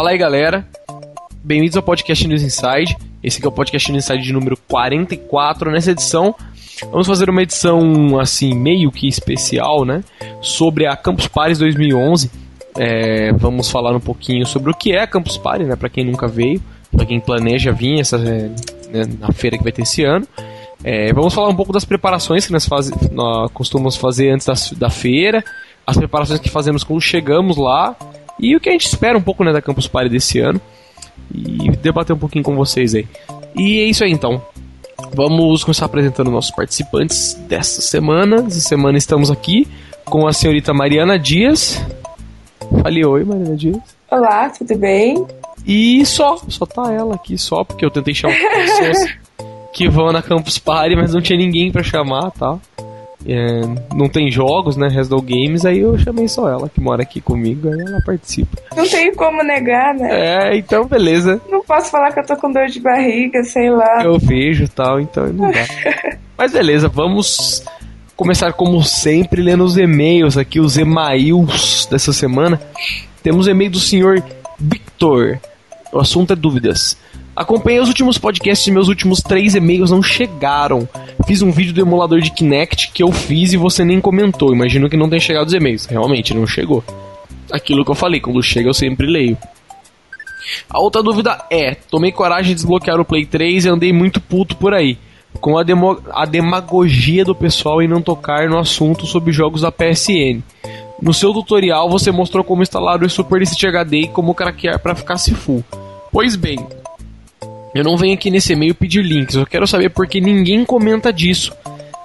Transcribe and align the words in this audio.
Fala 0.00 0.12
aí, 0.12 0.16
galera. 0.16 0.66
Bem-vindos 1.44 1.76
ao 1.76 1.82
podcast 1.82 2.26
News 2.26 2.42
Inside. 2.42 2.96
Esse 3.22 3.36
aqui 3.36 3.44
é 3.44 3.48
o 3.50 3.52
podcast 3.52 3.92
News 3.92 4.04
Inside 4.04 4.24
de 4.24 4.32
número 4.32 4.56
44. 4.66 5.70
Nessa 5.70 5.90
edição, 5.90 6.34
vamos 6.90 7.06
fazer 7.06 7.28
uma 7.28 7.42
edição 7.42 8.18
assim 8.18 8.54
meio 8.54 8.90
que 8.90 9.06
especial, 9.06 9.84
né, 9.84 10.02
sobre 10.40 10.86
a 10.86 10.96
Campus 10.96 11.28
Paris 11.28 11.58
2011. 11.58 12.30
É, 12.78 13.30
vamos 13.34 13.70
falar 13.70 13.94
um 13.94 14.00
pouquinho 14.00 14.46
sobre 14.46 14.70
o 14.70 14.74
que 14.74 14.90
é 14.90 15.02
a 15.02 15.06
Campus 15.06 15.36
Party, 15.36 15.64
né, 15.64 15.76
para 15.76 15.90
quem 15.90 16.02
nunca 16.02 16.26
veio, 16.26 16.62
para 16.90 17.04
quem 17.04 17.20
planeja 17.20 17.70
vir 17.70 18.00
essa, 18.00 18.16
é, 18.16 18.48
né, 18.90 19.06
na 19.20 19.30
feira 19.32 19.58
que 19.58 19.62
vai 19.62 19.70
ter 19.70 19.82
esse 19.82 20.02
ano. 20.02 20.26
É, 20.82 21.12
vamos 21.12 21.34
falar 21.34 21.50
um 21.50 21.56
pouco 21.56 21.74
das 21.74 21.84
preparações 21.84 22.46
que 22.46 22.52
nós, 22.54 22.66
faz, 22.66 22.90
nós 23.12 23.50
costumamos 23.52 23.96
fazer 23.96 24.30
antes 24.30 24.72
da 24.72 24.88
feira, 24.88 25.44
as 25.86 25.98
preparações 25.98 26.40
que 26.40 26.48
fazemos 26.48 26.84
quando 26.84 27.02
chegamos 27.02 27.58
lá 27.58 27.94
e 28.40 28.56
o 28.56 28.60
que 28.60 28.68
a 28.68 28.72
gente 28.72 28.86
espera 28.86 29.18
um 29.18 29.22
pouco 29.22 29.44
né, 29.44 29.52
da 29.52 29.60
Campus 29.60 29.86
Party 29.86 30.08
desse 30.08 30.38
ano 30.40 30.60
e 31.32 31.70
debater 31.76 32.16
um 32.16 32.18
pouquinho 32.18 32.42
com 32.42 32.56
vocês 32.56 32.94
aí. 32.94 33.06
E 33.54 33.80
é 33.80 33.84
isso 33.84 34.02
aí 34.02 34.10
então. 34.10 34.42
Vamos 35.14 35.62
começar 35.64 35.86
apresentando 35.86 36.30
nossos 36.30 36.50
participantes 36.50 37.34
desta 37.48 37.82
semana. 37.82 38.36
Essa 38.46 38.60
semana 38.60 38.96
estamos 38.96 39.30
aqui 39.30 39.68
com 40.04 40.26
a 40.26 40.32
senhorita 40.32 40.72
Mariana 40.72 41.18
Dias. 41.18 41.80
Fale 42.82 43.04
oi, 43.04 43.24
Mariana 43.24 43.56
Dias. 43.56 43.78
Olá, 44.10 44.48
tudo 44.50 44.76
bem? 44.78 45.26
E 45.66 46.04
só, 46.06 46.36
só 46.48 46.64
tá 46.64 46.92
ela 46.92 47.14
aqui 47.14 47.36
só, 47.36 47.64
porque 47.64 47.84
eu 47.84 47.90
tentei 47.90 48.14
chamar 48.14 48.34
pessoas 48.34 49.16
que 49.72 49.88
vão 49.88 50.12
na 50.12 50.22
Campus 50.22 50.58
Party, 50.58 50.96
mas 50.96 51.12
não 51.12 51.20
tinha 51.20 51.38
ninguém 51.38 51.70
para 51.70 51.82
chamar, 51.82 52.30
tá? 52.30 52.58
É, 53.26 53.60
não 53.94 54.08
tem 54.08 54.30
jogos, 54.30 54.76
né? 54.76 54.88
Resdall 54.88 55.20
Games, 55.20 55.64
aí 55.64 55.80
eu 55.80 55.98
chamei 55.98 56.26
só 56.26 56.48
ela, 56.48 56.68
que 56.68 56.80
mora 56.80 57.02
aqui 57.02 57.20
comigo, 57.20 57.68
aí 57.68 57.80
ela 57.80 58.00
participa. 58.04 58.56
Não 58.74 58.88
tem 58.88 59.14
como 59.14 59.42
negar, 59.42 59.94
né? 59.94 60.08
É, 60.10 60.56
então 60.56 60.86
beleza. 60.86 61.40
Não 61.50 61.62
posso 61.62 61.90
falar 61.90 62.12
que 62.12 62.20
eu 62.20 62.26
tô 62.26 62.36
com 62.36 62.50
dor 62.50 62.66
de 62.66 62.80
barriga, 62.80 63.42
sei 63.44 63.70
lá. 63.70 64.02
Eu 64.02 64.18
vejo 64.18 64.66
tal, 64.68 65.00
então 65.00 65.26
não 65.32 65.50
dá. 65.50 65.66
Mas 66.36 66.52
beleza, 66.52 66.88
vamos 66.88 67.62
começar 68.16 68.52
como 68.52 68.82
sempre 68.82 69.42
lendo 69.42 69.64
os 69.64 69.76
e-mails 69.76 70.36
aqui, 70.36 70.58
os 70.58 70.78
e-mails 70.78 71.86
dessa 71.90 72.12
semana. 72.12 72.60
Temos 73.22 73.46
e-mail 73.46 73.70
do 73.70 73.80
senhor 73.80 74.22
Victor. 74.58 75.38
O 75.92 75.98
assunto 75.98 76.32
é 76.32 76.36
dúvidas. 76.36 76.96
Acompanhei 77.40 77.80
os 77.80 77.88
últimos 77.88 78.18
podcasts 78.18 78.66
e 78.66 78.70
meus 78.70 78.88
últimos 78.88 79.22
três 79.22 79.54
e-mails 79.54 79.90
não 79.90 80.02
chegaram. 80.02 80.86
Fiz 81.26 81.40
um 81.40 81.50
vídeo 81.50 81.72
do 81.72 81.80
emulador 81.80 82.20
de 82.20 82.30
Kinect 82.30 82.90
que 82.92 83.02
eu 83.02 83.10
fiz 83.10 83.54
e 83.54 83.56
você 83.56 83.82
nem 83.82 83.98
comentou. 83.98 84.52
Imagino 84.52 84.90
que 84.90 84.96
não 84.96 85.08
tenha 85.08 85.22
chegado 85.22 85.46
os 85.46 85.54
e-mails. 85.54 85.86
Realmente, 85.86 86.34
não 86.34 86.46
chegou. 86.46 86.84
Aquilo 87.50 87.82
que 87.82 87.90
eu 87.90 87.94
falei, 87.94 88.20
quando 88.20 88.42
chega 88.42 88.68
eu 88.68 88.74
sempre 88.74 89.06
leio. 89.06 89.38
A 90.68 90.80
outra 90.80 91.02
dúvida 91.02 91.42
é: 91.50 91.74
tomei 91.74 92.12
coragem 92.12 92.50
de 92.50 92.56
desbloquear 92.56 93.00
o 93.00 93.06
Play 93.06 93.24
3 93.24 93.64
e 93.64 93.68
andei 93.70 93.90
muito 93.90 94.20
puto 94.20 94.54
por 94.54 94.74
aí. 94.74 94.98
Com 95.40 95.56
a, 95.56 95.62
demo 95.62 95.98
a 96.12 96.26
demagogia 96.26 97.24
do 97.24 97.34
pessoal 97.34 97.80
em 97.80 97.88
não 97.88 98.02
tocar 98.02 98.50
no 98.50 98.58
assunto 98.58 99.06
sobre 99.06 99.32
jogos 99.32 99.62
da 99.62 99.72
PSN. 99.72 100.42
No 101.00 101.14
seu 101.14 101.32
tutorial 101.32 101.88
você 101.88 102.12
mostrou 102.12 102.44
como 102.44 102.60
instalar 102.60 103.02
o 103.02 103.08
Super 103.08 103.40
HD 103.42 103.96
e 103.96 104.08
como 104.08 104.34
craquear 104.34 104.78
para 104.78 104.94
ficar 104.94 105.16
se 105.16 105.34
full. 105.34 105.64
Pois 106.12 106.36
bem, 106.36 106.58
eu 107.74 107.84
não 107.84 107.96
venho 107.96 108.14
aqui 108.14 108.30
nesse 108.30 108.52
e-mail 108.52 108.74
pedir 108.74 109.02
links, 109.02 109.36
eu 109.36 109.46
quero 109.46 109.66
saber 109.66 109.90
porque 109.90 110.20
ninguém 110.20 110.64
comenta 110.64 111.12
disso, 111.12 111.52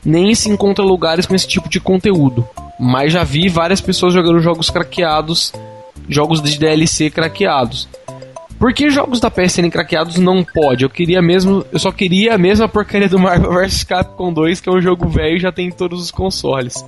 nem 0.04 0.36
se 0.36 0.50
encontra 0.50 0.84
lugares 0.84 1.26
com 1.26 1.36
esse 1.36 1.48
tipo 1.48 1.68
de 1.70 1.80
conteúdo. 1.80 2.48
Mas 2.80 3.14
já 3.14 3.24
vi 3.24 3.48
várias 3.48 3.82
pessoas 3.82 4.14
jogando 4.14 4.40
jogos 4.40 4.70
craqueados, 4.70 5.54
jogos 6.10 6.42
de 6.42 6.60
DLC 6.60 7.10
craqueados. 7.10 7.88
Por 8.60 8.74
que 8.74 8.90
jogos 8.90 9.20
da 9.20 9.30
PSN 9.30 9.70
craqueados 9.70 10.18
não 10.18 10.44
pode? 10.44 10.84
Eu 10.84 10.90
queria 10.90 11.22
mesmo, 11.22 11.66
eu 11.72 11.80
só 11.80 11.92
queria 11.92 12.36
a 12.36 12.38
mesma 12.38 12.70
porcaria 12.70 13.10
do 13.10 13.20
Marvel 13.20 13.52
vs 13.62 13.84
Capcom 13.84 14.32
2, 14.32 14.62
que 14.62 14.70
é 14.70 14.72
um 14.72 14.82
jogo 14.82 15.08
velho 15.08 15.38
e 15.38 15.40
já 15.40 15.52
tem 15.52 15.68
em 15.68 15.72
todos 15.72 16.02
os 16.02 16.12
consoles. 16.12 16.84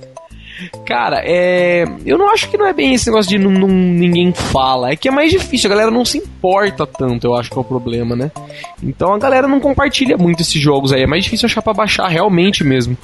Cara, 0.84 1.22
é. 1.24 1.84
Eu 2.04 2.18
não 2.18 2.30
acho 2.30 2.48
que 2.48 2.56
não 2.56 2.66
é 2.66 2.72
bem 2.72 2.94
esse 2.94 3.06
negócio 3.06 3.28
de 3.28 3.38
não, 3.38 3.50
não, 3.50 3.68
ninguém 3.68 4.32
fala. 4.32 4.90
É 4.90 4.96
que 4.96 5.08
é 5.08 5.10
mais 5.10 5.30
difícil, 5.30 5.68
a 5.68 5.74
galera 5.74 5.90
não 5.90 6.04
se 6.04 6.18
importa 6.18 6.86
tanto, 6.86 7.26
eu 7.26 7.34
acho 7.34 7.50
que 7.50 7.56
é 7.56 7.60
o 7.60 7.64
problema, 7.64 8.16
né? 8.16 8.30
Então 8.82 9.12
a 9.12 9.18
galera 9.18 9.46
não 9.46 9.60
compartilha 9.60 10.16
muito 10.16 10.42
esses 10.42 10.60
jogos 10.60 10.92
aí. 10.92 11.02
É 11.02 11.06
mais 11.06 11.24
difícil 11.24 11.46
achar 11.46 11.62
pra 11.62 11.72
baixar 11.72 12.08
realmente 12.08 12.64
mesmo. 12.64 12.96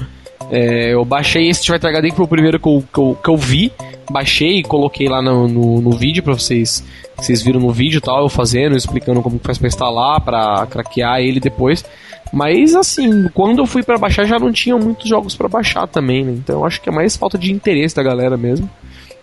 É, 0.50 0.92
eu 0.92 1.04
baixei 1.04 1.48
esse 1.48 1.60
Street 1.60 1.84
HD 1.84 2.10
que 2.10 2.16
foi 2.16 2.24
o 2.24 2.28
primeiro 2.28 2.58
que 2.58 2.68
eu, 2.68 2.84
que 2.92 2.98
eu, 2.98 3.18
que 3.22 3.30
eu 3.30 3.36
vi. 3.36 3.72
Baixei 4.10 4.58
e 4.58 4.62
coloquei 4.62 5.08
lá 5.08 5.22
no, 5.22 5.48
no, 5.48 5.80
no 5.80 5.90
vídeo 5.92 6.22
pra 6.22 6.34
vocês. 6.34 6.84
Vocês 7.16 7.42
viram 7.42 7.60
no 7.60 7.70
vídeo 7.70 8.00
tal, 8.00 8.22
eu 8.22 8.28
fazendo, 8.28 8.76
explicando 8.76 9.22
como 9.22 9.40
faz 9.42 9.56
pra 9.56 9.68
instalar, 9.68 10.20
pra 10.20 10.66
craquear 10.66 11.20
ele 11.20 11.40
depois. 11.40 11.84
Mas 12.34 12.74
assim, 12.74 13.28
quando 13.28 13.60
eu 13.60 13.66
fui 13.66 13.84
para 13.84 13.96
baixar 13.96 14.24
já 14.24 14.40
não 14.40 14.50
tinham 14.50 14.78
muitos 14.78 15.08
jogos 15.08 15.36
para 15.36 15.48
baixar 15.48 15.86
também, 15.86 16.24
né? 16.24 16.32
Então 16.32 16.64
acho 16.64 16.80
que 16.80 16.88
é 16.88 16.92
mais 16.92 17.16
falta 17.16 17.38
de 17.38 17.52
interesse 17.52 17.94
da 17.94 18.02
galera 18.02 18.36
mesmo 18.36 18.68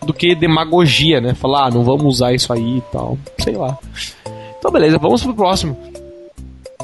do 0.05 0.13
que 0.13 0.33
demagogia, 0.33 1.19
né? 1.19 1.33
Falar, 1.33 1.67
ah, 1.67 1.71
não 1.71 1.83
vamos 1.83 2.05
usar 2.05 2.33
isso 2.33 2.53
aí 2.53 2.77
e 2.77 2.81
tal, 2.89 3.17
sei 3.37 3.55
lá. 3.55 3.77
Então 4.57 4.71
beleza, 4.71 4.97
vamos 4.97 5.21
pro 5.21 5.33
próximo. 5.33 5.77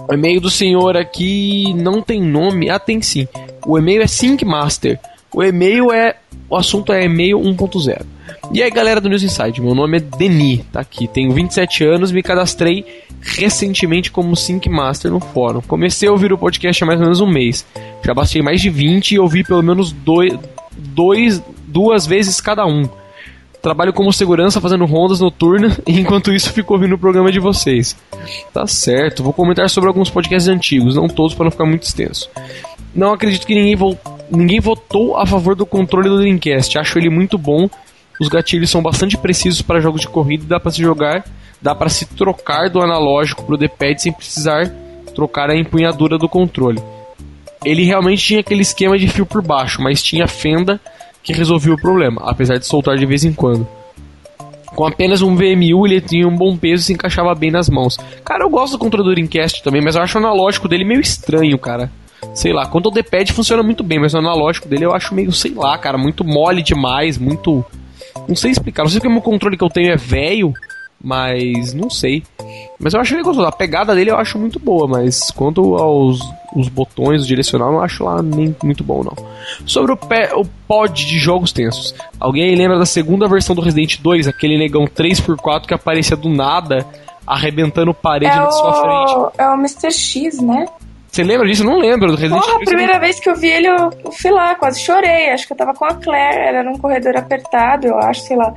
O 0.09 0.13
e-mail 0.13 0.41
do 0.41 0.49
senhor 0.49 0.97
aqui 0.97 1.73
não 1.73 2.01
tem 2.01 2.21
nome. 2.21 2.69
Ah, 2.69 2.77
tem 2.77 3.01
sim. 3.01 3.25
O 3.65 3.77
e-mail 3.77 4.01
é 4.01 4.07
Syncmaster. 4.07 4.99
O 5.33 5.41
e-mail 5.41 5.93
é. 5.93 6.17
O 6.49 6.57
assunto 6.57 6.91
é 6.91 7.05
e-mail 7.05 7.39
1.0. 7.39 8.05
E 8.51 8.63
aí, 8.63 8.71
galera 8.71 9.01
do 9.01 9.09
News 9.09 9.23
Inside, 9.23 9.61
meu 9.61 9.75
nome 9.75 9.97
é 9.97 9.99
Deni, 9.99 10.59
tá 10.71 10.79
aqui. 10.79 11.07
Tenho 11.07 11.31
27 11.31 11.83
anos, 11.83 12.11
me 12.11 12.23
cadastrei 12.23 12.85
recentemente 13.21 14.09
como 14.09 14.35
Sync 14.35 14.69
Master 14.69 15.11
no 15.11 15.19
fórum. 15.19 15.61
Comecei 15.61 16.07
a 16.07 16.11
ouvir 16.11 16.31
o 16.31 16.37
podcast 16.37 16.81
há 16.81 16.87
mais 16.87 16.99
ou 16.99 17.05
menos 17.05 17.19
um 17.19 17.27
mês. 17.27 17.65
Já 18.03 18.13
baixei 18.13 18.41
mais 18.41 18.61
de 18.61 18.69
20 18.69 19.11
e 19.11 19.19
ouvi 19.19 19.43
pelo 19.43 19.61
menos 19.61 19.91
dois, 19.91 20.33
dois, 20.77 21.43
duas 21.67 22.07
vezes 22.07 22.39
cada 22.39 22.65
um. 22.65 22.87
Trabalho 23.61 23.91
como 23.91 24.13
segurança 24.13 24.61
fazendo 24.61 24.85
rondas 24.85 25.19
noturnas 25.19 25.79
e 25.85 25.99
enquanto 25.99 26.31
isso 26.31 26.53
fico 26.53 26.73
ouvindo 26.73 26.95
o 26.95 26.97
programa 26.97 27.31
de 27.31 27.39
vocês. 27.39 27.97
Tá 28.53 28.65
certo, 28.65 29.23
vou 29.23 29.33
comentar 29.33 29.69
sobre 29.69 29.89
alguns 29.89 30.09
podcasts 30.09 30.47
antigos, 30.47 30.95
não 30.95 31.09
todos 31.09 31.35
para 31.35 31.45
não 31.45 31.51
ficar 31.51 31.65
muito 31.65 31.83
extenso. 31.83 32.29
Não 32.95 33.11
acredito 33.11 33.45
que 33.45 33.53
ninguém, 33.53 33.75
vo 33.75 33.97
ninguém 34.31 34.59
votou 34.59 35.17
a 35.17 35.25
favor 35.25 35.53
do 35.53 35.65
controle 35.65 36.07
do 36.07 36.17
Dreamcast. 36.17 36.77
Acho 36.77 36.97
ele 36.97 37.09
muito 37.09 37.37
bom. 37.37 37.69
Os 38.19 38.27
gatilhos 38.27 38.69
são 38.69 38.81
bastante 38.81 39.17
precisos 39.17 39.61
para 39.61 39.79
jogos 39.79 40.01
de 40.01 40.07
corrida 40.07 40.43
e 40.43 40.47
dá 40.47 40.59
para 40.59 40.71
se 40.71 40.81
jogar 40.81 41.23
dá 41.61 41.73
para 41.73 41.89
se 41.89 42.05
trocar 42.05 42.69
do 42.69 42.81
analógico 42.81 43.43
pro 43.43 43.57
D-pad 43.57 44.01
sem 44.01 44.11
precisar 44.11 44.71
trocar 45.15 45.49
a 45.49 45.55
empunhadura 45.55 46.17
do 46.17 46.29
controle. 46.29 46.81
Ele 47.65 47.83
realmente 47.83 48.23
tinha 48.23 48.39
aquele 48.39 48.61
esquema 48.61 48.97
de 48.97 49.07
fio 49.07 49.25
por 49.25 49.41
baixo, 49.41 49.81
mas 49.81 50.03
tinha 50.03 50.27
fenda 50.27 50.79
que 51.23 51.33
resolvia 51.33 51.73
o 51.73 51.81
problema, 51.81 52.21
apesar 52.25 52.57
de 52.57 52.67
soltar 52.67 52.97
de 52.97 53.05
vez 53.05 53.25
em 53.25 53.33
quando. 53.33 53.67
Com 54.67 54.85
apenas 54.85 55.21
um 55.21 55.35
VMU, 55.35 55.87
ele 55.87 55.99
tinha 55.99 56.27
um 56.27 56.35
bom 56.35 56.55
peso 56.55 56.83
e 56.83 56.85
se 56.85 56.93
encaixava 56.93 57.33
bem 57.33 57.49
nas 57.49 57.67
mãos. 57.67 57.97
Cara, 58.23 58.43
eu 58.43 58.49
gosto 58.49 58.73
do 58.73 58.79
controle 58.79 59.09
do 59.09 59.15
Dreamcast 59.15 59.63
também, 59.63 59.81
mas 59.81 59.95
eu 59.95 60.03
acho 60.03 60.17
o 60.17 60.21
analógico 60.21 60.67
dele 60.67 60.85
meio 60.85 61.01
estranho, 61.01 61.57
cara. 61.57 61.91
Sei 62.33 62.53
lá, 62.53 62.67
quanto 62.67 62.87
ao 62.89 62.93
D-pad 62.93 63.33
funciona 63.33 63.63
muito 63.63 63.83
bem, 63.83 63.99
mas 63.99 64.13
o 64.13 64.19
analógico 64.19 64.67
dele 64.67 64.85
eu 64.85 64.93
acho 64.93 65.15
meio, 65.15 65.31
sei 65.31 65.53
lá, 65.53 65.77
cara, 65.77 65.97
muito 65.97 66.23
mole 66.23 66.61
demais, 66.61 67.17
muito. 67.17 67.65
Não 68.27 68.35
sei 68.35 68.51
explicar. 68.51 68.83
Não 68.83 68.89
sei 68.89 69.01
que 69.01 69.07
o 69.07 69.11
meu 69.11 69.21
controle 69.21 69.57
que 69.57 69.63
eu 69.63 69.69
tenho 69.69 69.91
é 69.91 69.97
velho 69.97 70.53
mas 71.01 71.73
não 71.73 71.89
sei. 71.89 72.23
Mas 72.79 72.93
eu 72.93 72.99
acho 72.99 73.13
ele 73.13 73.23
gostoso. 73.23 73.47
A 73.47 73.51
pegada 73.51 73.93
dele 73.93 74.11
eu 74.11 74.17
acho 74.17 74.37
muito 74.39 74.59
boa, 74.59 74.87
mas 74.87 75.31
quanto 75.31 75.75
aos 75.75 76.19
os 76.55 76.69
botões, 76.69 77.23
o 77.23 77.27
direcional, 77.27 77.71
não 77.71 77.81
acho 77.81 78.03
lá 78.03 78.21
nem 78.21 78.55
muito 78.63 78.83
bom, 78.83 79.03
não. 79.03 79.13
Sobre 79.65 79.91
o, 79.91 79.97
pé, 79.97 80.33
o 80.33 80.43
pod 80.67 81.05
de 81.05 81.19
jogos 81.19 81.51
tensos. 81.51 81.93
Alguém 82.19 82.55
lembra 82.55 82.79
da 82.79 82.85
segunda 82.85 83.27
versão 83.27 83.55
do 83.55 83.61
Resident 83.61 83.99
2? 84.01 84.27
Aquele 84.27 84.57
negão 84.57 84.85
3x4 84.85 85.67
que 85.67 85.73
aparecia 85.73 86.17
do 86.17 86.29
nada, 86.29 86.85
arrebentando 87.27 87.93
parede 87.93 88.31
é 88.31 88.39
na 88.39 88.49
sua 88.49 88.73
frente. 88.73 89.33
É 89.37 89.47
o 89.49 89.53
Mr. 89.55 89.91
X, 89.91 90.41
né? 90.41 90.65
Você 91.17 91.23
lembra 91.23 91.47
disso? 91.47 91.63
Eu 91.63 91.65
não 91.71 91.79
lembro 91.79 92.11
do 92.11 92.15
Resident 92.15 92.39
Porra, 92.39 92.57
a 92.57 92.59
primeira 92.59 92.99
vez 92.99 93.19
que 93.19 93.27
eu 93.27 93.35
vi 93.35 93.47
ele, 93.47 93.67
eu, 93.67 93.89
eu, 94.05 94.11
fui 94.11 94.29
lá, 94.29 94.53
quase 94.53 94.79
chorei. 94.81 95.31
Acho 95.31 95.47
que 95.47 95.53
eu 95.53 95.57
tava 95.57 95.73
com 95.73 95.83
a 95.83 95.95
Claire, 95.95 96.37
era 96.37 96.63
num 96.63 96.77
corredor 96.77 97.17
apertado, 97.17 97.87
eu 97.87 97.97
acho, 97.97 98.21
sei 98.21 98.37
lá. 98.37 98.53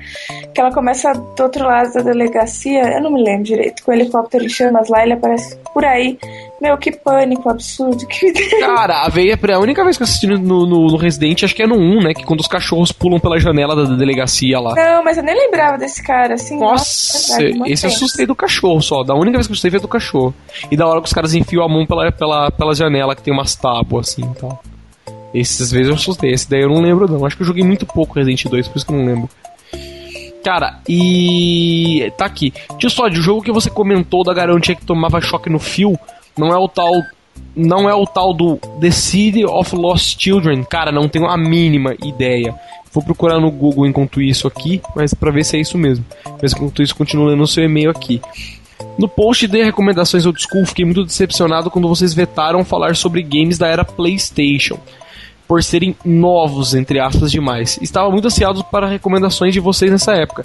Que 0.52 0.60
ela 0.60 0.70
começa 0.70 1.10
do 1.14 1.42
outro 1.42 1.64
lado 1.64 1.90
da 1.94 2.02
delegacia, 2.02 2.82
eu 2.82 3.00
não 3.00 3.12
me 3.12 3.22
lembro 3.22 3.44
direito, 3.44 3.82
com 3.82 3.90
o 3.90 3.94
helicóptero 3.94 4.44
em 4.44 4.48
chamas 4.50 4.90
lá, 4.90 5.02
ele 5.02 5.14
aparece 5.14 5.56
por 5.72 5.86
aí. 5.86 6.18
Meu, 6.60 6.76
que 6.76 6.92
pânico 6.92 7.48
absurdo 7.48 8.06
que 8.06 8.32
Cara, 8.60 9.06
a 9.06 9.08
veia 9.08 9.38
é 9.42 9.52
a 9.54 9.58
única 9.58 9.82
vez 9.82 9.96
que 9.96 10.02
eu 10.02 10.04
assisti 10.04 10.26
no, 10.26 10.36
no, 10.36 10.66
no, 10.66 10.96
Resident, 10.96 11.42
acho 11.42 11.54
que 11.54 11.62
é 11.62 11.66
no 11.66 11.76
1, 11.76 12.02
né? 12.02 12.14
Que 12.14 12.22
quando 12.22 12.40
os 12.40 12.46
cachorros 12.46 12.92
pulam 12.92 13.18
pela 13.18 13.40
janela 13.40 13.74
da 13.74 13.96
delegacia 13.96 14.60
lá. 14.60 14.74
Não, 14.74 15.02
mas 15.02 15.16
eu 15.16 15.22
nem 15.22 15.34
lembrava 15.34 15.78
desse 15.78 16.02
cara, 16.02 16.34
assim. 16.34 16.58
Nossa, 16.58 16.74
nossa 16.74 17.42
é 17.42 17.46
verdade, 17.46 17.72
esse 17.72 17.86
eu 17.86 17.90
assustei 17.90 18.26
do 18.26 18.34
cachorro 18.34 18.82
só. 18.82 19.02
Da 19.02 19.14
única 19.14 19.38
vez 19.38 19.46
que 19.46 19.52
eu 19.52 19.54
assustei 19.54 19.70
foi 19.70 19.80
do 19.80 19.88
cachorro. 19.88 20.34
E 20.70 20.76
da 20.76 20.86
hora 20.86 21.00
que 21.00 21.06
os 21.06 21.14
caras 21.14 21.32
enfiam 21.32 21.64
a 21.64 21.68
mão 21.68 21.86
pela, 21.86 22.12
pela, 22.12 22.50
pela 22.50 22.74
janela 22.74 23.16
que 23.16 23.22
tem 23.22 23.32
umas 23.32 23.54
tábuas 23.54 24.10
assim 24.10 24.30
e 24.30 24.38
tal. 24.38 24.62
Esses 25.32 25.72
vezes 25.72 25.88
eu 25.88 25.94
assustei. 25.94 26.32
Esse 26.32 26.50
daí 26.50 26.60
eu 26.60 26.68
não 26.68 26.82
lembro 26.82 27.10
não. 27.10 27.24
Acho 27.24 27.36
que 27.36 27.42
eu 27.42 27.46
joguei 27.46 27.64
muito 27.64 27.86
pouco 27.86 28.14
Resident 28.14 28.44
2, 28.44 28.68
por 28.68 28.76
isso 28.76 28.86
que 28.86 28.92
eu 28.92 28.98
não 28.98 29.06
lembro. 29.06 29.30
Cara, 30.44 30.80
e. 30.86 32.12
tá 32.16 32.26
aqui. 32.26 32.52
Tio 32.78 32.90
Sod, 32.90 33.18
o 33.18 33.22
jogo 33.22 33.42
que 33.42 33.52
você 33.52 33.70
comentou 33.70 34.24
da 34.24 34.34
garantia 34.34 34.74
que 34.74 34.84
tomava 34.84 35.20
choque 35.20 35.48
no 35.50 35.58
fio 35.58 35.98
não 36.40 36.52
é 36.52 36.58
o 36.58 36.66
tal. 36.66 36.92
Não 37.54 37.88
é 37.88 37.94
o 37.94 38.06
tal 38.06 38.32
do 38.32 38.56
The 38.80 38.90
City 38.90 39.44
of 39.44 39.74
Lost 39.74 40.20
Children. 40.20 40.64
Cara, 40.64 40.90
não 40.90 41.08
tenho 41.08 41.26
a 41.26 41.36
mínima 41.36 41.94
ideia. 42.02 42.54
Vou 42.92 43.04
procurar 43.04 43.38
no 43.38 43.50
Google 43.50 43.86
enquanto 43.86 44.20
isso 44.20 44.48
aqui, 44.48 44.80
mas 44.96 45.14
para 45.14 45.30
ver 45.30 45.44
se 45.44 45.56
é 45.56 45.60
isso 45.60 45.78
mesmo. 45.78 46.04
Mas 46.40 46.52
enquanto 46.52 46.82
isso, 46.82 46.96
continuo 46.96 47.26
lendo 47.26 47.42
o 47.42 47.46
seu 47.46 47.64
e-mail 47.64 47.90
aqui. 47.90 48.20
No 48.98 49.08
post 49.08 49.46
de 49.46 49.62
recomendações 49.62 50.26
old 50.26 50.40
school, 50.40 50.66
fiquei 50.66 50.84
muito 50.84 51.04
decepcionado 51.04 51.70
quando 51.70 51.88
vocês 51.88 52.12
vetaram 52.12 52.64
falar 52.64 52.96
sobre 52.96 53.22
games 53.22 53.58
da 53.58 53.68
era 53.68 53.84
PlayStation, 53.84 54.78
por 55.46 55.62
serem 55.62 55.94
novos, 56.04 56.74
entre 56.74 56.98
aspas, 56.98 57.30
demais. 57.30 57.78
Estava 57.80 58.10
muito 58.10 58.26
ansiado 58.26 58.64
para 58.64 58.88
recomendações 58.88 59.54
de 59.54 59.60
vocês 59.60 59.90
nessa 59.90 60.14
época. 60.14 60.44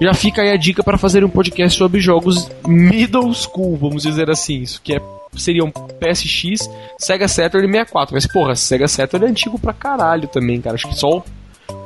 Já 0.00 0.12
fica 0.12 0.42
aí 0.42 0.50
a 0.50 0.56
dica 0.56 0.82
para 0.82 0.98
fazer 0.98 1.24
um 1.24 1.28
podcast 1.28 1.78
sobre 1.78 2.00
jogos 2.00 2.50
middle 2.66 3.32
school, 3.32 3.76
vamos 3.76 4.02
dizer 4.02 4.28
assim, 4.30 4.60
isso 4.60 4.80
que 4.82 4.94
é 4.94 5.00
seriam 5.34 5.70
PSX, 5.70 6.68
Sega 6.98 7.28
Saturn 7.28 7.66
e 7.66 7.72
64. 7.72 8.14
Mas 8.14 8.26
porra, 8.26 8.54
Sega 8.54 8.88
Saturn 8.88 9.26
é 9.26 9.30
antigo 9.30 9.58
pra 9.58 9.72
caralho 9.72 10.28
também, 10.28 10.60
cara. 10.60 10.74
Acho 10.74 10.88
que 10.88 10.98
só 10.98 11.22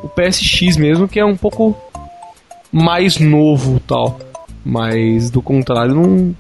o 0.03 0.09
PSX 0.09 0.77
mesmo 0.77 1.09
que 1.09 1.21
é 1.21 1.25
um 1.25 1.37
pouco 1.37 1.77
mais 2.73 3.19
novo, 3.19 3.81
tal. 3.81 4.19
Mas 4.65 5.31
do 5.31 5.41
contrário, 5.41 5.95
não 5.95 6.35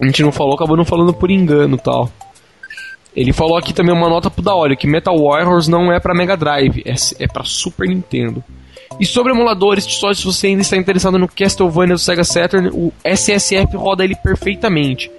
a 0.00 0.06
gente 0.06 0.22
não 0.22 0.30
falou, 0.30 0.54
acabou 0.54 0.76
não 0.76 0.84
falando 0.84 1.12
por 1.12 1.30
engano, 1.30 1.76
tal. 1.76 2.10
Ele 3.16 3.32
falou 3.32 3.56
aqui 3.56 3.72
também 3.72 3.92
uma 3.92 4.08
nota 4.08 4.30
pro 4.30 4.42
Daolio 4.42 4.76
que 4.76 4.86
Metal 4.86 5.16
Warriors 5.16 5.66
não 5.66 5.92
é 5.92 5.98
para 5.98 6.14
Mega 6.14 6.36
Drive, 6.36 6.82
é, 6.86 6.94
é 7.24 7.26
para 7.26 7.42
Super 7.42 7.88
Nintendo. 7.88 8.44
E 9.00 9.04
sobre 9.04 9.32
emuladores, 9.32 9.84
só 9.84 10.12
se 10.12 10.24
você 10.24 10.48
ainda 10.48 10.62
está 10.62 10.76
interessado 10.76 11.18
no 11.18 11.28
Castlevania 11.28 11.94
do 11.94 12.00
Sega 12.00 12.24
Saturn, 12.24 12.68
o 12.72 12.92
SSF 13.04 13.76
roda 13.76 14.04
ele 14.04 14.14
perfeitamente. 14.16 15.10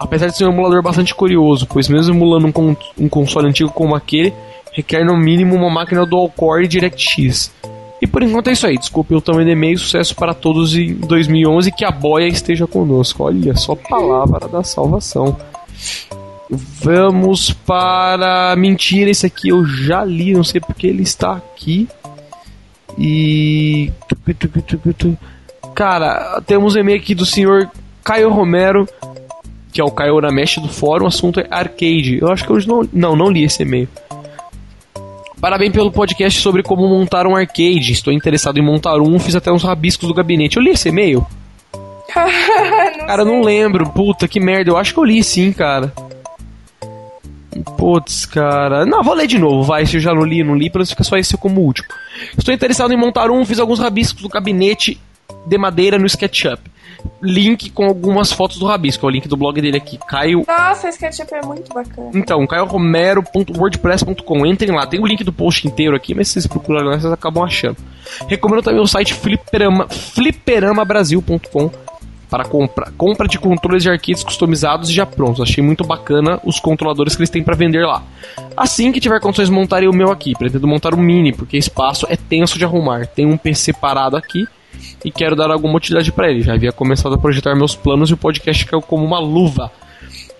Apesar 0.00 0.28
de 0.28 0.36
ser 0.36 0.46
um 0.46 0.52
emulador 0.52 0.82
bastante 0.82 1.14
curioso, 1.14 1.66
pois 1.66 1.86
mesmo 1.86 2.14
emulando 2.14 2.46
um, 2.46 2.76
um 2.98 3.08
console 3.08 3.46
antigo 3.46 3.70
como 3.70 3.94
aquele, 3.94 4.32
requer 4.72 5.04
no 5.04 5.14
mínimo 5.14 5.54
uma 5.54 5.68
máquina 5.68 6.06
dual-core 6.06 6.66
DirectX. 6.66 7.52
E 8.00 8.06
por 8.06 8.22
enquanto 8.22 8.48
é 8.48 8.52
isso 8.52 8.66
aí. 8.66 8.78
Desculpe 8.78 9.14
o 9.14 9.20
tamanho 9.20 9.44
do 9.44 9.52
e-mail. 9.52 9.76
Sucesso 9.76 10.16
para 10.16 10.32
todos 10.32 10.74
em 10.74 10.94
2011. 10.94 11.70
Que 11.70 11.84
a 11.84 11.90
boia 11.90 12.26
esteja 12.26 12.66
conosco. 12.66 13.24
Olha 13.24 13.54
só 13.54 13.74
palavra 13.74 14.48
da 14.48 14.64
salvação. 14.64 15.36
Vamos 16.48 17.52
para. 17.52 18.56
Mentira, 18.56 19.10
esse 19.10 19.26
aqui 19.26 19.50
eu 19.50 19.66
já 19.66 20.02
li. 20.02 20.32
Não 20.32 20.42
sei 20.42 20.60
porque 20.60 20.86
ele 20.86 21.02
está 21.02 21.32
aqui. 21.32 21.86
E. 22.98 23.92
Cara, 25.74 26.40
temos 26.46 26.74
um 26.74 26.78
e-mail 26.78 26.98
aqui 26.98 27.14
do 27.14 27.26
senhor 27.26 27.70
Caio 28.02 28.30
Romero. 28.30 28.88
Que 29.72 29.80
é 29.80 29.84
o 29.84 29.90
Caio 29.90 30.14
Uramesh 30.14 30.58
do 30.58 30.68
fórum. 30.68 31.04
O 31.04 31.08
assunto 31.08 31.40
é 31.40 31.46
arcade. 31.50 32.18
Eu 32.20 32.28
acho 32.28 32.44
que 32.44 32.50
eu 32.50 32.58
não. 32.66 32.88
Não, 32.92 33.16
não 33.16 33.30
li 33.30 33.44
esse 33.44 33.62
e-mail. 33.62 33.88
Parabéns 35.40 35.72
pelo 35.72 35.90
podcast 35.90 36.38
sobre 36.40 36.62
como 36.62 36.86
montar 36.86 37.26
um 37.26 37.34
arcade. 37.34 37.92
Estou 37.92 38.12
interessado 38.12 38.58
em 38.58 38.62
montar 38.62 39.00
um, 39.00 39.18
fiz 39.18 39.34
até 39.34 39.50
uns 39.50 39.62
rabiscos 39.62 40.06
do 40.06 40.14
gabinete. 40.14 40.56
Eu 40.56 40.62
li 40.62 40.70
esse 40.70 40.90
e-mail? 40.90 41.26
não 42.14 43.06
cara, 43.06 43.22
sei. 43.22 43.32
não 43.32 43.40
lembro. 43.40 43.88
Puta, 43.90 44.28
que 44.28 44.38
merda. 44.38 44.70
Eu 44.70 44.76
acho 44.76 44.92
que 44.92 45.00
eu 45.00 45.04
li 45.04 45.24
sim, 45.24 45.52
cara. 45.52 45.92
Putz, 47.78 48.26
cara. 48.26 48.84
Não, 48.84 49.02
vou 49.02 49.14
ler 49.14 49.26
de 49.26 49.38
novo, 49.38 49.62
vai. 49.62 49.86
Se 49.86 49.96
eu 49.96 50.00
já 50.00 50.12
não 50.12 50.24
li, 50.24 50.44
não 50.44 50.54
li, 50.54 50.68
pra 50.68 50.80
não 50.80 50.86
ficar 50.86 51.04
só 51.04 51.16
esse 51.16 51.36
como 51.36 51.60
último. 51.60 51.88
Estou 52.36 52.52
interessado 52.52 52.92
em 52.92 52.96
montar 52.96 53.30
um, 53.30 53.44
fiz 53.44 53.58
alguns 53.58 53.78
rabiscos 53.78 54.22
do 54.22 54.28
gabinete 54.28 55.00
de 55.46 55.58
madeira 55.58 55.98
no 55.98 56.06
SketchUp 56.06 56.69
link 57.22 57.70
com 57.70 57.84
algumas 57.84 58.32
fotos 58.32 58.58
do 58.58 58.66
Rabisco. 58.66 59.06
É 59.06 59.08
o 59.08 59.10
link 59.10 59.28
do 59.28 59.36
blog 59.36 59.60
dele 59.60 59.76
aqui, 59.76 59.98
Caio. 60.08 60.44
Nossa, 60.46 60.88
esse 60.88 61.06
SketchUp 61.06 61.34
é 61.34 61.46
muito 61.46 61.72
bacana. 61.72 62.10
Então, 62.14 62.46
caioromero.wordpress.com. 62.46 64.46
Entrem 64.46 64.74
lá, 64.74 64.86
tem 64.86 65.00
o 65.00 65.06
link 65.06 65.24
do 65.24 65.32
post 65.32 65.66
inteiro 65.66 65.96
aqui, 65.96 66.14
mas 66.14 66.28
se 66.28 66.34
vocês 66.34 66.46
procurarem 66.46 66.88
lá, 66.88 66.98
vocês 66.98 67.12
acabam 67.12 67.44
achando. 67.44 67.76
Recomendo 68.28 68.62
também 68.62 68.80
o 68.80 68.86
site 68.86 69.14
fliperama, 69.14 69.88
fliperamabrasil.com 69.88 71.70
para 72.30 72.44
compra, 72.44 72.92
compra 72.96 73.26
de 73.26 73.38
controles 73.38 73.82
de 73.82 73.90
arcades 73.90 74.22
customizados 74.22 74.88
e 74.88 74.92
já 74.92 75.04
prontos. 75.04 75.40
Achei 75.40 75.64
muito 75.64 75.84
bacana 75.84 76.40
os 76.44 76.60
controladores 76.60 77.16
que 77.16 77.22
eles 77.22 77.30
têm 77.30 77.42
para 77.42 77.56
vender 77.56 77.84
lá. 77.84 78.04
Assim 78.56 78.92
que 78.92 79.00
tiver 79.00 79.20
condições, 79.20 79.50
montarei 79.50 79.88
o 79.88 79.92
meu 79.92 80.12
aqui. 80.12 80.32
Pretendo 80.34 80.66
montar 80.66 80.94
o 80.94 80.96
mini, 80.96 81.32
porque 81.32 81.56
espaço 81.56 82.06
é 82.08 82.16
tenso 82.16 82.56
de 82.56 82.64
arrumar. 82.64 83.06
Tem 83.06 83.26
um 83.26 83.36
PC 83.36 83.72
parado 83.72 84.16
aqui 84.16 84.46
e 85.04 85.10
quero 85.10 85.36
dar 85.36 85.50
alguma 85.50 85.76
utilidade 85.76 86.12
para 86.12 86.30
ele. 86.30 86.42
Já 86.42 86.54
havia 86.54 86.72
começado 86.72 87.14
a 87.14 87.18
projetar 87.18 87.54
meus 87.54 87.74
planos 87.74 88.10
e 88.10 88.14
o 88.14 88.16
podcast 88.16 88.64
caiu 88.66 88.82
como 88.82 89.04
uma 89.04 89.18
luva. 89.18 89.70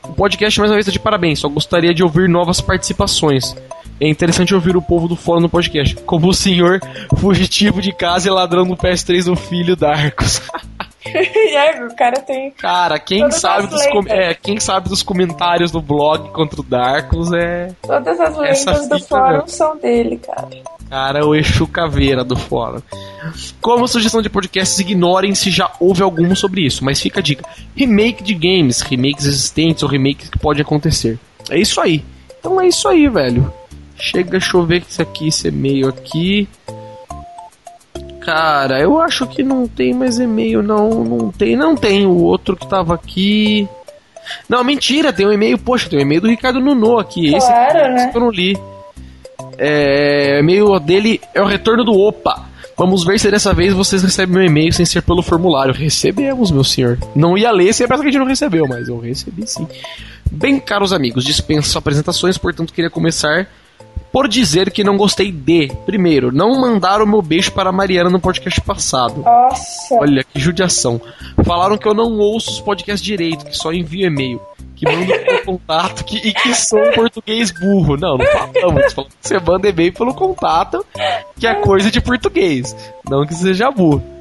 O 0.04 0.12
podcast 0.12 0.58
mais 0.58 0.70
uma 0.70 0.76
vez 0.76 0.86
está 0.86 0.92
de 0.92 0.98
parabéns, 0.98 1.38
só 1.38 1.48
gostaria 1.48 1.94
de 1.94 2.02
ouvir 2.02 2.28
novas 2.28 2.60
participações. 2.60 3.54
É 4.00 4.08
interessante 4.08 4.54
ouvir 4.54 4.76
o 4.76 4.82
povo 4.82 5.06
do 5.06 5.14
fórum 5.14 5.40
no 5.40 5.48
podcast, 5.48 5.94
como 6.06 6.28
o 6.28 6.34
senhor 6.34 6.80
fugitivo 7.18 7.82
de 7.82 7.92
casa 7.92 8.28
e 8.28 8.30
ladrão 8.30 8.66
do 8.66 8.76
PS3 8.76 9.24
do 9.24 9.36
filho 9.36 9.76
Darkos. 9.76 10.40
é, 11.54 11.84
o 11.84 11.94
cara 11.94 12.20
tem. 12.20 12.50
Cara, 12.52 12.98
quem 12.98 13.30
sabe, 13.30 13.66
dos 13.66 13.86
com... 13.86 14.02
é, 14.06 14.34
quem 14.34 14.58
sabe 14.60 14.88
dos 14.88 15.02
comentários 15.02 15.70
do 15.70 15.80
blog 15.80 16.30
contra 16.30 16.60
o 16.60 16.64
Darkos 16.64 17.32
é. 17.32 17.72
Todas 17.82 18.20
as 18.20 18.36
lendas 18.36 18.88
do 18.88 18.98
fórum 19.00 19.46
são 19.46 19.76
dele, 19.76 20.18
cara. 20.18 20.48
Cara, 20.88 21.24
o 21.24 21.34
Exu 21.34 21.68
Caveira 21.68 22.24
do 22.24 22.36
fórum. 22.36 22.82
Como 23.60 23.86
sugestão 23.86 24.20
de 24.20 24.28
podcasts, 24.28 24.78
ignorem 24.80 25.34
se 25.34 25.50
já 25.50 25.70
houve 25.78 26.02
algum 26.02 26.34
sobre 26.34 26.66
isso, 26.66 26.84
mas 26.84 27.00
fica 27.00 27.20
a 27.20 27.22
dica: 27.22 27.44
remake 27.76 28.24
de 28.24 28.34
games, 28.34 28.80
remakes 28.80 29.26
existentes 29.26 29.82
ou 29.82 29.88
remakes 29.88 30.28
que 30.28 30.38
pode 30.38 30.60
acontecer. 30.60 31.18
É 31.48 31.58
isso 31.58 31.80
aí. 31.80 32.04
Então 32.38 32.60
é 32.60 32.66
isso 32.66 32.88
aí, 32.88 33.08
velho. 33.08 33.52
Chega, 33.96 34.30
deixa 34.30 34.56
eu 34.56 34.64
ver 34.64 34.82
esse 34.88 35.00
aqui, 35.00 35.28
esse 35.28 35.48
e-mail 35.48 35.88
aqui. 35.88 36.48
Cara, 38.20 38.80
eu 38.80 39.00
acho 39.00 39.26
que 39.26 39.42
não 39.42 39.66
tem 39.66 39.94
mais 39.94 40.18
e-mail, 40.18 40.62
não. 40.62 41.04
Não 41.04 41.30
tem, 41.30 41.56
não 41.56 41.74
tem. 41.74 42.06
O 42.06 42.18
outro 42.22 42.56
que 42.56 42.66
tava 42.66 42.94
aqui. 42.94 43.68
Não, 44.48 44.62
mentira, 44.62 45.12
tem 45.12 45.26
um 45.26 45.32
e-mail, 45.32 45.58
poxa, 45.58 45.88
tem 45.88 45.98
um 45.98 46.02
e-mail 46.02 46.20
do 46.20 46.28
Ricardo 46.28 46.60
Nuno 46.60 46.98
aqui. 46.98 47.30
Claro, 47.30 47.38
esse 47.38 47.50
aqui, 47.50 47.94
né? 47.94 48.08
que 48.08 48.16
eu 48.16 48.20
não 48.20 48.30
li. 48.30 48.56
É, 49.58 50.36
o 50.36 50.40
e-mail 50.40 50.78
dele 50.78 51.20
é 51.34 51.42
o 51.42 51.46
retorno 51.46 51.84
do 51.84 51.92
Opa. 51.92 52.50
Vamos 52.76 53.04
ver 53.04 53.18
se 53.20 53.30
dessa 53.30 53.52
vez 53.52 53.74
vocês 53.74 54.02
recebem 54.02 54.34
meu 54.34 54.44
e-mail 54.44 54.72
sem 54.72 54.86
ser 54.86 55.02
pelo 55.02 55.22
formulário. 55.22 55.74
Recebemos, 55.74 56.50
meu 56.50 56.64
senhor. 56.64 56.98
Não 57.14 57.36
ia 57.36 57.50
ler 57.50 57.74
se 57.74 57.84
é 57.84 57.86
que 57.86 57.92
a 57.92 57.96
gente 57.98 58.18
não 58.18 58.24
recebeu, 58.24 58.66
mas 58.66 58.88
eu 58.88 58.98
recebi 58.98 59.46
sim. 59.46 59.66
Bem, 60.30 60.58
caros 60.58 60.92
amigos, 60.92 61.24
dispenso 61.24 61.76
apresentações, 61.76 62.38
portanto 62.38 62.72
queria 62.72 62.88
começar 62.88 63.48
por 64.12 64.28
dizer 64.28 64.70
que 64.70 64.84
não 64.84 64.96
gostei 64.96 65.30
de, 65.30 65.68
primeiro, 65.86 66.32
não 66.32 66.60
mandar 66.60 67.00
o 67.00 67.06
meu 67.06 67.22
beijo 67.22 67.52
para 67.52 67.70
a 67.70 67.72
Mariana 67.72 68.10
no 68.10 68.20
podcast 68.20 68.60
passado. 68.60 69.22
Nossa. 69.22 69.94
Olha 69.94 70.24
que 70.24 70.38
judiação. 70.38 71.00
Falaram 71.44 71.78
que 71.78 71.86
eu 71.86 71.94
não 71.94 72.18
ouço 72.18 72.50
os 72.50 72.60
podcasts 72.60 73.04
direito, 73.04 73.46
que 73.46 73.56
só 73.56 73.72
envio 73.72 74.06
e-mail, 74.06 74.40
que 74.74 74.84
mando 74.84 75.06
pelo 75.06 75.44
contato 75.58 76.04
que, 76.04 76.16
e 76.16 76.32
que 76.32 76.54
sou 76.54 76.80
um 76.80 76.92
português 76.92 77.50
burro. 77.50 77.96
Não, 77.96 78.18
não 78.18 78.26
falamos. 78.26 78.92
Falamos 78.92 79.14
que 79.20 79.28
você 79.28 79.38
manda 79.38 79.68
e-mail 79.68 79.92
pelo 79.92 80.14
contato, 80.14 80.84
que 81.38 81.46
é 81.46 81.54
coisa 81.54 81.90
de 81.90 82.00
português, 82.00 82.76
não 83.08 83.24
que 83.24 83.34
seja 83.34 83.70
burro. 83.70 84.19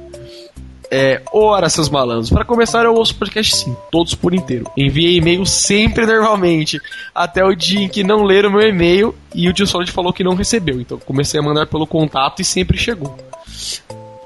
É, 0.90 1.22
ora, 1.32 1.68
seus 1.68 1.88
malandros. 1.88 2.30
Para 2.30 2.44
começar, 2.44 2.84
eu 2.84 2.94
ouço 2.94 3.14
podcast 3.14 3.54
sim, 3.56 3.76
todos 3.92 4.14
por 4.14 4.34
inteiro. 4.34 4.68
Enviei 4.76 5.16
e-mail 5.16 5.46
sempre 5.46 6.04
normalmente, 6.06 6.80
até 7.14 7.44
o 7.44 7.54
dia 7.54 7.82
em 7.82 7.88
que 7.88 8.02
não 8.02 8.24
leram 8.24 8.50
meu 8.50 8.68
e-mail 8.68 9.14
e 9.32 9.48
o 9.48 9.52
tio 9.52 9.66
Solid 9.66 9.90
falou 9.92 10.12
que 10.12 10.24
não 10.24 10.34
recebeu. 10.34 10.80
Então 10.80 10.98
comecei 10.98 11.38
a 11.38 11.42
mandar 11.42 11.66
pelo 11.66 11.86
contato 11.86 12.42
e 12.42 12.44
sempre 12.44 12.76
chegou. 12.76 13.16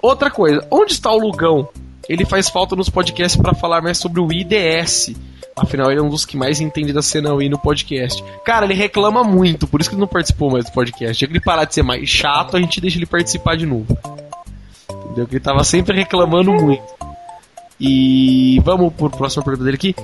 Outra 0.01 0.31
coisa, 0.31 0.67
onde 0.71 0.93
está 0.93 1.13
o 1.13 1.19
Lugão? 1.19 1.69
Ele 2.09 2.25
faz 2.25 2.49
falta 2.49 2.75
nos 2.77 2.89
podcasts 2.89 3.41
para 3.41 3.55
falar 3.55 3.83
mais 3.83 3.99
sobre 3.99 4.21
o 4.21 4.33
IDS. 4.33 5.15
Afinal, 5.57 5.91
ele 5.91 6.01
é 6.01 6.03
um 6.03 6.09
dos 6.09 6.25
que 6.25 6.37
mais 6.37 6.61
entende 6.61 6.93
da 6.93 7.01
cena 7.01 7.33
Wii 7.33 7.49
no 7.49 7.59
podcast. 7.59 8.23
Cara, 8.45 8.65
ele 8.65 8.75
reclama 8.75 9.23
muito, 9.23 9.67
por 9.67 9.81
isso 9.81 9.89
que 9.89 9.95
ele 9.95 10.01
não 10.01 10.09
participou 10.09 10.51
mais 10.51 10.65
do 10.65 10.73
podcast. 10.73 11.21
Já 11.21 11.27
que 11.27 11.33
ele 11.33 11.41
parar 11.41 11.65
de 11.65 11.75
ser 11.75 11.83
mais 11.83 12.09
chato, 12.09 12.57
a 12.57 12.61
gente 12.61 12.81
deixa 12.81 12.99
ele 12.99 13.07
participar 13.07 13.57
de 13.57 13.65
novo. 13.65 13.97
Entendeu? 15.05 15.27
Que 15.27 15.35
ele 15.35 15.45
tava 15.45 15.65
sempre 15.65 15.97
reclamando 15.97 16.53
muito. 16.53 16.83
E 17.81 18.61
vamos 18.65 18.93
pro 18.93 19.11
próximo 19.11 19.45
pergunta 19.45 19.65
dele 19.65 19.77
aqui. 19.77 19.95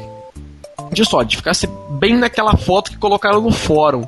Deixa 0.89 1.09
só, 1.09 1.23
de 1.23 1.37
ficasse 1.37 1.69
bem 1.91 2.17
naquela 2.17 2.57
foto 2.57 2.91
que 2.91 2.99
colocaram 2.99 3.41
no 3.41 3.53
fórum. 3.53 4.05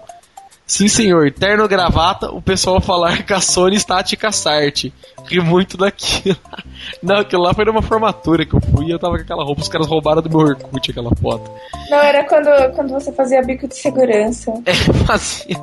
Sim, 0.67 0.89
senhor, 0.89 1.31
terno 1.33 1.69
gravata, 1.69 2.31
o 2.31 2.41
pessoal 2.41 2.81
falar 2.81 3.23
que 3.27 3.33
a 3.33 3.41
Sony 3.41 3.77
está 3.77 3.99
a 3.99 4.03
te 4.03 4.17
caçar-te. 4.17 4.93
Ri 5.27 5.41
muito 5.41 5.77
daquilo. 5.77 6.39
Não, 7.03 7.17
aquilo 7.17 7.43
lá 7.43 7.53
foi 7.53 7.65
numa 7.65 7.83
formatura 7.83 8.47
que 8.47 8.55
eu 8.55 8.61
fui 8.61 8.87
e 8.87 8.91
eu 8.91 8.99
tava 8.99 9.17
com 9.17 9.23
aquela 9.23 9.45
roupa, 9.45 9.61
os 9.61 9.69
caras 9.69 9.87
roubaram 9.87 10.23
do 10.23 10.31
meu 10.31 10.39
Orkut 10.41 10.91
aquela 10.91 11.15
foto. 11.17 11.51
Não, 11.91 11.99
era 11.99 12.25
quando, 12.25 12.75
quando 12.75 12.91
você 12.91 13.13
fazia 13.13 13.43
bico 13.43 13.69
de 13.69 13.77
segurança. 13.77 14.53
É, 14.65 14.75
fazia. 15.05 15.57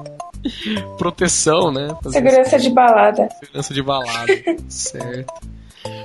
Proteção, 0.97 1.71
né? 1.71 1.89
Fazia 2.01 2.21
segurança 2.21 2.59
de 2.59 2.69
balada. 2.69 3.29
Segurança 3.39 3.73
de 3.73 3.83
balada, 3.83 4.33
certo. 4.69 5.33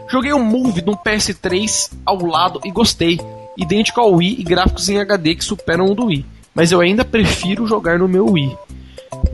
Joguei 0.09 0.33
o 0.33 0.37
um 0.37 0.45
Move 0.45 0.83
no 0.83 0.97
PS3 0.97 1.93
ao 2.05 2.25
lado 2.25 2.61
e 2.65 2.71
gostei. 2.71 3.19
Idêntico 3.57 4.01
ao 4.01 4.13
Wii 4.13 4.41
e 4.41 4.43
gráficos 4.43 4.89
em 4.89 4.99
HD 4.99 5.37
que 5.37 5.45
superam 5.45 5.87
o 5.87 5.95
do 5.95 6.07
Wii. 6.07 6.27
Mas 6.55 6.73
eu 6.73 6.81
ainda 6.81 7.05
prefiro 7.05 7.67
jogar 7.67 7.99
no 7.99 8.09
meu 8.09 8.27
Wii. 8.27 8.57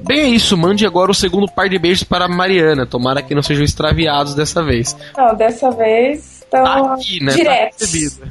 Bem 0.07 0.21
é 0.21 0.29
isso, 0.29 0.57
mande 0.57 0.87
agora 0.87 1.11
o 1.11 1.15
segundo 1.15 1.51
par 1.51 1.69
de 1.69 1.79
beijos 1.79 2.05
para 2.05 2.27
a 2.27 2.29
Mariana. 2.29 2.87
Tomara 2.87 3.23
que 3.23 3.35
não 3.35 3.43
sejam 3.43 3.65
extraviados 3.65 4.35
dessa 4.35 4.63
vez. 4.63 4.97
Não, 5.17 5.35
dessa 5.35 5.71
vez 5.71 6.43
estão 6.43 6.65
tá 6.65 6.95
aqui, 6.95 7.23
né? 7.23 7.33
Diretos. 7.33 8.19
Tá 8.19 8.27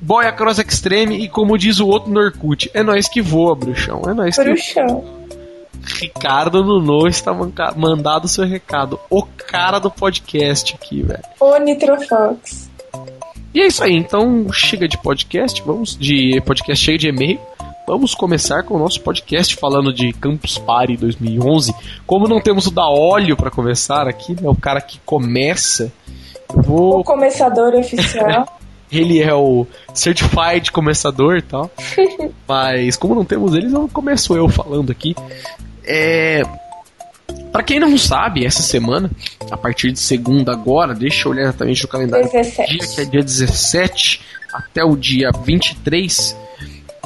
Boy 0.00 0.26
Across 0.26 0.58
Extreme 0.58 1.16
e 1.16 1.28
como 1.28 1.56
diz 1.56 1.78
o 1.78 1.86
outro 1.86 2.10
Norkut, 2.10 2.70
é 2.74 2.82
nós 2.82 3.08
que 3.08 3.22
voa, 3.22 3.54
bruxão. 3.54 4.02
É 4.08 4.14
nós 4.14 4.36
bruxão. 4.36 4.86
que 4.86 4.92
voa. 4.92 5.21
Ricardo 5.84 6.62
Nuno 6.62 7.06
está 7.06 7.32
mandado 7.76 8.24
o 8.24 8.28
seu 8.28 8.44
recado. 8.44 8.98
O 9.10 9.22
cara 9.22 9.78
do 9.78 9.90
podcast 9.90 10.74
aqui, 10.74 11.02
velho. 11.02 11.22
O 11.40 11.58
Nitrofox. 11.58 12.70
E 13.54 13.60
é 13.60 13.66
isso 13.66 13.84
aí, 13.84 13.94
então 13.94 14.50
chega 14.50 14.88
de 14.88 14.96
podcast, 14.96 15.62
vamos 15.62 15.96
de 15.96 16.40
podcast 16.40 16.82
cheio 16.82 16.96
de 16.96 17.08
e-mail. 17.08 17.38
Vamos 17.86 18.14
começar 18.14 18.62
com 18.62 18.74
o 18.74 18.78
nosso 18.78 19.00
podcast 19.02 19.56
falando 19.56 19.92
de 19.92 20.12
Campus 20.14 20.56
Party 20.56 20.96
2011. 20.96 21.74
Como 22.06 22.28
não 22.28 22.40
temos 22.40 22.66
o 22.66 22.70
da 22.70 22.88
óleo 22.88 23.36
para 23.36 23.50
começar 23.50 24.08
aqui, 24.08 24.32
né, 24.40 24.48
o 24.48 24.54
cara 24.54 24.80
que 24.80 24.98
começa, 25.04 25.92
vou... 26.48 27.00
O 27.00 27.04
começador 27.04 27.74
oficial. 27.74 28.46
ele 28.90 29.20
é 29.20 29.34
o 29.34 29.66
certified 29.94 30.70
começador 30.70 31.36
e 31.38 31.42
tal. 31.42 31.70
Mas 32.46 32.96
como 32.96 33.14
não 33.14 33.24
temos 33.24 33.54
eles, 33.54 33.72
eu 33.72 33.88
começo 33.92 34.36
eu 34.36 34.48
falando 34.48 34.92
aqui. 34.92 35.14
É, 35.84 36.42
para 37.50 37.62
quem 37.62 37.78
não 37.78 37.96
sabe, 37.98 38.46
essa 38.46 38.62
semana, 38.62 39.10
a 39.50 39.56
partir 39.56 39.92
de 39.92 40.00
segunda 40.00 40.52
agora, 40.52 40.94
deixa 40.94 41.28
eu 41.28 41.32
olhar 41.32 41.42
exatamente 41.42 41.84
o 41.84 41.88
calendário. 41.88 42.30
17. 42.30 42.78
Dia 42.78 42.88
que 42.88 43.00
é 43.00 43.04
dia 43.04 43.22
17 43.22 44.20
até 44.52 44.84
o 44.84 44.96
dia 44.96 45.30
23, 45.44 46.36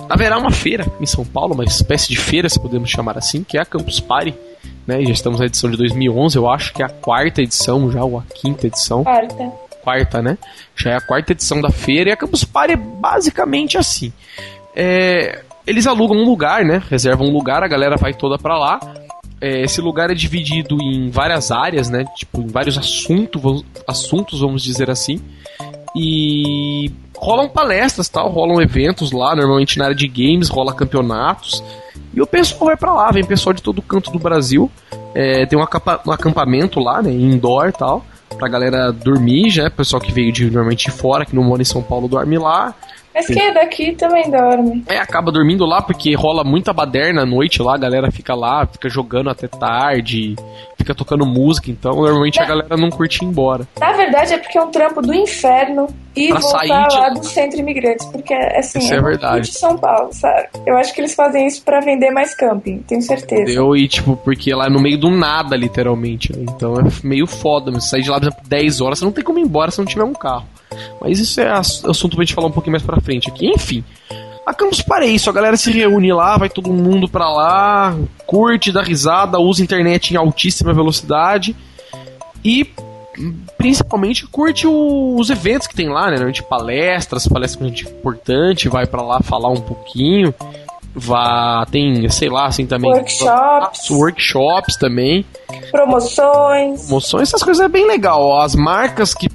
haverá 0.09 0.39
uma 0.39 0.51
feira 0.51 0.87
em 1.01 1.07
São 1.07 1.25
Paulo, 1.25 1.55
uma 1.55 1.65
espécie 1.65 2.09
de 2.09 2.17
feira, 2.17 2.49
se 2.49 2.61
podemos 2.61 2.91
chamar 2.91 3.19
assim, 3.19 3.43
que 3.43 3.59
é 3.59 3.61
a 3.61 3.65
Campus 3.65 4.01
Party. 4.01 4.35
Né? 4.87 5.05
Já 5.05 5.13
estamos 5.13 5.41
na 5.41 5.47
edição 5.47 5.71
de 5.71 5.77
2011, 5.77 6.37
eu 6.37 6.49
acho 6.49 6.73
que 6.73 6.83
é 6.83 6.87
a 6.87 6.89
quarta 6.89 7.43
edição 7.43 7.91
já, 7.91 8.05
ou 8.05 8.19
a 8.19 8.23
quinta 8.23 8.67
edição. 8.67 9.03
Quarta. 9.03 9.53
Quarta, 9.83 10.23
né? 10.23 10.39
Já 10.77 10.91
é 10.91 10.97
a 10.97 11.01
quarta 11.01 11.33
edição 11.33 11.61
da 11.61 11.71
feira 11.71 12.11
e 12.11 12.13
a 12.13 12.17
Campus 12.17 12.45
Party 12.45 12.75
é 12.75 12.77
basicamente 12.77 13.79
assim. 13.79 14.13
É, 14.75 15.43
eles 15.67 15.87
alugam 15.87 16.17
um 16.17 16.25
lugar, 16.25 16.65
né? 16.65 16.83
Reservam 16.89 17.27
um 17.27 17.33
lugar, 17.33 17.63
a 17.63 17.69
galera 17.69 17.97
vai 17.97 18.15
toda 18.15 18.39
para 18.39 18.57
lá. 18.59 18.81
É, 19.41 19.63
esse 19.63 19.81
lugar 19.81 20.11
é 20.11 20.15
dividido 20.15 20.79
em 20.81 21.11
várias 21.11 21.51
áreas, 21.51 21.91
né? 21.91 22.05
Tipo, 22.17 22.41
em 22.41 22.47
vários 22.47 22.79
assuntos, 22.79 23.65
assuntos, 23.87 24.41
vamos 24.41 24.63
dizer 24.63 24.91
assim. 24.91 25.21
E 25.95 26.91
rolam 27.17 27.49
palestras, 27.49 28.09
tal, 28.09 28.31
rolam 28.31 28.61
eventos 28.61 29.13
lá, 29.13 29.35
normalmente 29.35 29.79
na 29.79 29.87
área 29.87 29.97
de 29.97 30.07
games, 30.07 30.49
rola 30.49 30.75
campeonatos. 30.75 31.63
E 32.15 32.21
o 32.21 32.27
pessoal 32.27 32.67
vai 32.67 32.77
para 32.77 32.93
lá, 32.93 33.11
vem 33.11 33.25
pessoal 33.25 33.53
de 33.53 33.63
todo 33.63 33.83
canto 33.83 34.11
do 34.11 34.19
Brasil. 34.19 34.71
É, 35.15 35.47
tem 35.47 35.59
um, 35.59 35.63
um 35.63 36.13
acampamento 36.13 36.79
lá, 36.79 37.03
né, 37.03 37.11
indoor 37.11 37.73
tal, 37.73 38.05
pra 38.39 38.49
galera 38.49 38.93
dormir 38.93 39.51
já, 39.51 39.71
pessoal 39.71 40.01
que 40.01 40.13
veio 40.13 40.31
de, 40.31 40.45
normalmente 40.45 40.87
de 40.87 40.93
fora, 40.93 41.25
que 41.25 41.35
não 41.35 41.43
mora 41.43 41.63
em 41.63 41.65
São 41.65 41.83
Paulo, 41.83 42.07
dorme 42.07 42.39
lá. 42.39 42.75
Mas 43.17 43.27
quem 43.27 43.43
é 43.43 43.55
daqui 43.55 43.93
também 43.93 44.31
dorme. 44.31 44.85
É, 44.87 44.99
acaba 44.99 45.33
dormindo 45.33 45.65
lá 45.65 45.81
porque 45.81 46.15
rola 46.15 46.45
muita 46.45 46.71
baderna 46.71 47.23
à 47.23 47.27
noite 47.27 47.63
lá, 47.63 47.75
a 47.75 47.79
galera 47.79 48.11
fica 48.11 48.35
lá, 48.35 48.67
fica 48.67 48.91
jogando 48.91 49.31
até 49.31 49.49
tarde, 49.49 50.37
fica 50.77 50.95
tocando 50.95 51.25
música, 51.25 51.71
então 51.71 51.93
normalmente 51.95 52.39
a 52.39 52.45
galera 52.45 52.77
não 52.77 52.91
curte 52.91 53.25
ir 53.25 53.27
embora. 53.27 53.67
Na 53.81 53.93
verdade 53.93 54.35
é 54.35 54.39
porque 54.39 54.59
é 54.59 54.63
um 54.63 54.71
trampo 54.71 55.01
do 55.01 55.15
inferno 55.15 55.89
e 56.15 56.29
pra 56.29 56.41
voltar 56.41 56.89
lá 56.93 57.09
de... 57.09 57.21
do 57.21 57.27
centro 57.27 57.59
imigrantes, 57.59 58.05
porque 58.07 58.35
assim, 58.35 58.81
isso 58.81 58.93
é, 58.93 58.99
é 58.99 59.01
verdade. 59.01 59.51
de 59.51 59.59
São 59.59 59.79
Paulo, 59.79 60.11
sabe? 60.13 60.49
Eu 60.67 60.77
acho 60.77 60.93
que 60.93 61.01
eles 61.01 61.15
fazem 61.15 61.47
isso 61.47 61.63
para 61.65 61.81
vender 61.81 62.11
mais 62.11 62.35
camping, 62.35 62.81
tenho 62.87 63.01
certeza. 63.01 63.45
Deu 63.47 63.75
e 63.75 63.89
tipo, 63.89 64.15
porque 64.15 64.55
lá 64.55 64.67
é 64.67 64.71
no 64.71 64.81
meio 64.81 64.99
do 64.99 65.11
nada, 65.11 65.57
literalmente, 65.57 66.37
né? 66.37 66.45
Então 66.49 66.75
é 66.75 66.83
meio 67.03 67.27
foda, 67.27 67.71
mas 67.73 67.89
sair 67.89 68.03
de 68.03 68.11
lá, 68.11 68.21
por 68.21 68.27
exemplo, 68.27 68.45
10 68.47 68.81
horas, 68.83 68.99
você 68.99 69.05
não 69.07 69.13
tem 69.13 69.25
como 69.25 69.39
ir 69.39 69.43
embora 69.43 69.71
se 69.71 69.79
não 69.79 69.87
tiver 69.87 70.05
um 70.05 70.13
carro. 70.13 70.47
Mas 71.01 71.19
isso 71.19 71.41
é 71.41 71.51
assunto 71.51 72.17
pra 72.17 72.25
gente 72.25 72.35
falar 72.35 72.49
um 72.49 72.53
pouquinho 72.53 72.73
mais 72.73 72.83
pra 72.83 73.01
frente 73.01 73.29
aqui. 73.29 73.47
Enfim. 73.47 73.85
A 74.47 74.55
Campus 74.55 74.81
Party 74.81 75.07
é 75.07 75.11
isso, 75.11 75.29
a 75.29 75.33
galera 75.33 75.57
se 75.57 75.73
reúne 75.73 76.13
lá, 76.13 76.37
vai 76.39 76.49
todo 76.49 76.73
mundo 76.73 77.09
pra 77.09 77.29
lá, 77.29 77.97
curte, 78.27 78.71
dá 78.71 78.81
risada, 78.81 79.41
usa 79.41 79.61
internet 79.61 80.15
em 80.15 80.17
altíssima 80.17 80.73
velocidade 80.73 81.57
e 82.45 82.65
principalmente 83.59 84.25
curte 84.25 84.65
os 84.69 85.31
eventos 85.31 85.67
que 85.67 85.75
tem 85.75 85.89
lá, 85.89 86.11
né? 86.13 86.31
De 86.31 86.45
palestras, 86.45 87.27
palestras 87.27 87.57
com 87.57 87.67
gente 87.67 87.89
importante, 87.89 88.69
vai 88.69 88.87
para 88.87 89.03
lá 89.03 89.21
falar 89.21 89.49
um 89.49 89.61
pouquinho. 89.61 90.33
Vá, 90.95 91.67
tem, 91.71 92.09
sei 92.09 92.29
lá, 92.29 92.47
assim 92.47 92.67
também. 92.67 92.91
Workshops. 92.91 93.91
Workshops 93.91 94.77
também. 94.77 95.27
Promoções. 95.71 96.87
Promoções, 96.87 97.29
essas 97.29 97.43
coisas 97.43 97.65
é 97.65 97.69
bem 97.69 97.87
legal. 97.87 98.41
As 98.41 98.55
marcas 98.55 99.13
que 99.13 99.29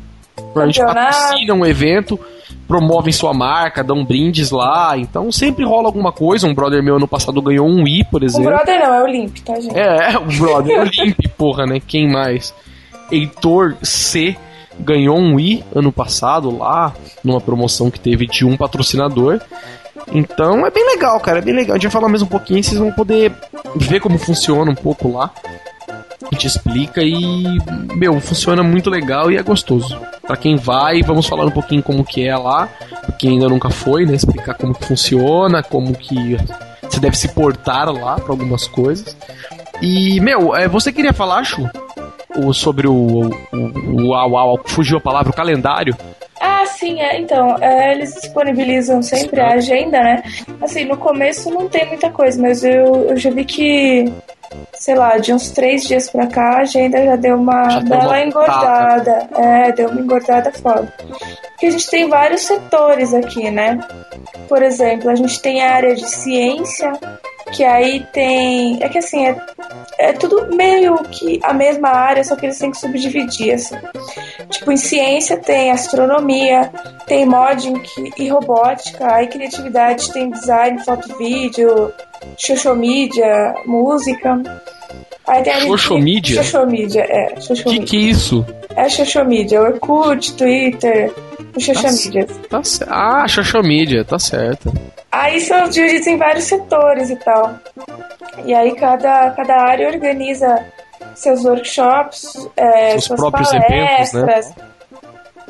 a 0.55 0.65
gente 0.65 0.79
patrocina 0.79 1.53
um 1.53 1.65
evento, 1.65 2.19
promovem 2.67 3.11
sua 3.11 3.33
marca, 3.33 3.83
dão 3.83 4.03
brindes 4.03 4.51
lá. 4.51 4.97
Então 4.97 5.31
sempre 5.31 5.63
rola 5.65 5.87
alguma 5.87 6.11
coisa. 6.11 6.47
Um 6.47 6.53
brother 6.53 6.83
meu 6.83 6.95
ano 6.95 7.07
passado 7.07 7.41
ganhou 7.41 7.67
um 7.67 7.83
Wii, 7.83 8.05
por 8.05 8.23
exemplo. 8.23 8.49
O 8.49 8.55
brother 8.55 8.79
não, 8.79 8.93
é 8.93 9.03
o 9.03 9.07
Limp, 9.07 9.37
tá, 9.39 9.59
gente? 9.59 9.77
É, 9.77 10.13
é 10.13 10.17
o 10.17 10.25
brother, 10.25 10.77
é 10.77 10.81
o 10.81 10.83
Limp, 10.85 11.19
porra, 11.37 11.65
né? 11.65 11.79
Quem 11.85 12.11
mais? 12.11 12.53
Heitor 13.11 13.75
C 13.81 14.35
ganhou 14.79 15.17
um 15.17 15.35
Wii 15.35 15.63
ano 15.75 15.91
passado 15.91 16.57
lá, 16.57 16.93
numa 17.23 17.41
promoção 17.41 17.91
que 17.91 17.99
teve 17.99 18.25
de 18.25 18.45
um 18.45 18.57
patrocinador. 18.57 19.39
Então 20.11 20.65
é 20.65 20.71
bem 20.71 20.85
legal, 20.85 21.19
cara, 21.19 21.39
é 21.39 21.41
bem 21.41 21.53
legal. 21.53 21.75
A 21.75 21.77
gente 21.77 21.83
vai 21.83 21.91
falar 21.91 22.09
mais 22.09 22.21
um 22.21 22.27
pouquinho, 22.27 22.63
vocês 22.63 22.79
vão 22.79 22.91
poder 22.91 23.31
ver 23.75 23.99
como 23.99 24.17
funciona 24.17 24.71
um 24.71 24.75
pouco 24.75 25.11
lá 25.11 25.31
a 26.31 26.47
explica 26.47 27.03
e, 27.03 27.43
meu, 27.95 28.19
funciona 28.19 28.63
muito 28.63 28.89
legal 28.89 29.31
e 29.31 29.37
é 29.37 29.43
gostoso. 29.43 29.99
Para 30.21 30.37
quem 30.37 30.55
vai, 30.55 31.01
vamos 31.01 31.27
falar 31.27 31.45
um 31.45 31.51
pouquinho 31.51 31.83
como 31.83 32.05
que 32.05 32.25
é 32.25 32.35
lá, 32.35 32.67
pra 33.05 33.11
quem 33.13 33.31
ainda 33.31 33.49
nunca 33.49 33.69
foi, 33.69 34.05
né, 34.05 34.15
explicar 34.15 34.53
como 34.53 34.73
que 34.73 34.85
funciona, 34.85 35.61
como 35.61 35.93
que 35.93 36.37
você 36.81 36.99
deve 36.99 37.17
se 37.17 37.29
portar 37.29 37.91
lá 37.91 38.15
para 38.15 38.31
algumas 38.31 38.67
coisas. 38.67 39.15
E, 39.81 40.19
meu, 40.19 40.55
é, 40.55 40.67
você 40.67 40.91
queria 40.91 41.13
falar, 41.13 41.43
Chu, 41.43 41.69
sobre 42.53 42.87
o, 42.87 42.93
o, 42.93 43.29
o, 43.51 44.13
o, 44.13 44.53
o 44.53 44.59
fugiu 44.65 44.97
a 44.97 45.01
palavra, 45.01 45.31
o 45.31 45.35
calendário? 45.35 45.95
Ah, 46.41 46.65
sim, 46.65 46.99
é. 46.99 47.19
Então, 47.19 47.55
é, 47.61 47.93
eles 47.93 48.15
disponibilizam 48.15 49.01
sempre 49.03 49.39
a 49.39 49.53
agenda, 49.53 50.01
né? 50.01 50.23
Assim, 50.59 50.85
no 50.85 50.97
começo 50.97 51.51
não 51.51 51.69
tem 51.69 51.87
muita 51.87 52.09
coisa, 52.09 52.41
mas 52.41 52.63
eu, 52.63 53.09
eu 53.09 53.17
já 53.17 53.29
vi 53.29 53.45
que 53.45 54.11
sei 54.73 54.95
lá, 54.95 55.17
de 55.17 55.33
uns 55.33 55.51
três 55.51 55.83
dias 55.83 56.09
pra 56.09 56.27
cá, 56.27 56.57
a 56.57 56.61
agenda 56.61 57.03
já 57.03 57.15
deu 57.15 57.37
uma 57.37 57.69
já 57.69 57.79
bela 57.81 58.21
engordada. 58.21 59.29
É, 59.37 59.71
deu 59.71 59.89
uma 59.89 60.01
engordada 60.01 60.51
foda. 60.51 60.93
Porque 61.51 61.67
a 61.67 61.69
gente 61.71 61.89
tem 61.89 62.09
vários 62.09 62.41
setores 62.41 63.13
aqui, 63.13 63.49
né? 63.51 63.79
Por 64.49 64.61
exemplo, 64.63 65.09
a 65.09 65.15
gente 65.15 65.39
tem 65.41 65.61
a 65.61 65.75
área 65.75 65.95
de 65.95 66.09
ciência, 66.09 66.91
que 67.51 67.63
aí 67.63 68.05
tem. 68.11 68.81
É 68.81 68.89
que 68.89 68.97
assim, 68.97 69.25
é, 69.25 69.35
é 69.99 70.13
tudo 70.13 70.55
meio 70.55 70.97
que 71.03 71.39
a 71.43 71.53
mesma 71.53 71.89
área, 71.89 72.23
só 72.23 72.35
que 72.35 72.45
eles 72.45 72.57
têm 72.57 72.71
que 72.71 72.77
subdividir, 72.77 73.53
assim. 73.53 73.75
Tipo, 74.49 74.71
em 74.71 74.77
ciência 74.77 75.37
tem 75.37 75.71
astronomia, 75.71 76.71
tem 77.05 77.25
modding 77.25 77.81
e 78.17 78.27
robótica, 78.29 79.13
aí 79.13 79.27
criatividade 79.27 80.11
tem 80.11 80.31
design, 80.31 80.83
foto 80.83 81.17
vídeo, 81.17 81.91
social 82.37 82.75
media, 82.75 83.53
música. 83.65 84.41
Aí 85.27 85.43
tem? 85.43 86.43
Social 86.43 86.67
media, 86.67 87.01
é. 87.01 87.39
Social 87.39 87.73
que 87.73 87.79
que 87.85 87.97
é 87.97 87.99
isso? 87.99 88.45
É 88.75 88.89
media, 89.25 89.61
Orkut, 89.61 90.33
Twitter, 90.33 91.13
social 91.59 91.91
tá. 91.91 92.39
Tá, 92.49 92.61
ah, 92.87 93.27
media, 93.63 94.03
tá 94.03 94.17
certo. 94.17 94.73
Aí 95.11 95.41
são 95.41 95.67
divididos 95.67 96.07
em 96.07 96.17
vários 96.17 96.45
setores 96.45 97.09
e 97.09 97.15
tal. 97.17 97.53
E 98.45 98.53
aí 98.53 98.73
cada, 98.75 99.31
cada 99.31 99.55
área 99.61 99.87
organiza 99.89 100.65
seus 101.15 101.43
workshops, 101.43 102.49
é, 102.55 102.95
Os 102.95 103.03
suas 103.03 103.19
próprios 103.19 103.49
palestras, 103.49 104.13
eventos, 104.13 104.55
né? 104.55 104.71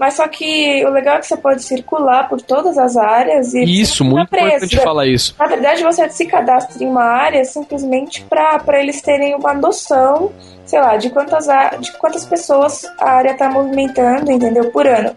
Mas 0.01 0.15
só 0.15 0.27
que 0.27 0.83
o 0.83 0.89
legal 0.89 1.17
é 1.17 1.19
que 1.19 1.27
você 1.27 1.37
pode 1.37 1.61
circular 1.61 2.27
por 2.27 2.41
todas 2.41 2.75
as 2.75 2.97
áreas 2.97 3.53
e. 3.53 3.63
Isso, 3.63 4.03
muito 4.03 4.29
preso. 4.29 4.47
importante 4.47 4.77
falar 4.79 5.05
isso. 5.05 5.35
Na 5.37 5.45
verdade, 5.45 5.83
você 5.83 6.09
se 6.09 6.25
cadastra 6.25 6.83
em 6.83 6.87
uma 6.87 7.03
área 7.03 7.45
simplesmente 7.45 8.23
para 8.23 8.81
eles 8.81 8.99
terem 9.01 9.35
uma 9.35 9.53
noção, 9.53 10.31
sei 10.71 10.79
lá, 10.79 10.95
de 10.95 11.09
quantas, 11.09 11.47
de 11.81 11.91
quantas 11.97 12.25
pessoas 12.25 12.85
a 12.97 13.11
área 13.11 13.31
está 13.31 13.49
movimentando, 13.49 14.31
entendeu? 14.31 14.71
Por 14.71 14.87
ano. 14.87 15.11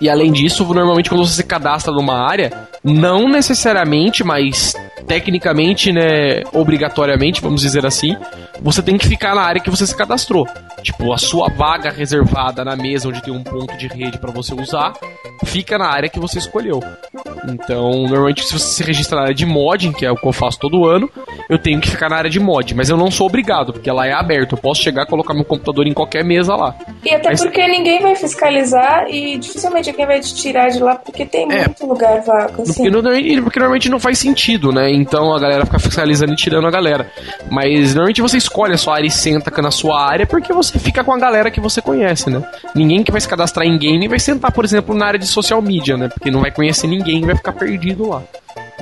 E 0.00 0.08
além 0.08 0.32
disso, 0.32 0.64
normalmente 0.64 1.10
quando 1.10 1.26
você 1.26 1.34
se 1.34 1.44
cadastra 1.44 1.92
numa 1.92 2.26
área, 2.26 2.50
Não 2.82 3.28
necessariamente, 3.28 4.24
mas 4.24 4.74
tecnicamente, 5.06 5.92
né, 5.92 6.42
obrigatoriamente, 6.52 7.42
vamos 7.42 7.60
dizer 7.60 7.84
assim, 7.84 8.16
você 8.60 8.82
tem 8.82 8.96
que 8.96 9.06
ficar 9.06 9.34
na 9.34 9.42
área 9.42 9.60
que 9.60 9.68
você 9.68 9.86
se 9.86 9.94
cadastrou. 9.94 10.46
Tipo, 10.82 11.12
a 11.12 11.18
sua 11.18 11.48
vaga 11.50 11.90
reservada 11.90 12.64
na 12.64 12.74
mesa 12.74 13.08
onde 13.08 13.22
tem 13.22 13.34
um 13.34 13.42
ponto 13.42 13.76
de 13.76 13.86
rede 13.86 14.18
para 14.18 14.30
você 14.30 14.54
usar, 14.54 14.94
fica 15.44 15.76
na 15.76 15.88
área 15.88 16.08
que 16.08 16.18
você 16.18 16.38
escolheu. 16.38 16.80
Então, 17.46 17.90
normalmente, 18.08 18.44
se 18.44 18.52
você 18.52 18.76
se 18.76 18.82
registra 18.82 19.16
na 19.16 19.22
área 19.24 19.34
de 19.34 19.44
modding, 19.44 19.92
que 19.92 20.06
é 20.06 20.10
o 20.10 20.16
que 20.16 20.26
eu 20.26 20.32
faço 20.32 20.58
todo 20.58 20.86
ano, 20.86 21.10
eu 21.50 21.58
tenho 21.58 21.80
que 21.80 21.90
ficar 21.90 22.08
na 22.08 22.16
área 22.16 22.30
de 22.30 22.40
mod, 22.40 22.74
mas 22.74 22.88
eu 22.88 22.96
não 22.96 23.10
sou 23.10 23.26
obrigado, 23.26 23.72
porque 23.74 23.90
ela 23.90 24.06
é 24.06 24.12
aberta. 24.12 24.56
Chegar 24.74 25.02
e 25.02 25.06
colocar 25.06 25.34
meu 25.34 25.44
computador 25.44 25.86
em 25.86 25.92
qualquer 25.92 26.24
mesa 26.24 26.54
lá. 26.56 26.74
E 27.04 27.14
até 27.14 27.30
Mas- 27.30 27.40
porque 27.42 27.66
ninguém 27.66 28.00
vai 28.00 28.14
fiscalizar 28.16 29.06
e 29.08 29.38
dificilmente 29.38 29.90
alguém 29.90 30.06
vai 30.06 30.20
te 30.20 30.34
tirar 30.34 30.68
de 30.70 30.80
lá 30.80 30.96
porque 30.96 31.24
tem 31.24 31.50
É. 31.50 31.64
muito 31.66 31.86
lugar 31.86 32.20
vago, 32.22 32.62
assim. 32.62 32.74
Porque, 32.90 32.90
no- 32.90 33.42
porque 33.42 33.58
normalmente 33.58 33.88
não 33.88 34.00
faz 34.00 34.18
sentido, 34.18 34.72
né? 34.72 34.90
Então 34.92 35.34
a 35.34 35.38
galera 35.38 35.64
fica 35.64 35.78
fiscalizando 35.78 36.32
e 36.32 36.36
tirando 36.36 36.66
a 36.66 36.70
galera. 36.70 37.10
Mas 37.50 37.94
normalmente 37.94 38.22
você 38.22 38.36
escolhe 38.36 38.74
a 38.74 38.78
sua 38.78 38.94
área 38.96 39.06
e 39.06 39.10
senta 39.10 39.50
na 39.60 39.70
sua 39.70 40.00
área 40.02 40.26
porque 40.26 40.52
você 40.52 40.78
fica 40.78 41.04
com 41.04 41.12
a 41.12 41.18
galera 41.18 41.50
que 41.50 41.60
você 41.60 41.82
conhece, 41.82 42.30
né? 42.30 42.42
Ninguém 42.74 43.02
que 43.02 43.12
vai 43.12 43.20
se 43.20 43.28
cadastrar 43.28 43.66
em 43.66 43.76
game 43.78 44.08
vai 44.08 44.18
sentar, 44.18 44.50
por 44.52 44.64
exemplo, 44.64 44.94
na 44.94 45.06
área 45.06 45.18
de 45.18 45.26
social 45.26 45.60
media, 45.60 45.96
né? 45.96 46.08
Porque 46.08 46.30
não 46.30 46.40
vai 46.40 46.50
conhecer 46.50 46.86
ninguém 46.86 47.18
e 47.22 47.26
vai 47.26 47.36
ficar 47.36 47.52
perdido 47.52 48.08
lá. 48.08 48.22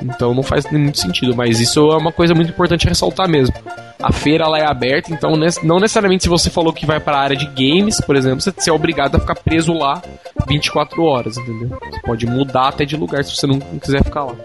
Então 0.01 0.33
não 0.33 0.43
faz 0.43 0.69
muito 0.71 0.99
sentido, 0.99 1.35
mas 1.35 1.59
isso 1.59 1.79
é 1.91 1.97
uma 1.97 2.11
coisa 2.11 2.33
muito 2.33 2.49
importante 2.49 2.87
ressaltar 2.87 3.27
mesmo. 3.27 3.53
A 4.01 4.13
feira 4.13 4.45
ela 4.45 4.57
é 4.57 4.65
aberta, 4.65 5.13
então 5.13 5.31
não 5.63 5.79
necessariamente 5.79 6.23
se 6.23 6.29
você 6.29 6.49
falou 6.49 6.71
que 6.71 6.85
vai 6.85 6.99
para 6.99 7.17
a 7.17 7.21
área 7.21 7.35
de 7.35 7.45
games, 7.47 7.99
por 7.99 8.15
exemplo, 8.15 8.39
você 8.39 8.69
é 8.69 8.73
obrigado 8.73 9.15
a 9.15 9.19
ficar 9.19 9.35
preso 9.35 9.73
lá 9.73 10.01
24 10.47 11.03
horas, 11.03 11.37
entendeu? 11.37 11.69
Você 11.69 11.99
pode 12.01 12.25
mudar 12.25 12.69
até 12.69 12.85
de 12.85 12.95
lugar 12.95 13.23
se 13.23 13.35
você 13.35 13.45
não 13.45 13.59
quiser 13.59 14.03
ficar 14.03 14.23
lá. 14.23 14.35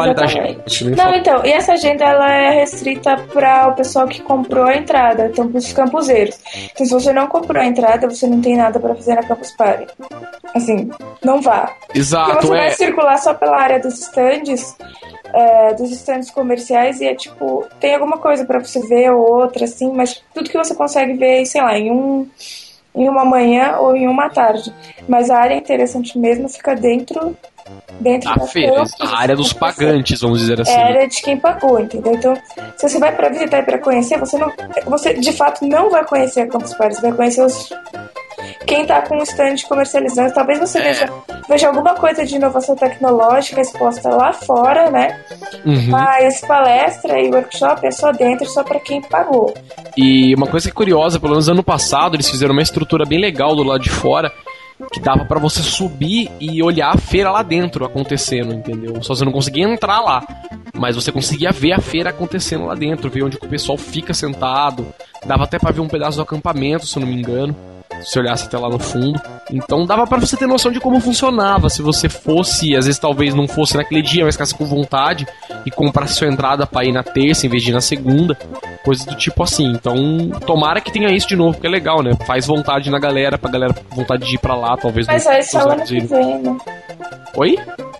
Fale 0.00 0.14
da 0.14 0.24
agenda. 0.24 0.62
Você 0.66 0.84
Não, 0.90 1.14
então, 1.14 1.44
e 1.44 1.52
essa 1.52 1.72
agenda 1.72 2.04
ela 2.04 2.32
é 2.32 2.50
restrita 2.50 3.16
para 3.32 3.68
o 3.68 3.74
pessoal 3.74 4.08
que 4.08 4.22
comprou 4.22 4.64
a 4.64 4.76
entrada, 4.76 5.26
então 5.26 5.48
para 5.48 5.58
os 5.58 5.72
campuseiros. 5.72 6.38
Então, 6.72 6.86
se 6.86 6.92
você 6.92 7.12
não 7.12 7.26
comprou 7.26 7.62
a 7.62 7.66
entrada, 7.66 8.08
você 8.08 8.26
não 8.26 8.40
tem 8.40 8.56
nada 8.56 8.80
para 8.80 8.94
fazer 8.94 9.14
na 9.14 9.22
Campus 9.22 9.52
Party. 9.52 9.86
Assim, 10.54 10.90
não 11.22 11.40
vá. 11.40 11.72
Porque 11.86 11.98
Exato, 11.98 12.46
você 12.46 12.48
vai 12.48 12.66
é. 12.66 12.70
circular 12.70 13.18
só 13.18 13.34
pela 13.34 13.56
área 13.60 13.78
dos 13.78 13.98
stands, 14.00 14.76
é, 15.32 15.74
dos 15.74 15.90
stands 15.90 16.30
comerciais, 16.30 17.00
e 17.00 17.06
é 17.06 17.14
tipo, 17.14 17.66
tem 17.78 17.94
alguma 17.94 18.18
coisa 18.18 18.44
pra 18.44 18.58
você 18.58 18.80
ver 18.80 19.10
ou 19.10 19.42
outra, 19.42 19.64
assim, 19.64 19.92
mas 19.92 20.22
tudo 20.34 20.50
que 20.50 20.56
você 20.56 20.74
consegue 20.74 21.14
ver, 21.14 21.44
sei 21.46 21.62
lá, 21.62 21.78
em 21.78 21.90
um. 21.90 22.28
Em 22.92 23.08
uma 23.08 23.24
manhã 23.24 23.76
ou 23.78 23.94
em 23.94 24.08
uma 24.08 24.28
tarde. 24.28 24.74
Mas 25.08 25.30
a 25.30 25.38
área 25.38 25.54
interessante 25.54 26.18
mesmo 26.18 26.48
fica 26.48 26.74
dentro. 26.74 27.36
Dentro 28.00 28.30
A 28.30 28.34
da 28.34 28.46
feira, 28.46 28.84
a 28.98 29.18
área 29.18 29.36
dos 29.36 29.52
pagantes, 29.52 30.20
vamos 30.20 30.40
dizer 30.40 30.60
assim. 30.60 30.72
É 30.72 30.82
a 30.82 30.86
área 30.86 31.08
de 31.08 31.20
quem 31.20 31.36
pagou, 31.36 31.78
entendeu? 31.78 32.14
Então, 32.14 32.34
se 32.76 32.88
você 32.88 32.98
vai 32.98 33.14
pra 33.14 33.28
visitar 33.28 33.58
e 33.58 33.62
pra 33.62 33.78
conhecer, 33.78 34.18
você 34.18 34.38
não. 34.38 34.50
Você 34.86 35.14
de 35.14 35.32
fato 35.32 35.66
não 35.66 35.90
vai 35.90 36.04
conhecer 36.04 36.40
a 36.40 36.46
Campus 36.48 36.74
Party, 36.74 36.94
você 36.94 37.02
vai 37.02 37.12
conhecer 37.12 37.44
os. 37.44 37.70
Quem 38.66 38.86
tá 38.86 39.02
com 39.02 39.18
o 39.18 39.22
stand 39.22 39.56
comercializando, 39.68 40.32
talvez 40.32 40.58
você 40.58 40.78
É. 40.78 40.82
veja, 40.82 41.12
veja 41.48 41.68
alguma 41.68 41.94
coisa 41.94 42.24
de 42.24 42.36
inovação 42.36 42.74
tecnológica 42.74 43.60
exposta 43.60 44.08
lá 44.08 44.32
fora, 44.32 44.90
né? 44.90 45.18
Uhum. 45.64 45.88
Mas 45.88 46.40
palestra 46.42 47.20
e 47.20 47.30
workshop 47.30 47.86
é 47.86 47.90
só 47.90 48.12
dentro, 48.12 48.46
só 48.48 48.62
pra 48.62 48.80
quem 48.80 49.02
pagou. 49.02 49.52
E 49.96 50.34
uma 50.34 50.46
coisa 50.46 50.70
curiosa, 50.72 51.18
pelo 51.20 51.32
menos 51.32 51.48
ano 51.48 51.62
passado, 51.62 52.16
eles 52.16 52.30
fizeram 52.30 52.52
uma 52.52 52.62
estrutura 52.62 53.04
bem 53.04 53.20
legal 53.20 53.54
do 53.54 53.62
lado 53.62 53.82
de 53.82 53.90
fora, 53.90 54.32
que 54.92 55.00
dava 55.00 55.24
pra 55.24 55.38
você 55.38 55.62
subir 55.62 56.30
e 56.40 56.62
olhar 56.62 56.94
a 56.94 56.98
feira 56.98 57.30
lá 57.30 57.42
dentro 57.42 57.84
acontecendo, 57.84 58.52
entendeu? 58.52 59.02
Só 59.02 59.14
você 59.14 59.24
não 59.24 59.32
conseguia 59.32 59.64
entrar 59.64 60.00
lá, 60.00 60.22
mas 60.74 60.96
você 60.96 61.12
conseguia 61.12 61.50
ver 61.50 61.72
a 61.72 61.80
feira 61.80 62.10
acontecendo 62.10 62.66
lá 62.66 62.74
dentro, 62.74 63.10
ver 63.10 63.24
onde 63.24 63.36
o 63.36 63.48
pessoal 63.48 63.76
fica 63.76 64.14
sentado. 64.14 64.86
Dava 65.26 65.44
até 65.44 65.58
pra 65.58 65.70
ver 65.70 65.80
um 65.80 65.88
pedaço 65.88 66.16
do 66.16 66.22
acampamento, 66.22 66.86
se 66.86 66.96
eu 66.96 67.00
não 67.00 67.08
me 67.08 67.16
engano. 67.18 67.54
Se 68.02 68.18
olhasse 68.18 68.46
até 68.46 68.56
lá 68.56 68.68
no 68.68 68.78
fundo. 68.78 69.20
Então 69.52 69.84
dava 69.84 70.06
pra 70.06 70.18
você 70.18 70.36
ter 70.36 70.46
noção 70.46 70.70
de 70.72 70.80
como 70.80 71.00
funcionava. 71.00 71.68
Se 71.68 71.82
você 71.82 72.08
fosse, 72.08 72.74
às 72.76 72.86
vezes 72.86 72.98
talvez 73.00 73.34
não 73.34 73.46
fosse 73.48 73.76
naquele 73.76 74.00
dia, 74.00 74.24
mas 74.24 74.34
ficasse 74.36 74.54
com 74.54 74.64
vontade 74.64 75.26
e 75.66 75.70
comprasse 75.70 76.14
sua 76.14 76.28
entrada 76.28 76.66
pra 76.66 76.84
ir 76.84 76.92
na 76.92 77.02
terça 77.02 77.46
em 77.46 77.50
vez 77.50 77.62
de 77.62 77.70
ir 77.70 77.74
na 77.74 77.80
segunda. 77.80 78.34
Coisas 78.84 79.04
do 79.04 79.14
tipo 79.16 79.42
assim. 79.42 79.66
Então, 79.72 79.96
tomara 80.46 80.80
que 80.80 80.90
tenha 80.90 81.10
isso 81.10 81.28
de 81.28 81.36
novo, 81.36 81.52
porque 81.54 81.66
é 81.66 81.70
legal, 81.70 82.02
né? 82.02 82.12
Faz 82.26 82.46
vontade 82.46 82.90
na 82.90 82.98
galera, 82.98 83.36
pra 83.36 83.50
galera 83.50 83.74
vontade 83.94 84.26
de 84.26 84.34
ir 84.36 84.38
pra 84.38 84.54
lá, 84.54 84.76
talvez 84.76 85.06
Mas 85.06 85.24
não- 85.24 85.32
aí 85.32 85.42
só 85.42 85.68
ano 85.68 85.82
que 85.82 86.00
vem, 86.00 86.38
né? 86.38 86.56
Oi? 87.36 87.58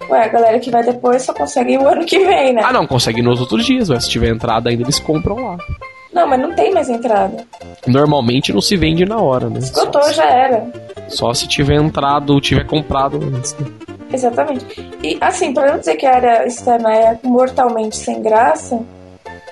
Ué, 0.08 0.24
a 0.24 0.28
galera 0.28 0.58
que 0.58 0.70
vai 0.70 0.82
depois 0.82 1.22
só 1.22 1.34
consegue 1.34 1.74
ir 1.74 1.78
o 1.78 1.86
ano 1.86 2.04
que 2.06 2.18
vem, 2.18 2.54
né? 2.54 2.62
Ah, 2.64 2.72
não, 2.72 2.86
consegue 2.86 3.22
nos 3.22 3.40
outros 3.40 3.64
dias, 3.66 3.90
ué. 3.90 4.00
Se 4.00 4.08
tiver 4.08 4.28
entrada 4.30 4.70
ainda, 4.70 4.82
eles 4.82 4.98
compram 4.98 5.36
lá. 5.36 5.58
Não, 6.12 6.26
mas 6.26 6.40
não 6.40 6.52
tem 6.54 6.72
mais 6.72 6.88
entrada. 6.88 7.44
Normalmente 7.86 8.52
não 8.52 8.60
se 8.60 8.76
vende 8.76 9.04
na 9.04 9.18
hora, 9.18 9.48
né? 9.48 9.58
Esgotou, 9.60 10.12
já 10.12 10.24
era. 10.24 10.66
Só 11.08 11.32
se 11.32 11.46
tiver 11.46 11.74
entrado 11.76 12.30
ou 12.34 12.40
tiver 12.40 12.66
comprado 12.66 13.20
antes. 13.22 13.54
né? 13.58 13.66
Exatamente. 14.12 14.64
E 15.02 15.16
assim, 15.20 15.54
pra 15.54 15.70
não 15.72 15.78
dizer 15.78 15.96
que 15.96 16.06
a 16.06 16.14
área 16.16 16.46
externa 16.46 16.92
é 16.94 17.18
mortalmente 17.22 17.96
sem 17.96 18.20
graça, 18.20 18.80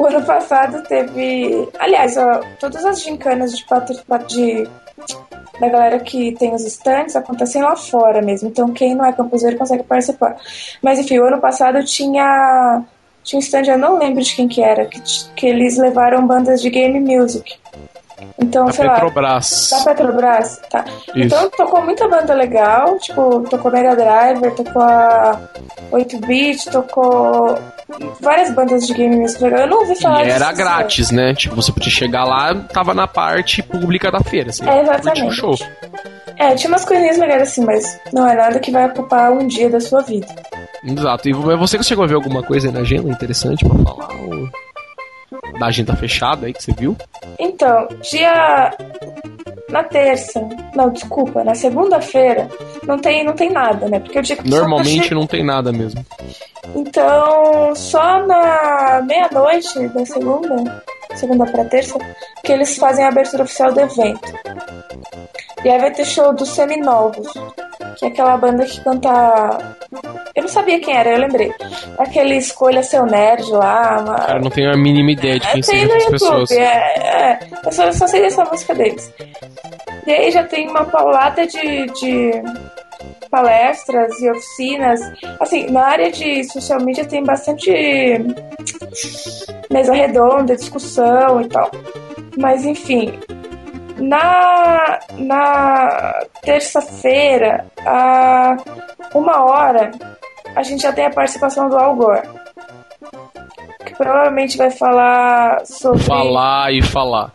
o 0.01 0.07
ano 0.07 0.23
passado 0.27 0.83
teve. 0.89 1.69
Aliás, 1.79 2.17
ó, 2.17 2.41
todas 2.59 2.85
as 2.85 3.03
gincanas 3.03 3.57
de, 3.57 3.65
patro- 3.65 3.97
de 4.27 4.69
da 5.61 5.69
galera 5.69 5.99
que 6.01 6.33
tem 6.39 6.55
os 6.55 6.65
stands 6.65 7.15
acontecem 7.17 7.63
lá 7.63 7.75
fora 7.77 8.21
mesmo. 8.21 8.49
Então 8.49 8.73
quem 8.73 8.95
não 8.97 9.05
é 9.05 9.13
campuseiro 9.13 9.57
consegue 9.57 9.85
participar. 9.85 10.37
Mas 10.83 10.99
enfim, 10.99 11.19
o 11.21 11.25
ano 11.27 11.41
passado 11.41 11.85
tinha. 11.85 12.83
Tinha 13.29 13.41
um 13.41 13.43
stand, 13.43 13.65
eu 13.67 13.77
não 13.77 13.99
lembro 13.99 14.23
de 14.23 14.35
quem 14.35 14.49
que 14.49 14.63
era, 14.63 14.87
que, 14.87 15.03
que 15.37 15.47
eles 15.47 15.77
levaram 15.77 16.27
bandas 16.27 16.63
de 16.63 16.71
game 16.71 16.99
music. 16.99 17.57
Então, 18.39 18.67
Da 18.67 18.73
sei 18.73 18.87
lá. 18.87 18.95
Petrobras. 18.95 19.71
Da 19.71 19.85
Petrobras? 19.85 20.61
Tá. 20.71 20.85
Isso. 21.15 21.19
Então 21.27 21.51
tocou 21.51 21.83
muita 21.85 22.09
banda 22.09 22.35
legal, 22.35 22.99
tipo, 22.99 23.41
tocou 23.49 23.71
Mega 23.71 23.95
Driver, 23.95 24.55
tocou 24.55 24.83
a 24.83 25.41
8-bit, 25.93 26.71
tocou 26.71 27.59
várias 28.21 28.51
bandas 28.53 28.87
de 28.87 28.95
game 28.95 29.25
legal. 29.41 29.61
Eu 29.61 29.67
não 29.69 29.79
ouvi 29.81 29.93
E 29.93 30.01
falar 30.01 30.23
era 30.27 30.47
disso, 30.51 30.57
grátis, 30.57 31.11
né? 31.11 31.35
Tipo, 31.35 31.57
você 31.57 31.73
podia 31.73 31.91
chegar 31.91 32.25
lá, 32.25 32.55
tava 32.55 32.95
na 32.95 33.07
parte 33.07 33.63
pública 33.63 34.11
da 34.11 34.21
feira. 34.21 34.51
Assim, 34.51 34.69
É, 34.69 34.83
exatamente. 34.83 35.27
o 35.27 35.31
show. 35.31 35.55
É, 36.37 36.55
tinha 36.55 36.69
umas 36.71 36.85
coisinhas 36.85 37.19
legais 37.19 37.43
assim, 37.43 37.65
mas 37.65 37.99
não 38.13 38.27
é 38.29 38.35
nada 38.35 38.61
que 38.61 38.71
vai 38.71 38.87
ocupar 38.87 39.33
um 39.33 39.47
dia 39.47 39.69
da 39.69 39.81
sua 39.81 40.03
vida. 40.03 40.27
Exato. 40.85 41.29
E 41.29 41.33
você 41.33 41.83
chegou 41.83 42.05
a 42.05 42.07
ver 42.07 42.15
alguma 42.15 42.43
coisa 42.43 42.69
aí 42.69 42.73
na 42.73 42.81
agenda 42.81 43.11
interessante 43.11 43.65
pra 43.65 43.77
falar? 43.79 44.09
Ou... 44.23 44.49
Da 45.59 45.67
agenda 45.67 45.95
fechada 45.97 46.47
aí 46.47 46.53
que 46.53 46.63
você 46.63 46.73
viu? 46.73 46.97
Então, 47.39 47.89
dia. 48.11 48.77
Na 49.71 49.85
terça. 49.85 50.41
Não, 50.75 50.91
desculpa, 50.91 51.45
na 51.45 51.55
segunda-feira 51.55 52.49
não 52.87 52.99
tem, 52.99 53.23
não 53.23 53.35
tem 53.35 53.51
nada, 53.51 53.87
né? 53.87 54.01
Porque 54.01 54.19
o 54.19 54.23
dia 54.23 54.37
que 54.37 54.49
Normalmente 54.49 55.15
não 55.15 55.27
tem 55.27 55.45
nada 55.45 55.71
mesmo. 55.71 56.05
Então, 56.75 57.75
só 57.75 58.27
na 58.27 59.03
meia-noite 59.07 59.89
da 59.89 60.07
segunda, 60.07 60.83
segunda 61.17 61.45
pra 61.47 61.65
terça, 61.67 61.99
que 62.43 62.53
eles 62.53 62.77
fazem 62.77 63.05
a 63.05 63.09
abertura 63.09 63.43
oficial 63.43 63.73
do 63.73 63.81
evento. 63.81 64.33
E 65.65 65.69
aí 65.69 65.79
vai 65.79 65.93
ter 65.93 66.07
show 66.07 66.35
dos 66.35 66.49
Seminovos, 66.51 67.29
que 67.99 68.05
é 68.05 68.09
aquela 68.09 68.37
banda 68.37 68.65
que 68.65 68.81
canta. 68.83 69.59
Eu 70.35 70.43
não 70.43 70.49
sabia 70.49 70.79
quem 70.81 70.97
era, 70.97 71.11
eu 71.11 71.19
lembrei. 71.19 71.53
Aquele 71.99 72.37
Escolha 72.37 72.83
Seu 72.83 73.05
Nerd 73.05 73.51
lá. 73.51 73.99
Uma... 74.01 74.15
Cara, 74.15 74.41
não 74.41 74.51
tenho 74.51 74.73
a 74.73 74.77
mínima 74.77 75.11
ideia 75.11 75.41
de 75.41 75.47
quem 75.49 75.61
É, 75.61 75.63
tem 75.63 75.63
sejam 75.63 75.89
no 75.89 75.95
essas 75.97 76.13
YouTube, 76.13 76.41
pessoas. 76.41 76.51
é, 76.53 76.65
é. 76.99 77.39
Eu 77.65 77.73
só, 77.73 77.93
só 77.93 78.07
sei 78.07 78.21
dessa 78.23 78.45
música 78.45 78.75
deles. 78.75 79.13
E 80.07 80.13
aí 80.13 80.31
já 80.31 80.45
tem 80.45 80.69
uma 80.69 80.85
paulada 80.85 81.47
de, 81.47 81.87
de 81.87 82.33
palestras 83.31 84.19
e 84.21 84.31
oficinas. 84.31 85.01
Assim, 85.41 85.69
na 85.71 85.85
área 85.85 86.11
de 86.13 86.45
social 86.45 86.81
media 86.81 87.05
tem 87.05 87.23
bastante 87.25 87.71
mesa 89.71 89.93
redonda, 89.93 90.57
discussão 90.57 91.41
e 91.43 91.49
tal. 91.49 91.71
Mas 92.37 92.65
enfim, 92.65 93.19
na, 93.99 95.01
na 95.19 96.25
terça-feira, 96.43 97.67
a 97.85 98.57
uma 99.15 99.45
hora, 99.45 99.91
a 100.55 100.63
gente 100.63 100.83
já 100.83 100.93
tem 100.93 101.07
a 101.07 101.11
participação 101.11 101.69
do 101.69 101.77
Al 101.77 101.95
Gore. 101.95 102.29
Que 103.85 103.95
provavelmente 103.95 104.57
vai 104.59 104.71
falar 104.71 105.65
sobre 105.65 106.03
Falar 106.03 106.73
e 106.73 106.83
falar. 106.83 107.33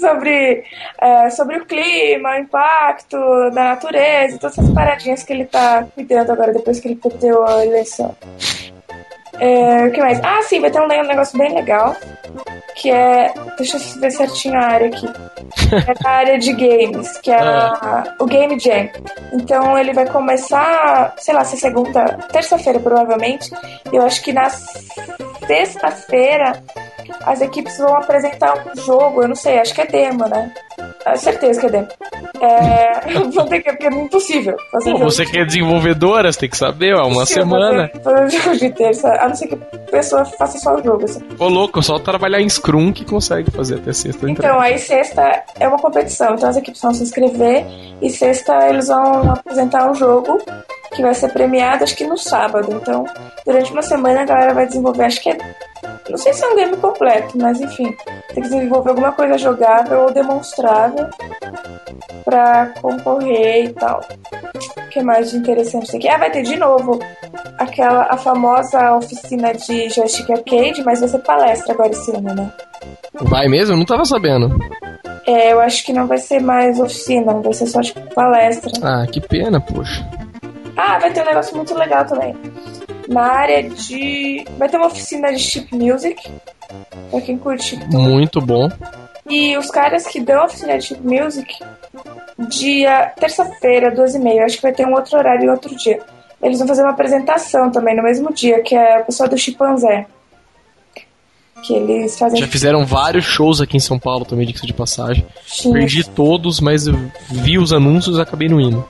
sobre, 0.00 0.64
é, 1.00 1.30
sobre 1.30 1.58
o 1.58 1.66
clima, 1.66 2.30
o 2.30 2.38
impacto 2.38 3.16
da 3.52 3.74
natureza, 3.74 4.38
todas 4.38 4.58
essas 4.58 4.72
paradinhas 4.72 5.22
que 5.22 5.32
ele 5.32 5.44
tá 5.44 5.86
cuidando 5.94 6.32
agora 6.32 6.52
depois 6.52 6.80
que 6.80 6.88
ele 6.88 6.96
perdeu 6.96 7.46
a 7.46 7.64
eleição. 7.64 8.14
É, 9.38 9.86
o 9.86 9.92
que 9.92 10.00
mais? 10.00 10.18
Ah, 10.22 10.40
sim, 10.42 10.60
vai 10.60 10.70
ter 10.70 10.80
um 10.80 10.86
negócio 10.86 11.38
bem 11.38 11.54
legal. 11.54 11.94
Que 12.76 12.90
é. 12.90 13.32
Deixa 13.56 13.76
eu 13.76 14.00
ver 14.00 14.10
certinho 14.10 14.54
a 14.54 14.64
área 14.64 14.88
aqui. 14.88 15.06
É 15.06 16.06
a 16.06 16.10
área 16.10 16.38
de 16.38 16.52
games, 16.52 17.16
que 17.18 17.30
é 17.30 17.40
a, 17.40 18.14
o 18.20 18.26
Game 18.26 18.58
Jam. 18.58 18.88
Então 19.32 19.76
ele 19.78 19.92
vai 19.92 20.06
começar, 20.06 21.14
sei 21.18 21.34
lá, 21.34 21.44
se 21.44 21.56
é 21.56 21.58
segunda, 21.58 22.04
terça-feira 22.30 22.78
provavelmente. 22.78 23.50
Eu 23.92 24.02
acho 24.02 24.22
que 24.22 24.32
na 24.32 24.48
sexta-feira 25.46 26.62
as 27.24 27.40
equipes 27.40 27.78
vão 27.78 27.96
apresentar 27.96 28.54
um 28.66 28.76
jogo, 28.80 29.22
eu 29.22 29.28
não 29.28 29.34
sei, 29.34 29.58
acho 29.58 29.74
que 29.74 29.80
é 29.80 29.86
demo, 29.86 30.26
né? 30.28 30.52
É 31.06 31.14
certeza 31.16 31.60
que 31.60 31.66
é 31.66 31.70
demo. 31.70 31.88
É, 32.40 33.00
vão 33.32 33.46
ter 33.46 33.60
que, 33.60 33.70
porque 33.70 33.86
é 33.86 33.90
impossível 33.90 34.56
fazer 34.70 34.92
Pô, 34.92 34.98
Você 34.98 35.24
que 35.24 35.38
é 35.38 35.44
desenvolvedora, 35.44 36.30
você 36.30 36.40
tem 36.40 36.50
que 36.50 36.56
saber, 36.56 36.94
é 36.94 37.02
uma 37.02 37.24
semana. 37.24 37.90
Fazer 38.02 38.38
jogo 38.38 38.56
de 38.56 38.70
terça, 38.70 39.08
a 39.20 39.28
não 39.28 39.34
ser 39.34 39.46
que 39.46 39.54
a 39.54 39.90
pessoa 39.90 40.24
faça 40.24 40.58
só 40.58 40.74
o 40.74 40.82
jogo. 40.82 41.04
Assim. 41.04 41.22
Ô, 41.38 41.48
louco, 41.48 41.80
só 41.82 41.98
trabalhar 41.98 42.40
em 42.40 42.48
Scrum 42.48 42.92
que 42.92 43.04
consegue 43.04 43.50
fazer 43.50 43.76
até 43.76 43.92
sexta. 43.92 44.28
Então, 44.28 44.60
aí 44.60 44.78
sexta 44.78 45.44
é 45.58 45.68
uma 45.68 45.78
competição, 45.78 46.34
então 46.34 46.48
as 46.48 46.56
equipes 46.56 46.80
vão 46.82 46.92
se 46.92 47.04
inscrever 47.04 47.64
e 48.02 48.10
sexta 48.10 48.68
eles 48.68 48.88
vão 48.88 49.32
apresentar 49.32 49.90
um 49.90 49.94
jogo 49.94 50.38
que 50.94 51.02
vai 51.02 51.14
ser 51.14 51.28
premiado, 51.28 51.84
acho 51.84 51.96
que 51.96 52.06
no 52.06 52.16
sábado. 52.16 52.72
Então, 52.72 53.04
durante 53.44 53.72
uma 53.72 53.82
semana 53.82 54.22
a 54.22 54.24
galera 54.24 54.54
vai 54.54 54.66
desenvolver, 54.66 55.04
acho 55.04 55.22
que 55.22 55.30
é 55.30 55.38
não 56.08 56.18
sei 56.18 56.32
se 56.32 56.44
é 56.44 56.48
um 56.48 56.56
game 56.56 56.76
completo, 56.76 57.36
mas 57.38 57.60
enfim. 57.60 57.96
Tem 58.28 58.42
que 58.42 58.48
desenvolver 58.48 58.90
alguma 58.90 59.12
coisa 59.12 59.36
jogável 59.38 60.02
ou 60.02 60.12
demonstrável 60.12 61.08
pra 62.24 62.66
concorrer 62.80 63.66
e 63.66 63.72
tal. 63.72 64.00
O 64.76 64.88
que 64.88 65.02
mais 65.02 65.30
de 65.30 65.36
interessante 65.36 65.90
tem 65.90 65.98
aqui? 65.98 66.08
Ah, 66.08 66.18
vai 66.18 66.30
ter 66.30 66.42
de 66.42 66.56
novo 66.56 67.00
aquela 67.58 68.04
a 68.10 68.16
famosa 68.16 68.96
oficina 68.96 69.52
de 69.52 69.88
joystick 69.88 70.30
arcade, 70.30 70.82
mas 70.84 71.00
vai 71.00 71.08
ser 71.08 71.18
palestra 71.18 71.72
agora 71.72 71.90
esse 71.90 72.10
ano, 72.14 72.34
né? 72.34 72.52
Vai 73.22 73.48
mesmo? 73.48 73.74
Eu 73.74 73.78
não 73.78 73.86
tava 73.86 74.04
sabendo. 74.04 74.56
É, 75.26 75.52
eu 75.52 75.60
acho 75.60 75.84
que 75.84 75.92
não 75.92 76.06
vai 76.06 76.18
ser 76.18 76.40
mais 76.40 76.78
oficina, 76.78 77.32
vai 77.34 77.52
ser 77.52 77.66
só 77.66 77.80
tipo 77.80 78.00
palestra. 78.14 78.70
Ah, 78.82 79.06
que 79.10 79.20
pena, 79.20 79.60
poxa. 79.60 80.08
Ah, 80.76 80.98
vai 80.98 81.12
ter 81.12 81.22
um 81.22 81.26
negócio 81.26 81.56
muito 81.56 81.74
legal 81.74 82.04
também 82.04 82.36
na 83.08 83.22
área 83.22 83.62
de. 83.62 84.44
Vai 84.58 84.68
ter 84.68 84.76
uma 84.76 84.86
oficina 84.86 85.32
de 85.32 85.38
chip 85.38 85.74
music. 85.74 86.30
Pra 87.10 87.20
quem 87.20 87.38
curte. 87.38 87.76
Muito 87.90 88.40
bom. 88.40 88.68
E 89.28 89.56
os 89.56 89.70
caras 89.70 90.06
que 90.06 90.20
dão 90.20 90.42
a 90.42 90.44
oficina 90.46 90.78
de 90.78 90.84
chip 90.84 91.00
music, 91.02 91.52
dia 92.48 93.12
terça-feira, 93.18 93.94
12h30, 93.94 94.44
acho 94.44 94.56
que 94.56 94.62
vai 94.62 94.72
ter 94.72 94.86
um 94.86 94.94
outro 94.94 95.18
horário 95.18 95.46
e 95.46 95.48
outro 95.48 95.74
dia. 95.76 96.00
Eles 96.42 96.58
vão 96.58 96.68
fazer 96.68 96.82
uma 96.82 96.92
apresentação 96.92 97.70
também 97.70 97.96
no 97.96 98.02
mesmo 98.02 98.32
dia, 98.32 98.62
que 98.62 98.74
é 98.74 99.00
o 99.00 99.04
pessoal 99.04 99.28
do 99.28 99.38
Chimpanzé. 99.38 100.06
Que 101.62 101.74
eles 101.74 102.18
fazem. 102.18 102.38
Já 102.38 102.46
fizeram 102.46 102.84
vários 102.84 103.24
shows 103.24 103.60
aqui 103.60 103.76
em 103.76 103.80
São 103.80 103.98
Paulo 103.98 104.24
também, 104.24 104.46
de 104.46 104.72
passagem. 104.72 105.26
Sim. 105.46 105.72
Perdi 105.72 106.04
todos, 106.04 106.60
mas 106.60 106.84
vi 107.30 107.58
os 107.58 107.72
anúncios 107.72 108.18
e 108.18 108.20
acabei 108.20 108.48
não 108.48 108.60
indo. 108.60 108.86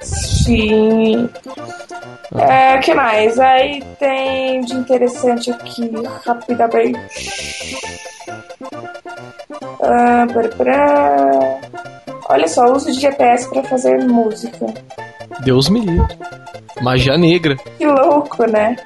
Sim. 0.00 1.28
É, 2.36 2.78
que 2.78 2.94
mais? 2.94 3.38
Aí 3.38 3.82
tem 3.98 4.60
de 4.62 4.74
interessante 4.74 5.50
aqui, 5.50 5.90
rapidamente. 6.24 7.76
Ah, 9.82 10.26
Olha 12.28 12.48
só, 12.48 12.72
uso 12.72 12.90
de 12.90 13.00
GPS 13.00 13.48
para 13.50 13.62
fazer 13.64 14.06
música. 14.06 14.66
Deus 15.40 15.68
me 15.68 15.80
livre. 15.80 16.18
Magia 16.80 17.16
negra. 17.18 17.56
Que 17.78 17.86
louco, 17.86 18.44
né? 18.46 18.76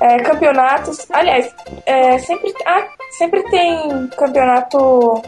É, 0.00 0.18
campeonatos. 0.20 1.06
Aliás, 1.10 1.52
é, 1.84 2.18
sempre, 2.18 2.52
ah, 2.66 2.86
sempre 3.18 3.42
tem 3.50 4.08
campeonato, 4.16 5.22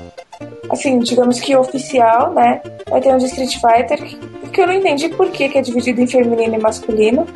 assim, 0.71 0.99
digamos 0.99 1.41
que 1.41 1.57
oficial, 1.57 2.33
né? 2.33 2.61
Vai 2.89 3.01
ter 3.01 3.15
um 3.15 3.19
de 3.19 3.27
Street 3.27 3.55
Fighter, 3.55 4.03
que 4.51 4.61
eu 4.61 4.67
não 4.67 4.75
entendi 4.75 5.09
por 5.09 5.31
que, 5.31 5.49
que 5.49 5.59
é 5.59 5.63
dividido 5.63 6.01
em 6.01 6.07
feminino 6.07 6.55
e 6.55 6.59
masculino. 6.59 7.27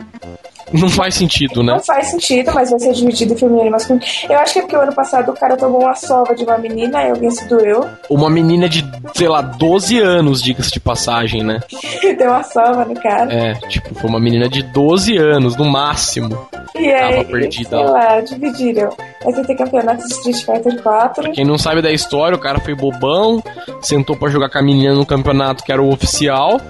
Não 0.72 0.88
faz 0.88 1.14
sentido, 1.14 1.62
né? 1.62 1.72
Não 1.72 1.80
faz 1.80 2.08
sentido, 2.08 2.52
mas 2.54 2.70
vai 2.70 2.78
ser 2.78 2.92
dividido 2.92 3.34
em 3.34 3.36
feminino 3.36 3.66
e 3.66 3.70
masculino. 3.70 4.04
Eu 4.28 4.38
acho 4.38 4.52
que 4.52 4.58
é 4.58 4.62
porque 4.62 4.76
o 4.76 4.80
ano 4.80 4.92
passado 4.94 5.30
o 5.30 5.34
cara 5.34 5.56
tomou 5.56 5.82
uma 5.82 5.94
sova 5.94 6.34
de 6.34 6.44
uma 6.44 6.58
menina 6.58 7.02
e 7.04 7.10
alguém 7.10 7.30
se 7.30 7.46
doeu. 7.48 7.86
Uma 8.10 8.28
menina 8.30 8.68
de, 8.68 8.84
sei 9.14 9.28
lá, 9.28 9.40
12 9.40 9.98
anos, 9.98 10.42
diga-se 10.42 10.70
de 10.70 10.80
passagem, 10.80 11.42
né? 11.42 11.60
Deu 12.18 12.30
uma 12.30 12.42
sova 12.42 12.84
no 12.84 12.94
cara. 12.94 13.32
É, 13.32 13.54
tipo, 13.68 13.94
foi 13.94 14.08
uma 14.10 14.20
menina 14.20 14.48
de 14.48 14.62
12 14.62 15.16
anos, 15.16 15.56
no 15.56 15.64
máximo. 15.64 16.48
E 16.74 16.92
aí, 16.92 17.24
Tava 17.24 17.24
perdida. 17.24 17.68
sei 17.70 17.84
lá, 17.86 18.20
dividiram. 18.20 18.90
Aí 19.24 19.32
você 19.32 19.44
tem 19.44 19.56
campeonato 19.56 20.06
de 20.06 20.12
Street 20.12 20.44
Fighter 20.44 20.82
4. 20.82 21.22
Pra 21.22 21.32
quem 21.32 21.44
não 21.44 21.58
sabe 21.58 21.82
da 21.82 21.90
história, 21.90 22.36
o 22.36 22.40
cara 22.40 22.60
foi 22.60 22.74
bobão, 22.74 23.42
sentou 23.80 24.16
para 24.16 24.28
jogar 24.30 24.48
com 24.48 24.58
a 24.58 24.62
menina 24.62 24.94
no 24.94 25.04
campeonato 25.06 25.64
que 25.64 25.72
era 25.72 25.82
o 25.82 25.92
oficial 25.92 26.60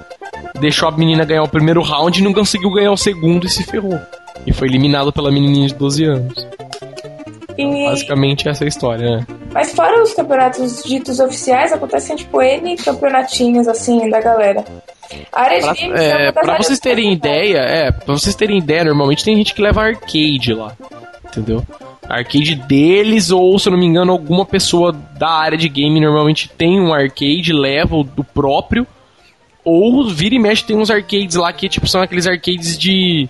deixou 0.60 0.88
a 0.88 0.92
menina 0.92 1.24
ganhar 1.24 1.42
o 1.42 1.48
primeiro 1.48 1.82
round 1.82 2.18
e 2.18 2.22
não 2.22 2.32
conseguiu 2.32 2.70
ganhar 2.70 2.92
o 2.92 2.96
segundo 2.96 3.46
e 3.46 3.50
se 3.50 3.64
ferrou. 3.64 3.98
E 4.46 4.52
foi 4.52 4.68
eliminado 4.68 5.12
pela 5.12 5.30
menininha 5.30 5.68
de 5.68 5.74
12 5.74 6.04
anos. 6.04 6.46
E... 7.56 7.86
Basicamente 7.86 8.48
essa 8.48 8.64
é 8.64 8.66
a 8.66 8.68
história, 8.68 9.16
né? 9.16 9.26
Mas 9.52 9.72
fora 9.72 10.00
os 10.02 10.14
campeonatos 10.14 10.82
ditos 10.84 11.18
oficiais, 11.18 11.72
acontecem 11.72 12.14
tipo 12.14 12.40
N 12.40 12.76
campeonatinhos 12.76 13.66
assim 13.66 14.08
da 14.08 14.20
galera. 14.20 14.64
A 15.32 15.42
área 15.42 15.60
pra, 15.60 15.72
de 15.72 15.80
games 15.80 16.00
é, 16.00 16.32
pra 16.32 16.56
vocês 16.58 16.78
terem 16.78 17.12
ideia, 17.12 17.58
é, 17.58 17.90
pra 17.90 18.14
vocês 18.14 18.36
terem 18.36 18.58
ideia, 18.58 18.84
normalmente 18.84 19.24
tem 19.24 19.36
gente 19.36 19.54
que 19.54 19.62
leva 19.62 19.82
arcade 19.82 20.52
lá. 20.52 20.72
Entendeu? 21.24 21.64
Arcade 22.08 22.54
deles, 22.54 23.30
ou 23.30 23.58
se 23.58 23.68
eu 23.68 23.72
não 23.72 23.78
me 23.78 23.86
engano, 23.86 24.12
alguma 24.12 24.46
pessoa 24.46 24.92
da 24.92 25.28
área 25.28 25.58
de 25.58 25.68
game 25.68 26.00
normalmente 26.00 26.48
tem 26.48 26.80
um 26.80 26.92
arcade, 26.92 27.52
leva 27.52 28.02
do 28.04 28.22
próprio 28.22 28.86
ou 29.68 30.08
vira 30.08 30.34
e 30.34 30.38
mexe 30.38 30.64
tem 30.64 30.76
uns 30.76 30.90
arcades 30.90 31.36
lá 31.36 31.52
que 31.52 31.68
tipo 31.68 31.86
são 31.86 32.02
aqueles 32.02 32.26
arcades 32.26 32.78
de 32.78 33.28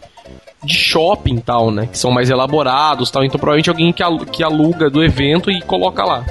de 0.62 0.74
shopping 0.74 1.38
tal, 1.38 1.70
né? 1.70 1.86
Que 1.86 1.96
são 1.96 2.10
mais 2.10 2.30
elaborados 2.30 3.10
tal. 3.10 3.24
Então 3.24 3.38
provavelmente 3.38 3.70
alguém 3.70 3.92
que 3.92 4.42
aluga 4.42 4.90
do 4.90 5.02
evento 5.04 5.50
e 5.50 5.60
coloca 5.62 6.04
lá. 6.04 6.24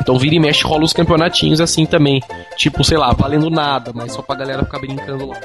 Então 0.00 0.18
vira 0.18 0.34
e 0.34 0.40
mexe 0.40 0.64
rola 0.64 0.84
os 0.84 0.92
campeonatinhos 0.92 1.60
assim 1.60 1.86
também. 1.86 2.22
Tipo, 2.56 2.84
sei 2.84 2.98
lá, 2.98 3.12
valendo 3.12 3.48
nada, 3.48 3.92
mas 3.94 4.12
só 4.12 4.22
pra 4.22 4.36
galera 4.36 4.64
ficar 4.64 4.78
brincando 4.78 5.26
lá. 5.26 5.40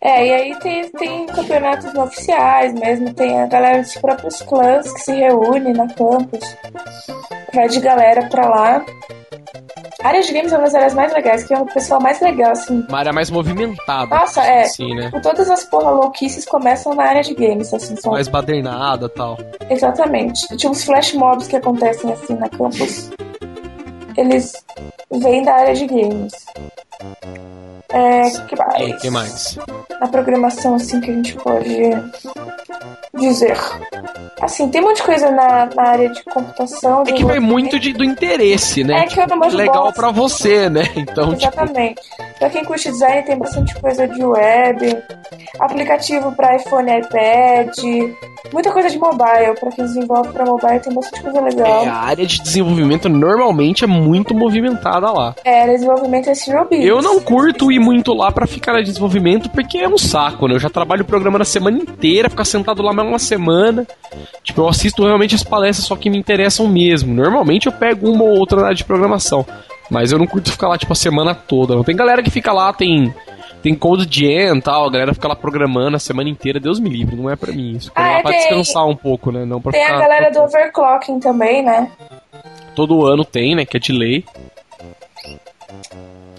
É, 0.00 0.26
e 0.26 0.32
aí 0.32 0.58
tem, 0.60 0.90
tem 0.90 1.26
campeonatos 1.26 1.94
oficiais 1.94 2.74
mesmo, 2.74 3.12
tem 3.14 3.40
a 3.40 3.46
galera 3.46 3.82
dos 3.82 3.94
próprios 3.94 4.42
clãs 4.42 4.92
que 4.92 5.00
se 5.00 5.12
reúne 5.12 5.72
na 5.72 5.88
campus. 5.88 6.44
Vai 7.54 7.68
de 7.68 7.80
galera 7.80 8.28
pra 8.28 8.48
lá. 8.48 8.84
A 10.04 10.08
área 10.08 10.20
de 10.20 10.34
games 10.34 10.52
é 10.52 10.56
uma 10.58 10.64
das 10.64 10.74
áreas 10.74 10.92
mais 10.92 11.14
legais, 11.14 11.44
que 11.44 11.54
é 11.54 11.58
o 11.58 11.64
pessoal 11.64 11.98
mais 11.98 12.20
legal, 12.20 12.52
assim. 12.52 12.84
Uma 12.90 12.98
área 12.98 13.12
mais 13.12 13.30
movimentada. 13.30 14.14
Nossa, 14.14 14.42
é. 14.42 14.64
Assim, 14.64 14.94
né? 14.94 15.10
Todas 15.22 15.48
as 15.50 15.64
porra 15.64 15.92
louquices 15.92 16.44
começam 16.44 16.94
na 16.94 17.04
área 17.04 17.22
de 17.22 17.32
games, 17.32 17.72
assim. 17.72 17.96
São... 17.96 18.12
Mais 18.12 18.28
badernada 18.28 19.06
e 19.06 19.08
tal. 19.08 19.38
Exatamente. 19.70 20.46
Tinha 20.58 20.70
uns 20.70 20.84
flash 20.84 21.14
mobs 21.14 21.48
que 21.48 21.56
acontecem, 21.56 22.12
assim, 22.12 22.34
na 22.34 22.50
campus. 22.50 23.10
Eles 24.14 24.52
vêm 25.10 25.42
da 25.42 25.54
área 25.54 25.74
de 25.74 25.86
games. 25.86 26.34
É, 27.90 28.30
que 28.48 28.56
mais? 28.56 29.02
que 29.02 29.10
mais? 29.10 29.58
A 30.00 30.08
programação, 30.08 30.74
assim, 30.74 31.00
que 31.00 31.10
a 31.10 31.14
gente 31.14 31.34
pode 31.36 31.90
dizer. 33.14 33.56
Assim, 34.40 34.68
tem 34.68 34.80
muita 34.80 35.02
coisa 35.02 35.30
na, 35.30 35.66
na 35.66 35.82
área 35.82 36.08
de 36.10 36.22
computação. 36.24 37.02
É 37.06 37.12
que 37.12 37.24
vai 37.24 37.38
muito 37.38 37.78
de, 37.78 37.92
do 37.92 38.04
interesse, 38.04 38.82
né? 38.82 39.04
É 39.04 39.06
que 39.06 39.18
eu 39.18 39.26
não 39.26 39.40
tipo, 39.40 39.56
Legal 39.56 39.92
para 39.92 40.10
você, 40.10 40.68
né? 40.68 40.82
Então, 40.96 41.34
tipo, 41.34 41.52
Exatamente. 41.52 42.00
Tipo... 42.00 42.24
Pra 42.38 42.50
quem 42.50 42.64
curte 42.64 42.90
design, 42.90 43.22
tem 43.22 43.38
bastante 43.38 43.74
coisa 43.80 44.08
de 44.08 44.24
web, 44.24 45.02
aplicativo 45.60 46.32
para 46.32 46.56
iPhone 46.56 46.90
e 46.90 46.98
iPad, 46.98 47.78
muita 48.52 48.72
coisa 48.72 48.90
de 48.90 48.98
mobile. 48.98 49.54
Pra 49.58 49.70
quem 49.70 49.84
desenvolve 49.84 50.32
pra 50.32 50.44
mobile, 50.44 50.80
tem 50.80 50.92
bastante 50.92 51.22
coisa 51.22 51.40
legal. 51.40 51.84
É, 51.84 51.88
a 51.88 51.94
área 51.94 52.26
de 52.26 52.42
desenvolvimento 52.42 53.08
normalmente 53.08 53.84
é 53.84 53.86
muito 53.86 54.34
movimentada 54.34 55.10
lá. 55.12 55.34
É, 55.44 55.66
desenvolvimento 55.68 56.28
é 56.28 56.34
Zero 56.34 56.66
Eu 56.84 57.00
não 57.00 57.18
curto 57.18 57.72
ir 57.72 57.78
muito 57.78 58.12
lá 58.12 58.30
para 58.30 58.46
ficar 58.46 58.74
no 58.74 58.82
desenvolvimento 58.82 59.48
porque 59.48 59.78
é 59.78 59.88
um 59.88 59.96
saco, 59.96 60.46
né? 60.46 60.54
Eu 60.54 60.60
já 60.60 60.68
trabalho 60.68 61.04
programando 61.04 61.42
a 61.42 61.46
semana 61.46 61.78
inteira, 61.78 62.28
ficar 62.28 62.44
sentado 62.44 62.82
lá 62.82 62.92
mais 62.92 63.08
uma 63.08 63.18
semana. 63.18 63.86
Tipo, 64.42 64.60
eu 64.60 64.68
assisto 64.68 65.02
realmente 65.02 65.34
as 65.34 65.42
palestras 65.42 65.86
só 65.86 65.96
que 65.96 66.10
me 66.10 66.18
interessam 66.18 66.68
mesmo. 66.68 67.14
Normalmente 67.14 67.66
eu 67.66 67.72
pego 67.72 68.10
uma 68.10 68.24
ou 68.24 68.38
outra 68.38 68.58
na 68.58 68.66
área 68.66 68.76
de 68.76 68.84
programação. 68.84 69.46
Mas 69.90 70.12
eu 70.12 70.18
não 70.18 70.26
curto 70.26 70.52
ficar 70.52 70.68
lá, 70.68 70.76
tipo, 70.76 70.92
a 70.92 70.96
semana 70.96 71.34
toda. 71.34 71.82
Tem 71.84 71.96
galera 71.96 72.22
que 72.22 72.30
fica 72.30 72.52
lá, 72.52 72.72
tem. 72.72 73.14
Tem 73.62 73.74
Code 73.74 74.06
Gen 74.10 74.58
e 74.58 74.60
tal, 74.60 74.86
a 74.86 74.90
galera 74.90 75.14
fica 75.14 75.26
lá 75.26 75.34
programando 75.34 75.96
a 75.96 75.98
semana 75.98 76.28
inteira, 76.28 76.60
Deus 76.60 76.78
me 76.78 76.90
livre, 76.90 77.16
não 77.16 77.30
é 77.30 77.36
pra 77.36 77.50
mim 77.50 77.70
isso. 77.72 77.90
Ah, 77.94 78.18
é, 78.18 78.22
pra 78.22 78.30
tem... 78.30 78.40
descansar 78.40 78.86
um 78.86 78.94
pouco, 78.94 79.32
né? 79.32 79.46
Não 79.46 79.58
pra 79.58 79.72
tem 79.72 79.82
ficar... 79.82 79.96
a 79.96 80.00
galera 80.00 80.30
do 80.30 80.42
overclocking 80.42 81.18
também, 81.18 81.64
né? 81.64 81.90
Todo 82.74 83.06
ano 83.06 83.24
tem, 83.24 83.54
né? 83.54 83.64
Que 83.64 83.78
é 83.78 83.80
de 83.80 83.92
lei. 83.92 84.22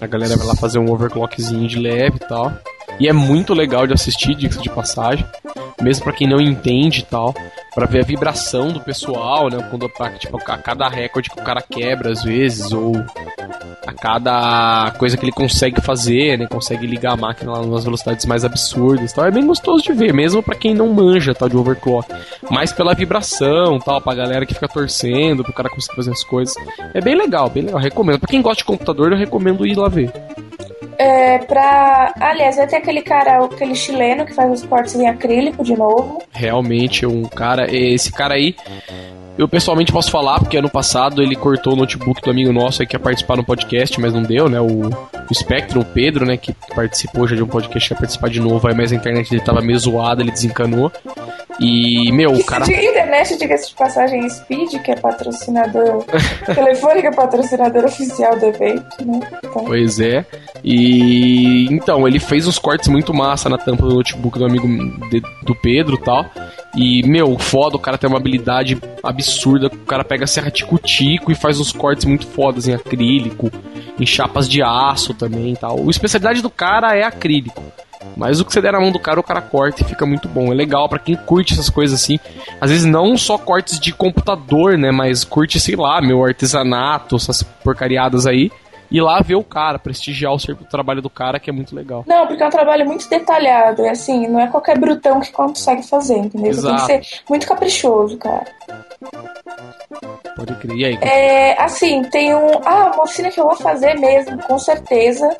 A 0.00 0.06
galera 0.06 0.36
vai 0.36 0.46
lá 0.46 0.54
fazer 0.54 0.78
um 0.78 0.90
overclockzinho 0.90 1.66
de 1.66 1.78
leve 1.78 2.16
e 2.16 2.28
tal. 2.28 2.52
E 3.00 3.08
é 3.08 3.12
muito 3.12 3.54
legal 3.54 3.86
de 3.86 3.94
assistir, 3.94 4.34
diga 4.34 4.60
de 4.60 4.70
passagem. 4.70 5.26
Mesmo 5.80 6.04
para 6.04 6.12
quem 6.12 6.28
não 6.28 6.40
entende 6.40 7.00
e 7.00 7.04
tal. 7.04 7.34
para 7.76 7.84
ver 7.84 8.00
a 8.00 8.04
vibração 8.04 8.72
do 8.72 8.80
pessoal, 8.80 9.50
né? 9.50 9.58
Quando 9.68 9.86
tipo, 10.18 10.38
a 10.38 10.56
cada 10.56 10.88
recorde 10.88 11.28
que 11.28 11.38
o 11.38 11.44
cara 11.44 11.60
quebra 11.60 12.10
às 12.10 12.24
vezes 12.24 12.72
ou 12.72 12.96
a 13.86 13.92
cada 13.92 14.92
coisa 14.98 15.14
que 15.14 15.26
ele 15.26 15.32
consegue 15.32 15.78
fazer, 15.82 16.38
né? 16.38 16.46
Consegue 16.46 16.86
ligar 16.86 17.12
a 17.12 17.16
máquina 17.16 17.52
lá 17.52 17.66
nas 17.66 17.84
velocidades 17.84 18.24
mais 18.24 18.46
absurdas, 18.46 19.12
tal. 19.12 19.26
É 19.26 19.30
bem 19.30 19.46
gostoso 19.46 19.84
de 19.84 19.92
ver, 19.92 20.14
mesmo 20.14 20.42
para 20.42 20.54
quem 20.56 20.74
não 20.74 20.88
manja, 20.88 21.34
tal, 21.34 21.50
de 21.50 21.56
overclock. 21.56 22.08
Mas 22.50 22.72
pela 22.72 22.94
vibração, 22.94 23.78
tal, 23.78 24.00
pra 24.00 24.14
galera 24.14 24.46
que 24.46 24.54
fica 24.54 24.66
torcendo, 24.68 25.44
pro 25.44 25.52
cara 25.52 25.68
conseguir 25.68 25.96
fazer 25.96 26.12
as 26.12 26.24
coisas. 26.24 26.54
É 26.94 27.00
bem 27.02 27.14
legal, 27.14 27.50
bem 27.50 27.64
legal. 27.64 27.78
Recomendo. 27.78 28.18
Pra 28.18 28.28
quem 28.28 28.40
gosta 28.40 28.62
de 28.62 28.64
computador, 28.64 29.12
eu 29.12 29.18
recomendo 29.18 29.66
ir 29.66 29.76
lá 29.76 29.88
ver. 29.88 30.10
É, 30.98 31.38
pra. 31.38 32.14
Aliás, 32.20 32.56
vai 32.56 32.66
ter 32.66 32.76
aquele 32.76 33.02
cara, 33.02 33.44
aquele 33.44 33.74
chileno 33.74 34.24
que 34.24 34.34
faz 34.34 34.50
os 34.50 34.66
cortes 34.66 34.94
em 34.94 35.08
acrílico 35.08 35.62
de 35.62 35.76
novo. 35.76 36.22
Realmente, 36.32 37.06
um 37.06 37.24
cara. 37.24 37.74
Esse 37.74 38.12
cara 38.12 38.34
aí. 38.34 38.54
Eu 39.38 39.46
pessoalmente 39.46 39.92
posso 39.92 40.10
falar, 40.10 40.38
porque 40.40 40.56
ano 40.56 40.70
passado 40.70 41.22
ele 41.22 41.36
cortou 41.36 41.74
o 41.74 41.76
notebook 41.76 42.22
do 42.22 42.30
amigo 42.30 42.52
nosso 42.52 42.80
aí 42.80 42.86
que 42.86 42.96
ia 42.96 43.00
participar 43.00 43.36
no 43.36 43.44
podcast, 43.44 44.00
mas 44.00 44.14
não 44.14 44.22
deu, 44.22 44.48
né? 44.48 44.58
O, 44.60 44.88
o 44.88 45.34
Spectrum, 45.34 45.82
o 45.82 45.84
Pedro, 45.84 46.24
né? 46.24 46.36
Que 46.36 46.54
participou 46.74 47.28
já 47.28 47.36
de 47.36 47.42
um 47.42 47.46
podcast, 47.46 47.92
ia 47.92 47.98
participar 47.98 48.30
de 48.30 48.40
novo, 48.40 48.66
aí, 48.66 48.74
mas 48.74 48.92
a 48.92 48.96
internet 48.96 49.28
dele 49.28 49.42
tava 49.42 49.60
meio 49.60 49.78
zoada, 49.78 50.22
ele 50.22 50.30
desencanou. 50.30 50.90
E, 51.58 52.12
meu, 52.12 52.32
o 52.32 52.44
cara. 52.44 52.64
De 52.64 52.72
internet, 52.72 53.36
diga-se 53.38 53.70
de 53.70 53.74
passagem, 53.74 54.28
Speed, 54.28 54.82
que 54.82 54.90
é 54.90 54.96
patrocinador. 54.96 56.04
Telefônica 56.54 57.08
é 57.08 57.12
patrocinador 57.12 57.84
oficial 57.84 58.38
do 58.38 58.46
evento, 58.46 59.04
né? 59.04 59.20
Então. 59.38 59.64
Pois 59.64 59.98
é. 60.00 60.24
E. 60.62 61.66
Então, 61.70 62.06
ele 62.06 62.18
fez 62.18 62.46
uns 62.46 62.58
cortes 62.58 62.88
muito 62.88 63.12
massa 63.14 63.48
na 63.48 63.56
tampa 63.56 63.84
do 63.84 63.94
notebook 63.94 64.38
do 64.38 64.44
amigo 64.44 64.66
de, 65.10 65.22
do 65.42 65.54
Pedro 65.54 65.96
e 65.96 66.00
tal. 66.00 66.26
E, 66.76 67.02
meu, 67.08 67.38
foda, 67.38 67.76
o 67.76 67.80
cara 67.80 67.96
tem 67.96 68.08
uma 68.08 68.18
habilidade 68.18 68.78
absurda. 69.02 69.68
O 69.68 69.86
cara 69.86 70.04
pega 70.04 70.26
serra 70.26 70.50
tico-tico 70.50 71.32
e 71.32 71.34
faz 71.34 71.58
uns 71.58 71.72
cortes 71.72 72.04
muito 72.04 72.26
fodas 72.26 72.68
em 72.68 72.74
acrílico, 72.74 73.50
em 73.98 74.04
chapas 74.04 74.46
de 74.46 74.62
aço 74.62 75.14
também 75.14 75.54
e 75.54 75.56
tal. 75.56 75.86
A 75.86 75.90
especialidade 75.90 76.42
do 76.42 76.50
cara 76.50 76.94
é 76.94 77.02
acrílico. 77.02 77.62
Mas 78.14 78.40
o 78.40 78.44
que 78.44 78.52
você 78.52 78.60
der 78.60 78.72
na 78.72 78.80
mão 78.80 78.92
do 78.92 78.98
cara, 78.98 79.18
o 79.18 79.22
cara 79.22 79.40
corta 79.40 79.82
e 79.82 79.84
fica 79.84 80.06
muito 80.06 80.28
bom. 80.28 80.52
É 80.52 80.54
legal 80.54 80.88
para 80.88 80.98
quem 80.98 81.16
curte 81.16 81.54
essas 81.54 81.70
coisas 81.70 82.00
assim. 82.00 82.18
Às 82.60 82.70
vezes 82.70 82.84
não 82.84 83.16
só 83.16 83.36
cortes 83.38 83.80
de 83.80 83.92
computador, 83.92 84.76
né? 84.78 84.90
Mas 84.90 85.24
curte, 85.24 85.58
sei 85.58 85.76
lá, 85.76 86.00
meu 86.00 86.24
artesanato, 86.24 87.16
essas 87.16 87.42
porcariadas 87.42 88.26
aí 88.26 88.50
ir 88.90 89.00
lá 89.00 89.20
ver 89.20 89.34
o 89.34 89.44
cara, 89.44 89.78
prestigiar 89.78 90.32
o, 90.32 90.36
o 90.36 90.64
trabalho 90.64 91.02
do 91.02 91.10
cara, 91.10 91.38
que 91.38 91.50
é 91.50 91.52
muito 91.52 91.74
legal. 91.74 92.04
Não, 92.06 92.26
porque 92.26 92.42
é 92.42 92.46
um 92.46 92.50
trabalho 92.50 92.86
muito 92.86 93.08
detalhado, 93.08 93.82
é 93.82 93.90
assim, 93.90 94.26
não 94.26 94.40
é 94.40 94.46
qualquer 94.46 94.78
brutão 94.78 95.20
que 95.20 95.32
consegue 95.32 95.82
fazer, 95.82 96.18
entendeu? 96.18 96.50
Exato. 96.50 96.86
Tem 96.86 97.00
que 97.00 97.06
ser 97.06 97.22
muito 97.28 97.46
caprichoso, 97.46 98.16
cara. 98.18 98.46
Pode 100.36 100.54
crer. 100.56 100.76
E 100.76 100.84
aí? 100.84 100.98
É, 101.00 101.60
assim, 101.60 102.02
tem 102.04 102.34
um. 102.34 102.60
Ah, 102.64 102.92
uma 102.94 103.04
oficina 103.04 103.30
que 103.30 103.40
eu 103.40 103.44
vou 103.44 103.56
fazer 103.56 103.94
mesmo, 103.94 104.38
com 104.42 104.58
certeza, 104.58 105.34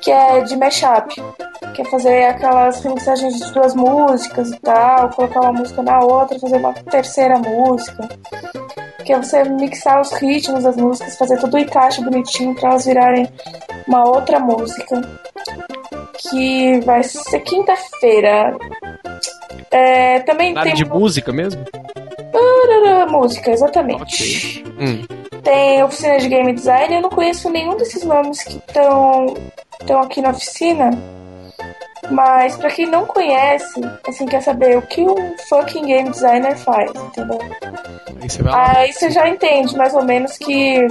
que 0.00 0.10
é 0.10 0.40
de 0.42 0.56
mashup. 0.56 1.14
Que 1.74 1.82
é 1.82 1.84
fazer 1.86 2.24
aquelas 2.24 2.82
remixagens 2.82 3.38
de 3.38 3.52
duas 3.52 3.74
músicas 3.74 4.50
e 4.50 4.58
tal, 4.60 5.10
colocar 5.10 5.40
uma 5.40 5.52
música 5.52 5.82
na 5.82 6.00
outra, 6.00 6.38
fazer 6.38 6.56
uma 6.56 6.72
terceira 6.72 7.38
música. 7.38 8.08
Que 9.06 9.12
é 9.12 9.18
você 9.18 9.44
mixar 9.44 10.00
os 10.00 10.12
ritmos 10.12 10.64
das 10.64 10.76
músicas, 10.76 11.16
fazer 11.16 11.38
todo 11.38 11.54
o 11.54 11.58
encaixe 11.58 12.02
bonitinho 12.02 12.54
pra 12.54 12.70
elas 12.70 12.84
virarem 12.84 13.28
uma 13.86 14.04
outra 14.04 14.38
música. 14.40 15.00
Que 16.18 16.80
vai 16.80 17.02
ser 17.02 17.40
quinta-feira. 17.40 18.56
É, 19.70 20.20
também 20.20 20.52
Nada 20.52 20.66
tem. 20.66 20.74
de 20.74 20.84
música 20.84 21.32
mesmo? 21.32 21.64
música, 23.06 23.50
exatamente. 23.50 24.62
Okay. 24.62 24.72
Hum. 24.78 25.04
Tem 25.42 25.82
oficina 25.82 26.18
de 26.18 26.28
game 26.28 26.52
design, 26.52 26.94
eu 26.94 27.02
não 27.02 27.10
conheço 27.10 27.48
nenhum 27.50 27.76
desses 27.76 28.02
nomes 28.02 28.42
que 28.42 28.56
estão 28.56 30.00
aqui 30.02 30.20
na 30.20 30.30
oficina. 30.30 30.90
Mas 32.10 32.56
para 32.56 32.70
quem 32.70 32.86
não 32.86 33.06
conhece, 33.06 33.80
assim, 34.06 34.26
quer 34.26 34.40
saber 34.40 34.78
o 34.78 34.82
que 34.82 35.02
um 35.02 35.36
fucking 35.48 35.86
game 35.86 36.10
designer 36.10 36.56
faz, 36.56 36.90
entendeu? 36.94 37.38
Aí 38.52 38.92
você 38.92 39.10
já 39.10 39.28
entende 39.28 39.76
mais 39.76 39.94
ou 39.94 40.02
menos 40.02 40.38
que 40.38 40.86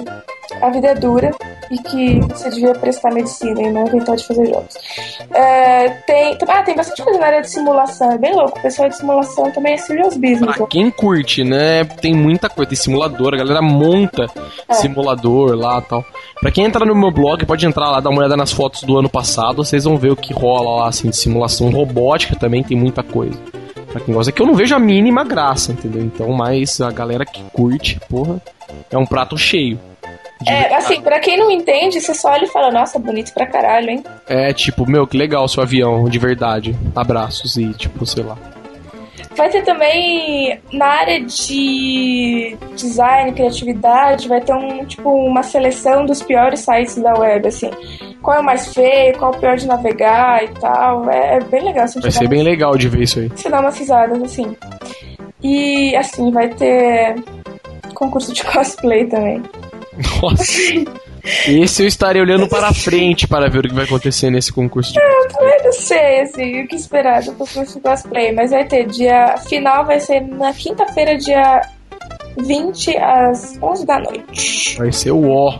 a 0.61 0.69
vida 0.69 0.89
é 0.89 0.95
dura 0.95 1.31
e 1.71 1.77
que 1.79 2.19
você 2.19 2.49
devia 2.49 2.73
prestar 2.73 3.11
medicina 3.11 3.61
e 3.61 3.71
não 3.71 3.87
inventar 3.87 4.15
de 4.15 4.25
fazer 4.25 4.45
jogos. 4.45 4.75
É, 5.31 5.89
tem, 6.05 6.37
ah, 6.47 6.63
tem 6.63 6.75
bastante 6.75 7.03
coisa 7.03 7.19
na 7.19 7.25
área 7.25 7.41
de 7.41 7.49
simulação, 7.49 8.11
é 8.11 8.17
bem 8.17 8.35
louco. 8.35 8.59
O 8.59 8.61
pessoal 8.61 8.89
de 8.89 8.97
simulação 8.97 9.51
também 9.51 9.73
é 9.73 9.77
serious 9.77 10.15
business. 10.15 10.55
Pra 10.57 10.67
quem 10.67 10.91
curte, 10.91 11.43
né? 11.43 11.83
Tem 11.83 12.13
muita 12.13 12.49
coisa, 12.49 12.69
tem 12.69 12.77
simulador, 12.77 13.33
a 13.33 13.37
galera 13.37 13.61
monta 13.61 14.25
é. 14.69 14.73
simulador 14.73 15.55
lá 15.55 15.79
e 15.79 15.81
tal. 15.81 16.05
Pra 16.39 16.51
quem 16.51 16.65
entrar 16.65 16.85
no 16.85 16.93
meu 16.93 17.11
blog, 17.11 17.43
pode 17.45 17.65
entrar 17.65 17.89
lá, 17.89 17.99
dar 17.99 18.09
uma 18.09 18.19
olhada 18.19 18.37
nas 18.37 18.51
fotos 18.51 18.83
do 18.83 18.97
ano 18.97 19.09
passado, 19.09 19.63
vocês 19.63 19.85
vão 19.85 19.97
ver 19.97 20.11
o 20.11 20.15
que 20.15 20.33
rola 20.33 20.83
lá, 20.83 20.89
assim, 20.89 21.04
de 21.09 21.17
simulação 21.17 21.69
robótica 21.69 22.35
também, 22.35 22.63
tem 22.63 22.77
muita 22.77 23.03
coisa. 23.03 23.37
Pra 23.91 24.01
quem 24.01 24.13
gosta, 24.13 24.29
é 24.29 24.33
que 24.33 24.41
eu 24.41 24.45
não 24.45 24.55
vejo 24.55 24.75
a 24.75 24.79
mínima 24.79 25.23
graça, 25.23 25.71
entendeu? 25.71 26.03
Então, 26.03 26.31
mas 26.31 26.81
a 26.81 26.91
galera 26.91 27.25
que 27.25 27.41
curte, 27.53 27.99
porra, 28.09 28.41
é 28.91 28.97
um 28.97 29.05
prato 29.05 29.37
cheio. 29.37 29.79
É, 30.45 30.75
assim, 30.75 31.01
pra 31.01 31.19
quem 31.19 31.37
não 31.37 31.49
entende, 31.49 32.01
você 32.01 32.13
só 32.13 32.31
olha 32.31 32.43
e 32.43 32.49
fala, 32.49 32.71
nossa, 32.71 32.99
bonito 32.99 33.33
pra 33.33 33.47
caralho, 33.47 33.89
hein? 33.89 34.03
É, 34.27 34.53
tipo, 34.53 34.85
meu, 34.85 35.07
que 35.07 35.17
legal 35.17 35.47
seu 35.47 35.63
avião, 35.63 36.09
de 36.09 36.19
verdade. 36.19 36.75
Abraços 36.95 37.55
e, 37.57 37.73
tipo, 37.73 38.05
sei 38.05 38.23
lá. 38.23 38.37
Vai 39.35 39.49
ter 39.49 39.63
também 39.63 40.59
na 40.71 40.85
área 40.85 41.21
de 41.21 42.57
design, 42.75 43.33
criatividade, 43.33 44.27
vai 44.27 44.39
ter 44.41 44.53
um 44.53 44.85
tipo 44.85 45.09
uma 45.09 45.43
seleção 45.43 46.05
dos 46.05 46.21
piores 46.21 46.61
sites 46.61 46.95
da 46.95 47.13
web, 47.13 47.47
assim. 47.47 47.69
Qual 48.21 48.37
é 48.37 48.39
o 48.39 48.43
mais 48.43 48.73
feio, 48.73 49.17
qual 49.17 49.33
é 49.33 49.37
o 49.37 49.39
pior 49.39 49.57
de 49.57 49.67
navegar 49.67 50.43
e 50.43 50.47
tal. 50.59 51.09
É, 51.09 51.37
é 51.37 51.39
bem 51.41 51.63
legal. 51.63 51.83
Assim, 51.83 51.99
vai 51.99 52.11
ser 52.11 52.27
bem 52.27 52.43
legal 52.43 52.77
de 52.77 52.87
ver 52.87 53.03
isso 53.03 53.19
aí. 53.19 53.29
Você 53.29 53.49
dá 53.49 53.59
umas 53.59 53.77
risadas, 53.77 54.21
assim. 54.21 54.55
E 55.43 55.95
assim, 55.95 56.31
vai 56.31 56.49
ter 56.49 57.15
concurso 57.93 58.33
de 58.33 58.43
cosplay 58.45 59.05
também. 59.05 59.43
Nossa. 60.21 60.45
Esse 61.47 61.83
eu 61.83 61.87
estarei 61.87 62.21
olhando 62.21 62.47
para 62.47 62.73
frente 62.73 63.27
para 63.27 63.49
ver 63.49 63.59
o 63.59 63.61
que 63.63 63.73
vai 63.73 63.85
acontecer 63.85 64.29
nesse 64.29 64.53
concurso 64.53 64.93
de 64.93 64.99
cosplay. 64.99 65.57
Eu 65.57 65.63
não 65.63 65.73
sei, 65.73 66.21
assim, 66.21 66.61
o 66.61 66.67
que 66.67 66.75
esperar 66.75 67.23
do 67.23 67.31
concurso 67.33 67.75
de 67.75 67.81
cosplay, 67.81 68.31
mas 68.31 68.51
vai 68.51 68.65
ter 68.65 68.85
dia. 68.85 69.35
Final 69.49 69.85
vai 69.85 69.99
ser 69.99 70.21
na 70.21 70.53
quinta-feira, 70.53 71.17
dia 71.17 71.61
20 72.37 72.97
às 72.97 73.57
11 73.61 73.85
da 73.85 73.99
noite. 73.99 74.77
Vai 74.77 74.91
ser 74.91 75.11
o 75.11 75.29
ó. 75.29 75.57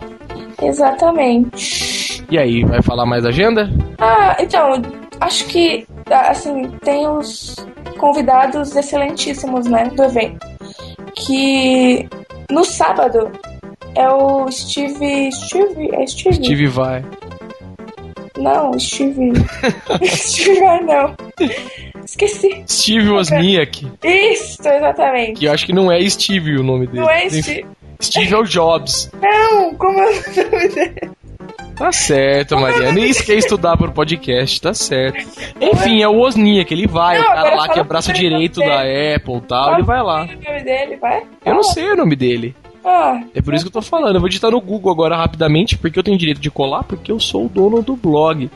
Exatamente. 0.62 2.24
E 2.30 2.38
aí, 2.38 2.64
vai 2.64 2.82
falar 2.82 3.06
mais 3.06 3.22
da 3.22 3.28
agenda? 3.28 3.68
Ah, 3.98 4.36
então, 4.40 4.82
acho 5.20 5.46
que, 5.46 5.86
assim, 6.10 6.70
tem 6.82 7.08
os 7.08 7.56
convidados 7.98 8.74
excelentíssimos, 8.74 9.66
né, 9.66 9.90
do 9.94 10.04
evento. 10.04 10.46
Que 11.14 12.08
no 12.50 12.64
sábado 12.64 13.30
é 13.96 14.08
o 14.10 14.50
Steve. 14.50 15.30
Steve? 15.32 15.94
É 15.94 16.06
Steve? 16.06 16.36
Steve 16.36 16.66
vai. 16.66 17.04
Não, 18.38 18.78
Steve. 18.78 19.32
Steve 20.04 20.60
vai 20.60 20.80
não. 20.82 21.14
Esqueci. 22.04 22.62
Steve 22.68 23.10
Wozniak. 23.10 23.86
Isso, 24.04 24.68
exatamente. 24.68 25.40
Que 25.40 25.46
eu 25.46 25.52
acho 25.52 25.66
que 25.66 25.72
não 25.72 25.90
é 25.90 26.08
Steve 26.08 26.58
o 26.58 26.62
nome 26.62 26.86
dele. 26.86 27.00
Não 27.00 27.10
é 27.10 27.28
Steve. 27.28 27.66
Steve 28.00 28.34
é 28.34 28.36
o 28.36 28.44
Jobs. 28.44 29.10
Não, 29.20 29.74
como 29.74 29.98
é 29.98 30.06
o 30.06 30.50
nome 30.50 30.68
dele? 30.68 31.16
Tá 31.76 31.92
certo, 31.92 32.58
Maria. 32.58 32.90
Nem 32.90 33.12
quer 33.12 33.34
estudar 33.34 33.76
pro 33.76 33.92
podcast, 33.92 34.60
tá 34.62 34.72
certo. 34.72 35.18
Enfim, 35.60 36.02
é 36.02 36.08
o 36.08 36.14
Wozniak, 36.14 36.72
ele 36.72 36.86
vai, 36.86 37.18
não, 37.18 37.24
o 37.24 37.34
cara 37.34 37.54
lá 37.54 37.68
que 37.68 37.78
é 37.78 37.84
braço 37.84 38.12
direito 38.14 38.60
da 38.60 38.80
Apple 38.80 39.36
e 39.36 39.40
tal, 39.42 39.74
ele 39.74 39.82
vai 39.82 40.02
lá. 40.02 40.22
O 40.24 40.26
nome 40.26 40.64
dele, 40.64 40.96
vai? 40.96 41.22
Eu 41.44 41.54
não 41.54 41.62
sei 41.62 41.92
o 41.92 41.96
nome 41.96 42.16
dele. 42.16 42.56
Ah, 42.88 43.20
é 43.34 43.42
por 43.42 43.52
isso 43.52 43.64
que 43.64 43.68
eu 43.68 43.82
tô 43.82 43.82
falando. 43.82 44.14
Eu 44.14 44.20
vou 44.20 44.28
digitar 44.28 44.52
no 44.52 44.60
Google 44.60 44.92
agora 44.92 45.16
rapidamente, 45.16 45.76
porque 45.76 45.98
eu 45.98 46.04
tenho 46.04 46.16
direito 46.16 46.40
de 46.40 46.50
colar, 46.52 46.84
porque 46.84 47.10
eu 47.10 47.18
sou 47.18 47.46
o 47.46 47.48
dono 47.48 47.82
do 47.82 47.96
blog. 47.96 48.48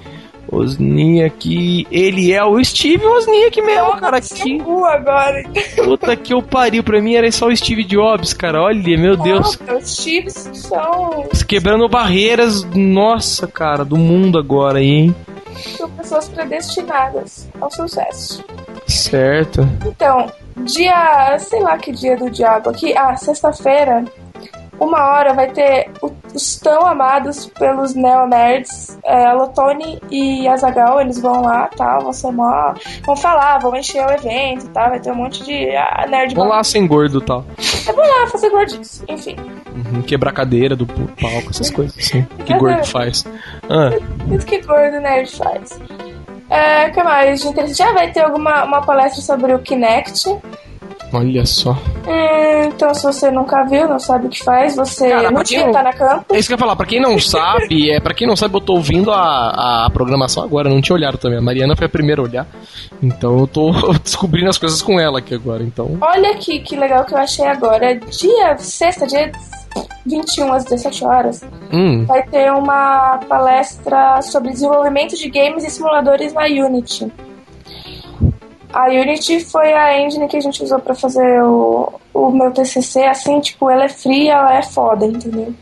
Osniak, 0.52 1.86
ele 1.90 2.32
é 2.32 2.44
o 2.44 2.62
Steve 2.64 3.04
Osniak 3.04 3.60
mesmo, 3.62 3.96
cara. 3.98 4.20
Que 4.20 4.60
agora. 4.60 5.44
Puta 5.84 6.16
que 6.16 6.32
eu 6.32 6.42
pariu, 6.42 6.82
pra 6.82 7.00
mim 7.00 7.14
era 7.14 7.30
só 7.30 7.46
o 7.46 7.56
Steve 7.56 7.84
Jobs, 7.84 8.32
cara. 8.32 8.62
Olha, 8.62 8.98
meu 8.98 9.16
Deus. 9.16 9.58
Os 9.76 9.96
Steves 9.96 10.50
são. 10.54 11.28
Quebrando 11.46 11.88
barreiras, 11.88 12.64
nossa, 12.74 13.46
cara, 13.46 13.84
do 13.84 13.96
mundo 13.96 14.38
agora, 14.38 14.80
hein? 14.82 15.14
São 15.76 15.90
pessoas 15.90 16.28
predestinadas 16.28 17.48
ao 17.60 17.70
sucesso. 17.70 18.44
Certo. 18.86 19.68
Então, 19.86 20.32
dia. 20.64 21.38
sei 21.38 21.60
lá 21.60 21.78
que 21.78 21.92
dia 21.92 22.16
do 22.16 22.30
diabo 22.30 22.70
aqui. 22.70 22.96
Ah, 22.96 23.16
sexta-feira 23.16 24.04
uma 24.80 25.10
hora 25.10 25.34
vai 25.34 25.50
ter 25.50 25.90
os 26.34 26.56
tão 26.56 26.86
amados 26.86 27.46
pelos 27.46 27.94
neonerds, 27.94 28.98
é, 29.04 29.26
a 29.26 29.34
Lotone 29.34 30.00
e 30.10 30.48
Azagal, 30.48 31.00
eles 31.00 31.20
vão 31.20 31.42
lá, 31.42 31.68
tal, 31.76 32.00
vão 32.00 32.12
ser 32.12 32.32
mó, 32.32 32.74
vão 33.04 33.14
falar, 33.14 33.58
vão 33.58 33.76
encher 33.76 34.04
o 34.06 34.10
evento, 34.10 34.68
tal, 34.70 34.88
vai 34.88 34.98
ter 34.98 35.12
um 35.12 35.16
monte 35.16 35.44
de 35.44 35.68
ah, 35.76 36.06
nerd. 36.08 36.34
Vão 36.34 36.48
lá 36.48 36.64
sem 36.64 36.86
gordo, 36.86 37.20
tal. 37.20 37.44
É, 37.86 37.92
vão 37.92 38.06
lá 38.06 38.26
fazer 38.28 38.48
gordice, 38.48 39.04
enfim. 39.06 39.36
Uhum, 39.74 40.02
quebrar 40.02 40.32
cadeira 40.32 40.74
do 40.74 40.86
palco, 40.86 41.50
essas 41.50 41.70
coisas 41.70 41.96
assim. 41.98 42.26
que 42.46 42.54
gordo 42.54 42.84
faz. 42.84 43.26
Ah. 43.68 43.90
Tudo 44.28 44.46
que 44.46 44.62
gordo 44.62 44.98
nerd 45.00 45.36
faz. 45.36 45.78
É, 46.50 46.90
que 46.90 47.02
mais 47.02 47.40
de 47.40 47.46
interessante? 47.46 47.78
Já 47.78 47.92
vai 47.92 48.10
ter 48.10 48.20
alguma 48.20 48.64
uma 48.64 48.82
palestra 48.82 49.22
sobre 49.22 49.54
o 49.54 49.60
Kinect. 49.60 50.36
Olha 51.12 51.44
só. 51.44 51.72
Hum, 52.06 52.68
então, 52.74 52.94
se 52.94 53.02
você 53.02 53.30
nunca 53.30 53.64
viu, 53.64 53.88
não 53.88 53.98
sabe 53.98 54.26
o 54.26 54.30
que 54.30 54.42
faz, 54.42 54.76
você 54.76 55.08
Cara, 55.08 55.30
não 55.30 55.42
tinha 55.42 55.70
tá 55.72 55.82
na 55.82 55.92
campo. 55.92 56.34
É 56.34 56.38
isso 56.38 56.48
que 56.48 56.54
eu 56.54 56.56
ia 56.56 56.60
falar. 56.60 56.76
Pra 56.76 56.86
quem 56.86 57.00
não 57.00 57.18
sabe, 57.18 57.90
é 57.90 58.00
para 58.00 58.14
quem 58.14 58.26
não 58.26 58.36
sabe, 58.36 58.54
eu 58.54 58.60
tô 58.60 58.74
ouvindo 58.74 59.10
a, 59.10 59.86
a 59.86 59.90
programação 59.90 60.42
agora, 60.42 60.68
não 60.68 60.80
tinha 60.80 60.94
olhado 60.94 61.18
também. 61.18 61.38
A 61.38 61.42
Mariana 61.42 61.76
foi 61.76 61.86
a 61.86 61.90
primeira 61.90 62.20
a 62.20 62.24
olhar. 62.24 62.46
Então 63.02 63.40
eu 63.40 63.46
tô 63.46 63.70
descobrindo 64.02 64.48
as 64.48 64.58
coisas 64.58 64.80
com 64.82 64.98
ela 65.00 65.18
aqui 65.18 65.34
agora. 65.34 65.62
Então. 65.62 65.98
Olha 66.00 66.30
aqui 66.30 66.60
que 66.60 66.76
legal 66.76 67.04
que 67.04 67.14
eu 67.14 67.18
achei 67.18 67.46
agora. 67.46 67.94
Dia 67.96 68.56
sexta, 68.58 69.06
dia 69.06 69.32
21 70.06 70.52
às 70.52 70.64
17 70.64 71.04
horas, 71.04 71.44
hum. 71.72 72.04
vai 72.04 72.22
ter 72.24 72.50
uma 72.52 73.18
palestra 73.28 74.20
sobre 74.22 74.50
desenvolvimento 74.50 75.16
de 75.16 75.28
games 75.30 75.64
e 75.64 75.70
simuladores 75.70 76.32
na 76.32 76.44
Unity. 76.44 77.10
A 78.72 78.86
Unity 78.86 79.40
foi 79.40 79.72
a 79.72 80.00
engine 80.00 80.28
que 80.28 80.36
a 80.36 80.40
gente 80.40 80.62
usou 80.62 80.78
para 80.78 80.94
fazer 80.94 81.42
o, 81.42 81.92
o 82.14 82.30
meu 82.30 82.52
TCC, 82.52 83.02
assim, 83.02 83.40
tipo, 83.40 83.68
ela 83.68 83.84
é 83.84 83.88
fria, 83.88 84.34
ela 84.34 84.58
é 84.58 84.62
foda, 84.62 85.06
entendeu? 85.06 85.52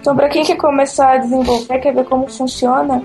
Então, 0.00 0.16
pra 0.16 0.28
quem 0.28 0.44
quer 0.44 0.56
começar 0.56 1.12
a 1.12 1.18
desenvolver, 1.18 1.78
quer 1.78 1.94
ver 1.94 2.04
como 2.04 2.28
funciona, 2.28 3.02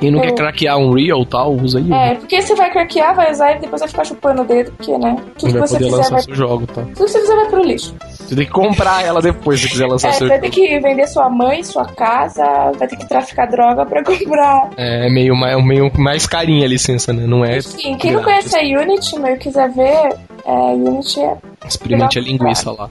e 0.00 0.10
não 0.10 0.20
quer 0.20 0.34
craquear 0.34 0.78
um 0.78 0.92
Real 0.92 1.24
tal, 1.24 1.54
usa 1.54 1.78
aí. 1.78 1.92
É, 1.92 2.14
porque 2.14 2.40
você 2.40 2.54
vai 2.54 2.70
craquear, 2.70 3.14
vai 3.14 3.30
usar 3.30 3.56
e 3.56 3.60
depois 3.60 3.80
vai 3.80 3.88
ficar 3.88 4.04
chupando 4.04 4.42
o 4.42 4.44
dedo, 4.44 4.72
porque, 4.72 4.96
né? 4.98 5.16
Tudo 5.38 5.52
que 5.52 5.58
você 5.58 5.78
fizer 5.78 6.10
vai... 6.10 6.22
jogo, 6.28 6.66
tá? 6.66 6.82
Tudo 6.82 6.94
que 6.94 7.08
você 7.08 7.20
fizer 7.20 7.36
vai 7.36 7.46
pro 7.46 7.62
lixo. 7.62 7.94
Você 8.08 8.36
tem 8.36 8.46
que 8.46 8.52
comprar 8.52 9.04
ela 9.04 9.20
depois 9.20 9.60
se 9.60 9.68
quiser 9.68 9.86
lançar 9.86 10.08
é, 10.08 10.12
seu 10.12 10.26
Você 10.26 10.28
vai 10.28 10.40
ter 10.40 10.50
que 10.50 10.78
vender 10.80 11.06
sua 11.06 11.28
mãe, 11.28 11.62
sua 11.62 11.84
casa, 11.84 12.44
vai 12.78 12.86
ter 12.88 12.96
que 12.96 13.08
traficar 13.08 13.46
droga 13.46 13.84
pra 13.86 14.02
comprar. 14.04 14.70
É, 14.76 15.06
é 15.06 15.10
meio, 15.10 15.34
mais, 15.34 15.64
meio 15.64 15.90
mais 15.98 16.26
carinha 16.26 16.64
a 16.64 16.68
licença, 16.68 17.12
né? 17.12 17.26
Não 17.26 17.44
é. 17.44 17.60
Sim, 17.60 17.96
quem 17.96 18.12
não 18.12 18.22
conhece 18.22 18.56
a 18.56 18.60
Unity, 18.60 19.18
meu, 19.18 19.36
quiser 19.36 19.70
ver, 19.70 20.16
é, 20.44 20.52
Unity 20.74 21.20
é. 21.20 21.36
Experimente 21.66 22.18
a 22.18 22.22
linguiça 22.22 22.72
lá. 22.72 22.90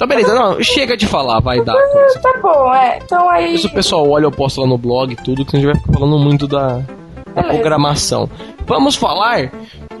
Tá 0.00 0.06
beleza, 0.06 0.34
não, 0.34 0.62
chega 0.62 0.96
de 0.96 1.06
falar, 1.06 1.40
vai 1.40 1.62
dar. 1.62 1.74
Coisa. 1.74 2.20
Tá 2.20 2.32
bom, 2.42 2.74
é. 2.74 2.98
Então 3.04 3.28
aí. 3.28 3.54
Isso 3.54 3.66
o 3.66 3.70
pessoal 3.70 4.08
olha, 4.08 4.24
eu 4.24 4.32
posto 4.32 4.62
lá 4.62 4.66
no 4.66 4.78
blog 4.78 5.14
tudo, 5.16 5.44
que 5.44 5.54
a 5.54 5.60
gente 5.60 5.70
vai 5.70 5.78
ficar 5.78 5.92
falando 5.92 6.18
muito 6.18 6.48
da, 6.48 6.80
da 7.34 7.42
programação. 7.42 8.26
Vamos 8.64 8.96
falar 8.96 9.52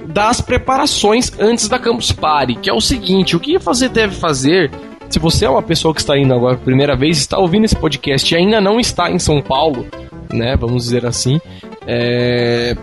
das 0.06 0.40
preparações 0.40 1.30
antes 1.38 1.68
da 1.68 1.78
Campus 1.78 2.12
Party, 2.12 2.54
que 2.54 2.70
é 2.70 2.72
o 2.72 2.80
seguinte: 2.80 3.36
o 3.36 3.40
que 3.40 3.58
você 3.58 3.90
deve 3.90 4.14
fazer 4.14 4.70
se 5.10 5.18
você 5.18 5.44
é 5.44 5.50
uma 5.50 5.60
pessoa 5.60 5.92
que 5.92 6.00
está 6.00 6.16
indo 6.16 6.32
agora 6.32 6.54
pela 6.54 6.64
primeira 6.64 6.96
vez, 6.96 7.18
está 7.18 7.36
ouvindo 7.36 7.66
esse 7.66 7.76
podcast 7.76 8.32
e 8.32 8.38
ainda 8.38 8.58
não 8.58 8.80
está 8.80 9.10
em 9.10 9.18
São 9.18 9.42
Paulo, 9.42 9.86
né? 10.32 10.56
Vamos 10.56 10.84
dizer 10.84 11.04
assim. 11.04 11.38
É... 11.86 12.74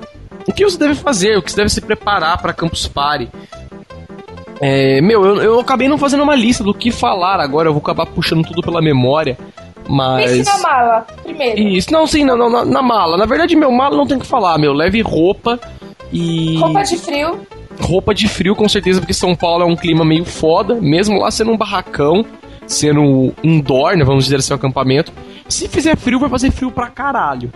O 0.48 0.54
que 0.54 0.64
você 0.64 0.78
deve 0.78 0.94
fazer? 0.94 1.36
O 1.36 1.42
que 1.42 1.50
você 1.50 1.58
deve 1.58 1.70
se 1.70 1.82
preparar 1.82 2.40
para 2.40 2.54
Campus 2.54 2.88
Party? 2.88 3.28
É, 4.60 5.02
meu, 5.02 5.26
eu, 5.26 5.36
eu 5.42 5.60
acabei 5.60 5.88
não 5.88 5.98
fazendo 5.98 6.24
uma 6.24 6.36
lista 6.36 6.64
do 6.64 6.74
que 6.74 6.92
falar 6.92 7.40
agora, 7.40 7.70
eu 7.70 7.74
vou 7.74 7.82
acabar 7.82 8.06
puxando 8.06 8.46
tudo 8.46 8.62
pela 8.62 8.82
memória. 8.82 9.38
Mas. 9.88 10.32
Pense 10.32 10.52
na 10.52 10.60
mala, 10.60 11.08
primeiro. 11.24 11.60
Isso, 11.60 11.92
não, 11.92 12.06
sim, 12.06 12.24
não, 12.24 12.36
não 12.36 12.50
na, 12.50 12.66
na, 12.66 12.82
mala. 12.82 13.18
Na 13.18 13.26
verdade, 13.26 13.56
meu 13.56 13.72
mala 13.72 13.96
não 13.96 14.08
tem 14.08 14.20
que 14.20 14.26
falar, 14.26 14.58
meu. 14.58 14.74
Leve 14.74 15.02
roupa 15.02 15.60
e. 16.12 16.58
Roupa 16.58 16.84
de 16.84 16.98
frio. 16.98 17.40
Roupa 17.80 18.14
de 18.14 18.28
frio, 18.28 18.56
com 18.56 18.68
certeza, 18.68 19.00
porque 19.00 19.14
São 19.14 19.36
Paulo 19.36 19.64
é 19.64 19.66
um 19.66 19.76
clima 19.76 20.04
meio 20.04 20.26
foda, 20.26 20.76
mesmo 20.76 21.20
lá 21.20 21.30
sendo 21.30 21.52
um 21.52 21.58
barracão, 21.58 22.26
sendo 22.66 23.32
indoor, 23.44 23.96
né? 23.96 24.04
Vamos 24.04 24.26
dizer 24.26 24.38
assim, 24.38 24.54
um 24.54 24.56
acampamento. 24.56 25.12
Se 25.48 25.68
fizer 25.68 25.96
frio, 25.96 26.20
vai 26.20 26.30
fazer 26.30 26.52
frio 26.52 26.72
pra 26.72 26.88
caralho. 26.88 27.52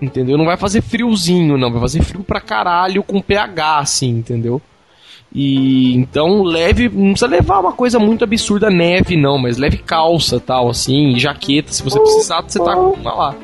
Entendeu? 0.00 0.36
Não 0.36 0.44
vai 0.44 0.56
fazer 0.56 0.82
friozinho, 0.82 1.56
não. 1.56 1.72
Vai 1.72 1.80
fazer 1.80 2.02
frio 2.02 2.22
pra 2.22 2.40
caralho 2.40 3.02
com 3.02 3.22
pH, 3.22 3.78
assim, 3.78 4.10
entendeu? 4.10 4.60
E 5.34 5.96
então 5.96 6.42
leve, 6.44 6.88
não 6.88 7.10
precisa 7.10 7.26
levar 7.26 7.58
uma 7.58 7.72
coisa 7.72 7.98
muito 7.98 8.22
absurda 8.22 8.70
neve 8.70 9.16
não, 9.16 9.36
mas 9.36 9.58
leve 9.58 9.78
calça, 9.78 10.38
tal 10.38 10.68
assim, 10.68 11.18
jaqueta, 11.18 11.72
se 11.72 11.82
você 11.82 11.98
precisar, 11.98 12.42
você 12.42 12.58
tá 12.58 12.74
com 12.74 12.90
uma 12.92 13.12
lá. 13.14 13.34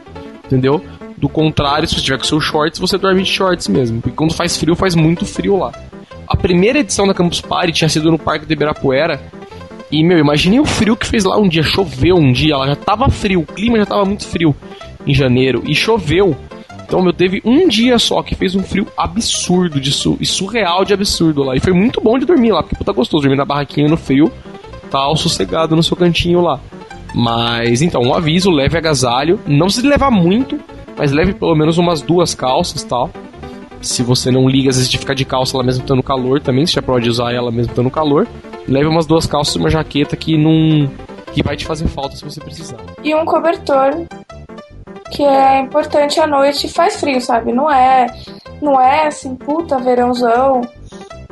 Entendeu? 0.44 0.80
Do 1.16 1.28
contrário, 1.28 1.88
se 1.88 1.96
você 1.96 2.02
tiver 2.02 2.18
com 2.18 2.24
seus 2.24 2.44
shorts, 2.44 2.78
você 2.78 2.96
dorme 2.96 3.22
de 3.22 3.28
shorts 3.28 3.66
mesmo, 3.66 4.00
porque 4.00 4.16
quando 4.16 4.32
faz 4.32 4.56
frio, 4.56 4.76
faz 4.76 4.94
muito 4.94 5.26
frio 5.26 5.56
lá. 5.56 5.72
A 6.30 6.36
primeira 6.36 6.78
edição 6.78 7.08
da 7.08 7.12
Campus 7.12 7.40
Party 7.40 7.72
tinha 7.72 7.88
sido 7.88 8.08
no 8.08 8.18
Parque 8.18 8.46
de 8.46 8.52
Ibirapuera. 8.52 9.20
E, 9.90 10.04
meu, 10.04 10.16
imagine 10.16 10.60
o 10.60 10.64
frio 10.64 10.96
que 10.96 11.04
fez 11.04 11.24
lá 11.24 11.36
um 11.36 11.48
dia. 11.48 11.64
Choveu 11.64 12.14
um 12.14 12.32
dia, 12.32 12.54
ela 12.54 12.68
já 12.68 12.76
tava 12.76 13.08
frio, 13.08 13.40
o 13.40 13.46
clima 13.46 13.78
já 13.78 13.86
tava 13.86 14.04
muito 14.04 14.24
frio 14.24 14.54
em 15.04 15.12
janeiro. 15.12 15.64
E 15.66 15.74
choveu. 15.74 16.36
Então, 16.90 17.00
meu, 17.00 17.12
teve 17.12 17.40
um 17.44 17.68
dia 17.68 18.00
só 18.00 18.20
que 18.20 18.34
fez 18.34 18.56
um 18.56 18.64
frio 18.64 18.84
absurdo 18.96 19.80
de 19.80 19.92
su 19.92 20.16
e 20.20 20.26
surreal 20.26 20.84
de 20.84 20.92
absurdo 20.92 21.44
lá. 21.44 21.54
E 21.54 21.60
foi 21.60 21.72
muito 21.72 22.00
bom 22.00 22.18
de 22.18 22.26
dormir 22.26 22.50
lá, 22.50 22.64
porque 22.64 22.74
puta 22.74 22.90
gostoso 22.90 23.22
dormir 23.22 23.36
na 23.36 23.44
barraquinha 23.44 23.86
no 23.86 23.96
frio, 23.96 24.28
tal, 24.90 25.16
sossegado 25.16 25.76
no 25.76 25.84
seu 25.84 25.96
cantinho 25.96 26.40
lá. 26.40 26.58
Mas 27.14 27.80
então, 27.80 28.02
um 28.02 28.12
aviso, 28.12 28.50
leve 28.50 28.76
agasalho. 28.76 29.38
Não 29.46 29.68
se 29.68 29.82
levar 29.82 30.10
muito, 30.10 30.58
mas 30.98 31.12
leve 31.12 31.32
pelo 31.32 31.54
menos 31.54 31.78
umas 31.78 32.02
duas 32.02 32.34
calças 32.34 32.82
tal. 32.82 33.08
Se 33.80 34.02
você 34.02 34.32
não 34.32 34.48
liga, 34.48 34.70
às 34.70 34.74
vezes 34.74 34.90
de 34.90 34.98
ficar 34.98 35.14
de 35.14 35.24
calça 35.24 35.56
ela 35.56 35.62
mesmo 35.62 35.82
estando 35.82 36.02
calor 36.02 36.40
também, 36.40 36.66
você 36.66 36.72
já 36.72 36.82
pode 36.82 37.08
usar 37.08 37.32
ela 37.32 37.52
mesmo 37.52 37.70
estando 37.70 37.88
calor. 37.88 38.26
Leve 38.66 38.88
umas 38.88 39.06
duas 39.06 39.26
calças 39.26 39.54
e 39.54 39.58
uma 39.58 39.70
jaqueta 39.70 40.16
que 40.16 40.36
não. 40.36 40.90
que 41.32 41.40
vai 41.40 41.56
te 41.56 41.64
fazer 41.64 41.86
falta 41.86 42.16
se 42.16 42.24
você 42.24 42.40
precisar. 42.40 42.78
E 43.04 43.14
um 43.14 43.24
cobertor 43.24 44.08
que 45.10 45.22
é 45.22 45.60
importante 45.60 46.20
à 46.20 46.26
noite 46.26 46.68
faz 46.68 47.00
frio, 47.00 47.20
sabe? 47.20 47.52
Não 47.52 47.70
é, 47.70 48.06
não 48.60 48.80
é 48.80 49.06
assim, 49.06 49.34
puta, 49.34 49.78
verãozão, 49.78 50.62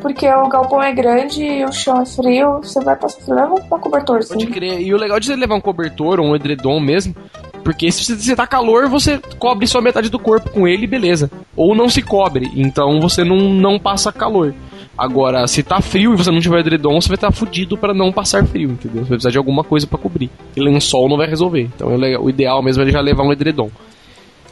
porque 0.01 0.29
o 0.29 0.49
galpão 0.49 0.83
é 0.83 0.93
grande 0.93 1.43
e 1.43 1.65
o 1.65 1.73
chão 1.73 2.01
é 2.01 2.07
frio, 2.07 2.59
você 2.63 2.81
vai 2.81 2.97
passar 2.97 3.21
frio, 3.21 3.37
leva 3.37 3.55
um 3.55 3.79
cobertor, 3.79 4.23
sim. 4.23 4.35
Pode 4.35 4.47
crer. 4.47 4.81
E 4.81 4.93
o 4.93 4.97
legal 4.97 5.19
de 5.19 5.27
você 5.27 5.37
levar 5.37 5.55
um 5.55 5.61
cobertor 5.61 6.21
ou 6.21 6.27
um 6.27 6.37
edredom 6.37 6.81
mesmo, 6.81 7.15
porque 7.65 7.91
se 7.91 8.17
você 8.17 8.35
tá 8.35 8.47
calor, 8.47 8.89
você 8.89 9.21
cobre 9.39 9.67
só 9.67 9.81
metade 9.81 10.09
do 10.09 10.19
corpo 10.19 10.51
com 10.51 10.67
ele, 10.67 10.87
beleza. 10.87 11.31
Ou 11.57 11.75
não 11.75 11.89
se 11.89 12.03
cobre, 12.03 12.51
então 12.57 13.01
você 13.01 13.25
não, 13.25 13.37
não 13.37 13.79
passa 13.79 14.13
calor. 14.13 14.55
Agora, 14.99 15.47
se 15.47 15.63
tá 15.63 15.81
frio 15.81 16.13
e 16.13 16.17
você 16.17 16.29
não 16.29 16.41
tiver 16.41 16.59
edredom, 16.59 17.01
você 17.01 17.07
vai 17.07 17.15
estar 17.15 17.29
tá 17.29 17.33
fudido 17.33 17.79
para 17.79 17.95
não 17.95 18.11
passar 18.11 18.45
frio, 18.45 18.71
entendeu? 18.71 19.05
Você 19.05 19.11
vai 19.11 19.17
precisar 19.17 19.31
de 19.31 19.39
alguma 19.39 19.63
coisa 19.63 19.87
para 19.87 19.97
cobrir. 19.97 20.29
E 20.57 20.61
lençol 20.61 21.09
não 21.09 21.17
vai 21.17 21.29
resolver. 21.29 21.71
Então 21.75 21.93
é 22.05 22.19
o 22.19 22.29
ideal 22.29 22.61
mesmo 22.61 22.83
é 22.83 22.91
já 22.91 23.01
levar 23.01 23.23
um 23.23 23.33
edredom. 23.33 23.71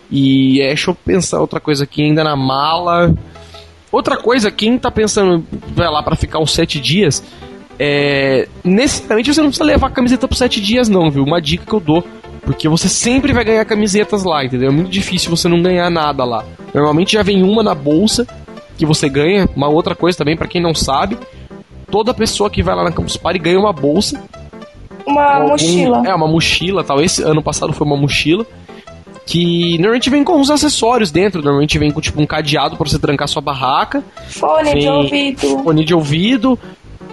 E 0.08 0.60
é, 0.60 0.68
deixa 0.68 0.92
eu 0.92 0.94
pensar 0.94 1.40
outra 1.40 1.58
coisa 1.58 1.82
aqui 1.82 2.00
ainda 2.00 2.22
na 2.22 2.36
mala. 2.36 3.12
Outra 3.90 4.16
coisa, 4.16 4.48
quem 4.48 4.78
tá 4.78 4.88
pensando, 4.88 5.44
vai 5.74 5.90
lá 5.90 6.00
para 6.00 6.14
ficar 6.14 6.38
os 6.38 6.52
sete 6.52 6.78
dias, 6.78 7.24
é. 7.76 8.48
Necessariamente 8.62 9.34
você 9.34 9.40
não 9.40 9.48
precisa 9.48 9.64
levar 9.64 9.88
a 9.88 9.90
camiseta 9.90 10.28
por 10.28 10.36
sete 10.36 10.60
dias, 10.60 10.88
não, 10.88 11.10
viu? 11.10 11.24
Uma 11.24 11.40
dica 11.40 11.66
que 11.66 11.72
eu 11.72 11.80
dou. 11.80 12.04
Porque 12.42 12.68
você 12.68 12.88
sempre 12.88 13.32
vai 13.32 13.44
ganhar 13.44 13.64
camisetas 13.64 14.22
lá, 14.22 14.44
entendeu? 14.44 14.68
É 14.68 14.72
muito 14.72 14.90
difícil 14.90 15.28
você 15.28 15.48
não 15.48 15.60
ganhar 15.60 15.90
nada 15.90 16.24
lá. 16.24 16.44
Normalmente 16.72 17.14
já 17.14 17.22
vem 17.24 17.42
uma 17.42 17.64
na 17.64 17.74
bolsa 17.74 18.24
que 18.76 18.86
você 18.86 19.08
ganha. 19.08 19.48
Uma 19.56 19.68
outra 19.68 19.94
coisa 19.94 20.18
também, 20.18 20.36
para 20.36 20.46
quem 20.46 20.60
não 20.60 20.74
sabe, 20.74 21.18
toda 21.90 22.14
pessoa 22.14 22.50
que 22.50 22.62
vai 22.62 22.74
lá 22.74 22.84
na 22.84 22.92
Campus 22.92 23.16
Party 23.16 23.38
ganha 23.38 23.58
uma 23.58 23.72
bolsa. 23.72 24.22
Uma 25.06 25.34
algum, 25.34 25.48
mochila. 25.50 26.02
É, 26.06 26.14
uma 26.14 26.28
mochila 26.28 26.84
tal. 26.84 27.00
Esse 27.00 27.22
ano 27.22 27.42
passado 27.42 27.72
foi 27.72 27.86
uma 27.86 27.96
mochila. 27.96 28.44
Que 29.24 29.76
normalmente 29.78 30.08
vem 30.08 30.22
com 30.22 30.40
os 30.40 30.50
acessórios 30.50 31.10
dentro. 31.10 31.42
Normalmente 31.42 31.78
vem 31.78 31.90
com 31.90 32.00
tipo 32.00 32.20
um 32.20 32.26
cadeado 32.26 32.76
para 32.76 32.88
você 32.88 32.98
trancar 32.98 33.26
sua 33.26 33.42
barraca. 33.42 34.02
Fone 34.28 34.78
de 34.78 34.88
ouvido. 34.88 35.62
Fone 35.64 35.84
de 35.84 35.94
ouvido. 35.94 36.58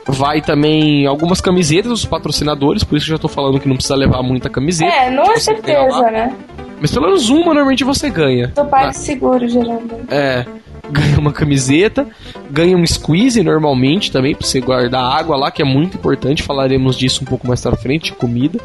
Vai 0.06 0.42
também 0.42 1.08
algumas 1.08 1.40
camisetas 1.40 1.90
dos 1.90 2.06
patrocinadores, 2.06 2.84
por 2.84 2.98
isso 2.98 3.06
que 3.06 3.12
já 3.14 3.18
tô 3.18 3.30
falando 3.30 3.58
que 3.58 3.70
não 3.70 3.76
precisa 3.76 3.96
levar 3.96 4.22
muita 4.22 4.50
camiseta. 4.50 4.94
É, 4.94 5.10
não 5.10 5.32
é 5.32 5.38
certeza, 5.38 6.12
né? 6.12 6.36
Mas 6.82 6.92
pelo 6.92 7.06
menos 7.06 7.30
uma 7.30 7.46
normalmente 7.46 7.86
você 7.86 8.10
ganha. 8.10 8.48
Do 8.48 8.66
pai 8.66 8.88
tá? 8.88 8.92
seguro, 8.92 9.48
geralmente. 9.48 9.94
É 10.10 10.46
ganha 10.90 11.18
uma 11.18 11.32
camiseta, 11.32 12.08
ganha 12.50 12.78
um 12.78 12.86
squeeze 12.86 13.42
normalmente 13.42 14.12
também, 14.12 14.36
pra 14.36 14.46
você 14.46 14.60
guardar 14.60 15.04
água 15.04 15.38
lá, 15.38 15.52
que 15.52 15.62
é 15.62 15.66
muito 15.66 15.98
importante, 15.98 16.44
falaremos 16.44 16.98
disso 16.98 17.24
um 17.24 17.26
pouco 17.26 17.48
mais 17.48 17.62
pra 17.62 17.76
frente, 17.76 18.12
de 18.12 18.14
comida. 18.14 18.60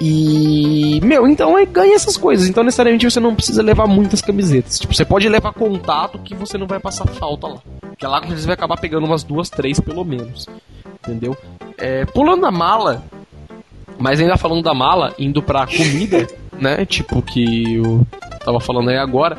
E, 0.00 1.00
meu, 1.02 1.26
então 1.26 1.56
aí 1.56 1.64
ganha 1.64 1.94
essas 1.94 2.16
coisas. 2.16 2.48
Então, 2.48 2.62
necessariamente, 2.62 3.10
você 3.10 3.18
não 3.18 3.34
precisa 3.34 3.62
levar 3.62 3.86
muitas 3.86 4.20
camisetas. 4.20 4.78
Tipo, 4.78 4.94
você 4.94 5.04
pode 5.04 5.28
levar 5.28 5.52
contato 5.54 6.18
que 6.18 6.34
você 6.34 6.58
não 6.58 6.66
vai 6.66 6.78
passar 6.78 7.06
falta 7.06 7.46
lá. 7.46 7.58
Porque 7.80 8.06
lá 8.06 8.20
você 8.20 8.46
vai 8.46 8.54
acabar 8.54 8.78
pegando 8.78 9.06
umas 9.06 9.24
duas, 9.24 9.48
três 9.48 9.80
pelo 9.80 10.04
menos. 10.04 10.46
Entendeu? 11.00 11.36
É, 11.78 12.04
pulando 12.04 12.44
a 12.44 12.50
mala, 12.50 13.04
Mas 13.98 14.20
ainda 14.20 14.36
falando 14.36 14.62
da 14.62 14.74
mala, 14.74 15.14
indo 15.18 15.40
pra 15.42 15.66
comida, 15.66 16.26
né? 16.60 16.84
Tipo 16.84 17.22
que 17.22 17.76
eu 17.76 18.06
tava 18.44 18.60
falando 18.60 18.90
aí 18.90 18.98
agora. 18.98 19.38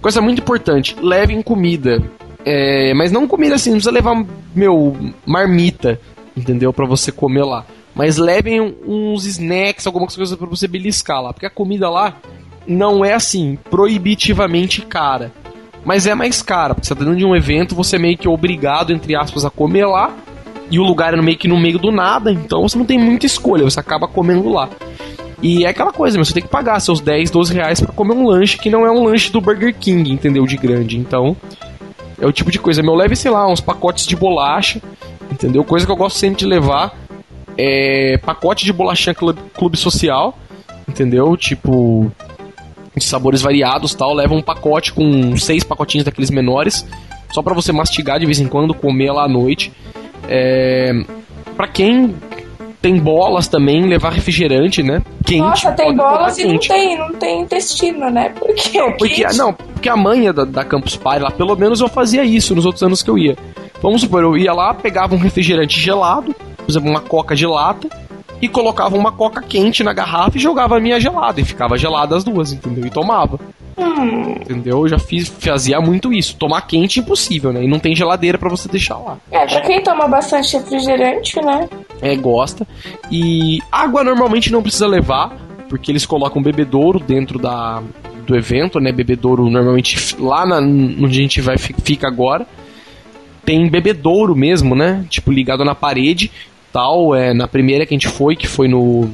Coisa 0.00 0.20
muito 0.20 0.40
importante, 0.40 0.96
levem 1.00 1.42
comida. 1.42 2.02
É, 2.44 2.94
mas 2.94 3.10
não 3.12 3.26
comida 3.26 3.56
assim, 3.56 3.70
não 3.70 3.76
precisa 3.76 3.92
levar, 3.92 4.24
meu, 4.54 4.96
marmita, 5.26 6.00
entendeu? 6.36 6.72
para 6.72 6.86
você 6.86 7.10
comer 7.10 7.44
lá. 7.44 7.66
Mas 7.94 8.16
levem 8.16 8.76
uns 8.86 9.26
snacks, 9.26 9.86
algumas 9.86 10.14
coisas 10.14 10.38
para 10.38 10.46
você 10.46 10.68
beliscar 10.68 11.20
lá. 11.20 11.32
Porque 11.32 11.46
a 11.46 11.50
comida 11.50 11.90
lá 11.90 12.16
não 12.66 13.04
é 13.04 13.12
assim, 13.12 13.58
proibitivamente 13.70 14.82
cara. 14.82 15.32
Mas 15.84 16.06
é 16.06 16.14
mais 16.14 16.42
cara, 16.42 16.74
porque 16.74 16.86
você 16.86 16.94
tá 16.94 17.00
dentro 17.00 17.16
de 17.16 17.24
um 17.24 17.34
evento, 17.34 17.74
você 17.74 17.96
é 17.96 17.98
meio 17.98 18.16
que 18.16 18.28
obrigado, 18.28 18.92
entre 18.92 19.16
aspas, 19.16 19.44
a 19.44 19.50
comer 19.50 19.86
lá. 19.86 20.14
E 20.70 20.78
o 20.78 20.84
lugar 20.84 21.14
é 21.14 21.20
meio 21.20 21.36
que 21.36 21.48
no 21.48 21.58
meio 21.58 21.78
do 21.78 21.90
nada, 21.90 22.30
então 22.30 22.68
você 22.68 22.76
não 22.76 22.84
tem 22.84 22.98
muita 22.98 23.24
escolha, 23.24 23.64
você 23.64 23.80
acaba 23.80 24.06
comendo 24.06 24.48
lá. 24.50 24.68
E 25.40 25.64
é 25.64 25.68
aquela 25.68 25.92
coisa, 25.92 26.18
você 26.18 26.32
tem 26.32 26.42
que 26.42 26.48
pagar 26.48 26.80
seus 26.80 27.00
10, 27.00 27.30
12 27.30 27.54
reais 27.54 27.80
pra 27.80 27.92
comer 27.92 28.14
um 28.14 28.26
lanche 28.26 28.58
que 28.58 28.70
não 28.70 28.84
é 28.84 28.90
um 28.90 29.04
lanche 29.04 29.30
do 29.30 29.40
Burger 29.40 29.74
King, 29.74 30.10
entendeu? 30.12 30.44
De 30.44 30.56
grande. 30.56 30.98
Então, 30.98 31.36
é 32.20 32.26
o 32.26 32.32
tipo 32.32 32.50
de 32.50 32.58
coisa. 32.58 32.82
Meu, 32.82 32.94
leve, 32.94 33.14
sei 33.14 33.30
lá, 33.30 33.46
uns 33.46 33.60
pacotes 33.60 34.06
de 34.06 34.16
bolacha, 34.16 34.82
entendeu? 35.30 35.62
Coisa 35.62 35.86
que 35.86 35.92
eu 35.92 35.96
gosto 35.96 36.18
sempre 36.18 36.38
de 36.38 36.46
levar. 36.46 36.96
É 37.56 38.18
pacote 38.18 38.64
de 38.64 38.72
bolachinha 38.72 39.14
clube, 39.14 39.40
clube 39.54 39.76
social, 39.76 40.36
entendeu? 40.88 41.36
Tipo, 41.36 42.10
de 42.96 43.04
sabores 43.04 43.40
variados 43.40 43.94
tal. 43.94 44.14
Leva 44.14 44.34
um 44.34 44.42
pacote 44.42 44.92
com 44.92 45.36
seis 45.36 45.62
pacotinhos 45.62 46.04
daqueles 46.04 46.30
menores, 46.30 46.86
só 47.32 47.42
para 47.42 47.54
você 47.54 47.72
mastigar 47.72 48.18
de 48.18 48.26
vez 48.26 48.40
em 48.40 48.48
quando, 48.48 48.74
comer 48.74 49.12
lá 49.12 49.24
à 49.24 49.28
noite. 49.28 49.72
É, 50.28 50.92
para 51.56 51.68
quem 51.68 52.14
tem 52.80 52.98
bolas 52.98 53.48
também, 53.48 53.86
levar 53.86 54.12
refrigerante, 54.12 54.82
né? 54.82 55.02
Quente. 55.24 55.40
Nossa, 55.40 55.72
tem 55.72 55.94
bolas 55.96 56.38
e 56.38 56.44
não 56.46 56.58
tem, 56.58 56.98
não 56.98 57.12
tem 57.14 57.42
intestino, 57.42 58.10
né? 58.10 58.32
Porque 58.38 58.78
não, 58.78 58.92
porque, 58.92 59.26
não, 59.34 59.52
porque 59.52 59.88
a 59.88 59.96
manha 59.96 60.32
da, 60.32 60.44
da 60.44 60.64
Campus 60.64 60.96
Party 60.96 61.22
lá, 61.22 61.30
pelo 61.30 61.56
menos 61.56 61.80
eu 61.80 61.88
fazia 61.88 62.24
isso 62.24 62.54
nos 62.54 62.64
outros 62.64 62.82
anos 62.82 63.02
que 63.02 63.10
eu 63.10 63.18
ia. 63.18 63.36
Vamos 63.82 64.00
supor, 64.00 64.22
eu 64.22 64.36
ia 64.36 64.52
lá, 64.52 64.74
pegava 64.74 65.14
um 65.14 65.18
refrigerante 65.18 65.78
gelado, 65.80 66.34
por 66.34 66.70
exemplo, 66.70 66.88
uma 66.88 67.00
coca 67.00 67.34
de 67.34 67.46
lata, 67.46 67.88
e 68.40 68.48
colocava 68.48 68.96
uma 68.96 69.10
coca 69.10 69.42
quente 69.42 69.82
na 69.82 69.92
garrafa 69.92 70.36
e 70.36 70.40
jogava 70.40 70.76
a 70.76 70.80
minha 70.80 71.00
gelada. 71.00 71.40
E 71.40 71.44
ficava 71.44 71.76
gelada 71.76 72.16
as 72.16 72.24
duas, 72.24 72.52
entendeu? 72.52 72.86
E 72.86 72.90
tomava. 72.90 73.38
Hum. 73.78 74.32
Entendeu? 74.40 74.78
Eu 74.78 74.88
já 74.88 74.98
fiz, 74.98 75.28
fazia 75.28 75.80
muito 75.80 76.12
isso. 76.12 76.36
Tomar 76.36 76.62
quente 76.62 76.98
impossível, 76.98 77.52
né? 77.52 77.62
E 77.62 77.68
não 77.68 77.78
tem 77.78 77.94
geladeira 77.94 78.36
para 78.36 78.48
você 78.48 78.68
deixar 78.68 78.98
lá. 78.98 79.18
É, 79.30 79.46
pra 79.46 79.60
quem 79.60 79.82
toma 79.82 80.08
bastante 80.08 80.56
refrigerante, 80.56 81.40
né? 81.40 81.68
É, 82.02 82.16
gosta. 82.16 82.66
E 83.10 83.60
água 83.70 84.02
normalmente 84.02 84.50
não 84.50 84.62
precisa 84.62 84.86
levar, 84.86 85.36
porque 85.68 85.92
eles 85.92 86.04
colocam 86.04 86.42
bebedouro 86.42 86.98
dentro 86.98 87.38
da, 87.38 87.82
do 88.26 88.36
evento, 88.36 88.80
né? 88.80 88.90
Bebedouro 88.90 89.48
normalmente 89.48 90.16
lá 90.18 90.44
na, 90.44 90.58
onde 90.58 91.18
a 91.18 91.22
gente 91.22 91.40
vai 91.40 91.56
fica 91.56 92.08
agora. 92.08 92.46
Tem 93.44 93.68
bebedouro 93.68 94.34
mesmo, 94.34 94.74
né? 94.74 95.06
Tipo, 95.08 95.30
ligado 95.30 95.64
na 95.64 95.74
parede 95.74 96.30
tal. 96.72 97.14
É, 97.14 97.32
na 97.32 97.46
primeira 97.46 97.86
que 97.86 97.94
a 97.94 97.96
gente 97.96 98.08
foi, 98.08 98.34
que 98.34 98.46
foi 98.46 98.68
no 98.68 99.08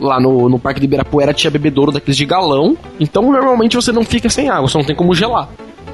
lá 0.00 0.20
no, 0.20 0.48
no 0.48 0.58
Parque 0.58 0.80
de 0.80 0.86
Ibirapuera 0.86 1.32
tinha 1.32 1.50
bebedouro 1.50 1.92
daqueles 1.92 2.16
de 2.16 2.26
galão. 2.26 2.76
Então 2.98 3.30
normalmente 3.30 3.76
você 3.76 3.92
não 3.92 4.04
fica 4.04 4.28
sem 4.28 4.48
água, 4.48 4.68
você 4.68 4.78
não 4.78 4.84
tem 4.84 4.96
como 4.96 5.14
gelar. 5.14 5.48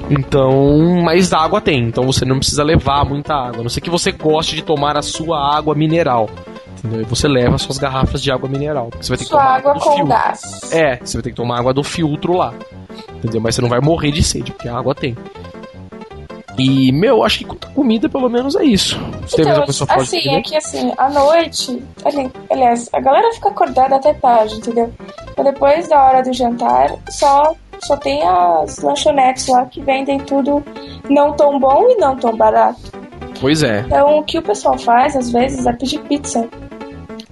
Então, 0.09 1.01
mas 1.03 1.31
água 1.31 1.61
tem, 1.61 1.83
então 1.83 2.03
você 2.03 2.25
não 2.25 2.37
precisa 2.37 2.63
levar 2.63 3.05
muita 3.05 3.33
água. 3.33 3.59
A 3.59 3.63
não 3.63 3.69
ser 3.69 3.81
que 3.81 3.89
você 3.89 4.11
goste 4.11 4.55
de 4.55 4.61
tomar 4.61 4.97
a 4.97 5.01
sua 5.01 5.55
água 5.55 5.73
mineral. 5.73 6.29
Entendeu? 6.77 7.01
E 7.01 7.05
você 7.05 7.27
leva 7.27 7.57
suas 7.57 7.77
garrafas 7.77 8.21
de 8.21 8.31
água 8.31 8.49
mineral. 8.49 8.89
Você 8.99 9.09
vai 9.09 9.17
ter 9.17 9.23
que 9.25 9.29
sua 9.29 9.39
tomar 9.39 9.55
água, 9.55 9.71
água 9.71 9.83
com 9.83 9.91
filtro. 9.91 10.07
gás. 10.07 10.73
É, 10.73 10.97
você 10.97 11.17
vai 11.17 11.23
ter 11.23 11.29
que 11.29 11.35
tomar 11.35 11.59
água 11.59 11.73
do 11.73 11.83
filtro 11.83 12.33
lá. 12.33 12.53
Entendeu? 13.15 13.39
Mas 13.39 13.55
você 13.55 13.61
não 13.61 13.69
vai 13.69 13.79
morrer 13.79 14.11
de 14.11 14.23
sede, 14.23 14.51
porque 14.51 14.67
a 14.67 14.77
água 14.77 14.95
tem. 14.95 15.15
E, 16.57 16.91
meu, 16.91 17.23
acho 17.23 17.39
que 17.39 17.45
comida, 17.73 18.09
pelo 18.09 18.29
menos 18.29 18.55
é 18.55 18.63
isso. 18.63 18.99
Você 19.21 19.41
então, 19.41 19.63
assim, 19.89 20.35
é 20.35 20.41
que 20.41 20.55
assim, 20.55 20.91
à 20.97 21.09
noite, 21.09 21.81
aliás, 22.49 22.89
a 22.91 22.99
galera 22.99 23.31
fica 23.33 23.49
acordada 23.49 23.95
até 23.95 24.13
tarde, 24.13 24.55
entendeu? 24.55 24.91
Então, 25.31 25.45
depois 25.45 25.87
da 25.87 26.03
hora 26.03 26.21
do 26.21 26.33
jantar, 26.33 26.95
só, 27.09 27.55
só 27.79 27.97
tem 27.97 28.21
as 28.23 28.79
lanchonetes 28.79 29.47
lá 29.47 29.65
que 29.65 29.81
vendem 29.81 30.19
tudo 30.19 30.63
não 31.09 31.33
tão 31.33 31.59
bom 31.59 31.89
e 31.89 31.95
não 31.95 32.15
tão 32.15 32.35
barato. 32.35 32.79
Pois 33.39 33.63
é. 33.63 33.79
Então, 33.79 34.19
o 34.19 34.23
que 34.23 34.37
o 34.37 34.41
pessoal 34.41 34.77
faz, 34.77 35.15
às 35.15 35.31
vezes, 35.31 35.65
é 35.65 35.73
pedir 35.73 35.99
pizza 36.01 36.47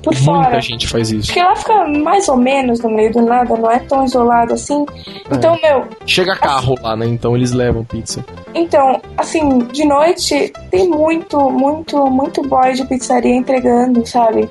por 0.01 0.13
Muita 0.13 0.25
fora. 0.25 0.41
Muita 0.41 0.61
gente 0.61 0.87
faz 0.87 1.11
isso. 1.11 1.27
Porque 1.27 1.41
lá 1.41 1.55
fica 1.55 1.87
mais 1.87 2.27
ou 2.27 2.37
menos 2.37 2.79
no 2.79 2.89
meio 2.89 3.11
do 3.11 3.21
nada, 3.21 3.55
não 3.55 3.69
é 3.69 3.79
tão 3.79 4.05
isolado 4.05 4.53
assim. 4.53 4.85
É. 5.29 5.35
Então, 5.35 5.57
meu. 5.61 5.87
Chega 6.05 6.35
carro 6.35 6.73
assim, 6.73 6.83
lá, 6.83 6.95
né? 6.95 7.05
Então 7.07 7.35
eles 7.35 7.51
levam 7.51 7.83
pizza. 7.83 8.25
Então, 8.53 9.01
assim, 9.17 9.59
de 9.71 9.85
noite 9.85 10.51
tem 10.71 10.87
muito, 10.87 11.49
muito, 11.49 12.05
muito 12.07 12.41
boy 12.43 12.73
de 12.73 12.85
pizzaria 12.85 13.35
entregando, 13.35 14.05
sabe? 14.05 14.49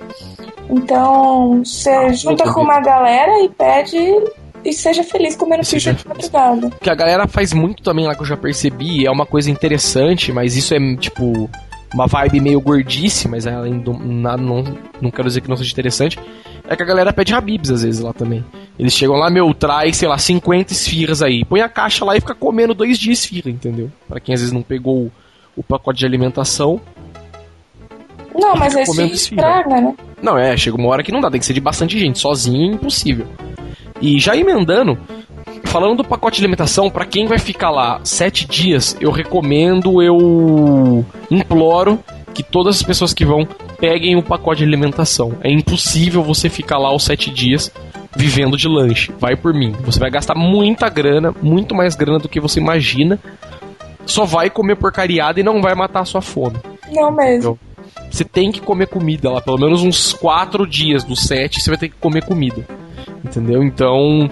Então, 0.71 1.65
você 1.65 1.91
ah, 1.91 2.13
junta 2.13 2.53
com 2.53 2.61
uma 2.61 2.81
galera 2.81 3.43
e 3.43 3.49
pede 3.49 3.99
e 4.65 4.73
seja 4.73 5.03
feliz 5.03 5.35
comendo 5.35 5.65
seja 5.65 5.95
pizza 5.95 6.03
de 6.03 6.09
madrugada. 6.09 6.67
O 6.67 6.81
que 6.81 6.91
a 6.91 6.95
galera 6.95 7.27
faz 7.27 7.53
muito 7.55 7.83
também 7.83 8.07
lá 8.07 8.15
que 8.15 8.21
eu 8.21 8.27
já 8.27 8.37
percebi, 8.37 9.07
é 9.07 9.11
uma 9.11 9.25
coisa 9.25 9.51
interessante, 9.51 10.31
mas 10.31 10.57
isso 10.57 10.75
é 10.75 10.97
tipo 10.97 11.49
uma 11.93 12.07
vibe 12.07 12.41
meio 12.41 12.61
gordice, 12.61 13.29
mas 13.29 13.47
além 13.47 13.79
do, 13.79 13.93
não, 13.93 14.65
não 15.01 15.11
quero 15.11 15.29
dizer 15.29 15.41
que 15.41 15.49
não 15.49 15.57
seja 15.57 15.73
interessante, 15.73 16.19
é 16.69 16.77
que 16.77 16.83
a 16.83 16.87
galera 16.87 17.13
pede 17.13 17.35
Habibs 17.35 17.71
às 17.71 17.83
vezes 17.83 18.01
lá 18.01 18.13
também. 18.13 18.45
Eles 18.79 18.93
chegam 18.93 19.17
lá, 19.17 19.31
meu, 19.31 19.53
traz, 19.55 19.97
sei 19.97 20.09
lá, 20.09 20.19
50 20.19 20.73
esfirras 20.73 21.23
aí. 21.23 21.45
Põe 21.45 21.63
a 21.63 21.69
caixa 21.69 22.05
lá 22.05 22.17
e 22.17 22.21
fica 22.21 22.35
comendo 22.35 22.75
dois 22.75 22.99
dias 22.99 23.19
esfirra, 23.19 23.51
entendeu? 23.51 23.91
Para 24.07 24.21
quem 24.21 24.35
às 24.35 24.41
vezes 24.41 24.53
não 24.53 24.63
pegou 24.63 25.05
o, 25.05 25.13
o 25.57 25.63
pacote 25.63 26.01
de 26.01 26.07
alimentação. 26.07 26.81
Não, 28.35 28.55
mas 28.55 28.77
é 28.77 28.83
estraga, 28.83 29.81
né? 29.81 29.95
Não, 30.23 30.37
é, 30.37 30.57
chega 30.57 30.77
uma 30.77 30.89
hora 30.89 31.03
que 31.03 31.11
não 31.11 31.21
dá, 31.21 31.31
tem 31.31 31.41
que 31.41 31.47
ser 31.47 31.55
de 31.55 31.61
bastante 31.61 31.99
gente, 31.99 32.19
sozinho 32.19 32.71
é 32.71 32.75
impossível. 32.75 33.27
E 34.01 34.19
já 34.21 34.37
emendando, 34.37 34.99
falando 35.69 35.99
do 35.99 36.05
pacote 36.05 36.39
de 36.39 36.43
alimentação, 36.43 36.91
para 36.91 37.05
quem 37.05 37.27
vai 37.27 37.39
ficar 37.39 37.71
lá 37.71 38.01
sete 38.03 38.47
dias, 38.47 38.97
eu 39.01 39.11
recomendo, 39.11 40.03
eu 40.03 41.05
imploro 41.31 41.99
que 42.35 42.43
todas 42.43 42.77
as 42.77 42.83
pessoas 42.83 43.13
que 43.13 43.25
vão 43.25 43.47
peguem 43.79 44.17
o 44.17 44.23
pacote 44.23 44.59
de 44.59 44.65
alimentação. 44.65 45.35
É 45.43 45.51
impossível 45.51 46.23
você 46.23 46.49
ficar 46.49 46.79
lá 46.79 46.95
os 46.95 47.05
sete 47.05 47.31
dias 47.31 47.71
vivendo 48.17 48.57
de 48.57 48.67
lanche. 48.67 49.13
Vai 49.19 49.37
por 49.37 49.53
mim. 49.53 49.75
Você 49.85 50.01
vai 50.01 50.11
gastar 50.11 50.35
muita 50.35 50.89
grana, 50.89 51.35
muito 51.43 51.75
mais 51.75 51.95
grana 51.95 52.19
do 52.19 52.29
que 52.29 52.41
você 52.41 52.59
imagina. 52.59 53.19
Só 54.07 54.25
vai 54.25 54.49
comer 54.49 54.77
porcariada 54.77 55.39
e 55.39 55.43
não 55.43 55.61
vai 55.61 55.75
matar 55.75 56.01
a 56.01 56.05
sua 56.05 56.23
fome. 56.23 56.57
Não 56.91 57.13
mesmo. 57.13 57.59
Você 58.11 58.25
tem 58.25 58.51
que 58.51 58.61
comer 58.61 58.87
comida 58.87 59.31
lá, 59.31 59.41
pelo 59.41 59.59
menos 59.59 59.83
uns 59.83 60.15
quatro 60.15 60.67
dias 60.67 61.05
dos 61.05 61.21
sete 61.21 61.61
você 61.61 61.71
vai 61.71 61.79
ter 61.79 61.91
que 61.91 61.97
comer 61.97 62.25
comida. 62.25 62.67
Entendeu? 63.23 63.63
Então, 63.63 64.31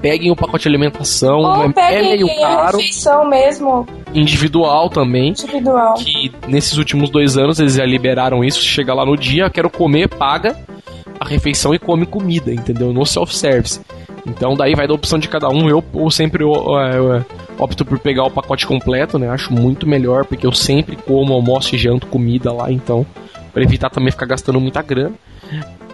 peguem 0.00 0.30
o 0.30 0.36
pacote 0.36 0.62
de 0.62 0.68
alimentação. 0.68 1.38
Ou 1.38 1.72
é, 1.76 1.94
é 1.94 2.02
meio 2.02 2.26
caro. 2.40 2.78
refeição 2.78 3.28
mesmo. 3.28 3.86
Individual 4.14 4.88
também. 4.88 5.30
Individual. 5.30 5.94
Que 5.94 6.32
nesses 6.48 6.76
últimos 6.78 7.10
dois 7.10 7.36
anos 7.36 7.58
eles 7.58 7.74
já 7.74 7.84
liberaram 7.84 8.44
isso. 8.44 8.60
Chega 8.60 8.94
lá 8.94 9.04
no 9.04 9.16
dia, 9.16 9.50
quero 9.50 9.70
comer, 9.70 10.08
paga 10.08 10.56
a 11.18 11.26
refeição 11.26 11.74
e 11.74 11.78
come 11.78 12.06
comida, 12.06 12.52
entendeu? 12.52 12.92
No 12.92 13.04
self-service. 13.04 13.80
Então 14.26 14.54
daí 14.54 14.74
vai 14.74 14.86
da 14.86 14.94
opção 14.94 15.18
de 15.18 15.28
cada 15.28 15.48
um. 15.48 15.68
Eu, 15.68 15.82
eu 15.94 16.10
sempre 16.10 16.42
eu, 16.42 16.52
eu, 16.52 17.14
eu, 17.14 17.26
opto 17.58 17.84
por 17.84 17.98
pegar 17.98 18.24
o 18.24 18.30
pacote 18.30 18.66
completo, 18.66 19.18
né? 19.18 19.28
Acho 19.28 19.52
muito 19.52 19.86
melhor, 19.86 20.24
porque 20.24 20.46
eu 20.46 20.52
sempre 20.52 20.96
como 20.96 21.32
almoço 21.32 21.74
e 21.74 21.78
janto 21.78 22.06
comida 22.06 22.52
lá, 22.52 22.70
então. 22.70 23.06
Pra 23.52 23.62
evitar 23.62 23.88
também 23.88 24.10
ficar 24.10 24.26
gastando 24.26 24.60
muita 24.60 24.82
grana. 24.82 25.14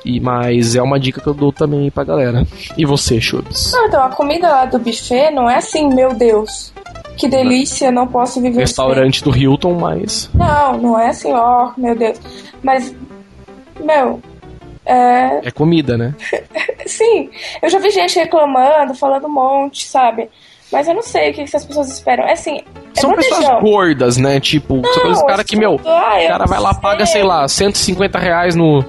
E, 0.04 0.20
mas 0.20 0.74
é 0.74 0.82
uma 0.82 0.98
dica 0.98 1.20
que 1.20 1.26
eu 1.26 1.34
dou 1.34 1.52
também 1.52 1.90
pra 1.90 2.04
galera. 2.04 2.46
E 2.76 2.84
você, 2.84 3.20
Chubs? 3.20 3.72
Não, 3.72 3.86
então, 3.86 4.02
a 4.02 4.08
comida 4.08 4.48
lá 4.48 4.64
do 4.64 4.78
buffet 4.78 5.30
não 5.30 5.48
é 5.48 5.56
assim, 5.56 5.88
meu 5.88 6.12
Deus. 6.14 6.72
Que 7.16 7.28
delícia, 7.28 7.92
não 7.92 8.06
posso 8.06 8.40
viver 8.40 8.60
Restaurante 8.60 9.22
do 9.22 9.36
Hilton, 9.36 9.74
mas. 9.74 10.30
Não, 10.34 10.78
não 10.78 10.98
é 10.98 11.10
assim, 11.10 11.32
ó, 11.32 11.68
oh, 11.68 11.80
meu 11.80 11.94
Deus. 11.94 12.18
Mas, 12.62 12.94
meu. 13.80 14.20
É... 14.84 15.46
é 15.46 15.50
comida, 15.52 15.96
né? 15.96 16.14
Sim, 16.86 17.30
eu 17.62 17.70
já 17.70 17.78
vi 17.78 17.90
gente 17.90 18.18
reclamando, 18.18 18.94
falando 18.94 19.26
um 19.26 19.32
monte, 19.32 19.86
sabe? 19.86 20.28
Mas 20.72 20.88
eu 20.88 20.94
não 20.94 21.02
sei 21.02 21.30
o 21.30 21.34
que 21.34 21.42
essas 21.42 21.64
pessoas 21.64 21.92
esperam. 21.92 22.24
É 22.24 22.32
assim. 22.32 22.60
É 22.96 23.00
São 23.00 23.12
pessoas 23.12 23.60
gordas, 23.60 24.16
né? 24.16 24.40
Tipo, 24.40 24.76
não, 24.76 25.14
são 25.14 25.26
caras 25.26 25.44
que, 25.44 25.54
meu, 25.54 25.78
ah, 25.84 26.16
o 26.18 26.28
cara 26.28 26.46
vai 26.46 26.58
lá, 26.58 26.74
paga, 26.74 27.04
sei 27.04 27.22
lá, 27.22 27.46
150 27.46 28.18
reais 28.18 28.56
no, 28.56 28.82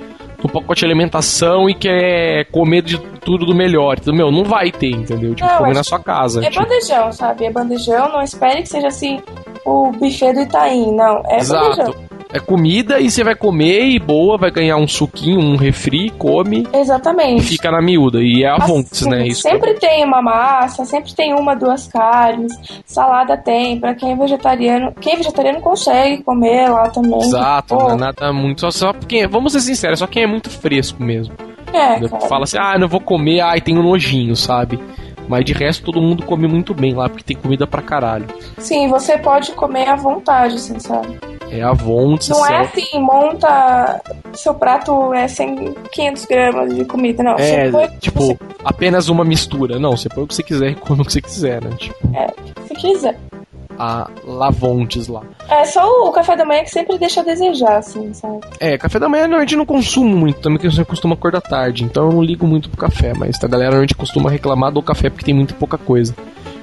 no 0.43 0.49
pacote 0.49 0.79
de 0.79 0.85
alimentação 0.85 1.69
e 1.69 1.73
quer 1.73 2.45
comer 2.51 2.81
de 2.81 2.97
tudo 2.97 3.45
do 3.45 3.55
melhor. 3.55 3.97
Então, 3.99 4.13
meu, 4.13 4.31
não 4.31 4.43
vai 4.43 4.71
ter, 4.71 4.91
entendeu? 4.91 5.33
Tipo, 5.33 5.49
não, 5.49 5.57
comer 5.59 5.73
na 5.73 5.83
sua 5.83 5.99
casa. 5.99 6.45
É 6.45 6.49
tipo. 6.49 6.63
bandejão, 6.63 7.11
sabe? 7.11 7.45
É 7.45 7.51
bandejão, 7.51 8.09
não 8.09 8.21
espere 8.21 8.61
que 8.61 8.69
seja 8.69 8.87
assim 8.87 9.21
o 9.65 9.91
buffet 9.91 10.33
do 10.33 10.41
Itaim, 10.41 10.91
não. 10.93 11.23
É 11.25 11.37
Exato. 11.37 11.69
bandejão. 11.77 12.02
É 12.33 12.39
comida 12.39 12.99
e 12.99 13.11
você 13.11 13.23
vai 13.23 13.35
comer 13.35 13.85
e 13.89 13.99
boa, 13.99 14.39
vai 14.39 14.49
ganhar 14.49 14.75
um 14.77 14.87
suquinho, 14.87 15.39
um 15.39 15.55
refri, 15.55 16.09
come. 16.17 16.67
Exatamente. 16.73 17.43
E 17.43 17.47
fica 17.47 17.69
na 17.69 17.79
miúda. 17.79 18.23
E 18.23 18.43
é 18.43 18.47
a 18.47 18.55
assim, 18.55 19.07
né? 19.07 19.27
Isso. 19.27 19.43
Sempre 19.43 19.75
tem 19.75 20.03
uma 20.03 20.19
massa, 20.19 20.83
sempre 20.83 21.13
tem 21.13 21.35
uma, 21.35 21.55
duas 21.55 21.87
carnes. 21.87 22.51
Salada 22.87 23.37
tem. 23.37 23.79
Pra 23.79 23.93
quem 23.93 24.13
é 24.13 24.15
vegetariano. 24.15 24.91
Quem 24.99 25.13
é 25.13 25.17
vegetariano 25.17 25.61
consegue 25.61 26.23
comer 26.23 26.69
lá 26.69 26.89
também. 26.89 27.19
Exato, 27.19 27.75
não 27.75 27.91
é 27.91 27.95
nada 27.95 28.33
muito. 28.33 28.61
Só, 28.61 28.71
só 28.71 28.93
quem, 28.93 29.27
vamos 29.27 29.51
ser 29.51 29.59
sinceros, 29.59 29.99
só 29.99 30.07
quem 30.07 30.23
é 30.23 30.27
muito 30.27 30.49
fresco 30.49 31.03
mesmo. 31.03 31.35
É, 31.71 32.07
Fala 32.27 32.45
assim, 32.45 32.57
ah, 32.59 32.79
não 32.79 32.87
vou 32.87 32.99
comer, 32.99 33.41
ai, 33.41 33.61
tenho 33.61 33.83
nojinho, 33.83 34.35
sabe? 34.35 34.79
Mas 35.27 35.45
de 35.45 35.53
resto 35.53 35.83
todo 35.83 36.01
mundo 36.01 36.23
come 36.23 36.47
muito 36.47 36.73
bem 36.73 36.93
lá, 36.93 37.09
porque 37.09 37.23
tem 37.23 37.37
comida 37.37 37.65
pra 37.65 37.81
caralho. 37.81 38.27
Sim, 38.57 38.87
você 38.89 39.17
pode 39.17 39.51
comer 39.53 39.89
à 39.89 39.95
vontade, 39.95 40.55
assim, 40.55 40.79
sabe? 40.79 41.19
É 41.49 41.61
a 41.61 41.73
vontade. 41.73 42.29
Não 42.31 42.45
é 42.45 42.61
assim, 42.61 42.99
monta. 42.99 44.01
Seu 44.33 44.53
prato 44.55 45.13
é 45.13 45.27
100, 45.27 45.75
500 45.91 46.25
gramas 46.25 46.75
de 46.75 46.85
comida, 46.85 47.23
não. 47.23 47.35
É, 47.37 47.69
põe, 47.69 47.87
tipo, 47.99 48.19
você... 48.19 48.37
apenas 48.65 49.07
uma 49.07 49.23
mistura. 49.23 49.79
Não, 49.79 49.95
você 49.95 50.09
põe 50.09 50.23
o 50.23 50.27
que 50.27 50.35
você 50.35 50.43
quiser 50.43 50.71
e 50.71 50.75
come 50.75 51.01
o 51.01 51.05
que 51.05 51.13
você 51.13 51.21
quiser, 51.21 51.63
né? 51.63 51.69
Tipo... 51.77 52.15
É, 52.15 52.25
o 52.25 52.53
que 52.53 52.67
você 52.67 52.75
quiser 52.75 53.19
a 53.77 54.09
Lavontes 54.25 55.07
lá. 55.07 55.21
É, 55.49 55.65
só 55.65 55.85
o 56.07 56.11
café 56.11 56.35
da 56.35 56.45
manhã 56.45 56.63
que 56.63 56.69
sempre 56.69 56.97
deixa 56.97 57.21
a 57.21 57.23
desejar, 57.23 57.77
assim, 57.77 58.13
sabe? 58.13 58.39
É, 58.59 58.77
café 58.77 58.99
da 58.99 59.09
manhã 59.09 59.23
normalmente 59.23 59.55
não 59.55 59.65
consumo 59.65 60.15
muito, 60.15 60.39
também 60.39 60.59
que 60.59 60.69
você 60.69 60.85
costuma 60.85 61.15
acordar 61.15 61.41
tarde, 61.41 61.83
então 61.83 62.05
eu 62.05 62.13
não 62.13 62.21
ligo 62.21 62.47
muito 62.47 62.69
pro 62.69 62.77
café, 62.77 63.13
mas 63.13 63.41
a 63.43 63.47
galera 63.47 63.71
normalmente 63.71 63.95
costuma 63.95 64.29
reclamar 64.29 64.71
do 64.71 64.81
café 64.81 65.09
porque 65.09 65.25
tem 65.25 65.33
muito 65.33 65.55
pouca 65.55 65.77
coisa. 65.77 66.15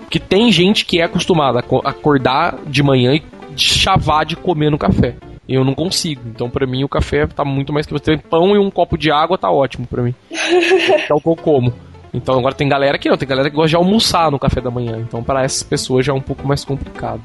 Porque 0.02 0.18
tem 0.18 0.50
gente 0.50 0.84
que 0.84 1.00
é 1.00 1.04
acostumada 1.04 1.60
a 1.60 1.90
acordar 1.90 2.58
de 2.66 2.82
manhã 2.82 3.14
e 3.14 3.22
chavar 3.56 4.24
de 4.24 4.34
comer 4.34 4.70
no 4.70 4.78
café. 4.78 5.14
Eu 5.48 5.64
não 5.64 5.74
consigo. 5.74 6.22
Então, 6.26 6.50
para 6.50 6.66
mim, 6.66 6.84
o 6.84 6.88
café 6.88 7.26
tá 7.26 7.44
muito 7.44 7.72
mais 7.72 7.86
que 7.86 7.92
você. 7.92 8.16
Pão 8.16 8.54
e 8.54 8.58
um 8.58 8.70
copo 8.70 8.96
de 8.96 9.10
água 9.10 9.38
tá 9.38 9.50
ótimo 9.50 9.86
para 9.86 10.02
mim. 10.02 10.14
é 10.30 11.12
o 11.12 11.20
que 11.20 11.28
eu 11.28 11.36
como. 11.36 11.72
Então 12.12 12.38
agora 12.38 12.54
tem 12.54 12.68
galera 12.68 12.98
que 12.98 13.08
não, 13.08 13.16
tem 13.16 13.28
galera 13.28 13.48
que 13.48 13.56
gosta 13.56 13.70
de 13.70 13.76
almoçar 13.76 14.30
no 14.30 14.38
café 14.38 14.60
da 14.60 14.70
manhã. 14.70 14.98
Então 14.98 15.22
para 15.22 15.44
essas 15.44 15.62
pessoas 15.62 16.04
já 16.04 16.12
é 16.12 16.16
um 16.16 16.20
pouco 16.20 16.46
mais 16.46 16.64
complicado. 16.64 17.22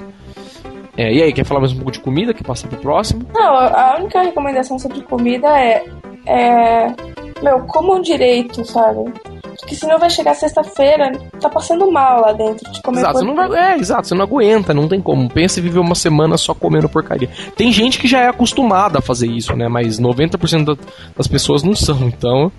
É, 0.97 1.13
e 1.13 1.21
aí, 1.21 1.33
quer 1.33 1.43
falar 1.43 1.59
mais 1.59 1.73
um 1.73 1.75
pouco 1.75 1.91
de 1.91 1.99
comida? 1.99 2.33
Quer 2.33 2.43
passar 2.43 2.69
pro 2.69 2.77
próximo? 2.77 3.25
Não, 3.33 3.55
a 3.55 3.97
única 3.99 4.21
recomendação 4.21 4.79
sobre 4.79 5.01
comida 5.01 5.47
é. 5.59 5.83
é 6.25 6.95
meu, 7.43 7.59
comam 7.61 8.01
direito, 8.01 8.63
sabe? 8.63 9.11
Porque 9.59 9.75
senão 9.75 9.99
vai 9.99 10.09
chegar 10.09 10.33
sexta-feira, 10.33 11.11
tá 11.39 11.49
passando 11.49 11.91
mal 11.91 12.21
lá 12.21 12.31
dentro 12.31 12.71
de 12.71 12.81
comer 12.81 12.99
exato, 12.99 13.19
você 13.19 13.25
não 13.25 13.55
É, 13.55 13.77
exato, 13.77 14.07
você 14.07 14.15
não 14.15 14.23
aguenta, 14.23 14.73
não 14.73 14.87
tem 14.87 15.01
como. 15.01 15.29
Pensa 15.29 15.59
em 15.59 15.63
viver 15.63 15.79
uma 15.79 15.95
semana 15.95 16.37
só 16.37 16.53
comendo 16.53 16.87
porcaria. 16.87 17.29
Tem 17.57 17.71
gente 17.71 17.99
que 17.99 18.07
já 18.07 18.21
é 18.21 18.27
acostumada 18.27 18.99
a 18.99 19.01
fazer 19.01 19.27
isso, 19.27 19.53
né? 19.55 19.67
Mas 19.67 19.99
90% 19.99 20.77
das 21.15 21.27
pessoas 21.27 21.61
não 21.61 21.75
são, 21.75 22.07
então 22.07 22.51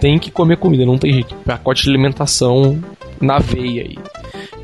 tem 0.00 0.18
que 0.18 0.30
comer 0.30 0.56
comida, 0.56 0.84
não 0.84 0.98
tem 0.98 1.12
jeito. 1.12 1.34
Pacote 1.44 1.84
de 1.84 1.90
alimentação 1.90 2.82
na 3.20 3.38
veia 3.38 3.82
aí. 3.82 3.98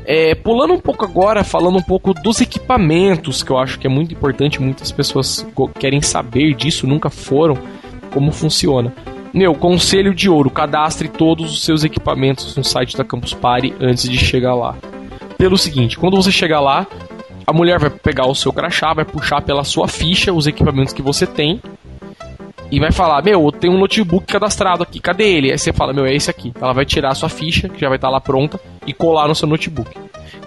É, 0.05 0.33
pulando 0.33 0.73
um 0.73 0.79
pouco 0.79 1.05
agora, 1.05 1.43
falando 1.43 1.77
um 1.77 1.81
pouco 1.81 2.13
dos 2.13 2.41
equipamentos, 2.41 3.43
que 3.43 3.51
eu 3.51 3.57
acho 3.57 3.77
que 3.77 3.85
é 3.85 3.89
muito 3.89 4.13
importante, 4.13 4.61
muitas 4.61 4.91
pessoas 4.91 5.45
querem 5.77 6.01
saber 6.01 6.53
disso, 6.53 6.87
nunca 6.87 7.09
foram, 7.09 7.57
como 8.13 8.31
funciona. 8.31 8.93
Meu, 9.33 9.53
conselho 9.53 10.15
de 10.15 10.29
ouro, 10.29 10.49
cadastre 10.49 11.09
todos 11.09 11.51
os 11.51 11.63
seus 11.63 11.83
equipamentos 11.83 12.55
no 12.55 12.63
site 12.63 12.97
da 12.97 13.03
Campus 13.03 13.33
Party 13.33 13.73
antes 13.79 14.09
de 14.09 14.17
chegar 14.17 14.55
lá. 14.55 14.75
Pelo 15.37 15.57
seguinte, 15.57 15.97
quando 15.99 16.15
você 16.15 16.31
chegar 16.31 16.61
lá, 16.61 16.87
a 17.45 17.53
mulher 17.53 17.77
vai 17.77 17.89
pegar 17.89 18.25
o 18.25 18.33
seu 18.33 18.51
crachá, 18.51 18.93
vai 18.93 19.05
puxar 19.05 19.41
pela 19.41 19.63
sua 19.63 19.87
ficha 19.87 20.33
os 20.33 20.47
equipamentos 20.47 20.93
que 20.93 21.01
você 21.01 21.27
tem 21.27 21.61
e 22.71 22.79
vai 22.79 22.91
falar: 22.91 23.23
Meu, 23.23 23.51
tem 23.51 23.69
um 23.69 23.77
notebook 23.77 24.25
cadastrado 24.25 24.83
aqui, 24.83 24.99
cadê 24.99 25.25
ele? 25.25 25.51
Aí 25.51 25.57
você 25.57 25.71
fala: 25.73 25.93
Meu, 25.93 26.05
é 26.05 26.13
esse 26.13 26.29
aqui. 26.29 26.53
Ela 26.59 26.73
vai 26.73 26.85
tirar 26.85 27.11
a 27.11 27.15
sua 27.15 27.29
ficha, 27.29 27.69
que 27.69 27.79
já 27.79 27.87
vai 27.87 27.97
estar 27.97 28.07
tá 28.07 28.13
lá 28.13 28.21
pronta, 28.21 28.59
e 28.85 28.93
colar 28.93 29.27
no 29.27 29.35
seu 29.35 29.47
notebook. 29.47 29.89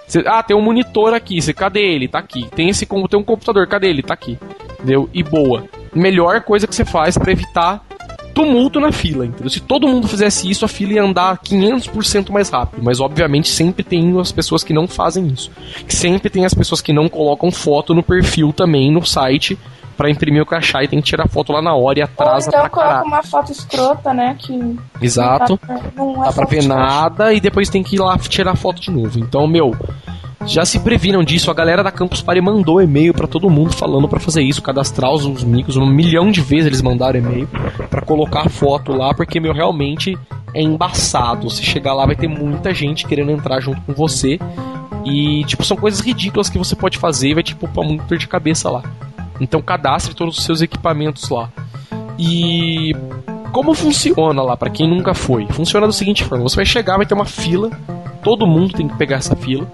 Você, 0.07 0.23
ah, 0.27 0.43
tem 0.43 0.55
um 0.55 0.61
monitor 0.61 1.13
aqui, 1.13 1.41
você, 1.41 1.53
cadê 1.53 1.81
ele? 1.81 2.07
Tá 2.07 2.19
aqui. 2.19 2.45
Tem 2.53 2.69
esse 2.69 2.85
tem 2.85 3.19
um 3.19 3.23
computador, 3.23 3.65
cadê 3.67 3.87
ele? 3.87 4.03
Tá 4.03 4.13
aqui. 4.13 4.37
Entendeu? 4.73 5.09
E 5.13 5.23
boa. 5.23 5.65
Melhor 5.93 6.41
coisa 6.41 6.67
que 6.67 6.75
você 6.75 6.83
faz 6.83 7.17
para 7.17 7.31
evitar 7.31 7.85
tumulto 8.33 8.79
na 8.79 8.91
fila, 8.91 9.25
entendeu? 9.25 9.49
Se 9.49 9.59
todo 9.59 9.87
mundo 9.87 10.07
fizesse 10.07 10.49
isso, 10.49 10.65
a 10.65 10.67
fila 10.67 10.93
ia 10.93 11.03
andar 11.03 11.37
500% 11.37 12.29
mais 12.29 12.49
rápido, 12.49 12.81
mas 12.81 12.99
obviamente 12.99 13.49
sempre 13.49 13.83
tem 13.83 14.17
as 14.19 14.31
pessoas 14.31 14.63
que 14.63 14.73
não 14.73 14.87
fazem 14.87 15.27
isso. 15.27 15.51
Sempre 15.87 16.29
tem 16.29 16.45
as 16.45 16.53
pessoas 16.53 16.81
que 16.81 16.93
não 16.93 17.09
colocam 17.09 17.51
foto 17.51 17.93
no 17.93 18.01
perfil 18.01 18.53
também 18.53 18.91
no 18.91 19.05
site 19.05 19.57
para 20.01 20.09
imprimir 20.09 20.41
o 20.41 20.45
crachá 20.47 20.83
e 20.83 20.87
tem 20.87 20.99
que 20.99 21.05
tirar 21.05 21.27
foto 21.27 21.53
lá 21.53 21.61
na 21.61 21.75
hora 21.75 21.99
e 21.99 22.01
atrasa 22.01 22.49
Ou 22.49 22.57
então 22.57 22.61
pra 22.61 22.69
coloca 22.71 23.03
uma 23.03 23.21
foto 23.21 23.51
escrota, 23.51 24.11
né? 24.11 24.35
Que 24.39 24.79
Exato. 24.99 25.59
Não 25.67 25.77
dá, 25.77 25.91
não 25.95 26.23
é 26.23 26.25
dá 26.25 26.33
pra 26.33 26.45
ver 26.47 26.63
nada 26.63 27.31
e 27.31 27.39
depois 27.39 27.69
tem 27.69 27.83
que 27.83 27.97
ir 27.97 27.99
lá 27.99 28.17
tirar 28.17 28.55
foto 28.55 28.81
de 28.81 28.89
novo. 28.89 29.19
Então, 29.19 29.45
meu, 29.45 29.75
já 30.47 30.65
se 30.65 30.79
previram 30.79 31.23
disso. 31.23 31.51
A 31.51 31.53
galera 31.53 31.83
da 31.83 31.91
Campus 31.91 32.19
Party 32.19 32.41
mandou 32.41 32.81
e-mail 32.81 33.13
para 33.13 33.27
todo 33.27 33.47
mundo 33.47 33.73
falando 33.73 34.09
para 34.09 34.19
fazer 34.19 34.41
isso, 34.41 34.59
cadastrar 34.59 35.11
os, 35.11 35.23
os 35.23 35.43
micos. 35.43 35.77
Um 35.77 35.85
milhão 35.85 36.31
de 36.31 36.41
vezes 36.41 36.65
eles 36.65 36.81
mandaram 36.81 37.19
e-mail 37.19 37.47
para 37.87 38.01
colocar 38.01 38.49
foto 38.49 38.93
lá, 38.93 39.13
porque, 39.13 39.39
meu, 39.39 39.53
realmente 39.53 40.17
é 40.55 40.63
embaçado. 40.63 41.47
Se 41.47 41.61
chegar 41.61 41.93
lá, 41.93 42.07
vai 42.07 42.15
ter 42.15 42.27
muita 42.27 42.73
gente 42.73 43.05
querendo 43.05 43.29
entrar 43.29 43.59
junto 43.59 43.79
com 43.81 43.93
você. 43.93 44.39
E, 45.05 45.43
tipo, 45.45 45.63
são 45.63 45.77
coisas 45.77 45.99
ridículas 45.99 46.49
que 46.49 46.57
você 46.57 46.75
pode 46.75 46.97
fazer 46.97 47.29
e 47.29 47.33
vai, 47.35 47.43
tipo, 47.43 47.67
pra 47.67 47.83
muito 47.83 48.03
dor 48.05 48.17
de 48.17 48.27
cabeça 48.27 48.67
lá. 48.67 48.81
Então 49.41 49.61
cadastre 49.61 50.13
todos 50.13 50.37
os 50.37 50.45
seus 50.45 50.61
equipamentos 50.61 51.27
lá. 51.29 51.49
E 52.17 52.95
como 53.51 53.73
funciona 53.73 54.41
lá 54.43 54.55
para 54.55 54.69
quem 54.69 54.87
nunca 54.87 55.15
foi? 55.15 55.47
Funciona 55.47 55.87
da 55.87 55.91
seguinte 55.91 56.23
forma: 56.23 56.47
você 56.47 56.55
vai 56.55 56.65
chegar, 56.65 56.97
vai 56.97 57.05
ter 57.05 57.15
uma 57.15 57.25
fila, 57.25 57.71
todo 58.23 58.45
mundo 58.45 58.73
tem 58.73 58.87
que 58.87 58.95
pegar 58.95 59.17
essa 59.17 59.35
fila 59.35 59.67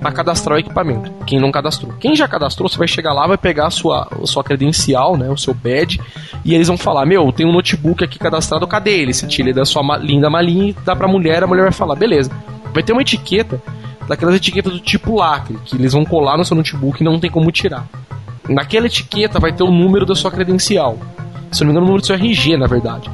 para 0.00 0.12
cadastrar 0.12 0.56
o 0.56 0.60
equipamento. 0.60 1.12
Quem 1.24 1.40
não 1.40 1.50
cadastrou. 1.50 1.92
Quem 1.98 2.14
já 2.14 2.26
cadastrou, 2.26 2.68
você 2.68 2.76
vai 2.76 2.88
chegar 2.88 3.12
lá, 3.12 3.26
vai 3.26 3.38
pegar 3.38 3.66
a 3.66 3.70
sua, 3.70 4.08
a 4.10 4.26
sua 4.26 4.42
credencial, 4.42 5.16
né, 5.16 5.28
o 5.28 5.36
seu 5.36 5.54
badge, 5.54 6.00
e 6.44 6.54
eles 6.54 6.66
vão 6.66 6.76
falar: 6.76 7.06
Meu, 7.06 7.30
tem 7.32 7.46
um 7.46 7.52
notebook 7.52 8.02
aqui 8.02 8.18
cadastrado, 8.18 8.66
cadê 8.66 8.98
ele? 8.98 9.14
Você 9.14 9.26
tira 9.28 9.48
ele 9.48 9.56
da 9.56 9.64
sua 9.64 9.96
linda 9.96 10.28
malinha 10.28 10.70
e 10.70 10.76
dá 10.84 10.96
pra 10.96 11.06
mulher, 11.06 11.44
a 11.44 11.46
mulher 11.46 11.62
vai 11.62 11.72
falar: 11.72 11.94
Beleza. 11.94 12.30
Vai 12.74 12.82
ter 12.82 12.92
uma 12.92 13.02
etiqueta, 13.02 13.62
daquelas 14.08 14.34
etiquetas 14.34 14.72
do 14.72 14.80
tipo 14.80 15.16
lacre, 15.16 15.56
que 15.64 15.76
eles 15.76 15.92
vão 15.92 16.04
colar 16.04 16.36
no 16.36 16.44
seu 16.44 16.56
notebook 16.56 17.00
e 17.00 17.04
não 17.04 17.20
tem 17.20 17.30
como 17.30 17.50
tirar. 17.52 17.86
Naquela 18.48 18.86
etiqueta 18.86 19.38
vai 19.38 19.52
ter 19.52 19.62
o 19.62 19.70
número 19.70 20.06
da 20.06 20.14
sua 20.14 20.30
credencial. 20.30 20.98
Se 21.52 21.60
não 21.60 21.68
me 21.68 21.72
engano, 21.72 21.86
o 21.86 21.88
número 21.88 22.00
do 22.00 22.06
seu 22.06 22.16
RG, 22.16 22.56
na 22.56 22.66
verdade. 22.66 23.10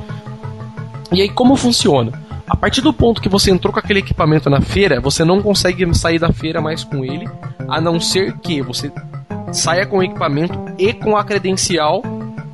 E 1.12 1.20
aí, 1.20 1.28
como 1.28 1.56
funciona? 1.56 2.12
A 2.46 2.56
partir 2.56 2.80
do 2.80 2.92
ponto 2.92 3.22
que 3.22 3.28
você 3.28 3.50
entrou 3.50 3.72
com 3.72 3.78
aquele 3.78 4.00
equipamento 4.00 4.50
na 4.50 4.60
feira, 4.60 5.00
você 5.00 5.24
não 5.24 5.40
consegue 5.40 5.92
sair 5.94 6.18
da 6.18 6.32
feira 6.32 6.60
mais 6.60 6.84
com 6.84 7.04
ele, 7.04 7.28
a 7.68 7.80
não 7.80 7.98
ser 7.98 8.36
que 8.38 8.60
você 8.60 8.92
saia 9.52 9.86
com 9.86 9.98
o 9.98 10.02
equipamento 10.02 10.58
e 10.78 10.92
com 10.92 11.16
a 11.16 11.24
credencial 11.24 12.02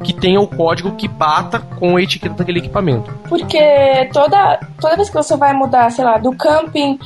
que 0.02 0.12
tenha 0.12 0.40
o 0.40 0.46
código 0.46 0.92
que 0.92 1.08
bata 1.08 1.58
com 1.58 1.96
a 1.96 2.02
etiqueta 2.02 2.36
daquele 2.36 2.60
equipamento. 2.60 3.12
Porque 3.28 4.08
toda, 4.12 4.60
toda 4.80 4.96
vez 4.96 5.08
que 5.08 5.16
você 5.16 5.36
vai 5.36 5.52
mudar, 5.52 5.90
sei 5.90 6.04
lá, 6.04 6.18
do 6.18 6.32
camping 6.32 6.98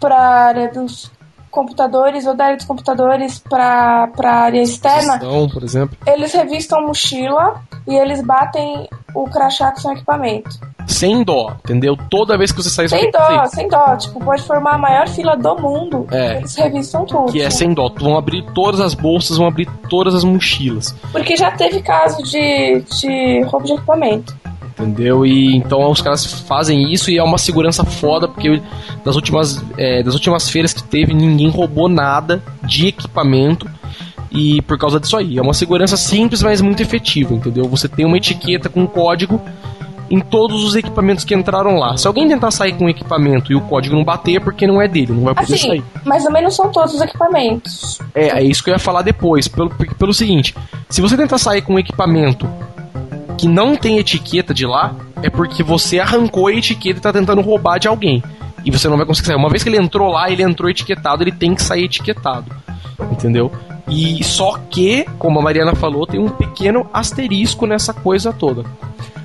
para 0.00 0.16
área 0.16 0.72
dos 0.72 1.10
computadores 1.50 2.26
ou 2.26 2.34
da 2.34 2.46
área 2.46 2.56
dos 2.56 2.66
computadores 2.66 3.38
para 3.38 4.08
a 4.16 4.30
área 4.30 4.62
externa, 4.62 5.18
por 5.18 5.62
exemplo. 5.62 5.96
eles 6.06 6.32
revistam 6.32 6.78
a 6.78 6.86
mochila 6.86 7.62
e 7.86 7.94
eles 7.94 8.22
batem 8.22 8.88
o 9.14 9.24
crachá 9.24 9.72
com 9.72 9.80
seu 9.80 9.92
equipamento. 9.92 10.50
Sem 10.86 11.22
dó, 11.22 11.56
entendeu? 11.64 11.96
Toda 12.10 12.36
vez 12.36 12.50
que 12.50 12.62
você 12.62 12.70
sair 12.70 12.88
Sem 12.88 13.10
dó, 13.10 13.46
sem 13.46 13.68
dó. 13.68 13.96
Tipo, 13.96 14.24
pode 14.24 14.42
formar 14.42 14.74
a 14.74 14.78
maior 14.78 15.08
fila 15.08 15.36
do 15.36 15.56
mundo. 15.56 16.06
É. 16.10 16.38
Eles 16.38 16.54
revistam 16.56 17.04
tudo. 17.04 17.32
Que 17.32 17.42
é 17.42 17.50
sem 17.50 17.72
dó. 17.72 17.88
Vão 17.96 18.16
abrir 18.16 18.44
todas 18.52 18.80
as 18.80 18.94
bolsas, 18.94 19.36
vão 19.36 19.46
abrir 19.46 19.68
todas 19.88 20.14
as 20.14 20.24
mochilas. 20.24 20.94
Porque 21.12 21.36
já 21.36 21.50
teve 21.52 21.80
caso 21.80 22.22
de, 22.24 22.80
de 22.80 23.42
roubo 23.44 23.66
de 23.66 23.72
equipamento. 23.74 24.36
Entendeu? 24.70 25.26
E 25.26 25.54
então 25.56 25.90
os 25.90 26.00
caras 26.00 26.24
fazem 26.24 26.92
isso 26.92 27.10
e 27.10 27.18
é 27.18 27.22
uma 27.22 27.38
segurança 27.38 27.84
foda, 27.84 28.26
porque 28.26 28.62
das 29.04 29.14
últimas, 29.16 29.62
é, 29.76 30.02
das 30.02 30.14
últimas 30.14 30.48
feiras 30.48 30.72
que 30.72 30.82
teve, 30.82 31.12
ninguém 31.12 31.50
roubou 31.50 31.88
nada 31.88 32.42
de 32.62 32.88
equipamento. 32.88 33.68
E 34.32 34.62
por 34.62 34.78
causa 34.78 35.00
disso 35.00 35.16
aí, 35.16 35.38
é 35.38 35.42
uma 35.42 35.52
segurança 35.52 35.96
simples, 35.96 36.42
mas 36.42 36.60
muito 36.60 36.80
efetiva, 36.80 37.34
entendeu? 37.34 37.64
Você 37.64 37.88
tem 37.88 38.06
uma 38.06 38.16
etiqueta 38.16 38.68
com 38.68 38.86
código 38.86 39.40
em 40.10 40.18
todos 40.18 40.64
os 40.64 40.74
equipamentos 40.74 41.24
que 41.24 41.34
entraram 41.34 41.76
lá. 41.78 41.96
Se 41.96 42.06
alguém 42.06 42.26
tentar 42.26 42.50
sair 42.50 42.72
com 42.72 42.86
o 42.86 42.88
equipamento 42.88 43.52
e 43.52 43.54
o 43.54 43.60
código 43.60 43.94
não 43.94 44.02
bater, 44.02 44.36
é 44.36 44.40
porque 44.40 44.66
não 44.66 44.82
é 44.82 44.88
dele, 44.88 45.12
não 45.12 45.22
vai 45.22 45.34
poder 45.34 45.54
assim, 45.54 45.68
sair. 45.68 45.84
Mais 46.04 46.24
ou 46.24 46.32
menos 46.32 46.56
são 46.56 46.70
todos 46.70 46.94
os 46.94 47.00
equipamentos. 47.00 48.00
É, 48.14 48.40
é 48.40 48.42
isso 48.42 48.62
que 48.62 48.70
eu 48.70 48.74
ia 48.74 48.78
falar 48.78 49.02
depois. 49.02 49.46
Pelo, 49.46 49.70
pelo 49.70 50.12
seguinte: 50.12 50.54
se 50.88 51.00
você 51.00 51.16
tentar 51.16 51.38
sair 51.38 51.62
com 51.62 51.74
um 51.74 51.78
equipamento 51.78 52.48
que 53.40 53.48
não 53.48 53.74
tem 53.74 53.96
etiqueta 53.96 54.52
de 54.52 54.66
lá, 54.66 54.94
é 55.22 55.30
porque 55.30 55.62
você 55.62 55.98
arrancou 55.98 56.48
a 56.48 56.52
etiqueta 56.52 56.98
e 56.98 57.02
tá 57.02 57.10
tentando 57.10 57.40
roubar 57.40 57.78
de 57.78 57.88
alguém. 57.88 58.22
E 58.66 58.70
você 58.70 58.86
não 58.86 58.98
vai 58.98 59.06
conseguir 59.06 59.28
sair. 59.28 59.36
Uma 59.36 59.48
vez 59.48 59.62
que 59.62 59.70
ele 59.70 59.78
entrou 59.78 60.12
lá, 60.12 60.30
ele 60.30 60.42
entrou 60.42 60.68
etiquetado, 60.68 61.22
ele 61.22 61.32
tem 61.32 61.54
que 61.54 61.62
sair 61.62 61.84
etiquetado. 61.84 62.54
Entendeu? 63.10 63.50
E 63.88 64.22
só 64.22 64.58
que, 64.68 65.06
como 65.18 65.38
a 65.38 65.42
Mariana 65.42 65.74
falou, 65.74 66.06
tem 66.06 66.20
um 66.20 66.28
pequeno 66.28 66.86
asterisco 66.92 67.66
nessa 67.66 67.94
coisa 67.94 68.30
toda. 68.30 68.62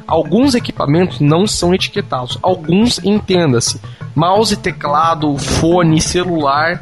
Alguns 0.08 0.56
equipamentos 0.56 1.20
não 1.20 1.46
são 1.46 1.74
etiquetados. 1.74 2.40
Alguns, 2.42 3.04
entenda-se, 3.04 3.82
mouse, 4.16 4.56
teclado, 4.56 5.38
fone, 5.38 6.00
celular, 6.00 6.82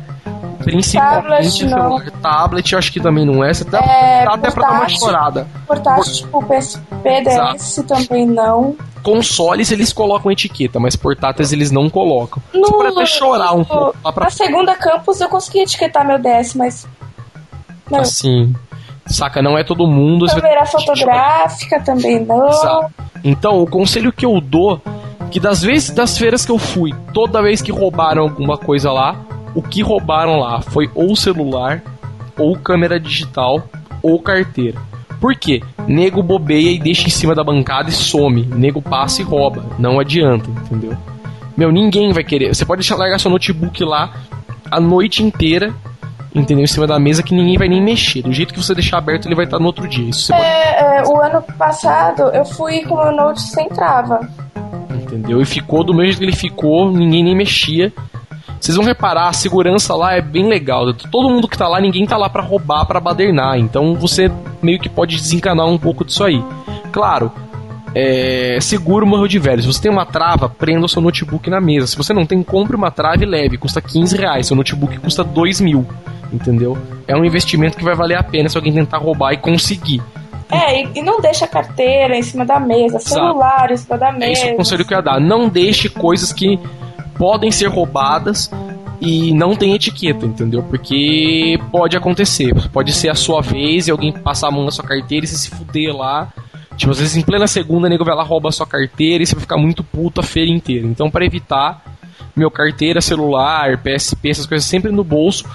principalmente 0.64 1.22
Tablet, 1.24 1.66
não. 1.66 1.98
celular, 2.00 2.12
tablet, 2.22 2.72
eu 2.74 2.80
acho 2.80 2.92
que 2.92 3.00
também 3.00 3.26
não 3.26 3.44
é. 3.44 3.54
Você 3.54 3.64
dá, 3.64 3.80
É, 3.80 4.26
dá 4.26 4.34
até 4.34 4.52
pra 4.52 4.62
dar 4.64 4.70
uma 4.70 4.80
portátil. 4.80 5.00
chorada. 5.00 5.48
Portátil, 5.68 6.14
tipo 6.14 6.44
PSP, 6.46 7.22
DS 7.24 7.84
também 7.88 8.26
não. 8.26 8.76
Consoles 9.04 9.70
eles 9.72 9.92
colocam 9.92 10.32
etiqueta, 10.32 10.80
mas 10.80 10.96
portáteis 10.96 11.52
eles 11.52 11.72
não 11.72 11.90
colocam. 11.90 12.42
Você 12.52 12.58
No- 12.60 12.72
pode 12.72 12.88
até 12.96 13.06
chorar 13.06 13.54
um 13.54 13.60
no- 13.60 13.66
pouco 13.66 14.14
pra 14.14 14.24
Na 14.26 14.30
segunda 14.30 14.76
campus 14.76 15.20
eu 15.20 15.28
consegui 15.30 15.60
etiquetar 15.60 16.06
meu 16.08 16.18
DS, 16.20 16.56
mas. 16.56 16.88
Não. 17.92 18.00
assim. 18.00 18.54
Saca, 19.06 19.42
não 19.42 19.58
é 19.58 19.64
todo 19.64 19.86
mundo. 19.86 20.28
você 20.28 20.36
Câmera 20.40 20.66
chorar. 20.66 20.86
fotográfica 20.86 21.82
também 21.82 22.24
não. 22.26 22.48
Exato. 22.48 22.94
Então, 23.24 23.62
o 23.62 23.68
conselho 23.70 24.14
que 24.14 24.26
eu 24.26 24.40
dou, 24.40 24.82
que 25.30 25.40
das 25.40 25.62
vezes 25.62 25.90
das 25.90 26.18
feiras 26.18 26.46
que 26.46 26.52
eu 26.52 26.58
fui, 26.58 26.94
toda 27.14 27.42
vez 27.42 27.62
que 27.62 27.72
roubaram 27.72 28.24
alguma 28.24 28.58
coisa 28.58 28.92
lá, 28.94 29.18
o 29.56 29.62
que 29.62 29.82
roubaram 29.82 30.40
lá 30.40 30.62
foi 30.62 30.90
ou 30.96 31.16
celular, 31.16 31.82
ou 32.38 32.58
câmera 32.58 33.00
digital, 33.00 33.64
ou 34.02 34.20
carteira. 34.20 34.80
Por 35.20 35.36
quê? 35.36 35.62
Nego 35.88 36.22
bobeia 36.22 36.72
e 36.72 36.80
deixa 36.80 37.08
em 37.08 37.10
cima 37.10 37.34
da 37.34 37.44
bancada 37.44 37.90
e 37.90 37.94
some. 37.94 38.46
Nego 38.46 38.82
passa 38.82 39.22
e 39.22 39.24
rouba. 39.24 39.64
Não 39.80 40.00
adianta, 40.00 40.50
entendeu? 40.50 40.98
Meu, 41.56 41.72
ninguém 41.72 42.12
vai 42.12 42.24
querer. 42.24 42.54
Você 42.54 42.66
pode 42.66 42.82
deixar 42.82 42.96
largar 42.96 43.20
seu 43.20 43.32
notebook 43.32 43.84
lá 43.86 44.14
a 44.70 44.80
noite 44.80 45.24
inteira, 45.24 45.74
entendeu? 46.34 46.64
Em 46.64 46.68
cima 46.68 46.88
da 46.88 47.00
mesa 47.00 47.24
que 47.24 47.34
ninguém 47.34 47.58
vai 47.58 47.70
nem 47.70 47.82
mexer. 47.82 48.22
Do 48.24 48.34
jeito 48.34 48.54
que 48.54 48.62
você 48.62 48.74
deixar 48.74 48.98
aberto, 48.98 49.28
ele 49.28 49.36
vai 49.36 49.46
estar 49.46 49.60
no 49.60 49.66
outro 49.68 49.88
dia. 49.88 50.10
Isso 50.10 50.28
você 50.28 50.34
pode 50.34 50.44
É, 50.44 50.98
é, 50.98 51.04
o 51.04 51.22
ano 51.22 51.42
passado 51.58 52.24
eu 52.34 52.44
fui 52.44 52.82
com 52.82 52.96
o 52.96 53.12
note 53.12 53.42
sem 53.42 53.70
trava. 53.70 54.20
Entendeu? 54.94 55.42
E 55.42 55.46
ficou 55.46 55.84
do 55.84 55.94
mesmo 55.94 56.06
jeito 56.06 56.20
que 56.20 56.26
ele 56.26 56.36
ficou, 56.36 56.92
ninguém 56.92 57.24
nem 57.24 57.36
mexia. 57.36 57.94
Vocês 58.64 58.78
vão 58.78 58.86
reparar, 58.86 59.28
a 59.28 59.34
segurança 59.34 59.94
lá 59.94 60.14
é 60.14 60.22
bem 60.22 60.48
legal. 60.48 60.94
Todo 60.94 61.30
mundo 61.30 61.50
que 61.50 61.58
tá 61.58 61.68
lá, 61.68 61.82
ninguém 61.82 62.06
tá 62.06 62.16
lá 62.16 62.30
pra 62.30 62.42
roubar, 62.42 62.86
pra 62.86 62.98
badernar. 62.98 63.60
Então 63.60 63.94
você 63.96 64.32
meio 64.62 64.80
que 64.80 64.88
pode 64.88 65.18
desencanar 65.18 65.68
um 65.68 65.78
pouco 65.78 66.06
disso 66.06 66.24
aí. 66.24 66.42
Claro, 66.90 67.30
é, 67.94 68.58
seguro 68.62 69.06
morreu 69.06 69.28
de 69.28 69.38
velho. 69.38 69.62
Se 69.62 69.68
você 69.68 69.82
tem 69.82 69.92
uma 69.92 70.06
trava, 70.06 70.48
prenda 70.48 70.86
o 70.86 70.88
seu 70.88 71.02
notebook 71.02 71.50
na 71.50 71.60
mesa. 71.60 71.88
Se 71.88 71.98
você 71.98 72.14
não 72.14 72.26
tem, 72.26 72.42
compre 72.42 72.74
uma 72.74 72.90
trava 72.90 73.22
e 73.22 73.26
leve. 73.26 73.58
Custa 73.58 73.82
15 73.82 74.16
reais. 74.16 74.48
Seu 74.48 74.56
notebook 74.56 74.98
custa 74.98 75.26
2 75.26 75.60
mil. 75.60 75.86
Entendeu? 76.32 76.78
É 77.06 77.18
um 77.18 77.26
investimento 77.26 77.76
que 77.76 77.84
vai 77.84 77.96
valer 77.96 78.18
a 78.18 78.24
pena 78.24 78.48
se 78.48 78.56
alguém 78.56 78.72
tentar 78.72 78.98
roubar 78.98 79.34
e 79.34 79.38
conseguir. 79.40 80.02
É, 80.50 80.84
e, 80.84 80.90
e 80.96 81.02
não 81.02 81.20
deixa 81.20 81.44
a 81.44 81.50
carteira 81.50 82.16
em 82.16 82.24
cima 82.24 82.46
da 82.46 82.62
mesa, 82.62 82.98
celular 82.98 83.70
em 83.72 83.76
cima 83.76 83.98
da 83.98 84.08
É 84.08 84.14
mesa. 84.14 84.46
o 84.54 84.56
conselho 84.56 84.86
que 84.86 84.94
eu 84.94 85.00
ia 85.00 85.04
dar. 85.04 85.20
Não 85.20 85.50
deixe 85.50 85.90
coisas 85.90 86.32
que 86.32 86.58
podem 87.18 87.52
ser 87.52 87.68
roubadas 87.68 88.50
e 89.02 89.34
não 89.34 89.56
tem 89.56 89.74
etiqueta, 89.76 90.26
entendeu? 90.26 90.64
Porque 90.64 91.60
pode 91.72 91.98
acontecer. 91.98 92.54
Pode 92.70 92.94
ser 92.94 93.10
a 93.10 93.16
sua 93.16 93.42
vez 93.42 93.88
e 93.88 93.92
alguém 93.92 94.12
passar 94.12 94.48
a 94.48 94.52
mão 94.52 94.64
na 94.64 94.72
sua 94.72 94.86
carteira 94.86 95.26
e 95.26 95.28
você 95.28 95.36
se 95.36 95.50
fuder 95.50 95.96
lá. 95.96 96.32
Tipo, 96.78 96.92
às 96.92 97.00
vezes 97.00 97.18
em 97.18 97.22
plena 97.22 97.46
segunda, 97.46 97.88
o 97.88 97.90
nego 97.90 98.06
vai 98.06 98.16
lá 98.16 98.24
rouba 98.24 98.50
a 98.50 98.52
sua 98.52 98.66
carteira 98.66 99.24
e 99.24 99.28
você 99.28 99.36
vai 99.36 99.42
ficar 99.42 99.58
muito 99.58 99.84
puto 99.84 100.22
a 100.22 100.24
feira 100.24 100.50
inteira. 100.50 100.88
Então, 100.88 101.12
para 101.12 101.26
evitar, 101.26 101.84
meu 102.36 102.50
carteira, 102.50 103.02
celular, 103.02 103.78
PSP, 103.78 104.30
essas 104.30 104.46
coisas 104.46 104.66
sempre 104.66 104.92
no 104.92 105.04
bolso 105.04 105.46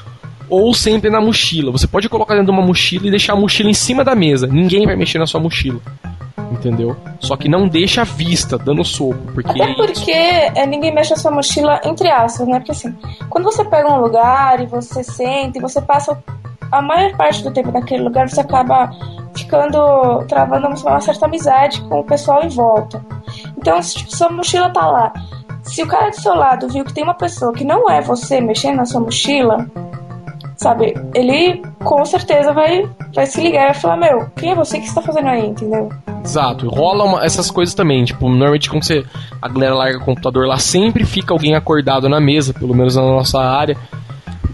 ou 0.48 0.72
sempre 0.72 1.10
na 1.10 1.20
mochila. 1.20 1.72
Você 1.72 1.86
pode 1.86 2.08
colocar 2.08 2.34
dentro 2.34 2.52
de 2.52 2.58
uma 2.58 2.66
mochila 2.66 3.06
e 3.06 3.10
deixar 3.10 3.34
a 3.34 3.36
mochila 3.36 3.70
em 3.70 3.74
cima 3.74 4.04
da 4.04 4.14
mesa. 4.14 4.46
Ninguém 4.46 4.86
vai 4.86 4.96
mexer 4.96 5.18
na 5.18 5.26
sua 5.26 5.40
mochila. 5.40 5.80
Entendeu? 6.50 6.96
Só 7.20 7.36
que 7.36 7.48
não 7.48 7.68
deixa 7.68 8.02
à 8.02 8.04
vista, 8.04 8.56
dando 8.56 8.84
soco, 8.84 9.18
porque 9.34 9.62
Até 9.62 9.74
porque 9.74 10.10
é, 10.10 10.66
ninguém 10.66 10.94
mexe 10.94 11.10
na 11.10 11.16
sua 11.16 11.30
mochila, 11.30 11.80
entre 11.84 12.08
aspas, 12.10 12.46
né? 12.48 12.58
Porque 12.58 12.72
assim, 12.72 12.96
quando 13.28 13.44
você 13.44 13.64
pega 13.64 13.88
um 13.92 14.00
lugar 14.00 14.60
e 14.60 14.66
você 14.66 15.02
senta 15.02 15.58
e 15.58 15.60
você 15.60 15.80
passa 15.80 16.16
a 16.70 16.82
maior 16.82 17.16
parte 17.16 17.42
do 17.42 17.50
tempo 17.50 17.72
naquele 17.72 18.02
lugar, 18.02 18.28
você 18.28 18.40
acaba 18.40 18.90
ficando 19.36 20.24
travando 20.26 20.68
uma 20.68 21.00
certa 21.00 21.26
amizade 21.26 21.80
com 21.82 22.00
o 22.00 22.04
pessoal 22.04 22.42
em 22.42 22.48
volta. 22.48 23.02
Então, 23.56 23.80
se 23.82 23.96
tipo, 23.96 24.16
sua 24.16 24.30
mochila 24.30 24.70
tá 24.70 24.86
lá, 24.86 25.12
se 25.62 25.82
o 25.82 25.86
cara 25.86 26.10
do 26.10 26.20
seu 26.20 26.34
lado 26.34 26.68
viu 26.68 26.84
que 26.84 26.94
tem 26.94 27.04
uma 27.04 27.14
pessoa 27.14 27.52
que 27.52 27.64
não 27.64 27.88
é 27.90 28.00
você 28.00 28.40
mexendo 28.40 28.76
na 28.76 28.86
sua 28.86 29.00
mochila, 29.00 29.66
sabe, 30.56 30.94
ele 31.14 31.62
com 31.84 32.04
certeza 32.04 32.52
vai, 32.52 32.88
vai 33.14 33.26
se 33.26 33.40
ligar 33.40 33.62
e 33.62 33.66
vai 33.66 33.74
falar: 33.74 33.96
Meu, 33.96 34.30
quem 34.36 34.52
é 34.52 34.54
você 34.54 34.78
que 34.78 34.86
está 34.86 35.00
fazendo 35.00 35.28
aí, 35.28 35.46
entendeu? 35.46 35.88
Exato, 36.28 36.68
rola 36.68 37.04
uma- 37.04 37.24
essas 37.24 37.50
coisas 37.50 37.74
também. 37.74 38.04
Tipo, 38.04 38.28
normalmente 38.28 38.68
quando 38.68 38.84
você, 38.84 39.02
a 39.40 39.48
galera 39.48 39.74
larga 39.74 39.98
o 39.98 40.04
computador 40.04 40.46
lá, 40.46 40.58
sempre 40.58 41.06
fica 41.06 41.32
alguém 41.32 41.54
acordado 41.54 42.06
na 42.06 42.20
mesa, 42.20 42.52
pelo 42.52 42.74
menos 42.74 42.96
na 42.96 43.02
nossa 43.02 43.40
área, 43.40 43.74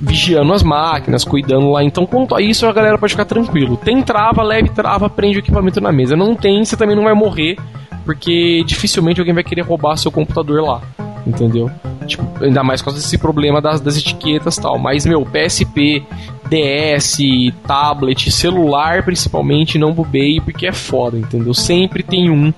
vigiando 0.01 0.53
as 0.53 0.63
máquinas, 0.63 1.25
cuidando 1.25 1.71
lá. 1.73 1.83
Então, 1.83 2.07
quanto 2.07 2.33
a 2.35 2.41
isso, 2.41 2.65
a 2.67 2.73
galera 2.73 2.97
pode 2.97 3.13
ficar 3.15 3.25
tranquilo. 3.25 3.77
Tem 3.77 4.01
trava, 4.03 4.41
leve 4.45 4.69
trava, 4.69 5.11
prende 5.11 5.39
o 5.39 5.41
equipamento 5.41 5.81
na 5.81 5.91
mesa. 5.91 6.15
Não 6.15 6.37
tem, 6.37 6.65
você 6.65 6.77
também 6.77 6.95
não 6.95 7.05
vai 7.05 7.15
morrer, 7.15 7.57
porque 8.05 8.63
dificilmente 8.65 9.21
alguém 9.21 9.35
vai 9.35 9.43
querer 9.43 9.63
roubar 9.63 9.97
seu 9.97 10.13
computador 10.13 10.63
lá. 10.63 10.81
Entendeu? 11.27 11.71
Tipo, 12.07 12.45
ainda 12.45 12.63
mais 12.63 12.81
por 12.81 12.87
causa 12.87 13.01
desse 13.01 13.17
problema 13.17 13.61
das, 13.61 13.81
das 13.81 13.97
etiquetas 13.97 14.57
e 14.57 14.61
tal. 14.61 14.79
Mas, 14.79 15.07
meu, 15.07 15.25
PSP, 15.25 16.05
DS, 16.49 17.19
tablet, 17.67 18.31
celular 18.31 19.03
principalmente, 19.03 19.79
não 19.79 19.93
bobeie 19.93 20.41
porque 20.41 20.67
é 20.67 20.73
foda, 20.73 21.19
entendeu? 21.19 21.55
Sempre 21.55 22.03
tem 22.03 22.31
um 22.31 22.53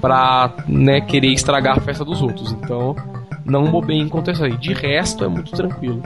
pra 0.00 0.52
né, 0.66 1.00
querer 1.00 1.32
estragar 1.32 1.78
a 1.78 1.80
festa 1.80 2.04
dos 2.04 2.20
outros. 2.20 2.52
Então, 2.52 2.96
não 3.44 3.70
bobeiem 3.70 4.02
enquanto 4.02 4.30
isso 4.30 4.44
aí. 4.44 4.56
De 4.56 4.74
resto, 4.74 5.24
é 5.24 5.28
muito 5.28 5.52
tranquilo. 5.52 6.02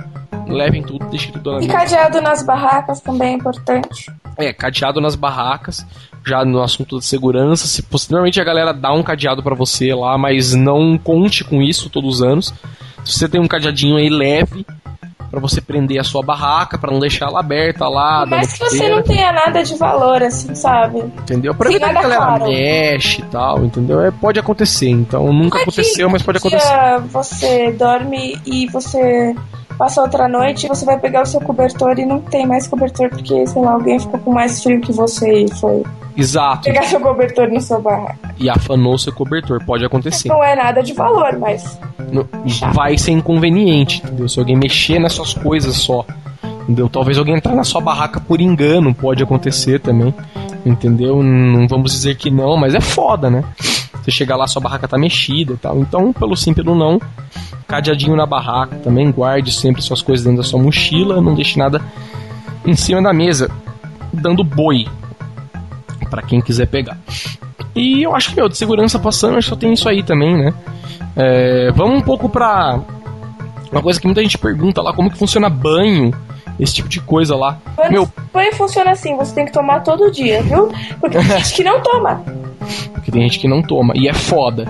Levem 0.46 0.82
tudo, 0.82 1.06
deixem 1.06 1.32
tudo 1.32 1.52
na 1.52 1.60
E 1.60 1.68
cadeado 1.68 2.20
nas 2.20 2.42
barracas 2.42 3.00
também 3.00 3.34
é 3.34 3.36
importante. 3.36 4.12
É, 4.36 4.52
cadeado 4.52 5.00
nas 5.00 5.14
barracas, 5.14 5.86
já 6.24 6.44
no 6.44 6.62
assunto 6.62 6.96
da 6.96 7.02
segurança. 7.02 7.66
Se, 7.66 7.82
posteriormente 7.82 8.40
a 8.40 8.44
galera 8.44 8.72
dá 8.72 8.92
um 8.92 9.02
cadeado 9.02 9.42
pra 9.42 9.54
você 9.54 9.94
lá, 9.94 10.16
mas 10.18 10.54
não 10.54 10.98
conte 10.98 11.44
com 11.44 11.62
isso 11.62 11.90
todos 11.90 12.16
os 12.16 12.22
anos. 12.22 12.54
Se 13.04 13.18
você 13.18 13.28
tem 13.28 13.40
um 13.40 13.48
cadeadinho 13.48 13.96
aí 13.96 14.08
leve 14.08 14.64
pra 15.30 15.38
você 15.38 15.60
prender 15.60 15.98
a 16.00 16.04
sua 16.04 16.22
barraca, 16.22 16.76
pra 16.76 16.90
não 16.90 16.98
deixar 16.98 17.26
ela 17.26 17.38
aberta 17.38 17.88
lá, 17.88 18.24
dando 18.24 18.46
que 18.48 18.58
você 18.58 18.88
não 18.88 19.00
tenha 19.00 19.32
nada 19.32 19.62
de 19.62 19.76
valor, 19.76 20.20
assim, 20.22 20.54
sabe? 20.56 20.98
entendeu? 20.98 21.54
Pra 21.54 21.70
evitar 21.70 21.92
que 21.92 21.98
a 21.98 22.02
galera 22.02 22.26
claro. 22.26 22.44
mexe 22.48 23.20
e 23.20 23.24
tal, 23.26 23.64
entendeu? 23.64 24.00
É, 24.00 24.10
pode 24.10 24.40
acontecer, 24.40 24.88
então 24.88 25.32
nunca 25.32 25.58
é 25.58 25.62
que 25.62 25.70
aconteceu, 25.70 26.10
mas 26.10 26.22
pode 26.22 26.38
acontecer. 26.38 27.00
Você 27.12 27.72
dorme 27.72 28.40
e 28.44 28.66
você 28.66 29.34
passa 29.78 30.02
outra 30.02 30.28
noite 30.28 30.66
e 30.66 30.68
você 30.68 30.84
vai 30.84 30.98
pegar 30.98 31.22
o 31.22 31.26
seu 31.26 31.40
cobertor 31.40 31.98
e 31.98 32.04
não 32.04 32.20
tem 32.20 32.46
mais 32.46 32.66
cobertor 32.66 33.08
porque, 33.08 33.46
sei 33.46 33.62
lá, 33.62 33.72
alguém 33.72 33.98
ficou 33.98 34.18
com 34.20 34.32
mais 34.32 34.62
frio 34.62 34.80
que 34.80 34.92
você 34.92 35.44
e 35.44 35.54
foi 35.54 35.82
Exato. 36.20 36.62
pegar 36.64 36.82
seu 36.84 37.00
cobertor 37.00 37.48
na 37.50 37.60
sua 37.60 37.78
barraca. 37.80 38.34
E 38.38 38.48
afanou 38.48 38.96
seu 38.98 39.12
cobertor, 39.12 39.64
pode 39.64 39.84
acontecer. 39.84 40.28
Não 40.28 40.42
é 40.42 40.54
nada 40.54 40.82
de 40.82 40.92
valor, 40.92 41.38
mas 41.38 41.78
No- 42.12 42.28
vai 42.74 42.96
ser 42.98 43.12
inconveniente, 43.12 44.02
entendeu? 44.04 44.28
Se 44.28 44.38
alguém 44.38 44.56
mexer 44.56 44.98
nas 44.98 45.12
suas 45.12 45.32
coisas 45.34 45.76
só, 45.76 46.04
entendeu? 46.62 46.88
Talvez 46.88 47.18
alguém 47.18 47.36
entrar 47.36 47.54
na 47.54 47.64
sua 47.64 47.80
barraca 47.80 48.20
por 48.20 48.40
engano, 48.40 48.94
pode 48.94 49.22
acontecer 49.22 49.80
também, 49.80 50.14
entendeu? 50.64 51.22
Não 51.22 51.66
vamos 51.68 51.92
dizer 51.92 52.16
que 52.16 52.30
não, 52.30 52.56
mas 52.56 52.74
é 52.74 52.80
foda, 52.80 53.30
né? 53.30 53.44
Você 54.02 54.10
chegar 54.10 54.36
lá, 54.36 54.46
sua 54.46 54.62
barraca 54.62 54.88
tá 54.88 54.96
mexida 54.96 55.52
e 55.52 55.56
tal. 55.56 55.78
Então, 55.78 56.12
pelo 56.12 56.34
sim, 56.36 56.54
pelo 56.54 56.74
não, 56.74 56.98
cadeadinho 57.68 58.16
na 58.16 58.24
barraca 58.26 58.76
também, 58.76 59.10
guarde 59.12 59.52
sempre 59.52 59.82
suas 59.82 60.00
coisas 60.02 60.24
dentro 60.24 60.42
da 60.42 60.48
sua 60.48 60.60
mochila, 60.60 61.20
não 61.20 61.34
deixe 61.34 61.58
nada 61.58 61.80
em 62.64 62.74
cima 62.74 63.02
da 63.02 63.12
mesa, 63.12 63.50
dando 64.12 64.42
boi 64.42 64.86
Pra 66.10 66.22
quem 66.22 66.40
quiser 66.40 66.66
pegar. 66.66 66.98
E 67.74 68.02
eu 68.02 68.14
acho 68.14 68.30
que, 68.30 68.36
meu, 68.36 68.48
de 68.48 68.56
segurança 68.56 68.98
passando, 68.98 69.38
acho 69.38 69.46
que 69.48 69.54
só 69.54 69.56
tem 69.56 69.72
isso 69.72 69.88
aí 69.88 70.02
também, 70.02 70.36
né? 70.36 70.52
É, 71.16 71.70
vamos 71.72 71.98
um 71.98 72.02
pouco 72.02 72.28
pra. 72.28 72.80
Uma 73.70 73.80
coisa 73.80 74.00
que 74.00 74.06
muita 74.06 74.20
gente 74.20 74.36
pergunta 74.36 74.82
lá, 74.82 74.92
como 74.92 75.10
que 75.10 75.16
funciona 75.16 75.48
banho, 75.48 76.12
esse 76.58 76.74
tipo 76.74 76.88
de 76.88 77.00
coisa 77.00 77.36
lá. 77.36 77.58
banho, 77.76 77.92
Meu, 77.92 78.08
banho 78.32 78.52
funciona 78.54 78.90
assim, 78.90 79.16
você 79.16 79.34
tem 79.34 79.46
que 79.46 79.52
tomar 79.52 79.80
todo 79.80 80.10
dia, 80.10 80.42
viu? 80.42 80.72
Porque 80.98 81.18
tem 81.18 81.28
gente 81.38 81.54
que 81.54 81.62
não 81.62 81.80
toma. 81.80 82.24
porque 82.92 83.12
tem 83.12 83.22
gente 83.22 83.38
que 83.38 83.48
não 83.48 83.62
toma, 83.62 83.94
e 83.96 84.08
é 84.08 84.12
foda. 84.12 84.66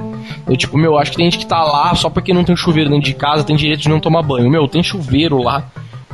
Eu, 0.46 0.56
tipo, 0.56 0.76
meu, 0.76 0.98
acho 0.98 1.12
que 1.12 1.16
tem 1.16 1.30
gente 1.30 1.38
que 1.38 1.46
tá 1.46 1.62
lá 1.62 1.94
só 1.94 2.10
porque 2.10 2.32
não 2.32 2.44
tem 2.44 2.56
chuveiro 2.56 2.90
dentro 2.90 3.04
de 3.04 3.14
casa, 3.14 3.44
tem 3.44 3.56
direito 3.56 3.80
de 3.80 3.88
não 3.88 4.00
tomar 4.00 4.22
banho. 4.22 4.50
Meu, 4.50 4.68
tem 4.68 4.82
chuveiro 4.82 5.42
lá, 5.42 5.64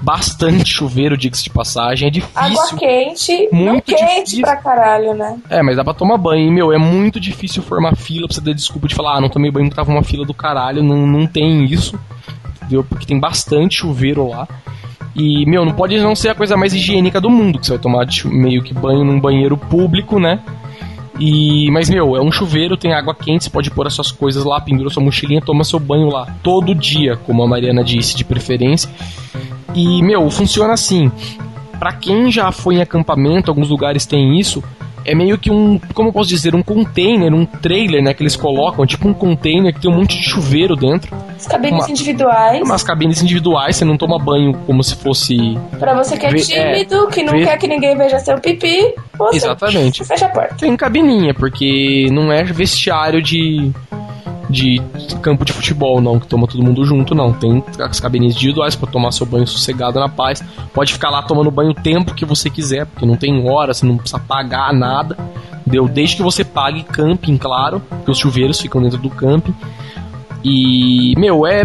bastante 0.03 0.73
chuveiro, 0.73 1.17
diga-se 1.17 1.45
de 1.45 1.51
passagem, 1.51 2.09
é 2.09 2.11
difícil. 2.11 2.39
Água 2.41 2.79
quente, 2.79 3.49
não 3.53 3.73
Muito 3.73 3.85
quente 3.85 4.25
difícil. 4.25 4.43
pra 4.43 4.57
caralho, 4.57 5.15
né? 5.15 5.39
É, 5.49 5.63
mas 5.63 5.77
dá 5.77 5.85
pra 5.85 5.95
tomar 5.95 6.19
banho. 6.19 6.47
E, 6.47 6.51
meu, 6.51 6.73
é 6.73 6.79
muito 6.79 7.19
difícil 7.19 7.63
formar 7.63 7.97
fila 7.97 8.27
pra 8.27 8.35
você 8.35 8.41
ter 8.43 8.55
desculpa 8.55 8.87
de 8.89 8.95
falar, 8.95 9.17
ah, 9.17 9.21
não 9.21 9.29
tomei 9.29 9.51
banho 9.51 9.67
porque 9.67 9.77
tava 9.77 9.91
uma 9.91 10.03
fila 10.03 10.25
do 10.25 10.35
caralho. 10.35 10.83
Não, 10.83 11.07
não 11.07 11.27
tem 11.27 11.65
isso, 11.65 11.99
entendeu? 12.57 12.85
Porque 12.85 13.07
tem 13.07 13.19
bastante 13.19 13.77
chuveiro 13.77 14.29
lá. 14.29 14.47
E, 15.15 15.47
meu, 15.47 15.65
não 15.65 15.73
pode 15.73 15.99
não 15.99 16.15
ser 16.15 16.29
a 16.29 16.35
coisa 16.35 16.57
mais 16.59 16.75
higiênica 16.75 17.19
do 17.21 17.31
mundo, 17.31 17.59
que 17.59 17.67
você 17.67 17.73
vai 17.73 17.81
tomar 17.81 18.07
meio 18.27 18.63
que 18.63 18.75
banho 18.75 19.03
num 19.03 19.19
banheiro 19.19 19.57
público, 19.57 20.21
né? 20.21 20.41
E, 21.19 21.71
mas, 21.71 21.89
meu, 21.89 22.15
é 22.15 22.21
um 22.21 22.31
chuveiro, 22.31 22.77
tem 22.77 22.93
água 22.93 23.15
quente, 23.15 23.45
você 23.45 23.51
pode 23.51 23.71
pôr 23.71 23.87
as 23.87 23.95
suas 23.95 24.13
coisas 24.13 24.45
lá, 24.45 24.61
pendura 24.61 24.91
sua 24.91 25.03
mochilinha, 25.03 25.41
toma 25.41 25.65
seu 25.65 25.81
banho 25.81 26.11
lá. 26.11 26.27
Todo 26.43 26.75
dia, 26.75 27.17
como 27.17 27.43
a 27.43 27.49
Mariana 27.49 27.83
disse, 27.83 28.15
de 28.15 28.25
preferência. 28.25 28.91
E, 29.77 30.03
meu, 30.03 30.31
funciona 30.31 30.73
assim. 30.73 31.13
Para 31.79 31.93
quem 31.93 32.33
já 32.33 32.51
foi 32.51 32.77
em 32.77 32.81
acampamento, 32.81 33.51
alguns 33.51 33.69
lugares 33.69 34.07
tem 34.07 34.41
isso, 34.41 34.65
é 35.05 35.15
meio 35.15 35.39
que 35.39 35.51
um, 35.51 35.79
como 35.95 36.09
eu 36.09 36.13
posso 36.13 36.31
dizer, 36.31 36.55
um 36.55 36.63
container, 36.63 37.33
um 37.33 37.47
trailer, 37.47 38.03
né, 38.03 38.13
que 38.13 38.23
eles 38.23 38.35
colocam, 38.35 38.85
tipo 38.85 39.07
um 39.07 39.15
container 39.15 39.73
que 39.73 39.81
tem 39.81 39.91
um 39.91 39.95
monte 39.95 40.19
de 40.19 40.25
chuveiro 40.25 40.75
dentro. 40.75 41.15
As 41.37 41.47
cabines 41.47 41.85
uma, 41.85 41.91
individuais. 41.91 42.63
Umas 42.63 42.83
cabines 42.83 43.23
individuais, 43.23 43.77
você 43.77 43.85
não 43.85 43.99
toma 43.99 44.19
banho 44.19 44.55
como 44.67 44.83
se 44.83 44.97
fosse. 44.97 45.37
Pra 45.79 45.95
você 45.95 46.17
que 46.17 46.27
é 46.27 46.33
tímido, 46.33 47.05
é, 47.05 47.11
que 47.13 47.23
não 47.23 47.35
quer 47.35 47.57
que 47.59 47.69
ninguém 47.69 47.97
veja 47.97 48.19
seu 48.19 48.41
pipi, 48.41 48.95
você 49.17 49.37
Exatamente. 49.37 50.05
fecha 50.05 50.27
a 50.27 50.31
porta. 50.31 50.57
Tem 50.57 50.75
cabininha, 50.75 51.35
porque 51.35 52.09
não 52.11 52.33
é 52.33 52.43
vestiário 52.43 53.23
de 53.23 53.71
de 54.49 54.81
campo 55.23 55.45
de 55.45 55.53
futebol, 55.53 56.01
não, 56.01 56.21
que 56.21 56.27
toma 56.27 56.47
todo 56.47 56.63
mundo 56.63 56.85
junto, 56.85 57.15
não. 57.15 57.33
Tem 57.33 57.63
as 57.81 58.01
cabines 58.01 58.35
individuais 58.35 58.75
para 58.77 58.91
tomar 58.91 59.13
seu 59.13 59.27
banho 59.27 59.47
sossegado 59.47 59.99
na 59.99 60.09
paz. 60.09 60.43
Pode 60.73 60.93
ficar 60.93 61.11
lá 61.11 61.23
tomando 61.23 61.51
banho 61.51 61.71
o 61.71 61.75
tempo 61.75 62.15
que 62.15 62.25
você 62.25 62.49
quiser, 62.49 62.87
porque 62.87 63.07
não 63.07 63.17
tem 63.17 63.49
hora, 63.49 63.75
você 63.75 63.85
não 63.85 63.97
precisa 63.97 64.19
pagar 64.19 64.73
nada. 64.73 65.17
Deu 65.67 65.89
desde 65.89 66.17
que 66.17 66.23
você 66.23 66.45
pague 66.45 66.85
camping, 66.85 67.37
claro, 67.37 67.83
que 68.05 68.11
os 68.11 68.19
chuveiros 68.19 68.61
ficam 68.61 68.81
dentro 68.81 68.99
do 68.99 69.11
camping. 69.11 69.55
E, 70.45 71.15
meu, 71.19 71.45
é 71.45 71.65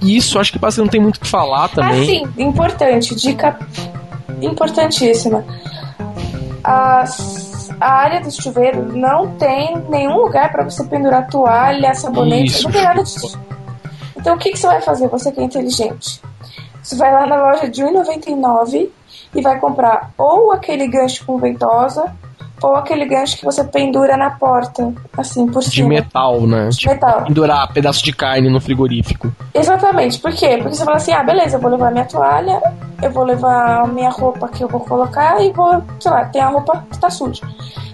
isso, 0.00 0.38
acho 0.38 0.52
que 0.52 0.58
você 0.58 0.80
não 0.80 0.86
tem 0.86 1.00
muito 1.00 1.16
o 1.16 1.20
que 1.20 1.26
falar 1.26 1.68
também. 1.68 2.02
Ah, 2.02 2.06
sim, 2.06 2.42
importante, 2.42 3.14
dica 3.16 3.58
importantíssima. 4.40 5.44
As 6.62 7.49
a 7.80 7.92
área 7.92 8.20
do 8.20 8.30
chuveiro 8.30 8.96
não 8.96 9.36
tem 9.36 9.76
nenhum 9.88 10.18
lugar 10.18 10.52
para 10.52 10.64
você 10.64 10.84
pendurar 10.84 11.28
toalha, 11.28 11.94
sabonete, 11.94 12.50
Isso, 12.50 12.64
não 12.64 12.72
tem 12.72 12.82
nada 12.82 13.02
disso. 13.02 13.40
Então 14.16 14.34
o 14.34 14.38
que, 14.38 14.50
que 14.50 14.58
você 14.58 14.66
vai 14.66 14.82
fazer, 14.82 15.08
você 15.08 15.32
que 15.32 15.40
é 15.40 15.44
inteligente? 15.44 16.20
Você 16.82 16.96
vai 16.96 17.12
lá 17.12 17.26
na 17.26 17.36
loja 17.36 17.68
de 17.68 17.82
R$1,99 17.82 18.90
e 19.34 19.42
vai 19.42 19.58
comprar 19.58 20.10
ou 20.18 20.52
aquele 20.52 20.86
gancho 20.88 21.24
com 21.24 21.38
ventosa 21.38 22.14
ou 22.62 22.76
aquele 22.76 23.04
gancho 23.06 23.38
que 23.38 23.44
você 23.44 23.64
pendura 23.64 24.16
na 24.16 24.30
porta, 24.30 24.92
assim, 25.16 25.46
por 25.46 25.62
cima. 25.62 25.74
De 25.74 25.82
metal, 25.84 26.40
né? 26.46 26.68
De 26.68 26.76
tipo, 26.76 26.94
metal. 26.94 27.24
Pendurar 27.24 27.72
pedaço 27.72 28.04
de 28.04 28.12
carne 28.12 28.48
no 28.48 28.60
frigorífico. 28.60 29.32
Exatamente. 29.54 30.18
Por 30.18 30.32
quê? 30.32 30.58
Porque 30.58 30.76
você 30.76 30.84
fala 30.84 30.96
assim, 30.96 31.12
ah, 31.12 31.22
beleza, 31.22 31.56
eu 31.56 31.60
vou 31.60 31.70
levar 31.70 31.90
minha 31.90 32.04
toalha, 32.04 32.60
eu 33.02 33.10
vou 33.10 33.24
levar 33.24 33.82
a 33.82 33.86
minha 33.86 34.10
roupa 34.10 34.48
que 34.48 34.62
eu 34.62 34.68
vou 34.68 34.80
colocar 34.80 35.40
e 35.42 35.52
vou, 35.52 35.82
sei 35.98 36.10
lá, 36.10 36.24
tem 36.26 36.42
a 36.42 36.48
roupa 36.48 36.84
que 36.90 36.98
tá 36.98 37.10
suja. 37.10 37.42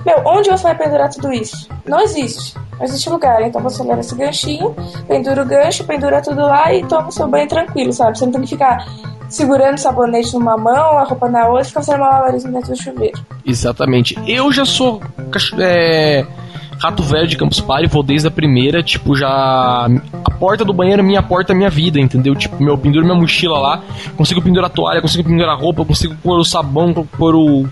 Meu, 0.04 0.22
onde 0.24 0.50
você 0.50 0.62
vai 0.62 0.76
pendurar 0.76 1.10
tudo 1.10 1.32
isso? 1.32 1.68
Não 1.84 2.00
existe. 2.00 2.56
Não 2.78 2.84
existe 2.84 3.08
lugar. 3.08 3.42
Então 3.42 3.60
você 3.60 3.82
leva 3.82 4.00
esse 4.00 4.14
ganchinho, 4.14 4.74
pendura 5.08 5.42
o 5.42 5.46
gancho, 5.46 5.84
pendura 5.84 6.22
tudo 6.22 6.42
lá 6.42 6.72
e 6.72 6.84
toma 6.84 7.08
o 7.08 7.12
seu 7.12 7.26
banho 7.26 7.48
tranquilo, 7.48 7.92
sabe? 7.92 8.18
Você 8.18 8.24
não 8.24 8.32
tem 8.32 8.42
que 8.42 8.48
ficar 8.48 8.86
segurando 9.28 9.78
sabonete 9.78 10.34
numa 10.34 10.56
mão, 10.56 10.98
a 10.98 11.04
roupa 11.04 11.28
na 11.28 11.48
outra 11.48 11.64
ficar 11.64 11.80
fazendo 11.82 12.00
malabarismo 12.00 12.52
dentro 12.52 12.70
do 12.70 12.82
chuveiro. 12.82 13.18
Exatamente. 13.44 14.16
Eu 14.26 14.52
já 14.52 14.64
sou 14.64 15.00
é, 15.58 16.24
rato 16.78 17.02
velho 17.02 17.26
de 17.26 17.36
Campus 17.36 17.60
Party, 17.60 17.86
vou 17.86 18.02
desde 18.02 18.28
a 18.28 18.30
primeira, 18.30 18.82
tipo, 18.82 19.14
já. 19.16 19.88
A 20.24 20.30
porta 20.38 20.64
do 20.64 20.72
banheiro 20.72 21.00
é 21.00 21.04
minha 21.04 21.22
porta, 21.22 21.52
é 21.52 21.56
minha 21.56 21.70
vida, 21.70 21.98
entendeu? 21.98 22.34
Tipo, 22.34 22.62
meu, 22.62 22.76
penduro 22.76 23.04
minha 23.04 23.18
mochila 23.18 23.58
lá, 23.58 23.82
consigo 24.16 24.42
pendurar 24.42 24.70
a 24.70 24.72
toalha, 24.72 25.00
consigo 25.00 25.28
pendurar 25.28 25.54
a 25.54 25.58
roupa, 25.58 25.84
consigo 25.84 26.14
pôr 26.22 26.38
o 26.38 26.44
sabão, 26.44 26.92
pôr 26.92 27.34
o 27.34 27.66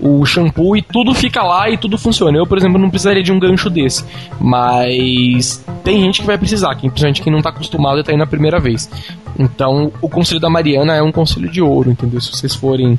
o 0.00 0.24
shampoo 0.24 0.76
e 0.76 0.82
tudo 0.82 1.14
fica 1.14 1.42
lá 1.42 1.68
e 1.70 1.76
tudo 1.76 1.98
funciona. 1.98 2.38
Eu, 2.38 2.46
por 2.46 2.58
exemplo, 2.58 2.78
não 2.78 2.90
precisaria 2.90 3.22
de 3.22 3.32
um 3.32 3.38
gancho 3.38 3.68
desse. 3.68 4.04
Mas 4.40 5.64
tem 5.82 6.00
gente 6.00 6.20
que 6.20 6.26
vai 6.26 6.38
precisar, 6.38 6.74
que, 6.74 6.88
principalmente 6.88 7.22
quem 7.22 7.32
não 7.32 7.38
está 7.38 7.50
acostumado 7.50 8.00
e 8.00 8.04
tá 8.04 8.12
indo 8.12 8.20
na 8.20 8.26
primeira 8.26 8.58
vez. 8.58 8.90
Então, 9.38 9.92
o 10.00 10.08
conselho 10.08 10.40
da 10.40 10.50
Mariana 10.50 10.94
é 10.94 11.02
um 11.02 11.12
conselho 11.12 11.50
de 11.50 11.60
ouro, 11.60 11.90
entendeu? 11.90 12.20
Se 12.20 12.32
vocês 12.32 12.54
forem 12.54 12.98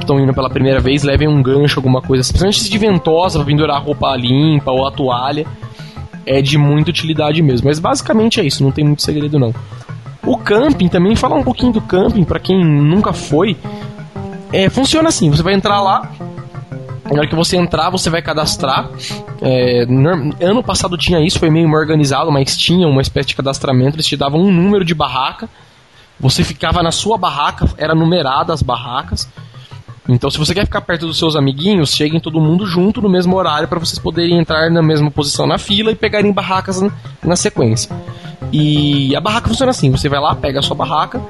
estão 0.00 0.18
indo 0.18 0.34
pela 0.34 0.50
primeira 0.50 0.80
vez, 0.80 1.02
levem 1.02 1.28
um 1.28 1.42
gancho, 1.42 1.78
alguma 1.78 2.00
coisa, 2.00 2.24
principalmente 2.24 2.60
se 2.60 2.70
de 2.70 2.78
ventosa, 2.78 3.38
pra 3.38 3.46
pendurar 3.46 3.76
a 3.76 3.78
roupa 3.78 4.16
limpa 4.16 4.70
ou 4.70 4.86
a 4.86 4.90
toalha. 4.90 5.46
É 6.26 6.42
de 6.42 6.58
muita 6.58 6.90
utilidade 6.90 7.42
mesmo. 7.42 7.66
Mas 7.66 7.78
basicamente 7.78 8.40
é 8.40 8.44
isso, 8.44 8.62
não 8.62 8.70
tem 8.70 8.84
muito 8.84 9.02
segredo 9.02 9.38
não. 9.38 9.54
O 10.24 10.36
camping 10.36 10.88
também, 10.88 11.16
falar 11.16 11.36
um 11.36 11.42
pouquinho 11.42 11.72
do 11.72 11.80
camping, 11.80 12.24
para 12.24 12.38
quem 12.38 12.62
nunca 12.62 13.12
foi, 13.12 13.56
é, 14.52 14.68
funciona 14.68 15.08
assim: 15.08 15.30
você 15.30 15.42
vai 15.42 15.54
entrar 15.54 15.80
lá, 15.80 16.10
na 17.10 17.18
hora 17.18 17.26
que 17.26 17.34
você 17.34 17.56
entrar, 17.56 17.90
você 17.90 18.08
vai 18.08 18.22
cadastrar. 18.22 18.88
É, 19.42 19.82
ano 20.40 20.62
passado 20.62 20.96
tinha 20.96 21.20
isso, 21.20 21.38
foi 21.38 21.50
meio 21.50 21.68
organizado, 21.70 22.30
mas 22.30 22.56
tinha 22.56 22.86
uma 22.86 23.02
espécie 23.02 23.28
de 23.28 23.36
cadastramento. 23.36 23.96
Eles 23.96 24.06
te 24.06 24.16
davam 24.16 24.40
um 24.40 24.52
número 24.52 24.84
de 24.84 24.94
barraca. 24.94 25.48
Você 26.20 26.44
ficava 26.44 26.82
na 26.82 26.92
sua 26.92 27.16
barraca, 27.16 27.66
era 27.76 27.94
numerada 27.94 28.52
as 28.52 28.62
barracas. 28.62 29.28
Então, 30.08 30.30
se 30.30 30.38
você 30.38 30.54
quer 30.54 30.64
ficar 30.64 30.80
perto 30.80 31.06
dos 31.06 31.18
seus 31.18 31.36
amiguinhos, 31.36 31.94
cheguem 31.94 32.20
todo 32.20 32.40
mundo 32.40 32.66
junto 32.66 33.00
no 33.00 33.08
mesmo 33.08 33.36
horário 33.36 33.68
para 33.68 33.78
vocês 33.78 33.98
poderem 33.98 34.38
entrar 34.38 34.70
na 34.70 34.82
mesma 34.82 35.10
posição 35.10 35.46
na 35.46 35.56
fila 35.56 35.90
e 35.92 35.94
pegarem 35.94 36.32
barracas 36.32 36.80
na 37.22 37.36
sequência. 37.36 37.90
E 38.52 39.14
a 39.16 39.20
barraca 39.20 39.48
funciona 39.48 39.70
assim: 39.70 39.90
você 39.90 40.08
vai 40.08 40.20
lá, 40.20 40.34
pega 40.34 40.58
a 40.58 40.62
sua 40.62 40.76
barraca, 40.76 41.20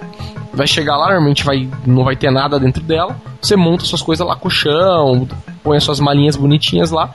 vai 0.53 0.66
chegar 0.66 0.96
lá, 0.96 1.07
normalmente 1.07 1.44
vai, 1.44 1.68
não 1.86 2.05
vai 2.05 2.16
ter 2.16 2.30
nada 2.30 2.59
dentro 2.59 2.82
dela. 2.82 3.16
Você 3.40 3.57
monta 3.57 3.84
suas 3.84 4.03
coisas 4.03 4.26
lá, 4.26 4.36
colchão, 4.36 5.28
põe 5.62 5.76
as 5.76 5.84
suas 5.84 6.01
malinhas 6.01 6.36
bonitinhas 6.36 6.90
lá. 6.90 7.14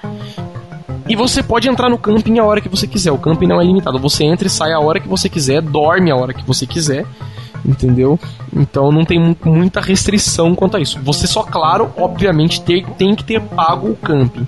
E 1.07 1.15
você 1.15 1.43
pode 1.43 1.69
entrar 1.69 1.89
no 1.89 1.97
camping 1.97 2.39
a 2.39 2.43
hora 2.43 2.59
que 2.59 2.69
você 2.69 2.87
quiser. 2.87 3.11
O 3.11 3.17
camping 3.17 3.45
não 3.45 3.61
é 3.61 3.63
limitado. 3.63 3.99
Você 3.99 4.23
entra 4.23 4.47
e 4.47 4.49
sai 4.49 4.71
a 4.71 4.79
hora 4.79 4.99
que 4.99 5.07
você 5.07 5.29
quiser, 5.29 5.61
dorme 5.61 6.09
a 6.09 6.15
hora 6.15 6.33
que 6.33 6.45
você 6.45 6.65
quiser. 6.65 7.05
Entendeu? 7.63 8.19
Então 8.55 8.91
não 8.91 9.03
tem 9.03 9.35
muita 9.43 9.81
restrição 9.81 10.55
quanto 10.55 10.77
a 10.77 10.79
isso. 10.79 10.99
Você 11.03 11.27
só, 11.27 11.43
claro, 11.43 11.91
obviamente, 11.95 12.61
ter, 12.61 12.85
tem 12.97 13.13
que 13.13 13.23
ter 13.23 13.39
pago 13.41 13.89
o 13.89 13.95
camping. 13.95 14.47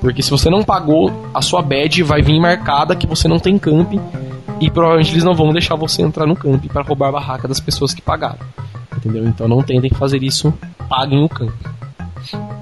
Porque 0.00 0.22
se 0.22 0.30
você 0.30 0.50
não 0.50 0.62
pagou, 0.62 1.10
a 1.32 1.40
sua 1.40 1.62
badge 1.62 2.02
vai 2.02 2.20
vir 2.20 2.38
marcada 2.38 2.94
que 2.94 3.06
você 3.06 3.26
não 3.26 3.38
tem 3.38 3.58
camping 3.58 4.00
e 4.60 4.70
provavelmente 4.70 5.12
eles 5.12 5.24
não 5.24 5.34
vão 5.34 5.52
deixar 5.52 5.74
você 5.74 6.02
entrar 6.02 6.26
no 6.26 6.36
camping 6.36 6.68
para 6.68 6.82
roubar 6.82 7.08
a 7.08 7.12
barraca 7.12 7.48
das 7.48 7.60
pessoas 7.60 7.92
que 7.92 8.02
pagaram. 8.02 8.38
Entendeu? 8.96 9.26
Então 9.26 9.48
não 9.48 9.62
tentem 9.62 9.90
fazer 9.90 10.22
isso, 10.22 10.52
paguem 10.88 11.24
o 11.24 11.28
camping. 11.28 11.74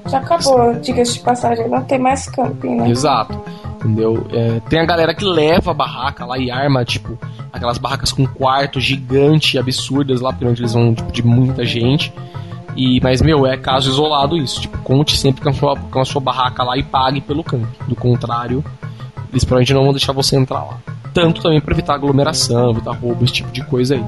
Já 0.09 0.19
acabou, 0.19 0.75
diga-se 0.81 1.15
de 1.15 1.21
passagem, 1.21 1.69
não 1.69 1.83
tem 1.83 1.99
mais 1.99 2.29
camping, 2.29 2.77
né? 2.77 2.91
Exato. 2.91 3.39
Entendeu? 3.77 4.27
É, 4.33 4.61
tem 4.69 4.81
a 4.81 4.85
galera 4.85 5.15
que 5.15 5.25
leva 5.25 5.71
a 5.71 5.75
barraca 5.75 6.25
lá 6.25 6.39
e 6.39 6.51
arma, 6.51 6.85
tipo, 6.85 7.19
aquelas 7.53 7.79
barracas 7.79 8.13
com 8.13 8.27
quarto 8.27 8.81
gigante, 8.81 9.59
absurdas 9.59 10.21
lá, 10.21 10.33
porque 10.33 10.45
eles 10.45 10.73
vão 10.73 10.95
tipo, 10.95 11.13
de 11.13 11.25
muita 11.25 11.65
gente. 11.65 12.13
E, 12.75 13.01
mas, 13.03 13.21
meu, 13.21 13.47
é 13.47 13.57
caso 13.57 13.91
isolado 13.91 14.37
isso. 14.37 14.63
Tipo, 14.63 14.79
conte 14.79 15.17
sempre 15.17 15.43
com 15.43 15.51
a 15.51 15.53
sua, 15.53 15.77
com 15.77 16.01
a 16.01 16.05
sua 16.05 16.21
barraca 16.21 16.65
lá 16.65 16.77
e 16.77 16.83
pague 16.83 17.21
pelo 17.21 17.45
camping. 17.45 17.67
Do 17.87 17.95
contrário, 17.95 18.65
eles 19.31 19.45
provavelmente 19.45 19.75
não 19.75 19.85
vão 19.85 19.93
deixar 19.93 20.13
você 20.13 20.37
entrar 20.37 20.61
lá 20.61 20.79
tanto 21.13 21.43
também 21.43 21.61
para 21.61 21.73
evitar 21.73 21.95
aglomeração, 21.95 22.71
evitar 22.71 22.93
roubo, 22.93 23.25
esse 23.25 23.35
tipo 23.35 23.51
de 23.51 23.65
coisa 23.65 23.95
aí. 23.95 24.05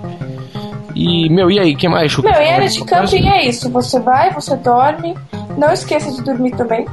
E, 0.94 1.28
meu, 1.28 1.50
e 1.50 1.58
aí, 1.58 1.74
que 1.74 1.88
mais? 1.88 2.16
Meu, 2.16 2.30
e 2.30 2.34
área 2.34 2.68
de 2.68 2.84
camping 2.84 3.28
é 3.28 3.48
isso. 3.48 3.68
Você 3.70 3.98
vai, 3.98 4.32
você 4.32 4.56
dorme. 4.56 5.16
Não 5.58 5.72
esqueça 5.72 6.10
de 6.12 6.22
dormir 6.22 6.52
também. 6.56 6.86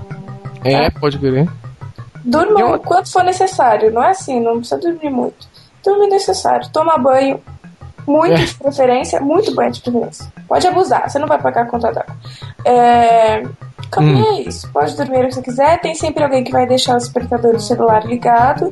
É, 0.63 0.89
tá? 0.89 0.99
pode 0.99 1.19
querer. 1.19 1.47
Durma 2.23 2.59
Eu... 2.59 2.79
quanto 2.79 3.11
for 3.11 3.23
necessário. 3.23 3.91
Não 3.91 4.03
é 4.03 4.09
assim, 4.09 4.39
não 4.39 4.57
precisa 4.57 4.79
dormir 4.79 5.09
muito. 5.09 5.47
Dormir 5.83 6.07
necessário. 6.07 6.67
Toma 6.71 6.97
banho. 6.97 7.39
Muito 8.07 8.33
é. 8.33 8.45
de 8.45 8.55
preferência. 8.55 9.21
Muito 9.21 9.53
banho 9.53 9.71
de 9.71 9.81
preferência. 9.81 10.25
Pode 10.47 10.67
abusar, 10.67 11.09
você 11.09 11.19
não 11.19 11.27
vai 11.27 11.39
pagar 11.39 11.63
a 11.63 11.65
conta 11.65 11.91
d'água. 11.91 12.15
É... 12.65 13.43
Hum. 13.99 14.23
é 14.23 14.41
isso. 14.41 14.71
Pode 14.71 14.95
dormir 14.95 15.25
o 15.25 15.27
que 15.27 15.35
você 15.35 15.41
quiser. 15.41 15.81
Tem 15.81 15.93
sempre 15.95 16.23
alguém 16.23 16.43
que 16.43 16.51
vai 16.51 16.65
deixar 16.65 16.95
o 16.95 16.97
despertador 16.97 17.53
do 17.53 17.61
celular 17.61 18.05
ligado. 18.05 18.71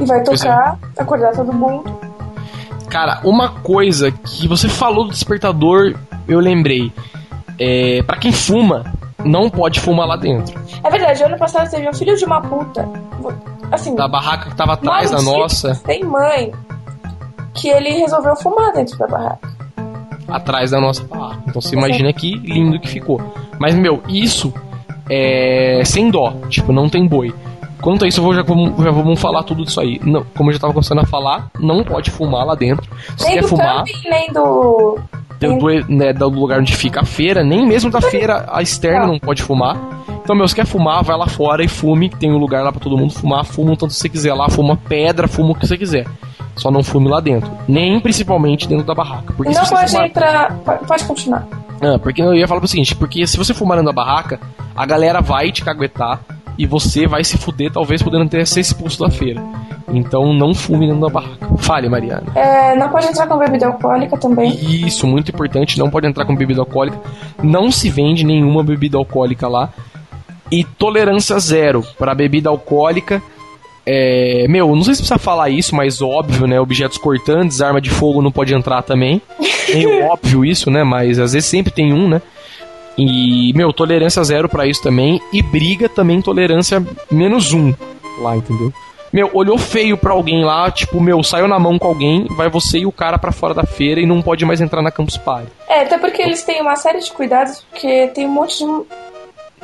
E 0.00 0.04
vai 0.04 0.20
é. 0.20 0.22
tocar, 0.22 0.78
é. 0.96 1.02
acordar 1.02 1.32
todo 1.32 1.52
mundo. 1.52 1.98
Cara, 2.88 3.20
uma 3.24 3.48
coisa 3.48 4.10
que 4.10 4.46
você 4.48 4.68
falou 4.68 5.04
do 5.04 5.10
despertador, 5.10 5.94
eu 6.28 6.40
lembrei. 6.40 6.92
É, 7.58 8.02
para 8.02 8.16
quem 8.18 8.32
fuma, 8.32 8.84
não 9.24 9.48
pode 9.48 9.80
fumar 9.80 10.06
lá 10.06 10.16
dentro. 10.16 10.58
É 10.82 10.90
verdade, 10.90 11.22
ano 11.22 11.38
passado 11.38 11.70
teve 11.70 11.88
um 11.88 11.92
filho 11.92 12.16
de 12.16 12.24
uma 12.24 12.40
puta. 12.40 12.88
Assim, 13.70 13.94
da 13.94 14.06
barraca 14.06 14.50
que 14.50 14.56
tava 14.56 14.74
atrás 14.74 15.10
da 15.10 15.22
nossa. 15.22 15.74
Tem 15.84 16.04
mãe 16.04 16.52
que 17.54 17.68
ele 17.68 17.90
resolveu 17.90 18.36
fumar 18.36 18.72
dentro 18.72 18.98
da 18.98 19.06
barraca. 19.06 19.53
Atrás 20.28 20.70
da 20.70 20.80
nossa 20.80 21.04
barraca. 21.04 21.42
Então 21.48 21.60
você 21.60 21.74
imagina 21.76 22.12
que 22.12 22.34
lindo 22.36 22.80
que 22.80 22.88
ficou. 22.88 23.20
Mas, 23.58 23.74
meu, 23.74 24.02
isso 24.08 24.52
é 25.08 25.82
sem 25.84 26.10
dó. 26.10 26.34
Tipo, 26.48 26.72
não 26.72 26.88
tem 26.88 27.06
boi. 27.06 27.34
Quanto 27.80 28.04
a 28.04 28.08
isso, 28.08 28.20
eu 28.20 28.24
vou, 28.24 28.34
já, 28.34 28.42
já 28.42 28.90
vamos 28.90 29.20
falar 29.20 29.42
tudo 29.42 29.64
disso 29.64 29.80
aí. 29.80 30.00
Não, 30.02 30.24
como 30.34 30.48
eu 30.48 30.54
já 30.54 30.56
estava 30.56 30.72
começando 30.72 31.00
a 31.00 31.04
falar, 31.04 31.50
não 31.60 31.84
pode 31.84 32.10
fumar 32.10 32.46
lá 32.46 32.54
dentro. 32.54 32.90
Se 33.16 33.26
nem 33.26 33.34
quer 33.34 33.44
fumar. 33.44 33.84
Camping, 33.84 34.08
nem 34.08 34.32
do. 34.32 34.98
do, 35.38 35.58
do, 35.58 35.94
né, 35.94 36.12
do 36.14 36.28
lugar 36.30 36.60
onde 36.60 36.74
fica 36.74 37.00
a 37.00 37.04
feira, 37.04 37.44
nem 37.44 37.66
mesmo 37.66 37.90
da 37.90 38.00
feira 38.00 38.46
a 38.50 38.62
externa 38.62 39.06
não 39.06 39.18
pode 39.18 39.42
fumar. 39.42 39.76
Então, 40.22 40.34
meu, 40.34 40.48
se 40.48 40.54
quer 40.54 40.64
fumar, 40.64 41.04
vai 41.04 41.18
lá 41.18 41.26
fora 41.26 41.62
e 41.62 41.68
fume, 41.68 42.08
tem 42.08 42.32
um 42.32 42.38
lugar 42.38 42.64
lá 42.64 42.72
pra 42.72 42.80
todo 42.80 42.96
mundo 42.96 43.12
fumar, 43.12 43.44
fuma 43.44 43.74
o 43.74 43.76
tanto 43.76 43.90
que 43.90 43.96
você 43.96 44.08
quiser 44.08 44.32
lá, 44.32 44.48
fuma 44.48 44.74
pedra, 44.74 45.28
fuma 45.28 45.50
o 45.50 45.54
que 45.54 45.66
você 45.66 45.76
quiser. 45.76 46.06
Só 46.56 46.70
não 46.70 46.82
fume 46.82 47.08
lá 47.08 47.20
dentro. 47.20 47.50
Nem 47.66 48.00
principalmente 48.00 48.68
dentro 48.68 48.86
da 48.86 48.94
barraca. 48.94 49.32
Porque 49.36 49.52
não 49.52 49.66
pode 49.66 49.90
fumar... 49.90 50.06
entrar. 50.06 50.56
Pode 50.86 51.04
continuar. 51.04 51.46
Ah, 51.80 51.98
porque 51.98 52.22
eu 52.22 52.34
ia 52.34 52.46
falar 52.46 52.62
o 52.62 52.68
seguinte, 52.68 52.94
porque 52.94 53.26
se 53.26 53.36
você 53.36 53.52
fumar 53.52 53.76
dentro 53.76 53.92
da 53.92 54.04
barraca, 54.04 54.40
a 54.74 54.86
galera 54.86 55.20
vai 55.20 55.50
te 55.50 55.64
caguetar 55.64 56.20
e 56.56 56.66
você 56.66 57.06
vai 57.06 57.24
se 57.24 57.36
fuder, 57.36 57.72
talvez 57.72 58.02
podendo 58.02 58.28
ter 58.28 58.46
ser 58.46 58.60
expulso 58.60 59.00
da 59.00 59.10
feira. 59.10 59.42
Então 59.88 60.32
não 60.32 60.54
fume 60.54 60.86
dentro 60.86 61.02
da 61.02 61.08
barraca. 61.08 61.48
Fale, 61.58 61.88
Mariana. 61.88 62.26
É, 62.34 62.76
não 62.76 62.88
pode 62.88 63.06
entrar 63.06 63.26
com 63.26 63.38
bebida 63.38 63.66
alcoólica 63.66 64.16
também. 64.16 64.54
Isso, 64.54 65.06
muito 65.06 65.30
importante, 65.30 65.78
não 65.78 65.90
pode 65.90 66.06
entrar 66.06 66.24
com 66.24 66.34
bebida 66.34 66.60
alcoólica. 66.60 66.98
Não 67.42 67.70
se 67.70 67.90
vende 67.90 68.24
nenhuma 68.24 68.62
bebida 68.62 68.96
alcoólica 68.96 69.48
lá. 69.48 69.70
E 70.50 70.62
tolerância 70.62 71.38
zero 71.38 71.84
para 71.98 72.14
bebida 72.14 72.48
alcoólica. 72.48 73.20
É, 73.86 74.46
meu, 74.48 74.74
não 74.74 74.82
sei 74.82 74.94
se 74.94 75.00
precisa 75.02 75.18
falar 75.18 75.50
isso, 75.50 75.74
mas 75.74 76.00
óbvio, 76.00 76.46
né? 76.46 76.58
Objetos 76.58 76.96
cortantes, 76.96 77.60
arma 77.60 77.80
de 77.80 77.90
fogo 77.90 78.22
não 78.22 78.32
pode 78.32 78.54
entrar 78.54 78.82
também. 78.82 79.20
Meio 79.68 80.04
óbvio 80.08 80.44
isso, 80.44 80.70
né? 80.70 80.82
Mas 80.82 81.18
às 81.18 81.32
vezes 81.32 81.48
sempre 81.48 81.72
tem 81.72 81.92
um, 81.92 82.08
né? 82.08 82.22
E, 82.96 83.52
meu, 83.54 83.72
tolerância 83.72 84.22
zero 84.22 84.48
para 84.48 84.66
isso 84.66 84.82
também. 84.82 85.20
E 85.32 85.42
briga 85.42 85.88
também, 85.88 86.22
tolerância 86.22 86.82
menos 87.10 87.52
um 87.52 87.74
lá, 88.20 88.36
entendeu? 88.36 88.72
Meu, 89.12 89.30
olhou 89.32 89.56
feio 89.56 89.96
pra 89.96 90.12
alguém 90.12 90.44
lá, 90.44 90.68
tipo, 90.72 91.00
meu, 91.00 91.22
saiu 91.22 91.46
na 91.46 91.56
mão 91.56 91.78
com 91.78 91.86
alguém, 91.86 92.26
vai 92.30 92.48
você 92.48 92.78
e 92.78 92.86
o 92.86 92.90
cara 92.90 93.16
para 93.16 93.30
fora 93.30 93.54
da 93.54 93.62
feira 93.62 94.00
e 94.00 94.06
não 94.06 94.20
pode 94.20 94.44
mais 94.44 94.60
entrar 94.60 94.82
na 94.82 94.90
Campus 94.90 95.16
Party. 95.16 95.46
É, 95.68 95.82
até 95.82 95.98
porque 95.98 96.20
eles 96.20 96.42
têm 96.42 96.60
uma 96.60 96.74
série 96.74 96.98
de 96.98 97.12
cuidados, 97.12 97.64
porque 97.70 98.08
tem 98.08 98.26
um 98.26 98.32
monte 98.32 98.58
de 98.58 98.64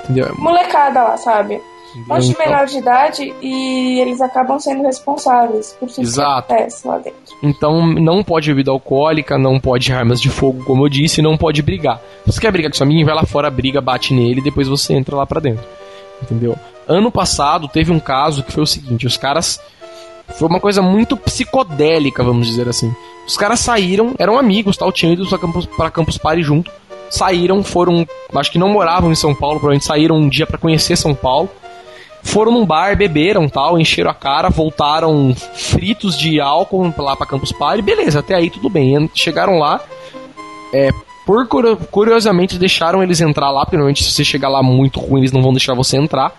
Entendeu? 0.05 0.35
molecada 0.39 1.03
lá, 1.03 1.17
sabe? 1.17 1.61
Monte 2.07 2.29
de 2.29 2.39
menor 2.39 2.67
de 2.67 2.79
idade 2.79 3.35
e 3.43 4.01
eles 4.01 4.21
acabam 4.21 4.59
sendo 4.59 4.83
responsáveis 4.83 5.77
por 5.79 5.89
tudo 5.89 6.03
Exato. 6.03 6.47
que 6.47 6.53
acontece 6.53 6.87
lá 6.87 6.99
dentro. 6.99 7.21
Então 7.43 7.87
não 7.87 8.23
pode 8.23 8.49
bebida 8.49 8.71
alcoólica, 8.71 9.37
não 9.37 9.59
pode 9.59 9.93
armas 9.93 10.21
de 10.21 10.29
fogo, 10.29 10.65
como 10.65 10.85
eu 10.85 10.89
disse, 10.89 11.21
não 11.21 11.37
pode 11.37 11.63
brigar. 11.63 11.99
Se 12.25 12.33
você 12.33 12.41
quer 12.41 12.53
brigar 12.53 12.71
com 12.71 12.77
seu 12.77 12.85
amigo, 12.85 13.05
vai 13.05 13.15
lá 13.15 13.25
fora, 13.25 13.51
briga, 13.51 13.81
bate 13.81 14.15
nele 14.15 14.41
e 14.41 14.45
depois 14.45 14.69
você 14.69 14.95
entra 14.95 15.17
lá 15.17 15.27
pra 15.27 15.41
dentro. 15.41 15.65
Entendeu? 16.23 16.57
Ano 16.87 17.11
passado 17.11 17.67
teve 17.67 17.91
um 17.91 18.01
caso 18.01 18.43
que 18.43 18.53
foi 18.53 18.63
o 18.63 18.67
seguinte: 18.67 19.07
os 19.07 19.17
caras. 19.17 19.61
Foi 20.35 20.47
uma 20.47 20.61
coisa 20.61 20.81
muito 20.81 21.17
psicodélica, 21.17 22.23
vamos 22.23 22.47
dizer 22.47 22.69
assim. 22.69 22.95
Os 23.27 23.37
caras 23.37 23.59
saíram, 23.59 24.15
eram 24.17 24.39
amigos, 24.39 24.77
tal, 24.77 24.93
tinham 24.93 25.13
ido 25.13 25.27
pra 25.29 25.39
Campus, 25.39 25.67
pra 25.67 25.91
Campus 25.91 26.19
Party 26.19 26.43
junto. 26.43 26.71
Saíram, 27.09 27.65
foram. 27.65 28.07
Acho 28.33 28.53
que 28.53 28.59
não 28.59 28.69
moravam 28.69 29.11
em 29.11 29.17
São 29.17 29.35
Paulo, 29.35 29.57
provavelmente 29.57 29.87
saíram 29.87 30.15
um 30.15 30.29
dia 30.29 30.47
para 30.47 30.57
conhecer 30.57 30.95
São 30.95 31.15
Paulo 31.15 31.51
foram 32.23 32.53
num 32.53 32.67
bar, 32.67 32.97
beberam 32.97 33.49
tal, 33.49 33.79
encheram 33.79 34.11
a 34.11 34.15
cara, 34.15 34.51
voltaram 34.51 35.35
fritos 35.35 36.19
de 36.19 36.41
álcool 36.41 36.93
lá 36.99 37.17
pra 37.17 37.27
Campus 37.27 37.53
Party, 37.53 37.83
beleza, 37.83 38.21
até 38.21 38.35
aí 38.35 38.51
tudo 38.51 38.69
bem. 38.69 39.11
Chegaram 39.15 39.59
lá, 39.59 39.81
é, 40.73 40.91
por 41.27 41.47
curiosamente 41.91 42.59
deixaram 42.59 43.03
eles 43.03 43.21
entrar 43.21 43.51
lá, 43.51 43.61
porque 43.61 43.77
normalmente 43.77 44.03
se 44.03 44.11
você 44.11 44.25
chegar 44.25 44.49
lá 44.49 44.63
muito 44.63 45.01
ruim, 45.01 45.21
eles 45.21 45.33
não 45.33 45.43
vão 45.43 45.53
deixar 45.53 45.75
você 45.75 45.97
entrar. 45.97 46.33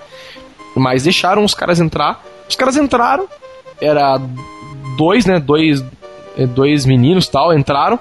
Mas 0.76 1.04
deixaram 1.04 1.44
os 1.44 1.54
caras 1.54 1.80
entrar. 1.80 2.24
Os 2.48 2.56
caras 2.56 2.78
entraram, 2.78 3.28
era 3.80 4.20
dois, 4.98 5.26
né, 5.26 5.40
dois, 5.40 5.84
é, 6.38 6.46
dois 6.46 6.86
meninos 6.86 7.28
tal, 7.28 7.54
entraram. 7.54 8.00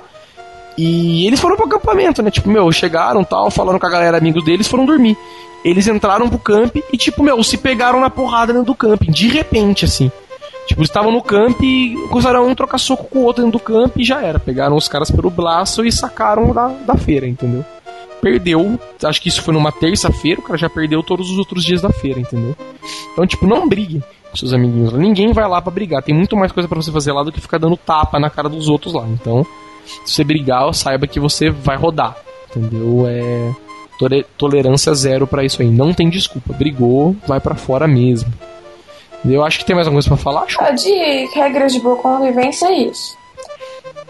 E 0.79 1.27
eles 1.27 1.41
foram 1.41 1.57
pro 1.57 1.67
acampamento, 1.67 2.23
né? 2.23 2.31
Tipo, 2.31 2.49
meu, 2.49 2.71
chegaram 2.73 3.23
tal, 3.23 3.51
falaram 3.51 3.79
com 3.79 3.87
a 3.87 3.91
galera 3.91 4.17
amigos 4.17 4.45
deles, 4.45 4.69
foram 4.69 4.87
dormir. 4.87 5.17
Eles 5.65 5.87
entraram 5.87 6.29
pro 6.29 6.39
camp 6.39 6.77
e, 6.93 6.97
tipo, 6.97 7.23
meu, 7.23 7.43
se 7.43 7.59
pegaram 7.59 8.01
na 8.01 8.09
porrada 8.09 8.53
dentro 8.53 8.67
do 8.67 8.75
camping, 8.75 9.11
de 9.11 9.29
repente, 9.29 9.85
assim. 9.85 10.11
Tipo, 10.67 10.81
eles 10.81 10.89
estavam 10.89 11.11
no 11.11 11.23
camp 11.23 11.61
e 11.63 11.95
começaram 12.09 12.47
um 12.47 12.55
trocar 12.55 12.79
soco 12.79 13.05
com 13.05 13.19
o 13.19 13.25
outro 13.25 13.43
dentro 13.43 13.59
do 13.59 13.65
camp 13.65 13.97
e 13.97 14.05
já 14.05 14.23
era. 14.23 14.39
Pegaram 14.39 14.77
os 14.77 14.89
caras 14.89 15.11
pelo 15.11 15.29
braço 15.29 15.85
e 15.85 15.91
sacaram 15.91 16.53
da, 16.53 16.69
da 16.69 16.97
feira, 16.97 17.27
entendeu? 17.27 17.65
Perdeu, 18.23 18.79
acho 19.03 19.21
que 19.21 19.29
isso 19.29 19.43
foi 19.43 19.53
numa 19.53 19.73
terça-feira, 19.73 20.41
o 20.41 20.45
cara 20.45 20.59
já 20.59 20.69
perdeu 20.69 21.03
todos 21.03 21.31
os 21.31 21.39
outros 21.39 21.65
dias 21.65 21.81
da 21.81 21.91
feira, 21.91 22.21
entendeu? 22.21 22.55
Então, 23.13 23.27
tipo, 23.27 23.47
não 23.47 23.69
brigue 23.69 24.03
com 24.31 24.37
seus 24.37 24.53
amiguinhos. 24.53 24.93
Ninguém 24.93 25.33
vai 25.33 25.49
lá 25.49 25.61
para 25.61 25.73
brigar. 25.73 26.03
Tem 26.03 26.15
muito 26.15 26.37
mais 26.37 26.53
coisa 26.53 26.69
para 26.69 26.81
você 26.81 26.93
fazer 26.93 27.13
lá 27.13 27.23
do 27.23 27.33
que 27.33 27.41
ficar 27.41 27.59
dando 27.59 27.77
tapa 27.77 28.19
na 28.19 28.31
cara 28.31 28.49
dos 28.49 28.69
outros 28.69 28.95
lá. 28.95 29.07
Então, 29.09 29.45
se 30.05 30.15
você 30.15 30.25
brigar, 30.25 30.73
saiba 30.73 31.07
que 31.07 31.19
você 31.19 31.51
vai 31.51 31.77
rodar, 31.77 32.17
entendeu? 32.49 33.05
É 33.07 33.53
tolerância 34.37 34.95
zero 34.95 35.27
para 35.27 35.45
isso 35.45 35.63
aí. 35.63 35.69
Não 35.69 35.93
tem 35.93 36.09
desculpa. 36.09 36.53
Brigou, 36.53 37.17
vai 37.27 37.41
para 37.41 37.55
fora 37.55 37.87
mesmo. 37.87 38.33
Eu 39.25 39.45
acho 39.45 39.59
que 39.59 39.65
tem 39.65 39.75
mais 39.75 39.87
alguma 39.87 40.03
coisa 40.03 40.09
pra 40.09 40.17
falar? 40.17 40.47
Ah, 40.59 40.71
de 40.71 41.27
regras 41.35 41.73
de 41.73 41.81
boa 41.81 41.97
convivência 41.97 42.67
é 42.67 42.73
isso. 42.73 43.17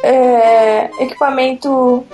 É, 0.02 0.90
equipamento 1.00 2.04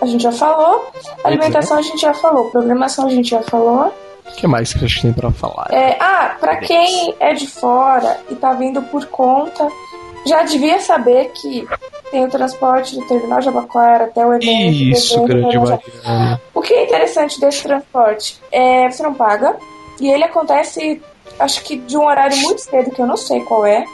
a 0.00 0.06
gente 0.06 0.22
já 0.22 0.32
falou. 0.32 0.90
Alimentação 1.24 1.78
a 1.78 1.82
gente 1.82 2.00
já 2.00 2.12
falou. 2.12 2.50
Programação 2.50 3.06
a 3.06 3.10
gente 3.10 3.30
já 3.30 3.42
falou. 3.42 3.92
O 4.26 4.34
que 4.34 4.46
mais 4.46 4.72
que 4.72 4.84
a 4.84 4.88
gente 4.88 5.02
tem 5.02 5.12
pra 5.12 5.30
falar? 5.30 5.68
É, 5.70 5.96
ah, 6.00 6.36
pra 6.38 6.56
quem 6.56 7.14
é 7.20 7.34
de 7.34 7.46
fora 7.46 8.20
e 8.30 8.34
tá 8.34 8.52
vindo 8.52 8.82
por 8.82 9.06
conta, 9.06 9.68
já 10.26 10.42
devia 10.42 10.80
saber 10.80 11.30
que 11.34 11.66
tem 12.12 12.24
o 12.24 12.30
transporte 12.30 12.94
do 12.94 13.06
terminal 13.06 13.40
de 13.40 13.48
Abaquara 13.48 14.04
até 14.04 14.24
o 14.24 14.34
evento. 14.34 14.46
Isso, 14.46 15.14
evento, 15.24 15.28
grande 15.28 15.58
Mariana. 15.58 16.40
O 16.54 16.60
que 16.60 16.74
é 16.74 16.84
interessante 16.84 17.40
desse 17.40 17.62
transporte 17.62 18.38
é 18.52 18.88
você 18.88 19.02
não 19.02 19.14
paga 19.14 19.56
e 19.98 20.10
ele 20.10 20.22
acontece, 20.22 21.00
acho 21.38 21.64
que 21.64 21.76
de 21.76 21.96
um 21.96 22.06
horário 22.06 22.36
muito 22.42 22.60
cedo, 22.60 22.90
que 22.90 23.00
eu 23.00 23.06
não 23.06 23.16
sei 23.16 23.40
qual 23.40 23.64
é, 23.64 23.84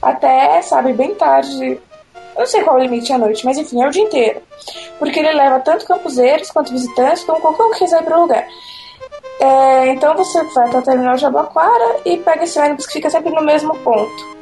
até, 0.00 0.62
sabe, 0.62 0.92
bem 0.92 1.14
tarde. 1.16 1.80
Eu 2.36 2.40
não 2.40 2.46
sei 2.46 2.62
qual 2.62 2.78
é 2.78 2.80
o 2.80 2.82
limite 2.84 3.12
à 3.12 3.18
noite, 3.18 3.44
mas 3.44 3.58
enfim, 3.58 3.82
é 3.82 3.88
o 3.88 3.90
dia 3.90 4.02
inteiro. 4.02 4.40
Porque 4.98 5.18
ele 5.18 5.32
leva 5.32 5.58
tanto 5.58 5.84
campuseiros 5.84 6.52
quanto 6.52 6.72
visitantes, 6.72 7.24
como 7.24 7.40
qualquer 7.40 7.64
um 7.64 7.72
que 7.72 7.78
quiser 7.80 8.00
ir 8.00 8.04
para 8.04 8.18
o 8.18 8.20
lugar. 8.22 8.46
É, 9.40 9.88
então 9.88 10.16
você 10.16 10.42
vai 10.44 10.68
até 10.68 10.78
o 10.78 10.82
terminal 10.82 11.16
de 11.16 11.26
Abaquara 11.26 11.96
e 12.04 12.16
pega 12.18 12.44
esse 12.44 12.58
ônibus 12.58 12.86
que 12.86 12.94
fica 12.94 13.10
sempre 13.10 13.32
no 13.32 13.42
mesmo 13.42 13.76
ponto. 13.78 14.37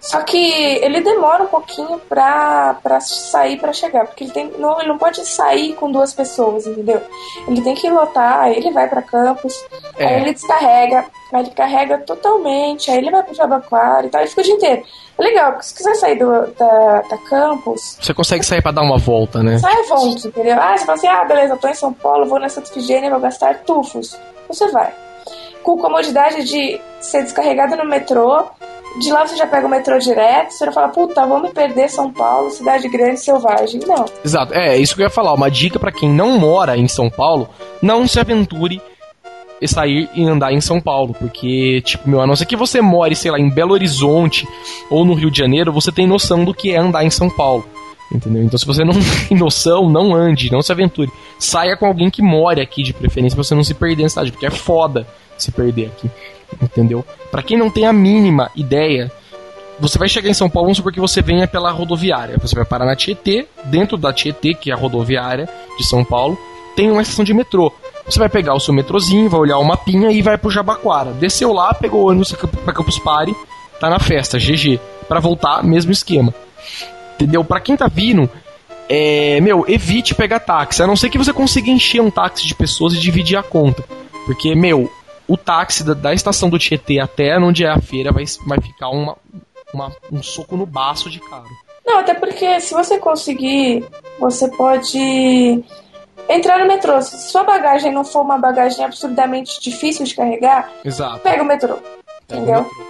Só 0.00 0.22
que 0.22 0.38
ele 0.82 1.02
demora 1.02 1.42
um 1.42 1.46
pouquinho 1.46 1.98
pra, 2.08 2.74
pra 2.82 3.00
sair 3.00 3.58
para 3.58 3.72
chegar, 3.72 4.06
porque 4.06 4.24
ele, 4.24 4.32
tem, 4.32 4.50
não, 4.58 4.78
ele 4.78 4.88
não 4.88 4.98
pode 4.98 5.24
sair 5.26 5.74
com 5.74 5.92
duas 5.92 6.14
pessoas, 6.14 6.66
entendeu? 6.66 7.02
Ele 7.46 7.60
tem 7.60 7.74
que 7.74 7.88
lotar, 7.90 8.40
aí 8.40 8.56
ele 8.56 8.70
vai 8.70 8.88
para 8.88 9.02
campus, 9.02 9.54
é. 9.98 10.06
aí 10.06 10.22
ele 10.22 10.32
descarrega, 10.32 11.04
aí 11.32 11.40
ele 11.42 11.50
carrega 11.50 11.98
totalmente, 11.98 12.90
aí 12.90 12.96
ele 12.96 13.10
vai 13.10 13.22
pro 13.22 13.34
Jabaquara 13.34 14.06
e 14.06 14.10
tal, 14.10 14.22
ele 14.22 14.30
fica 14.30 14.40
o 14.40 14.44
dia 14.44 14.54
inteiro. 14.54 14.82
É 15.18 15.22
legal, 15.22 15.52
porque 15.52 15.66
se 15.66 15.74
quiser 15.74 15.94
sair 15.96 16.18
do, 16.18 16.46
da, 16.46 17.02
da 17.02 17.18
campus. 17.18 17.98
Você 18.00 18.14
consegue 18.14 18.44
sair 18.44 18.62
para 18.62 18.72
dar 18.72 18.82
uma 18.82 18.96
volta, 18.96 19.42
né? 19.42 19.58
Sai 19.58 19.82
volta, 19.82 20.28
entendeu? 20.28 20.56
Ah, 20.58 20.78
você 20.78 20.86
fala 20.86 20.96
assim, 20.96 21.08
ah, 21.08 21.24
beleza, 21.24 21.52
eu 21.52 21.58
tô 21.58 21.68
em 21.68 21.74
São 21.74 21.92
Paulo, 21.92 22.26
vou 22.26 22.40
nessa 22.40 22.60
Efigênia, 22.60 23.10
vou 23.10 23.20
gastar 23.20 23.58
tufos. 23.64 24.18
Você 24.48 24.66
vai. 24.68 24.94
Com 25.62 25.76
comodidade 25.76 26.44
de 26.44 26.80
ser 27.00 27.22
descarregado 27.22 27.76
no 27.76 27.84
metrô, 27.84 28.46
de 28.98 29.12
lá 29.12 29.26
você 29.26 29.36
já 29.36 29.46
pega 29.46 29.66
o 29.66 29.70
metrô 29.70 29.98
direto, 29.98 30.50
você 30.50 30.66
não 30.66 30.72
fala, 30.72 30.88
puta, 30.88 31.24
me 31.26 31.50
perder 31.50 31.88
São 31.88 32.12
Paulo, 32.12 32.50
cidade 32.50 32.88
grande, 32.88 33.20
selvagem. 33.20 33.80
Não. 33.86 34.04
Exato, 34.24 34.52
é, 34.52 34.76
isso 34.76 34.94
que 34.94 35.02
eu 35.02 35.04
ia 35.04 35.10
falar. 35.10 35.32
Uma 35.32 35.50
dica 35.50 35.78
para 35.78 35.92
quem 35.92 36.08
não 36.08 36.38
mora 36.38 36.76
em 36.76 36.88
São 36.88 37.08
Paulo, 37.08 37.48
não 37.80 38.06
se 38.06 38.18
aventure 38.18 38.80
e 39.60 39.68
sair 39.68 40.08
e 40.14 40.24
andar 40.24 40.52
em 40.52 40.60
São 40.60 40.80
Paulo, 40.80 41.14
porque, 41.14 41.82
tipo, 41.82 42.08
meu, 42.08 42.20
a 42.20 42.26
não 42.26 42.34
ser 42.34 42.46
que 42.46 42.56
você 42.56 42.80
more, 42.80 43.14
sei 43.14 43.30
lá, 43.30 43.38
em 43.38 43.50
Belo 43.50 43.72
Horizonte 43.72 44.48
ou 44.88 45.04
no 45.04 45.14
Rio 45.14 45.30
de 45.30 45.38
Janeiro, 45.38 45.72
você 45.72 45.92
tem 45.92 46.06
noção 46.06 46.44
do 46.44 46.54
que 46.54 46.72
é 46.72 46.78
andar 46.78 47.04
em 47.04 47.10
São 47.10 47.28
Paulo. 47.28 47.64
Entendeu? 48.12 48.42
Então, 48.42 48.58
se 48.58 48.66
você 48.66 48.82
não 48.82 48.94
tem 49.28 49.38
noção, 49.38 49.88
não 49.88 50.14
ande, 50.14 50.50
não 50.50 50.62
se 50.62 50.72
aventure. 50.72 51.12
Saia 51.38 51.76
com 51.76 51.86
alguém 51.86 52.10
que 52.10 52.22
more 52.22 52.60
aqui, 52.60 52.82
de 52.82 52.92
preferência, 52.92 53.36
pra 53.36 53.44
você 53.44 53.54
não 53.54 53.62
se 53.62 53.74
perder 53.74 54.04
na 54.04 54.08
cidade, 54.08 54.32
porque 54.32 54.46
é 54.46 54.50
foda 54.50 55.06
se 55.42 55.52
perder 55.52 55.86
aqui 55.86 56.10
entendeu? 56.60 57.04
Para 57.30 57.42
quem 57.42 57.58
não 57.58 57.70
tem 57.70 57.86
a 57.86 57.92
mínima 57.92 58.50
ideia, 58.56 59.10
você 59.78 59.98
vai 59.98 60.08
chegar 60.08 60.28
em 60.28 60.34
São 60.34 60.48
Paulo, 60.48 60.66
vamos 60.66 60.78
supor 60.78 60.92
que 60.92 61.00
você 61.00 61.22
venha 61.22 61.46
pela 61.46 61.70
rodoviária. 61.70 62.38
Você 62.38 62.54
vai 62.54 62.64
parar 62.64 62.86
na 62.86 62.96
Tietê, 62.96 63.46
dentro 63.64 63.96
da 63.96 64.12
Tietê, 64.12 64.54
que 64.54 64.70
é 64.70 64.74
a 64.74 64.76
rodoviária 64.76 65.48
de 65.78 65.86
São 65.86 66.04
Paulo, 66.04 66.38
tem 66.74 66.90
uma 66.90 67.02
estação 67.02 67.24
de 67.24 67.34
metrô. 67.34 67.72
Você 68.06 68.18
vai 68.18 68.28
pegar 68.28 68.54
o 68.54 68.60
seu 68.60 68.74
metrozinho, 68.74 69.28
vai 69.28 69.40
olhar 69.40 69.58
o 69.58 69.64
mapinha 69.64 70.10
e 70.10 70.22
vai 70.22 70.36
pro 70.36 70.50
Jabaquara. 70.50 71.12
Desceu 71.12 71.52
lá, 71.52 71.72
pegou 71.72 72.02
o 72.02 72.08
ônibus 72.08 72.32
pra 72.64 72.72
Campus 72.72 72.98
Party, 72.98 73.34
tá 73.78 73.88
na 73.88 73.98
festa, 73.98 74.38
GG. 74.38 74.80
Para 75.08 75.20
voltar, 75.20 75.62
mesmo 75.62 75.92
esquema. 75.92 76.34
Entendeu? 77.14 77.44
Para 77.44 77.60
quem 77.60 77.76
tá 77.76 77.86
vindo, 77.86 78.28
é, 78.88 79.40
meu, 79.40 79.64
evite 79.68 80.14
pegar 80.14 80.40
táxi, 80.40 80.82
a 80.82 80.86
não 80.86 80.96
ser 80.96 81.10
que 81.10 81.18
você 81.18 81.32
consiga 81.32 81.70
encher 81.70 82.00
um 82.00 82.10
táxi 82.10 82.46
de 82.46 82.54
pessoas 82.54 82.94
e 82.94 82.98
dividir 82.98 83.36
a 83.36 83.42
conta. 83.42 83.84
Porque, 84.26 84.54
meu, 84.54 84.90
o 85.30 85.36
táxi 85.36 85.84
da, 85.84 85.94
da, 85.94 86.12
estação 86.12 86.50
do 86.50 86.58
Tietê 86.58 86.98
até 86.98 87.38
onde 87.38 87.64
é 87.64 87.68
a 87.70 87.80
feira 87.80 88.10
vai, 88.10 88.24
vai 88.46 88.60
ficar 88.60 88.88
uma, 88.88 89.16
uma, 89.72 89.92
um 90.10 90.20
soco 90.22 90.56
no 90.56 90.66
baço 90.66 91.08
de 91.08 91.20
caro. 91.20 91.48
Não, 91.86 91.98
até 91.98 92.14
porque 92.14 92.58
se 92.60 92.74
você 92.74 92.98
conseguir 92.98 93.84
você 94.18 94.48
pode 94.48 95.62
entrar 96.28 96.58
no 96.58 96.66
metrô. 96.66 97.00
Se 97.00 97.30
sua 97.30 97.44
bagagem 97.44 97.92
não 97.92 98.04
for 98.04 98.22
uma 98.22 98.38
bagagem 98.38 98.84
absurdamente 98.84 99.60
difícil 99.60 100.04
de 100.04 100.14
carregar, 100.14 100.68
Exato. 100.84 101.20
pega 101.20 101.42
o 101.42 101.46
metrô. 101.46 101.76
Pega 101.76 101.84
o 102.28 102.36
entendeu? 102.36 102.62
metrô. 102.62 102.84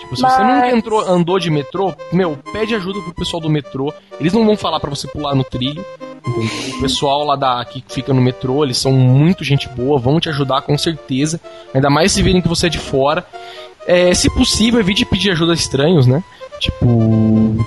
Tipo, 0.00 0.16
se 0.16 0.22
você 0.22 0.38
nunca 0.42 0.60
Mas- 0.60 0.74
entrou, 0.74 1.00
andou 1.00 1.38
de 1.38 1.50
metrô, 1.50 1.94
meu, 2.12 2.36
pede 2.52 2.74
ajuda 2.74 3.00
pro 3.00 3.14
pessoal 3.14 3.40
do 3.40 3.50
metrô. 3.50 3.92
Eles 4.18 4.32
não 4.32 4.46
vão 4.46 4.56
falar 4.56 4.78
pra 4.78 4.90
você 4.90 5.08
pular 5.08 5.34
no 5.34 5.44
trilho. 5.44 5.84
O 6.24 6.80
pessoal 6.80 7.24
lá 7.24 7.36
da, 7.36 7.64
que 7.64 7.82
fica 7.88 8.12
no 8.12 8.20
metrô, 8.20 8.62
eles 8.64 8.76
são 8.78 8.92
muito 8.92 9.42
gente 9.44 9.68
boa, 9.68 9.98
vão 9.98 10.20
te 10.20 10.28
ajudar 10.28 10.62
com 10.62 10.76
certeza. 10.76 11.40
Ainda 11.74 11.88
mais 11.90 12.12
se 12.12 12.22
virem 12.22 12.40
que 12.40 12.48
você 12.48 12.66
é 12.66 12.70
de 12.70 12.78
fora. 12.78 13.24
É, 13.86 14.12
se 14.14 14.28
possível, 14.30 14.78
evite 14.80 15.04
pedir 15.04 15.30
ajuda 15.30 15.52
a 15.52 15.54
estranhos, 15.54 16.06
né? 16.06 16.22
Tipo, 16.58 16.86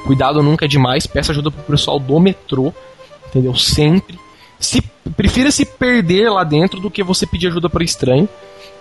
cuidado 0.06 0.42
nunca 0.44 0.66
é 0.66 0.68
demais. 0.68 1.08
Peça 1.08 1.32
ajuda 1.32 1.50
pro 1.52 1.64
pessoal 1.64 2.00
do 2.00 2.20
metrô. 2.20 2.72
Entendeu? 3.28 3.56
Sempre. 3.56 4.18
Se, 4.60 4.82
prefira 5.18 5.52
se 5.52 5.66
perder 5.66 6.30
lá 6.30 6.44
dentro 6.44 6.80
do 6.80 6.90
que 6.92 7.04
você 7.04 7.26
pedir 7.26 7.48
ajuda 7.48 7.70
para 7.70 7.84
estranho. 7.84 8.30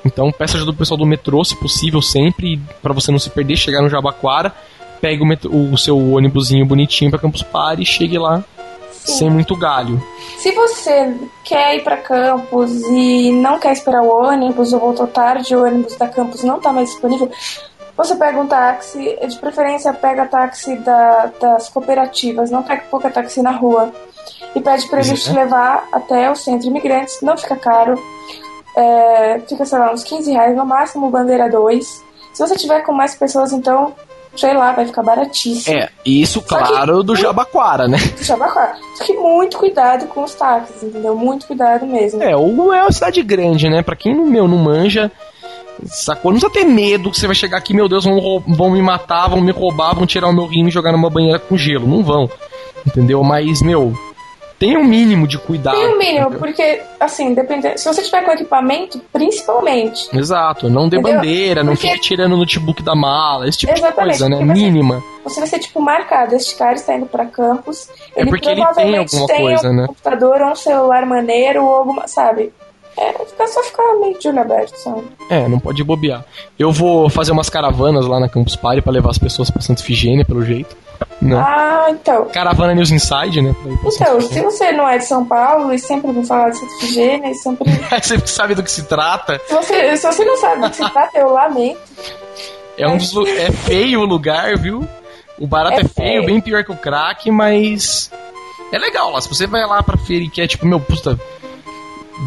Então 0.04 0.30
peça 0.30 0.56
ajuda 0.56 0.72
pro 0.72 0.80
pessoal 0.80 0.98
do 0.98 1.06
metrô, 1.06 1.44
se 1.44 1.56
possível, 1.56 2.02
sempre, 2.02 2.60
pra 2.82 2.92
você 2.92 3.10
não 3.12 3.18
se 3.20 3.30
perder, 3.30 3.56
chegar 3.56 3.80
no 3.82 3.88
Jabaquara, 3.88 4.52
pegue 5.00 5.22
o, 5.22 5.26
metrô- 5.26 5.50
o 5.52 5.78
seu 5.78 5.96
ônibusinho 6.14 6.66
bonitinho 6.66 7.08
pra 7.10 7.20
Campus 7.20 7.42
Party 7.42 7.82
e 7.82 7.86
chegue 7.86 8.18
lá 8.18 8.44
Sim. 9.04 9.12
sem 9.18 9.30
muito 9.30 9.56
galho. 9.56 10.02
Se 10.38 10.52
você 10.52 11.14
quer 11.44 11.76
ir 11.76 11.84
para 11.84 11.96
campus 11.96 12.70
e 12.88 13.32
não 13.32 13.58
quer 13.58 13.72
esperar 13.72 14.02
o 14.02 14.08
ônibus 14.08 14.72
ou 14.72 14.80
voltou 14.80 15.06
tarde, 15.06 15.54
o 15.56 15.64
ônibus 15.64 15.96
da 15.96 16.08
campus 16.08 16.42
não 16.42 16.56
está 16.58 16.72
mais 16.72 16.90
disponível, 16.90 17.30
você 17.96 18.14
pega 18.16 18.40
um 18.40 18.46
táxi, 18.46 19.18
de 19.28 19.36
preferência 19.38 19.92
pega 19.92 20.26
táxi 20.26 20.76
da- 20.76 21.30
das 21.40 21.68
cooperativas, 21.68 22.50
não 22.50 22.62
pega 22.62 22.84
pouca 22.90 23.10
táxi 23.10 23.42
na 23.42 23.50
rua. 23.50 23.92
E 24.54 24.60
pede 24.60 24.86
para 24.88 25.00
eles 25.00 25.10
é. 25.26 25.30
te 25.30 25.32
levar 25.32 25.86
até 25.92 26.30
o 26.30 26.34
centro 26.36 26.60
de 26.60 26.68
imigrantes, 26.68 27.20
não 27.22 27.36
fica 27.36 27.56
caro. 27.56 28.00
É, 28.76 29.40
fica, 29.48 29.64
sei 29.64 29.78
lá, 29.78 29.92
uns 29.92 30.02
15 30.04 30.32
reais 30.32 30.56
no 30.56 30.64
máximo, 30.64 31.10
bandeira 31.10 31.50
2. 31.50 32.02
Se 32.32 32.38
você 32.46 32.56
tiver 32.56 32.80
com 32.82 32.92
mais 32.92 33.14
pessoas, 33.14 33.52
então, 33.52 33.94
sei 34.36 34.54
lá, 34.54 34.72
vai 34.72 34.86
ficar 34.86 35.02
baratíssimo. 35.02 35.76
É, 35.76 35.88
isso, 36.04 36.40
que- 36.40 36.48
claro, 36.48 37.02
do 37.02 37.14
Jabaquara, 37.16 37.86
né? 37.88 37.98
Jabaquara. 38.20 38.74
Só 38.96 39.04
que 39.04 39.12
muito 39.14 39.58
cuidado 39.58 40.06
com 40.06 40.22
os 40.24 40.34
táxis, 40.34 40.82
entendeu? 40.82 41.14
Muito 41.16 41.46
cuidado 41.46 41.86
mesmo. 41.86 42.22
É, 42.22 42.36
ou 42.36 42.72
é 42.72 42.82
uma 42.82 42.92
cidade 42.92 43.22
grande, 43.22 43.68
né? 43.68 43.82
Pra 43.82 43.96
quem, 43.96 44.14
meu, 44.14 44.48
não 44.48 44.58
manja, 44.58 45.10
sacou? 45.84 46.32
Não 46.32 46.40
precisa 46.40 46.60
ter 46.60 46.68
medo 46.70 47.10
que 47.10 47.18
você 47.18 47.26
vai 47.26 47.34
chegar 47.36 47.58
aqui, 47.58 47.74
meu 47.74 47.88
Deus, 47.88 48.04
vão, 48.04 48.42
vão 48.46 48.70
me 48.70 48.80
matar, 48.82 49.28
vão 49.28 49.40
me 49.40 49.52
roubar, 49.52 49.94
vão 49.94 50.06
tirar 50.06 50.28
o 50.28 50.32
meu 50.32 50.46
rim 50.46 50.66
e 50.66 50.70
jogar 50.70 50.92
numa 50.92 51.10
banheira 51.10 51.38
com 51.38 51.56
gelo. 51.56 51.86
Não 51.86 52.02
vão, 52.02 52.30
entendeu? 52.86 53.22
Mas, 53.22 53.60
meu, 53.62 53.92
tem 54.66 54.76
um 54.76 54.84
mínimo 54.84 55.26
de 55.26 55.38
cuidado. 55.38 55.76
Tem 55.76 55.88
o 55.94 55.98
mínimo, 55.98 56.20
entendeu? 56.28 56.38
porque, 56.38 56.80
assim, 57.00 57.34
dependendo. 57.34 57.76
Se 57.78 57.84
você 57.92 58.00
tiver 58.02 58.22
com 58.24 58.30
equipamento, 58.30 59.00
principalmente. 59.12 60.08
Exato, 60.16 60.70
não 60.70 60.88
dê 60.88 60.98
Entendeu? 60.98 61.16
bandeira, 61.16 61.64
não 61.64 61.72
Porque- 61.74 61.88
fique 61.88 62.00
tirando 62.00 62.34
o 62.34 62.36
notebook 62.36 62.80
da 62.82 62.94
mala, 62.94 63.48
esse 63.48 63.58
tipo 63.58 63.72
Exatamente, 63.72 64.18
de 64.18 64.20
coisa, 64.20 64.28
né? 64.28 64.36
você- 64.36 64.52
Mínima. 64.60 65.02
Você 65.24 65.40
vai 65.40 65.48
ser, 65.48 65.58
tipo, 65.58 65.80
marcado. 65.80 66.34
Este 66.36 66.54
cara 66.54 66.74
está 66.74 66.94
indo 66.94 67.06
pra 67.06 67.26
campus. 67.26 67.88
É 68.14 68.24
porque 68.24 68.46
ele 68.48 68.56
tem 68.56 68.64
provavelmente 68.64 69.14
alguma 69.16 69.26
tem 69.26 69.40
coisa, 69.44 69.68
um 69.70 69.72
né? 69.74 69.86
computador 69.88 70.40
ou 70.42 70.48
um 70.50 70.54
celular 70.54 71.06
maneiro 71.06 71.64
ou 71.64 71.74
alguma. 71.74 72.06
Sabe? 72.06 72.52
É, 72.96 73.12
fica 73.24 73.46
só 73.46 73.62
ficar 73.62 73.82
meio 74.00 74.18
de 74.18 74.28
olho 74.28 74.40
aberto, 74.40 74.76
sabe? 74.76 75.02
É, 75.30 75.48
não 75.48 75.58
pode 75.58 75.82
bobear. 75.82 76.24
Eu 76.58 76.70
vou 76.70 77.08
fazer 77.08 77.32
umas 77.32 77.48
caravanas 77.48 78.06
lá 78.06 78.20
na 78.20 78.28
Campus 78.28 78.54
Party 78.54 78.82
pra 78.82 78.92
levar 78.92 79.10
as 79.10 79.18
pessoas 79.18 79.50
pra 79.50 79.62
Santa 79.62 79.80
Ifigênia, 79.80 80.24
pelo 80.26 80.44
jeito. 80.44 80.76
Né? 81.20 81.36
Ah, 81.36 81.86
então. 81.90 82.26
Caravana 82.26 82.74
News 82.74 82.90
Inside, 82.90 83.40
né? 83.42 83.54
Então, 83.84 84.20
se 84.20 84.40
você 84.40 84.72
não 84.72 84.88
é 84.88 84.98
de 84.98 85.04
São 85.04 85.24
Paulo 85.24 85.72
e 85.72 85.78
sempre 85.78 86.08
ouviu 86.08 86.24
falar 86.24 86.50
de 86.50 86.58
Santa 86.58 86.72
Efigênia 86.74 87.30
e 87.30 87.34
sempre. 87.34 87.64
Você 88.02 88.18
sabe 88.26 88.54
do 88.54 88.62
que 88.62 88.70
se 88.70 88.84
trata. 88.84 89.40
Se 89.46 89.54
você, 89.54 89.96
se 89.96 90.06
você 90.06 90.24
não 90.24 90.36
sabe 90.36 90.62
do 90.62 90.70
que 90.70 90.76
se 90.76 90.90
trata, 90.90 91.18
eu 91.18 91.32
lamento. 91.32 91.78
É, 92.76 92.88
um 92.88 92.96
dos, 92.96 93.12
lu- 93.12 93.26
é 93.28 93.50
feio 93.52 94.00
o 94.00 94.04
lugar, 94.04 94.56
viu? 94.58 94.86
O 95.38 95.46
barato 95.46 95.76
é, 95.76 95.80
É 95.80 95.84
feio, 95.84 95.92
feio. 95.94 96.26
bem 96.26 96.40
pior 96.40 96.64
que 96.64 96.72
o 96.72 96.76
crack, 96.76 97.30
mas. 97.30 98.10
É 98.72 98.78
legal 98.78 99.10
lá. 99.10 99.20
Se 99.20 99.28
você 99.28 99.46
vai 99.46 99.64
lá 99.66 99.82
pra 99.82 99.96
feira 99.98 100.24
e 100.24 100.28
quer, 100.30 100.46
tipo, 100.46 100.66
meu, 100.66 100.80
puta. 100.80 101.18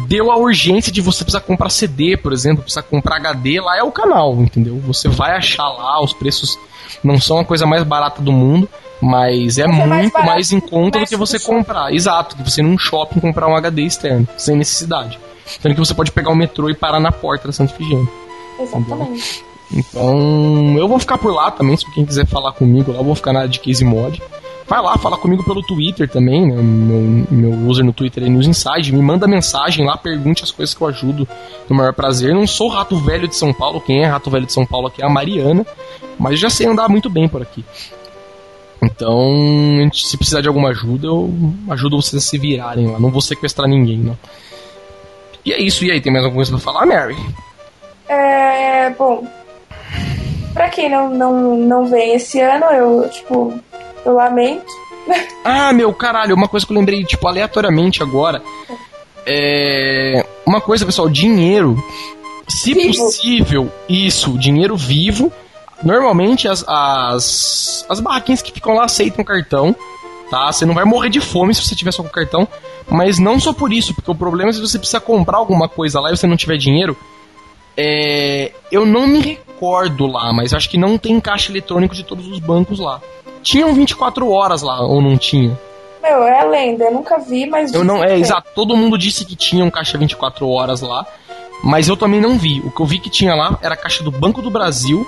Deu 0.06 0.30
a 0.30 0.36
urgência 0.36 0.92
de 0.92 1.00
você 1.00 1.24
precisar 1.24 1.40
comprar 1.40 1.70
CD, 1.70 2.16
por 2.16 2.32
exemplo, 2.32 2.62
precisar 2.62 2.82
comprar 2.82 3.16
HD, 3.16 3.60
lá 3.60 3.76
é 3.78 3.82
o 3.82 3.90
canal, 3.90 4.34
entendeu? 4.34 4.78
Você 4.86 5.08
vai 5.08 5.36
achar 5.36 5.68
lá, 5.68 6.02
os 6.02 6.12
preços 6.12 6.58
não 7.02 7.20
são 7.20 7.40
a 7.40 7.44
coisa 7.44 7.66
mais 7.66 7.82
barata 7.82 8.20
do 8.20 8.32
mundo, 8.32 8.68
mas 9.00 9.58
é 9.58 9.66
Mas 9.66 9.78
é 9.78 9.86
mais 9.86 10.02
muito 10.02 10.12
barato 10.12 10.30
mais 10.30 10.52
em 10.52 10.60
conta 10.60 10.98
do 10.98 11.06
que 11.06 11.16
você 11.16 11.38
comprar. 11.38 11.92
Exato, 11.92 12.36
que 12.36 12.42
você 12.42 12.60
ir 12.60 12.64
num 12.64 12.78
shopping 12.78 13.20
comprar 13.20 13.48
um 13.48 13.56
HD 13.56 13.82
externo, 13.82 14.28
sem 14.36 14.56
necessidade. 14.56 15.18
Tanto 15.62 15.74
que 15.74 15.80
você 15.80 15.94
pode 15.94 16.12
pegar 16.12 16.30
o 16.30 16.36
metrô 16.36 16.68
e 16.68 16.74
parar 16.74 17.00
na 17.00 17.12
porta 17.12 17.48
da 17.48 17.52
Santa 17.52 17.72
Efigênia. 17.72 18.08
Exatamente. 18.58 19.44
Então, 19.72 20.76
eu 20.78 20.86
vou 20.86 20.98
ficar 20.98 21.18
por 21.18 21.32
lá 21.32 21.50
também, 21.50 21.76
se 21.76 21.90
quem 21.92 22.04
quiser 22.04 22.26
falar 22.26 22.52
comigo 22.52 22.92
lá, 22.92 22.98
eu 22.98 23.04
vou 23.04 23.14
ficar 23.14 23.32
na 23.32 23.40
área 23.40 23.50
de 23.50 23.60
case 23.60 23.84
mod. 23.84 24.22
Vai 24.68 24.82
lá, 24.82 24.98
fala 24.98 25.16
comigo 25.16 25.44
pelo 25.44 25.62
Twitter 25.62 26.08
também, 26.08 26.44
né? 26.44 26.60
Meu, 26.60 27.26
meu 27.30 27.68
user 27.68 27.84
no 27.84 27.92
Twitter 27.92 28.24
é 28.24 28.28
News 28.28 28.46
Inside. 28.46 28.92
Me 28.92 29.00
manda 29.00 29.26
mensagem 29.28 29.86
lá, 29.86 29.96
pergunte 29.96 30.42
as 30.42 30.50
coisas 30.50 30.74
que 30.74 30.80
eu 30.80 30.88
ajudo 30.88 31.28
no 31.68 31.76
maior 31.76 31.92
prazer. 31.92 32.34
Não 32.34 32.46
sou 32.46 32.68
rato 32.68 32.96
velho 32.96 33.28
de 33.28 33.36
São 33.36 33.52
Paulo, 33.52 33.80
quem 33.80 34.02
é 34.02 34.06
rato 34.06 34.28
velho 34.28 34.44
de 34.44 34.52
São 34.52 34.66
Paulo 34.66 34.88
aqui 34.88 35.02
é 35.02 35.06
a 35.06 35.08
Mariana, 35.08 35.64
mas 36.18 36.40
já 36.40 36.50
sei 36.50 36.66
andar 36.66 36.88
muito 36.88 37.08
bem 37.08 37.28
por 37.28 37.42
aqui. 37.42 37.64
Então, 38.82 39.88
se 39.92 40.16
precisar 40.16 40.40
de 40.40 40.48
alguma 40.48 40.70
ajuda, 40.70 41.06
eu 41.06 41.32
ajudo 41.70 42.00
vocês 42.00 42.22
a 42.22 42.26
se 42.26 42.36
virarem 42.36 42.88
lá. 42.88 42.98
Não 42.98 43.10
vou 43.10 43.20
sequestrar 43.20 43.68
ninguém, 43.68 43.98
não. 43.98 44.18
E 45.44 45.52
é 45.52 45.60
isso, 45.60 45.84
e 45.84 45.92
aí, 45.92 46.00
tem 46.00 46.12
mais 46.12 46.24
alguma 46.24 46.44
coisa 46.44 46.50
pra 46.50 46.60
falar, 46.60 46.86
Mary? 46.86 47.16
É, 48.08 48.90
bom, 48.90 49.24
pra 50.52 50.68
quem 50.68 50.90
não, 50.90 51.08
não, 51.08 51.56
não 51.56 51.86
vem 51.86 52.14
esse 52.14 52.40
ano, 52.40 52.66
eu, 52.66 53.08
tipo, 53.08 53.54
eu 54.06 54.14
lamento. 54.14 54.72
Ah, 55.44 55.72
meu, 55.72 55.92
caralho, 55.92 56.34
uma 56.34 56.48
coisa 56.48 56.66
que 56.66 56.72
eu 56.72 56.76
lembrei, 56.76 57.04
tipo, 57.04 57.26
aleatoriamente 57.28 58.02
agora. 58.02 58.42
É. 59.26 60.24
Uma 60.46 60.60
coisa, 60.60 60.86
pessoal, 60.86 61.08
dinheiro. 61.08 61.76
Se 62.48 62.72
Vivo. 62.72 63.04
possível, 63.04 63.72
isso, 63.88 64.38
dinheiro 64.38 64.76
vivo. 64.76 65.32
Normalmente 65.82 66.48
as, 66.48 66.64
as, 66.66 67.84
as 67.88 68.00
barraquinhas 68.00 68.40
que 68.40 68.52
ficam 68.52 68.74
lá 68.74 68.84
aceitam 68.84 69.24
cartão, 69.24 69.74
tá? 70.30 70.50
Você 70.50 70.64
não 70.64 70.72
vai 70.72 70.84
morrer 70.84 71.10
de 71.10 71.20
fome 71.20 71.54
se 71.54 71.62
você 71.62 71.74
tiver 71.74 71.92
só 71.92 72.02
com 72.02 72.08
cartão. 72.08 72.46
Mas 72.88 73.18
não 73.18 73.40
só 73.40 73.52
por 73.52 73.72
isso, 73.72 73.92
porque 73.94 74.10
o 74.10 74.14
problema 74.14 74.50
é 74.50 74.52
se 74.52 74.60
você 74.60 74.78
precisa 74.78 75.00
comprar 75.00 75.38
alguma 75.38 75.68
coisa 75.68 76.00
lá 76.00 76.12
e 76.12 76.16
você 76.16 76.26
não 76.26 76.36
tiver 76.36 76.56
dinheiro. 76.56 76.96
É, 77.76 78.52
eu 78.70 78.86
não 78.86 79.06
me 79.06 79.38
recordo 79.56 80.06
lá, 80.06 80.32
mas 80.32 80.52
acho 80.52 80.68
que 80.68 80.76
não 80.78 80.98
tem 80.98 81.18
caixa 81.20 81.50
eletrônico 81.50 81.94
de 81.94 82.02
todos 82.04 82.26
os 82.28 82.38
bancos 82.38 82.78
lá. 82.78 83.00
Tinham 83.42 83.72
24 83.74 84.30
horas 84.30 84.62
lá, 84.62 84.80
ou 84.82 85.00
não 85.00 85.16
tinha? 85.16 85.58
Meu, 86.02 86.22
é 86.24 86.40
a 86.40 86.44
lenda, 86.44 86.84
eu 86.84 86.92
nunca 86.92 87.18
vi, 87.18 87.46
mas. 87.46 87.72
Eu 87.72 87.82
não, 87.84 88.02
é 88.04 88.18
exato, 88.18 88.48
todo 88.54 88.76
mundo 88.76 88.96
disse 88.98 89.24
que 89.24 89.34
tinha 89.34 89.64
um 89.64 89.70
caixa 89.70 89.96
24 89.98 90.48
horas 90.48 90.80
lá, 90.80 91.04
mas 91.64 91.88
eu 91.88 91.96
também 91.96 92.20
não 92.20 92.36
vi. 92.38 92.60
O 92.60 92.70
que 92.70 92.80
eu 92.80 92.86
vi 92.86 92.98
que 92.98 93.10
tinha 93.10 93.34
lá 93.34 93.58
era 93.62 93.74
a 93.74 93.76
caixa 93.76 94.04
do 94.04 94.10
Banco 94.10 94.40
do 94.42 94.50
Brasil, 94.50 95.06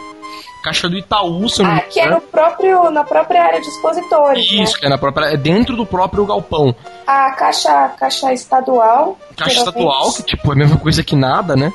caixa 0.64 0.88
do 0.88 0.96
Itaú, 0.96 1.49
se 1.49 1.61
eu 1.61 1.66
não 1.66 1.72
Ah, 1.72 1.76
me 1.76 1.80
que 1.82 2.01
é 2.01 2.05
engano. 2.05 2.16
no 2.16 2.22
próprio, 2.22 2.90
na 2.90 3.05
própria 3.05 3.44
área 3.44 3.61
de 3.61 3.68
expositores, 3.68 4.51
né? 4.53 4.62
Isso, 4.62 4.78
que 4.78 4.86
é, 4.86 4.88
na 4.88 4.99
própria, 4.99 5.26
é 5.26 5.36
dentro 5.36 5.76
do 5.76 5.86
próprio 5.86 6.24
galpão. 6.26 6.74
A 7.07 7.30
caixa, 7.32 7.88
caixa 7.99 8.32
estadual. 8.32 9.16
Caixa 9.36 9.51
geralmente- 9.61 9.78
estadual, 9.78 10.12
que 10.14 10.22
tipo, 10.24 10.51
é 10.51 10.55
a 10.55 10.59
mesma 10.59 10.76
coisa 10.78 11.03
que 11.05 11.14
nada, 11.14 11.55
né? 11.55 11.72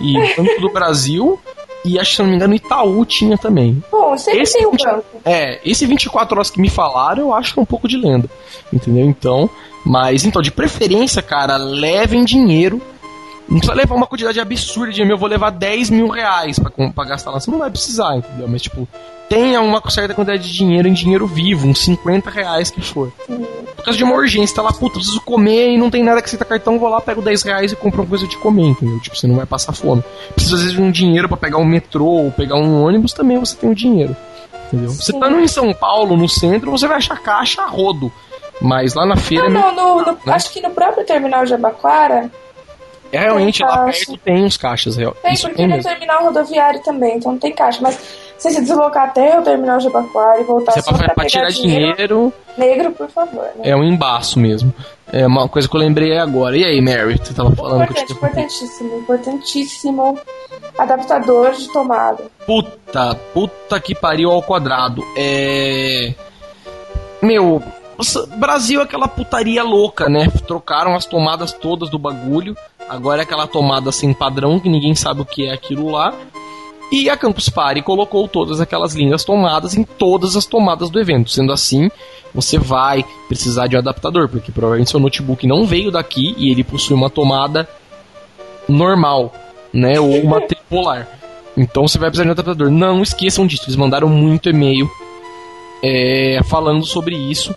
E 0.00 0.14
Banco 0.36 0.60
do 0.60 0.72
Brasil, 0.72 1.38
e 1.84 1.98
acho 1.98 2.10
que 2.10 2.16
se 2.16 2.22
não 2.22 2.30
me 2.30 2.36
engano, 2.36 2.54
Itaú 2.54 3.04
tinha 3.04 3.36
também. 3.36 3.82
Bom, 3.90 4.16
sempre 4.16 4.42
Esse 4.42 4.58
tem 4.58 4.66
um 4.66 4.76
banco. 4.76 5.04
É, 5.24 5.60
esse 5.68 5.86
24 5.86 6.36
horas 6.36 6.50
que 6.50 6.60
me 6.60 6.70
falaram, 6.70 7.24
eu 7.24 7.34
acho 7.34 7.52
que 7.52 7.58
é 7.58 7.62
um 7.62 7.66
pouco 7.66 7.86
de 7.86 7.96
lenda. 7.96 8.28
Entendeu? 8.72 9.04
Então, 9.04 9.50
mas 9.84 10.24
então, 10.24 10.40
de 10.40 10.50
preferência, 10.50 11.20
cara, 11.20 11.56
levem 11.56 12.24
dinheiro. 12.24 12.80
Não 13.46 13.58
precisa 13.58 13.74
levar 13.74 13.94
uma 13.94 14.06
quantidade 14.06 14.40
absurda 14.40 14.90
de 14.90 14.94
dinheiro. 14.94 15.14
Eu 15.14 15.18
vou 15.18 15.28
levar 15.28 15.50
10 15.50 15.90
mil 15.90 16.08
reais 16.08 16.58
pra, 16.58 16.70
pra 16.70 17.04
gastar 17.04 17.30
lá. 17.30 17.38
Você 17.38 17.50
não 17.50 17.58
vai 17.58 17.70
precisar, 17.70 18.16
entendeu? 18.16 18.48
Mas, 18.48 18.62
tipo, 18.62 18.88
tenha 19.28 19.60
uma 19.60 19.82
certa 19.90 20.14
quantidade 20.14 20.42
de 20.44 20.52
dinheiro 20.56 20.86
em 20.88 20.92
dinheiro 20.92 21.26
vivo, 21.26 21.66
uns 21.68 21.80
50 21.84 22.30
reais 22.30 22.70
que 22.70 22.80
for. 22.80 23.10
Por 23.26 23.84
causa 23.84 23.98
de 23.98 24.04
uma 24.04 24.14
urgência, 24.14 24.56
tá 24.56 24.62
lá, 24.62 24.72
puta, 24.72 24.94
preciso 24.94 25.20
comer 25.20 25.70
e 25.72 25.78
não 25.78 25.90
tem 25.90 26.02
nada 26.02 26.20
que 26.22 26.26
aceita 26.26 26.44
cartão, 26.44 26.78
vou 26.78 26.88
lá, 26.88 27.00
pego 27.00 27.20
10 27.20 27.42
reais 27.42 27.72
e 27.72 27.76
compro 27.76 28.02
uma 28.02 28.08
coisa 28.08 28.26
de 28.26 28.36
comer, 28.38 28.68
entendeu? 28.68 28.98
Tipo, 29.00 29.16
você 29.16 29.26
não 29.26 29.36
vai 29.36 29.46
passar 29.46 29.72
fome. 29.72 30.02
Precisa, 30.34 30.56
às 30.56 30.62
vezes, 30.62 30.76
de 30.76 30.82
um 30.82 30.90
dinheiro 30.90 31.28
pra 31.28 31.36
pegar 31.36 31.58
um 31.58 31.64
metrô 31.64 32.06
ou 32.06 32.30
pegar 32.30 32.56
um 32.56 32.82
ônibus, 32.82 33.12
também 33.12 33.38
você 33.38 33.54
tem 33.56 33.70
o 33.70 33.74
dinheiro. 33.74 34.16
Entendeu? 34.68 34.90
Você 34.90 35.12
Sim. 35.12 35.20
tá 35.20 35.30
em 35.30 35.46
São 35.48 35.72
Paulo, 35.74 36.16
no 36.16 36.28
centro, 36.28 36.70
você 36.70 36.86
vai 36.88 36.96
achar 36.96 37.16
caixa 37.20 37.62
a 37.62 37.66
rodo. 37.66 38.10
Mas 38.60 38.94
lá 38.94 39.04
na 39.04 39.16
feira 39.16 39.48
Não, 39.48 39.60
é, 39.60 39.64
meio- 39.64 39.76
não, 39.76 39.98
no, 39.98 40.04
no- 40.06 40.12
né? 40.12 40.32
acho 40.32 40.50
que 40.50 40.60
no 40.62 40.70
próprio 40.70 41.04
terminal 41.04 41.44
de 41.44 41.52
Abaquara 41.54 42.30
é 43.12 43.18
realmente 43.18 43.62
lá 43.62 43.84
perto 43.84 44.16
tem 44.18 44.44
os 44.44 44.56
caixas. 44.56 44.96
real- 44.96 45.14
tem, 45.22 45.32
Isso 45.34 45.42
porque 45.48 45.56
tem 45.56 45.66
no 45.68 45.82
terminal 45.82 46.24
rodoviário 46.24 46.80
também, 46.82 47.16
então 47.16 47.32
não 47.32 47.38
tem 47.38 47.52
caixa. 47.52 47.80
Mas 47.82 47.98
Você 48.36 48.50
se 48.50 48.60
deslocar 48.60 49.04
até 49.04 49.38
o 49.38 49.42
terminal 49.42 49.78
de 49.78 49.84
Jabaquara 49.84 50.40
e 50.40 50.44
voltar 50.44 50.72
Você 50.72 50.82
só 50.82 50.92
pra, 50.92 51.14
pra, 51.14 51.26
tirar 51.26 51.48
dinheiro. 51.48 51.92
dinheiro 51.92 52.32
Negro, 52.56 52.92
por 52.92 53.08
favor. 53.08 53.44
Né? 53.56 53.62
é 53.70 53.76
um 53.76 53.82
embaço 53.82 54.38
mesmo. 54.38 54.72
É 55.12 55.26
uma 55.26 55.48
coisa 55.48 55.68
que 55.68 55.76
eu 55.76 55.80
lembrei 55.80 56.18
agora. 56.18 56.56
E 56.56 56.64
aí, 56.64 56.80
Mary? 56.80 57.18
Você 57.18 57.34
tava 57.34 57.54
falando 57.54 57.86
que 57.86 58.00
eu 58.00 58.04
Importante, 58.04 58.12
importantíssimo, 58.12 58.98
importantíssimo. 58.98 60.18
Adaptador 60.78 61.52
de 61.52 61.72
tomada. 61.72 62.24
Puta, 62.46 63.14
puta 63.32 63.80
que 63.80 63.94
pariu 63.94 64.30
ao 64.30 64.42
quadrado. 64.42 65.02
É. 65.16 66.14
Meu, 67.22 67.62
Brasil 68.36 68.80
é 68.80 68.84
aquela 68.84 69.06
putaria 69.08 69.62
louca, 69.62 70.08
né? 70.08 70.28
Trocaram 70.46 70.94
as 70.94 71.06
tomadas 71.06 71.52
todas 71.52 71.88
do 71.90 71.98
bagulho. 71.98 72.56
Agora 72.88 73.22
é 73.22 73.24
aquela 73.24 73.46
tomada 73.46 73.90
sem 73.92 74.12
padrão 74.12 74.60
que 74.60 74.68
ninguém 74.68 74.94
sabe 74.94 75.20
o 75.20 75.24
que 75.24 75.46
é 75.46 75.52
aquilo 75.52 75.90
lá. 75.90 76.12
E 76.92 77.10
a 77.10 77.16
Campus 77.16 77.48
Party 77.48 77.82
colocou 77.82 78.28
todas 78.28 78.60
aquelas 78.60 78.94
linhas 78.94 79.24
tomadas 79.24 79.76
em 79.76 79.82
todas 79.82 80.36
as 80.36 80.46
tomadas 80.46 80.90
do 80.90 81.00
evento. 81.00 81.30
Sendo 81.30 81.52
assim, 81.52 81.90
você 82.32 82.58
vai 82.58 83.04
precisar 83.28 83.66
de 83.66 83.76
um 83.76 83.78
adaptador, 83.78 84.28
porque 84.28 84.52
provavelmente 84.52 84.90
seu 84.90 85.00
notebook 85.00 85.46
não 85.46 85.66
veio 85.66 85.90
daqui 85.90 86.34
e 86.36 86.50
ele 86.50 86.62
possui 86.62 86.94
uma 86.94 87.10
tomada 87.10 87.68
normal, 88.68 89.32
né? 89.72 89.98
Ou 89.98 90.20
uma 90.20 90.40
tripolar. 90.40 91.08
Então 91.56 91.86
você 91.86 91.98
vai 91.98 92.10
precisar 92.10 92.24
de 92.24 92.30
um 92.30 92.32
adaptador. 92.32 92.70
Não 92.70 93.02
esqueçam 93.02 93.46
disso, 93.46 93.64
eles 93.64 93.76
mandaram 93.76 94.08
muito 94.08 94.48
e-mail 94.48 94.88
é, 95.82 96.40
falando 96.44 96.84
sobre 96.84 97.16
isso. 97.16 97.54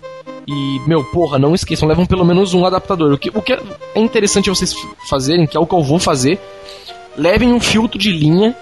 E, 0.47 0.79
meu, 0.87 1.03
porra, 1.03 1.37
não 1.37 1.53
esqueçam, 1.53 1.87
levam 1.87 2.05
pelo 2.05 2.23
menos 2.23 2.53
um 2.53 2.65
adaptador. 2.65 3.11
O 3.11 3.17
que, 3.17 3.29
o 3.29 3.41
que 3.41 3.53
é 3.53 3.59
interessante 3.95 4.49
vocês 4.49 4.73
fazerem, 5.09 5.45
que 5.45 5.57
é 5.57 5.59
o 5.59 5.65
que 5.67 5.75
eu 5.75 5.83
vou 5.83 5.99
fazer, 5.99 6.39
levem 7.17 7.51
um 7.51 7.59
filtro 7.59 7.99
de 7.99 8.11
linha 8.11 8.55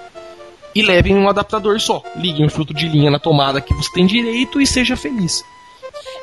e 0.76 0.82
levem 0.82 1.16
um 1.18 1.30
adaptador 1.30 1.80
só. 1.80 2.04
Liguem 2.16 2.46
o 2.46 2.50
filtro 2.50 2.76
de 2.76 2.88
linha 2.88 3.10
na 3.10 3.18
tomada 3.18 3.62
que 3.62 3.74
você 3.74 3.90
tem 3.94 4.06
direito 4.06 4.60
e 4.60 4.68
seja 4.68 4.98
feliz. 4.98 5.44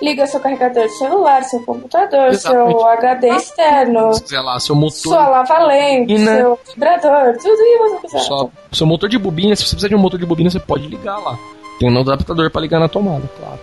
Liga 0.00 0.26
seu 0.26 0.40
carregador 0.40 0.84
de 0.84 0.98
celular, 0.98 1.42
seu 1.44 1.60
computador, 1.62 2.28
Exatamente. 2.28 2.72
seu 2.78 2.86
HD 2.88 3.28
externo, 3.28 4.14
Se 4.14 4.22
quiser 4.24 4.40
lá, 4.40 4.58
seu 4.60 4.74
motor. 4.74 4.90
sua 4.98 5.28
lava-lente, 5.28 6.18
né? 6.18 6.38
seu 6.38 6.58
vibrador, 6.74 7.36
tudo 7.38 7.56
que 7.56 7.78
você 7.78 7.98
quiser. 8.02 8.20
Só, 8.20 8.50
seu 8.72 8.86
motor 8.86 9.08
de 9.08 9.16
bobina, 9.18 9.54
se 9.54 9.62
você 9.62 9.70
precisar 9.70 9.88
de 9.88 9.94
um 9.94 9.98
motor 9.98 10.18
de 10.18 10.26
bobina, 10.26 10.50
você 10.50 10.58
pode 10.60 10.86
ligar 10.88 11.18
lá. 11.18 11.38
Tem 11.78 11.90
um 11.90 12.00
adaptador 12.00 12.50
para 12.50 12.60
ligar 12.60 12.80
na 12.80 12.88
tomada, 12.88 13.22
claro. 13.38 13.60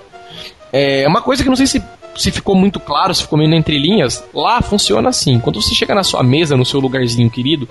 É 0.71 1.07
uma 1.07 1.21
coisa 1.21 1.43
que 1.43 1.49
não 1.49 1.55
sei 1.55 1.67
se, 1.67 1.83
se 2.15 2.31
ficou 2.31 2.55
muito 2.55 2.79
claro, 2.79 3.13
se 3.13 3.21
ficou 3.23 3.37
meio 3.39 3.53
entre 3.53 3.77
linhas. 3.79 4.23
Lá 4.33 4.61
funciona 4.61 5.09
assim: 5.09 5.39
quando 5.39 5.61
você 5.61 5.73
chega 5.73 5.95
na 5.95 6.03
sua 6.03 6.21
mesa, 6.23 6.55
no 6.57 6.65
seu 6.65 6.79
lugarzinho 6.79 7.29
querido, 7.29 7.67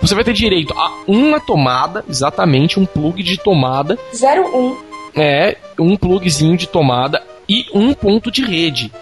você 0.00 0.14
vai 0.14 0.24
ter 0.24 0.32
direito 0.32 0.72
a 0.76 0.92
uma 1.06 1.40
tomada, 1.40 2.04
exatamente 2.08 2.78
um 2.78 2.86
plug 2.86 3.22
de 3.22 3.36
tomada, 3.38 3.98
01. 4.14 4.76
é 5.16 5.56
um 5.78 5.96
plugzinho 5.96 6.56
de 6.56 6.68
tomada 6.68 7.22
e 7.48 7.66
um 7.74 7.92
ponto 7.94 8.30
de 8.30 8.44
rede. 8.44 8.92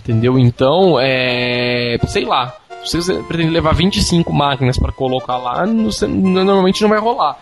Entendeu? 0.00 0.38
Então, 0.38 0.96
é. 1.00 1.98
Sei 2.08 2.24
lá. 2.24 2.54
Se 2.84 2.98
você 2.98 3.14
pretende 3.14 3.48
levar 3.50 3.74
25 3.74 4.30
máquinas 4.30 4.78
para 4.78 4.92
colocar 4.92 5.38
lá, 5.38 5.64
você- 5.64 6.06
normalmente 6.06 6.82
não 6.82 6.88
vai 6.90 6.98
rolar. 6.98 7.38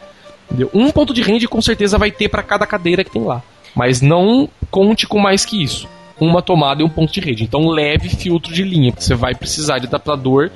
Entendeu? 0.48 0.70
Um 0.72 0.88
ponto 0.92 1.12
de 1.12 1.20
rede 1.20 1.48
com 1.48 1.60
certeza 1.60 1.98
vai 1.98 2.12
ter 2.12 2.28
para 2.28 2.44
cada 2.44 2.64
cadeira 2.64 3.02
que 3.02 3.10
tem 3.10 3.24
lá. 3.24 3.42
Mas 3.74 4.00
não 4.00 4.48
conte 4.70 5.04
com 5.04 5.18
mais 5.18 5.44
que 5.44 5.60
isso. 5.60 5.88
Uma 6.22 6.40
tomada 6.40 6.82
e 6.82 6.84
um 6.84 6.88
ponto 6.88 7.12
de 7.12 7.20
rede. 7.20 7.42
Então 7.42 7.68
leve 7.68 8.08
filtro 8.08 8.52
de 8.52 8.62
linha, 8.62 8.92
porque 8.92 9.04
você 9.04 9.14
vai 9.14 9.34
precisar 9.34 9.80
de 9.80 9.88
adaptador 9.88 10.50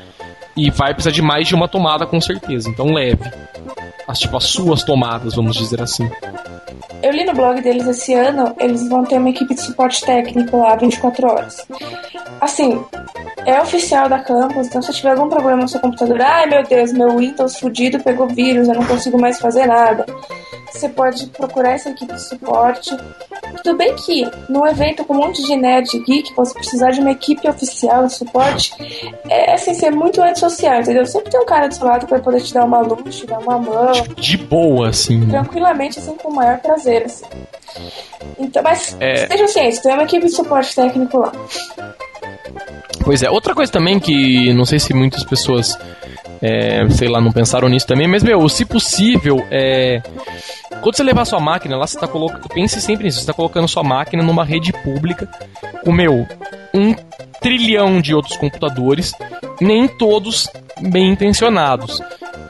e 0.56 0.70
vai 0.70 0.94
precisar 0.94 1.12
de 1.12 1.20
mais 1.20 1.48
de 1.48 1.56
uma 1.56 1.66
tomada 1.66 2.06
com 2.06 2.20
certeza. 2.20 2.68
Então 2.70 2.92
leve. 2.92 3.28
As, 4.06 4.20
tipo, 4.20 4.36
as 4.36 4.44
suas 4.44 4.84
tomadas, 4.84 5.34
vamos 5.34 5.56
dizer 5.56 5.82
assim. 5.82 6.08
Eu 7.02 7.12
li 7.12 7.24
no 7.24 7.34
blog 7.34 7.60
deles 7.60 7.86
esse 7.86 8.14
ano, 8.14 8.54
eles 8.58 8.88
vão 8.88 9.04
ter 9.04 9.18
uma 9.18 9.30
equipe 9.30 9.54
de 9.54 9.60
suporte 9.60 10.04
técnico 10.04 10.58
lá 10.58 10.76
24 10.76 11.26
horas. 11.26 11.66
Assim, 12.40 12.82
é 13.44 13.60
oficial 13.60 14.08
da 14.08 14.18
campus, 14.18 14.66
então 14.66 14.82
se 14.82 14.92
tiver 14.92 15.12
algum 15.12 15.28
problema 15.28 15.62
no 15.62 15.68
seu 15.68 15.80
computador, 15.80 16.20
ai 16.20 16.46
meu 16.46 16.62
Deus, 16.64 16.92
meu 16.92 17.16
Windows 17.16 17.58
fudido 17.58 18.00
pegou 18.00 18.26
vírus, 18.28 18.68
eu 18.68 18.74
não 18.74 18.84
consigo 18.84 19.20
mais 19.20 19.38
fazer 19.38 19.66
nada. 19.66 20.04
Você 20.72 20.88
pode 20.88 21.26
procurar 21.28 21.70
essa 21.70 21.88
equipe 21.90 22.12
de 22.12 22.22
suporte. 22.22 22.94
Tudo 23.62 23.78
bem 23.78 23.94
que 23.96 24.28
num 24.48 24.66
evento 24.66 25.04
com 25.04 25.14
um 25.14 25.18
monte 25.18 25.42
de 25.42 25.56
nerd 25.56 25.88
geek, 26.04 26.34
você 26.34 26.52
precisar 26.52 26.90
de 26.90 27.00
uma 27.00 27.12
equipe 27.12 27.48
oficial 27.48 28.06
de 28.06 28.12
suporte, 28.12 28.72
é 29.30 29.54
assim, 29.54 29.72
ser 29.72 29.90
muito 29.90 30.20
antissocial, 30.20 30.80
entendeu? 30.80 31.06
Sempre 31.06 31.30
tem 31.30 31.40
um 31.40 31.46
cara 31.46 31.68
do 31.68 31.74
seu 31.74 31.86
lado 31.86 32.04
que 32.04 32.10
vai 32.10 32.20
poder 32.20 32.42
te 32.42 32.52
dar 32.52 32.64
uma 32.64 32.80
luz, 32.80 33.16
te 33.16 33.26
dar 33.26 33.38
uma 33.38 33.58
mão 33.58 33.92
De 34.16 34.36
boa, 34.36 34.90
assim. 34.90 35.26
tranquilamente, 35.28 35.98
assim, 35.98 36.14
com 36.16 36.28
o 36.30 36.34
maior 36.34 36.58
prazer, 36.66 37.04
assim. 37.04 37.24
Então, 38.38 38.62
mas 38.62 38.96
É. 39.00 39.14
estejam 39.22 39.48
cientes, 39.48 39.78
tem 39.80 39.92
uma 39.94 40.02
equipe 40.02 40.26
de 40.26 40.32
suporte 40.32 40.74
técnico 40.74 41.18
lá. 41.18 41.32
Pois 43.04 43.22
é, 43.22 43.30
outra 43.30 43.54
coisa 43.54 43.70
também 43.70 44.00
que 44.00 44.52
não 44.52 44.64
sei 44.64 44.78
se 44.78 44.92
muitas 44.92 45.22
pessoas, 45.24 45.78
é, 46.42 46.88
sei 46.90 47.08
lá, 47.08 47.20
não 47.20 47.30
pensaram 47.32 47.68
nisso 47.68 47.86
também, 47.86 48.08
mas, 48.08 48.22
meu, 48.22 48.48
se 48.48 48.64
possível, 48.64 49.36
é. 49.50 50.02
Quando 50.82 50.96
você 50.96 51.02
levar 51.02 51.24
sua 51.24 51.40
máquina 51.40 51.76
lá, 51.76 51.86
você 51.86 51.98
tá 51.98 52.06
colocando. 52.06 52.48
Pense 52.48 52.80
sempre 52.80 53.04
nisso, 53.04 53.20
você 53.20 53.26
tá 53.26 53.32
colocando 53.32 53.66
sua 53.66 53.82
máquina 53.82 54.22
numa 54.22 54.44
rede 54.44 54.72
pública 54.72 55.28
com, 55.84 55.90
meu, 55.90 56.26
um 56.74 56.94
trilhão 57.40 58.00
de 58.00 58.14
outros 58.14 58.36
computadores, 58.36 59.12
nem 59.60 59.88
todos 59.88 60.48
bem 60.80 61.10
intencionados. 61.10 62.00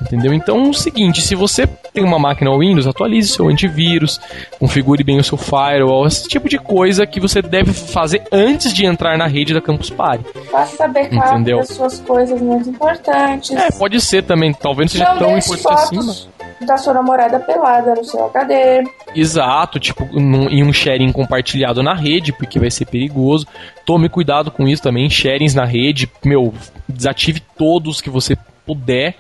Entendeu? 0.07 0.33
Então 0.33 0.67
é 0.67 0.69
o 0.69 0.73
seguinte, 0.75 1.21
se 1.21 1.35
você 1.35 1.67
tem 1.93 2.05
uma 2.05 2.19
máquina 2.19 2.57
Windows, 2.57 2.87
atualize 2.87 3.29
seu 3.29 3.49
antivírus, 3.49 4.21
configure 4.59 5.03
bem 5.03 5.19
o 5.19 5.25
seu 5.25 5.37
firewall, 5.37 6.07
esse 6.07 6.29
tipo 6.29 6.49
de 6.49 6.59
coisa 6.59 7.05
que 7.07 7.19
você 7.19 7.43
deve 7.43 7.73
fazer 7.73 8.23
antes 8.31 8.73
de 8.73 8.87
entrar 8.87 9.19
na 9.19 9.27
rede 9.27 9.53
da 9.53 9.61
Campus 9.61 9.91
Party. 9.91 10.25
Faça 10.51 10.87
backup 10.87 11.29
Entendeu? 11.35 11.59
das 11.59 11.69
suas 11.69 11.99
coisas 12.01 12.41
muito 12.41 12.69
importantes. 12.71 13.51
É, 13.51 13.71
pode 13.73 14.01
ser 14.01 14.23
também, 14.23 14.53
talvez 14.53 14.95
não 14.95 14.99
seja 15.01 15.13
não 15.15 15.19
tão 15.19 15.39
importante 15.39 15.67
assim, 15.73 15.97
fotos 15.97 16.29
da 16.61 16.77
sua 16.79 16.95
namorada 16.95 17.39
pelada 17.41 17.95
no 17.95 18.05
seu 18.05 18.25
HD. 18.27 18.85
Exato, 19.15 19.79
tipo, 19.81 20.05
num- 20.19 20.49
em 20.49 20.63
um 20.65 20.73
sharing 20.73 21.11
compartilhado 21.13 21.83
na 21.83 21.95
rede, 21.95 22.33
porque 22.33 22.59
vai 22.59 22.71
ser 22.71 22.85
perigoso. 22.87 23.47
Tome 23.85 24.09
cuidado 24.09 24.51
com 24.51 24.67
isso 24.69 24.83
também, 24.83 25.09
sharings 25.11 25.55
na 25.55 25.65
rede, 25.65 26.09
meu, 26.25 26.55
desative 26.89 27.41
todos 27.59 28.01
que 28.01 28.09
você 28.11 28.37
puder. 28.65 29.15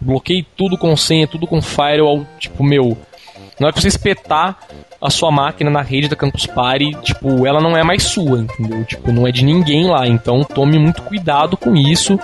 Bloqueie 0.00 0.46
tudo 0.56 0.76
com 0.76 0.96
senha, 0.96 1.26
tudo 1.26 1.46
com 1.46 1.60
firewall, 1.60 2.26
tipo, 2.38 2.62
meu. 2.62 2.96
Na 3.58 3.66
hora 3.66 3.72
que 3.72 3.80
você 3.80 3.88
espetar 3.88 4.58
a 5.00 5.10
sua 5.10 5.30
máquina 5.30 5.70
na 5.70 5.82
rede 5.82 6.08
da 6.08 6.16
Campus 6.16 6.46
Party, 6.46 6.94
tipo, 7.02 7.46
ela 7.46 7.60
não 7.60 7.76
é 7.76 7.82
mais 7.82 8.02
sua, 8.02 8.40
entendeu? 8.40 8.84
Tipo, 8.84 9.12
não 9.12 9.26
é 9.26 9.32
de 9.32 9.44
ninguém 9.44 9.86
lá, 9.86 10.06
então 10.06 10.44
tome 10.44 10.78
muito 10.78 11.02
cuidado 11.02 11.56
com 11.56 11.74
isso. 11.74 12.18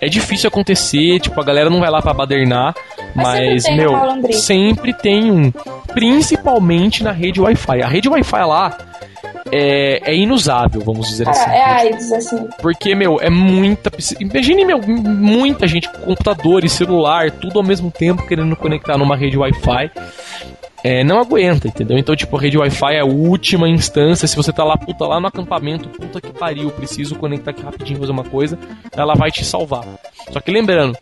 É 0.00 0.08
difícil 0.08 0.48
acontecer, 0.48 1.20
tipo, 1.20 1.40
a 1.40 1.44
galera 1.44 1.70
não 1.70 1.80
vai 1.80 1.90
lá 1.90 2.00
pra 2.00 2.14
badernar, 2.14 2.74
Mas 3.14 3.38
mas, 3.38 3.64
um 3.66 3.76
meu, 3.76 4.32
sempre 4.32 4.92
tem 4.92 5.30
um. 5.30 5.50
Principalmente 5.92 7.02
na 7.02 7.12
rede 7.12 7.40
Wi-Fi. 7.40 7.82
A 7.82 7.88
rede 7.88 8.08
Wi-Fi 8.08 8.44
lá 8.44 8.76
é, 9.52 10.12
é 10.12 10.14
inusável, 10.14 10.80
vamos 10.80 11.08
dizer 11.08 11.28
assim. 11.28 11.50
É 11.50 11.64
AIDS, 11.64 12.12
assim. 12.12 12.48
Porque, 12.60 12.94
meu, 12.94 13.18
é 13.20 13.30
muita. 13.30 13.90
Imagine, 14.20 14.64
meu, 14.64 14.78
muita 14.80 15.66
gente 15.66 15.90
com 15.90 15.98
computador 16.00 16.64
e 16.64 16.68
celular, 16.68 17.30
tudo 17.30 17.58
ao 17.58 17.64
mesmo 17.64 17.90
tempo 17.90 18.26
querendo 18.26 18.54
conectar 18.56 18.96
numa 18.98 19.16
rede 19.16 19.38
Wi-Fi. 19.38 19.90
É, 20.84 21.02
não 21.02 21.18
aguenta, 21.18 21.66
entendeu? 21.66 21.98
Então, 21.98 22.14
tipo, 22.14 22.36
a 22.36 22.40
rede 22.40 22.56
Wi-Fi 22.56 22.94
é 22.94 23.00
a 23.00 23.04
última 23.04 23.68
instância. 23.68 24.28
Se 24.28 24.36
você 24.36 24.52
tá 24.52 24.62
lá, 24.62 24.76
puta, 24.76 25.04
lá 25.06 25.20
no 25.20 25.26
acampamento, 25.26 25.88
puta 25.88 26.20
que 26.20 26.32
pariu, 26.32 26.70
preciso 26.70 27.16
conectar 27.16 27.50
aqui 27.50 27.62
rapidinho 27.62 27.98
fazer 27.98 28.12
uma 28.12 28.24
coisa, 28.24 28.58
ela 28.92 29.14
vai 29.14 29.30
te 29.30 29.44
salvar. 29.44 29.84
Só 30.30 30.40
que 30.40 30.52
lembrando, 30.52 30.96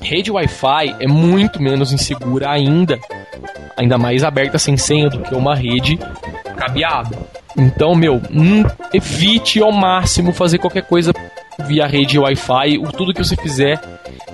rede 0.00 0.30
Wi-Fi 0.30 0.96
é 1.00 1.06
muito 1.06 1.60
menos 1.60 1.92
insegura 1.92 2.50
ainda, 2.50 2.98
ainda 3.76 3.98
mais 3.98 4.22
aberta 4.22 4.58
sem 4.58 4.76
senha 4.76 5.10
do 5.10 5.20
que 5.20 5.34
uma 5.34 5.54
rede 5.54 5.98
cabeada. 6.56 7.18
Então, 7.56 7.94
meu, 7.94 8.22
hum, 8.30 8.62
evite 8.92 9.60
ao 9.60 9.72
máximo 9.72 10.32
fazer 10.32 10.58
qualquer 10.58 10.82
coisa 10.82 11.12
via 11.66 11.86
rede 11.86 12.18
Wi-Fi. 12.18 12.78
Tudo 12.96 13.12
que 13.12 13.24
você 13.24 13.36
fizer, 13.36 13.80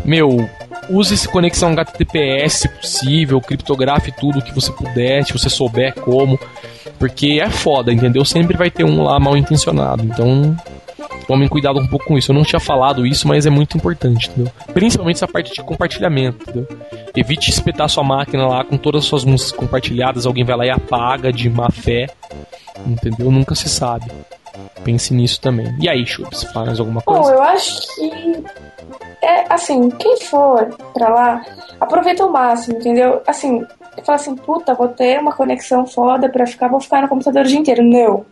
meu, 0.04 0.48
use 0.88 1.14
essa 1.14 1.28
conexão 1.28 1.72
HTTPS 1.72 2.60
se 2.60 2.68
possível, 2.68 3.40
criptografe 3.40 4.12
tudo 4.12 4.42
que 4.42 4.54
você 4.54 4.72
puder, 4.72 5.24
se 5.24 5.32
você 5.32 5.48
souber 5.48 5.94
como, 5.94 6.38
porque 6.98 7.40
é 7.40 7.50
foda, 7.50 7.92
entendeu? 7.92 8.24
Sempre 8.24 8.56
vai 8.56 8.70
ter 8.70 8.84
um 8.84 9.02
lá 9.02 9.18
mal 9.18 9.36
intencionado. 9.36 10.02
Então, 10.04 10.56
tomem 11.26 11.48
cuidado 11.48 11.78
um 11.78 11.86
pouco 11.86 12.06
com 12.06 12.18
isso. 12.18 12.30
Eu 12.30 12.34
não 12.34 12.42
tinha 12.44 12.60
falado 12.60 13.06
isso, 13.06 13.26
mas 13.26 13.46
é 13.46 13.50
muito 13.50 13.76
importante, 13.76 14.28
entendeu? 14.30 14.52
Principalmente 14.72 15.16
essa 15.16 15.28
parte 15.28 15.52
de 15.52 15.62
compartilhamento, 15.62 16.42
entendeu? 16.42 16.66
Evite 17.14 17.50
espetar 17.50 17.88
sua 17.88 18.04
máquina 18.04 18.46
lá 18.46 18.64
com 18.64 18.76
todas 18.76 19.02
as 19.02 19.08
suas 19.08 19.24
músicas 19.24 19.52
compartilhadas, 19.52 20.26
alguém 20.26 20.44
vai 20.44 20.56
lá 20.56 20.66
e 20.66 20.70
apaga 20.70 21.32
de 21.32 21.48
má 21.50 21.70
fé, 21.70 22.08
entendeu? 22.86 23.30
Nunca 23.30 23.54
se 23.54 23.68
sabe. 23.68 24.06
Pense 24.84 25.12
nisso 25.12 25.40
também. 25.40 25.74
E 25.80 25.88
aí, 25.88 26.06
Chubs, 26.06 26.44
fala 26.44 26.66
mais 26.66 26.80
alguma 26.80 27.02
Bom, 27.04 27.14
coisa? 27.14 27.32
eu 27.32 27.42
acho 27.42 27.80
que. 27.94 28.44
É 29.22 29.52
assim, 29.52 29.90
quem 29.90 30.20
for 30.20 30.68
pra 30.92 31.08
lá, 31.08 31.44
aproveita 31.80 32.24
o 32.24 32.32
máximo, 32.32 32.76
entendeu? 32.78 33.22
Assim, 33.26 33.64
fala 34.04 34.16
assim, 34.16 34.36
puta, 34.36 34.74
vou 34.74 34.88
ter 34.88 35.18
uma 35.20 35.32
conexão 35.32 35.86
foda 35.86 36.28
pra 36.28 36.46
ficar, 36.46 36.68
vou 36.68 36.80
ficar 36.80 37.02
no 37.02 37.08
computador 37.08 37.44
o 37.44 37.48
dia 37.48 37.58
inteiro. 37.58 37.82
Não. 37.82 38.24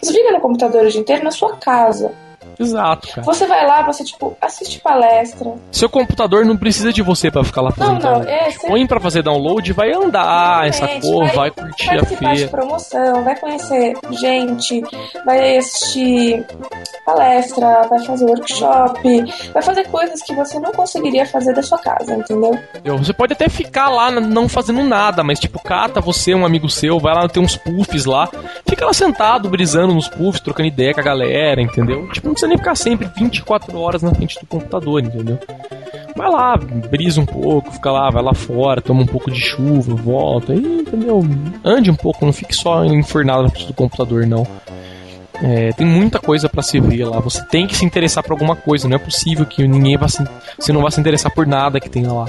Você 0.00 0.12
fica 0.12 0.32
no 0.32 0.40
computador 0.40 0.84
o 0.84 0.88
dia 0.88 1.00
inteiro 1.00 1.24
na 1.24 1.30
sua 1.30 1.56
casa. 1.56 2.12
Exato, 2.58 3.08
cara. 3.08 3.22
Você 3.22 3.46
vai 3.46 3.66
lá, 3.66 3.82
você, 3.82 4.04
tipo, 4.04 4.36
assiste 4.40 4.80
palestra. 4.80 5.54
Seu 5.70 5.88
computador 5.88 6.44
não 6.44 6.56
precisa 6.56 6.92
de 6.92 7.02
você 7.02 7.30
para 7.30 7.44
ficar 7.44 7.62
lá 7.62 7.70
fazendo 7.70 8.02
Não, 8.02 8.18
não, 8.20 8.28
é, 8.28 8.50
você... 8.50 8.66
Põe 8.66 8.86
pra 8.86 9.00
fazer 9.00 9.22
download, 9.22 9.72
vai 9.72 9.92
andar 9.92 10.66
essa 10.66 10.88
cor, 11.00 11.26
vai, 11.26 11.34
vai 11.34 11.50
curtir 11.50 11.90
a 11.90 12.04
feira. 12.04 12.34
de 12.34 12.48
promoção, 12.48 13.22
vai 13.24 13.36
conhecer 13.36 13.94
gente, 14.10 14.82
vai 15.24 15.58
assistir 15.58 16.44
palestra, 17.04 17.86
vai 17.88 18.04
fazer 18.04 18.24
workshop, 18.24 19.24
vai 19.52 19.62
fazer 19.62 19.84
coisas 19.88 20.22
que 20.22 20.34
você 20.34 20.58
não 20.58 20.72
conseguiria 20.72 21.24
fazer 21.26 21.54
da 21.54 21.62
sua 21.62 21.78
casa, 21.78 22.14
entendeu? 22.14 22.58
Você 22.98 23.12
pode 23.12 23.32
até 23.32 23.48
ficar 23.48 23.88
lá 23.88 24.10
não 24.10 24.48
fazendo 24.48 24.82
nada, 24.82 25.22
mas 25.22 25.38
tipo, 25.38 25.62
cata 25.62 26.00
você, 26.00 26.34
um 26.34 26.44
amigo 26.44 26.68
seu, 26.68 26.98
vai 26.98 27.14
lá, 27.14 27.28
tem 27.28 27.42
uns 27.42 27.56
puffs 27.56 28.04
lá, 28.04 28.28
fica 28.68 28.84
lá 28.84 28.92
sentado, 28.92 29.48
brisando 29.48 29.94
nos 29.94 30.08
puffs, 30.08 30.40
trocando 30.40 30.68
ideia 30.68 30.92
com 30.92 31.00
a 31.00 31.04
galera, 31.04 31.60
entendeu? 31.62 32.08
Tipo, 32.08 32.27
não 32.28 32.34
precisa 32.34 32.48
nem 32.48 32.58
ficar 32.58 32.74
sempre 32.74 33.10
24 33.16 33.78
horas 33.78 34.02
na 34.02 34.14
frente 34.14 34.38
do 34.38 34.46
computador, 34.46 35.02
entendeu? 35.02 35.38
Vai 36.16 36.30
lá, 36.30 36.56
brisa 36.56 37.20
um 37.20 37.26
pouco, 37.26 37.70
fica 37.72 37.90
lá, 37.90 38.10
vai 38.10 38.22
lá 38.22 38.34
fora, 38.34 38.82
toma 38.82 39.02
um 39.02 39.06
pouco 39.06 39.30
de 39.30 39.40
chuva, 39.40 39.94
volta, 39.94 40.52
aí, 40.52 40.80
entendeu? 40.80 41.24
Ande 41.64 41.90
um 41.90 41.94
pouco, 41.94 42.24
não 42.24 42.32
fique 42.32 42.54
só 42.54 42.84
enfurnado 42.84 43.44
na 43.44 43.50
frente 43.50 43.66
do 43.66 43.74
computador, 43.74 44.26
não. 44.26 44.46
É, 45.40 45.72
tem 45.72 45.86
muita 45.86 46.18
coisa 46.18 46.48
para 46.48 46.62
se 46.62 46.80
ver 46.80 47.04
lá. 47.04 47.20
Você 47.20 47.40
tem 47.44 47.66
que 47.66 47.76
se 47.76 47.84
interessar 47.84 48.24
por 48.24 48.32
alguma 48.32 48.56
coisa. 48.56 48.88
Não 48.88 48.96
é 48.96 48.98
possível 48.98 49.46
que 49.46 49.66
ninguém 49.68 49.96
vá 49.96 50.08
se, 50.08 50.24
você 50.58 50.72
não 50.72 50.82
vá 50.82 50.90
se 50.90 50.98
interessar 50.98 51.32
por 51.32 51.46
nada 51.46 51.78
que 51.78 51.88
tenha 51.88 52.12
lá. 52.12 52.28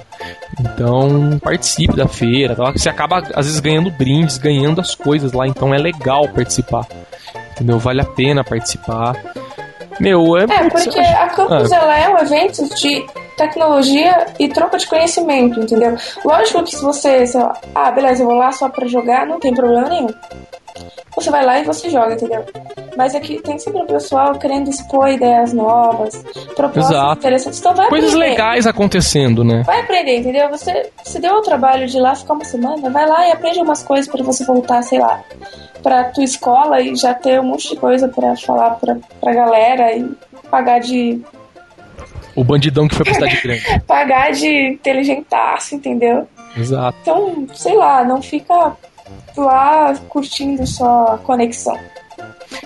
Então 0.60 1.40
participe 1.40 1.96
da 1.96 2.08
feira. 2.08 2.56
Tá? 2.56 2.72
Você 2.72 2.88
acaba 2.88 3.18
às 3.34 3.48
vezes 3.48 3.60
ganhando 3.60 3.90
brindes, 3.90 4.38
ganhando 4.38 4.80
as 4.80 4.94
coisas 4.94 5.34
lá. 5.34 5.48
Então 5.48 5.74
é 5.74 5.80
legal 5.80 6.28
participar. 6.30 6.86
Entendeu? 7.54 7.80
Vale 7.80 8.02
a 8.02 8.06
pena 8.06 8.44
participar. 8.44 9.16
Meu, 10.00 10.38
é. 10.38 10.44
É, 10.44 10.70
porque 10.70 11.00
a 11.00 11.28
Campus 11.30 11.72
ah. 11.72 11.76
ela 11.76 11.98
é 11.98 12.10
um 12.10 12.18
evento 12.18 12.76
de 12.76 13.06
tecnologia 13.38 14.28
e 14.38 14.50
troca 14.50 14.78
de 14.78 14.88
conhecimento, 14.88 15.60
entendeu? 15.60 15.96
Lógico 16.26 16.64
que 16.64 16.76
se 16.76 16.82
você, 16.82 17.26
sei 17.26 17.42
lá, 17.42 17.54
ah, 17.74 17.92
beleza, 17.92 18.24
eu 18.24 18.28
vou 18.28 18.36
lá 18.36 18.52
só 18.52 18.68
pra 18.70 18.88
jogar, 18.88 19.26
não 19.26 19.40
tem 19.40 19.54
problema 19.54 19.88
nenhum. 19.88 20.10
Você 21.16 21.30
vai 21.30 21.46
lá 21.46 21.60
e 21.60 21.64
você 21.64 21.90
joga, 21.90 22.14
entendeu? 22.14 22.46
Mas 22.96 23.14
aqui 23.16 23.38
é 23.38 23.42
tem 23.42 23.58
sempre 23.60 23.82
o 23.82 23.86
pessoal 23.86 24.38
querendo 24.38 24.70
expor 24.70 25.10
ideias 25.10 25.54
novas, 25.54 26.16
propostas 26.56 26.92
Exato. 26.92 27.20
interessantes. 27.20 27.60
Então 27.60 27.74
vai 27.76 27.90
Coisas 27.90 28.14
aprender. 28.14 28.30
legais 28.32 28.68
acontecendo, 28.68 29.44
né? 29.44 29.64
Vai 29.66 29.82
aprender, 29.82 30.18
entendeu? 30.18 30.50
Você 30.50 30.90
se 31.04 31.20
deu 31.20 31.36
o 31.36 31.42
trabalho 31.42 31.88
de 31.88 31.98
ir 31.98 32.02
lá 32.02 32.16
ficar 32.16 32.34
uma 32.34 32.46
semana, 32.46 32.90
vai 32.90 33.08
lá 33.08 33.28
e 33.28 33.32
aprende 33.32 33.60
umas 33.60 33.84
coisas 33.84 34.08
para 34.08 34.24
você 34.24 34.46
voltar, 34.46 34.82
sei 34.82 35.00
lá, 35.00 35.22
pra 35.84 36.06
tua 36.06 36.24
escola 36.24 36.80
e 36.82 36.96
já 36.96 37.14
ter 37.14 37.40
um 37.40 37.46
monte 37.46 37.70
de 37.70 37.76
coisa 37.76 38.08
para 38.08 38.36
falar 38.38 38.72
pra, 38.72 38.98
pra 39.20 39.34
galera 39.34 39.94
e 39.94 40.10
pagar 40.50 40.80
de. 40.80 41.22
O 42.36 42.44
bandidão 42.44 42.88
que 42.88 42.96
foi 42.96 43.04
pra 43.06 43.14
cidade 43.14 43.42
grande. 43.42 43.64
pagar 43.86 44.32
de 44.32 44.74
inteligentaço, 44.74 45.76
entendeu? 45.76 46.28
Exato. 46.56 46.98
Então, 47.02 47.48
sei 47.54 47.76
lá, 47.76 48.04
não 48.04 48.22
fica 48.22 48.76
lá 49.36 49.96
curtindo 50.10 50.66
só 50.66 51.14
a 51.14 51.18
conexão. 51.18 51.78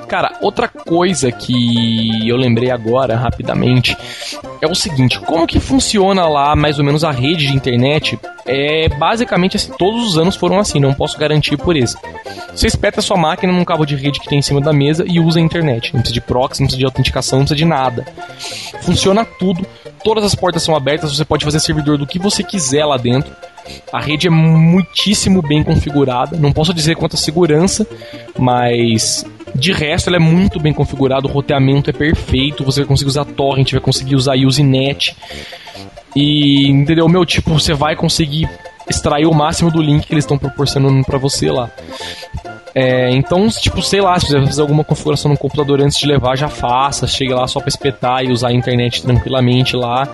Cara, 0.07 0.37
outra 0.41 0.67
coisa 0.67 1.31
que 1.31 2.27
eu 2.27 2.37
lembrei 2.37 2.71
agora, 2.71 3.15
rapidamente, 3.15 3.97
é 4.61 4.67
o 4.67 4.75
seguinte: 4.75 5.19
como 5.19 5.47
que 5.47 5.59
funciona 5.59 6.27
lá 6.27 6.55
mais 6.55 6.79
ou 6.79 6.85
menos 6.85 7.03
a 7.03 7.11
rede 7.11 7.47
de 7.47 7.55
internet? 7.55 8.19
É 8.45 8.89
basicamente 8.89 9.57
assim, 9.57 9.71
todos 9.77 10.07
os 10.07 10.17
anos 10.17 10.35
foram 10.35 10.59
assim, 10.59 10.79
não 10.79 10.93
posso 10.93 11.17
garantir 11.17 11.57
por 11.57 11.75
isso. 11.75 11.97
Você 12.53 12.67
espeta 12.67 12.99
a 12.99 13.03
sua 13.03 13.17
máquina 13.17 13.51
num 13.51 13.65
cabo 13.65 13.85
de 13.85 13.95
rede 13.95 14.19
que 14.19 14.27
tem 14.27 14.39
em 14.39 14.43
cima 14.43 14.61
da 14.61 14.71
mesa 14.71 15.03
e 15.07 15.19
usa 15.19 15.39
a 15.39 15.41
internet. 15.41 15.93
Não 15.93 16.01
precisa 16.01 16.13
de 16.13 16.21
proxy, 16.21 16.61
não 16.61 16.67
precisa 16.67 16.79
de 16.79 16.85
autenticação, 16.85 17.39
não 17.39 17.45
precisa 17.45 17.57
de 17.57 17.65
nada. 17.65 18.05
Funciona 18.81 19.25
tudo, 19.25 19.65
todas 20.03 20.23
as 20.23 20.35
portas 20.35 20.61
são 20.61 20.75
abertas, 20.75 21.15
você 21.15 21.25
pode 21.25 21.45
fazer 21.45 21.59
servidor 21.59 21.97
do 21.97 22.05
que 22.05 22.19
você 22.19 22.43
quiser 22.43 22.85
lá 22.85 22.97
dentro. 22.97 23.33
A 23.91 23.99
rede 23.99 24.27
é 24.27 24.29
muitíssimo 24.29 25.41
bem 25.41 25.63
configurada. 25.63 26.37
Não 26.37 26.51
posso 26.51 26.73
dizer 26.73 26.95
quanto 26.95 27.15
a 27.15 27.19
segurança, 27.19 27.87
mas 28.37 29.25
de 29.55 29.71
resto, 29.71 30.09
ela 30.09 30.17
é 30.17 30.19
muito 30.19 30.59
bem 30.59 30.73
configurada, 30.73 31.27
o 31.27 31.31
roteamento 31.31 31.89
é 31.89 31.93
perfeito, 31.93 32.63
você 32.63 32.81
vai 32.81 32.87
conseguir 32.87 33.09
usar 33.09 33.25
torrent, 33.25 33.71
vai 33.71 33.81
conseguir 33.81 34.15
usar 34.15 34.35
Usenet. 34.35 35.15
E, 36.15 36.69
entendeu? 36.69 37.07
Meu, 37.07 37.25
tipo, 37.25 37.51
você 37.51 37.73
vai 37.73 37.95
conseguir 37.95 38.49
extrair 38.89 39.25
o 39.25 39.33
máximo 39.33 39.71
do 39.71 39.81
link 39.81 40.05
que 40.05 40.13
eles 40.13 40.23
estão 40.23 40.37
proporcionando 40.37 41.03
para 41.05 41.17
você 41.17 41.51
lá. 41.51 41.69
É, 42.75 43.11
então, 43.11 43.47
tipo, 43.49 43.81
sei 43.83 44.01
lá, 44.01 44.19
se 44.19 44.27
você 44.27 44.37
vai 44.37 44.47
fazer 44.47 44.61
alguma 44.61 44.83
configuração 44.83 45.31
no 45.31 45.37
computador 45.37 45.79
antes 45.81 45.97
de 45.97 46.07
levar, 46.07 46.35
já 46.35 46.49
faça. 46.49 47.05
Chegue 47.05 47.33
lá 47.33 47.47
só 47.47 47.59
pra 47.59 47.69
espetar 47.69 48.23
e 48.23 48.31
usar 48.31 48.49
a 48.49 48.53
internet 48.53 49.03
tranquilamente 49.03 49.75
lá. 49.75 50.07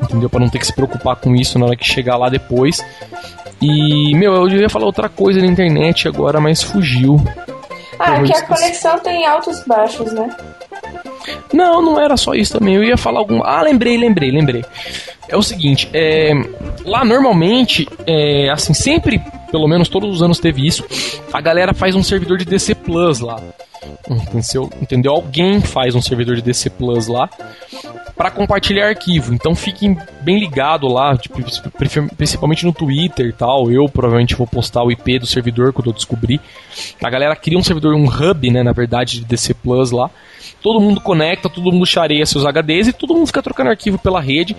Entendeu? 0.00 0.28
Para 0.28 0.40
não 0.40 0.48
ter 0.48 0.58
que 0.58 0.66
se 0.66 0.74
preocupar 0.74 1.16
com 1.16 1.34
isso 1.34 1.58
na 1.58 1.66
hora 1.66 1.76
que 1.76 1.84
chegar 1.84 2.16
lá 2.16 2.28
depois. 2.28 2.84
E, 3.60 4.14
meu, 4.14 4.34
eu 4.34 4.48
devia 4.48 4.70
falar 4.70 4.86
outra 4.86 5.08
coisa 5.08 5.40
na 5.40 5.46
internet 5.46 6.08
agora, 6.08 6.40
mas 6.40 6.62
fugiu. 6.62 7.22
Ah, 7.98 8.22
que 8.22 8.34
a 8.34 8.46
conexão 8.46 8.98
tem 9.00 9.26
altos 9.26 9.60
e 9.60 9.68
baixos, 9.68 10.12
né? 10.12 10.34
Não, 11.52 11.82
não 11.82 12.00
era 12.00 12.16
só 12.16 12.32
isso 12.32 12.58
também. 12.58 12.74
Eu 12.74 12.82
ia 12.82 12.96
falar 12.96 13.18
alguma. 13.18 13.44
Ah, 13.44 13.62
lembrei, 13.62 13.98
lembrei, 13.98 14.30
lembrei. 14.30 14.64
É 15.28 15.36
o 15.36 15.42
seguinte, 15.42 15.88
é... 15.92 16.32
lá 16.84 17.04
normalmente, 17.04 17.86
é... 18.06 18.50
assim, 18.50 18.74
sempre, 18.74 19.22
pelo 19.50 19.68
menos 19.68 19.88
todos 19.88 20.10
os 20.10 20.22
anos 20.22 20.40
teve 20.40 20.66
isso, 20.66 20.84
a 21.32 21.40
galera 21.40 21.74
faz 21.74 21.94
um 21.94 22.02
servidor 22.02 22.38
de 22.38 22.44
DC 22.44 22.74
Plus 22.74 23.20
lá. 23.20 23.40
Entendeu? 24.08 24.70
Entendeu? 24.80 25.12
Alguém 25.12 25.60
faz 25.60 25.94
um 25.94 26.02
servidor 26.02 26.36
de 26.36 26.42
DC 26.42 26.70
Plus 26.70 27.06
lá 27.06 27.28
para 28.16 28.30
compartilhar 28.30 28.88
arquivo. 28.88 29.32
Então 29.32 29.54
fiquem 29.54 29.96
bem 30.20 30.38
ligado 30.38 30.86
lá, 30.86 31.16
tipo, 31.16 31.38
principalmente 32.16 32.66
no 32.66 32.72
Twitter 32.72 33.26
e 33.26 33.32
tal. 33.32 33.70
Eu 33.70 33.88
provavelmente 33.88 34.34
vou 34.34 34.46
postar 34.46 34.82
o 34.82 34.90
IP 34.90 35.20
do 35.20 35.26
servidor 35.26 35.72
quando 35.72 35.88
eu 35.88 35.94
descobrir. 35.94 36.40
A 37.02 37.08
galera 37.08 37.34
cria 37.34 37.58
um 37.58 37.62
servidor, 37.62 37.94
um 37.94 38.06
hub, 38.06 38.50
né, 38.50 38.62
na 38.62 38.72
verdade, 38.72 39.20
de 39.20 39.24
DC 39.24 39.54
Plus 39.54 39.90
lá 39.90 40.10
todo 40.62 40.80
mundo 40.80 41.00
conecta, 41.00 41.48
todo 41.48 41.72
mundo 41.72 41.86
chareia 41.86 42.24
seus 42.26 42.44
HDs 42.44 42.88
e 42.88 42.92
todo 42.92 43.14
mundo 43.14 43.26
fica 43.26 43.42
trocando 43.42 43.70
arquivo 43.70 43.98
pela 43.98 44.20
rede. 44.20 44.56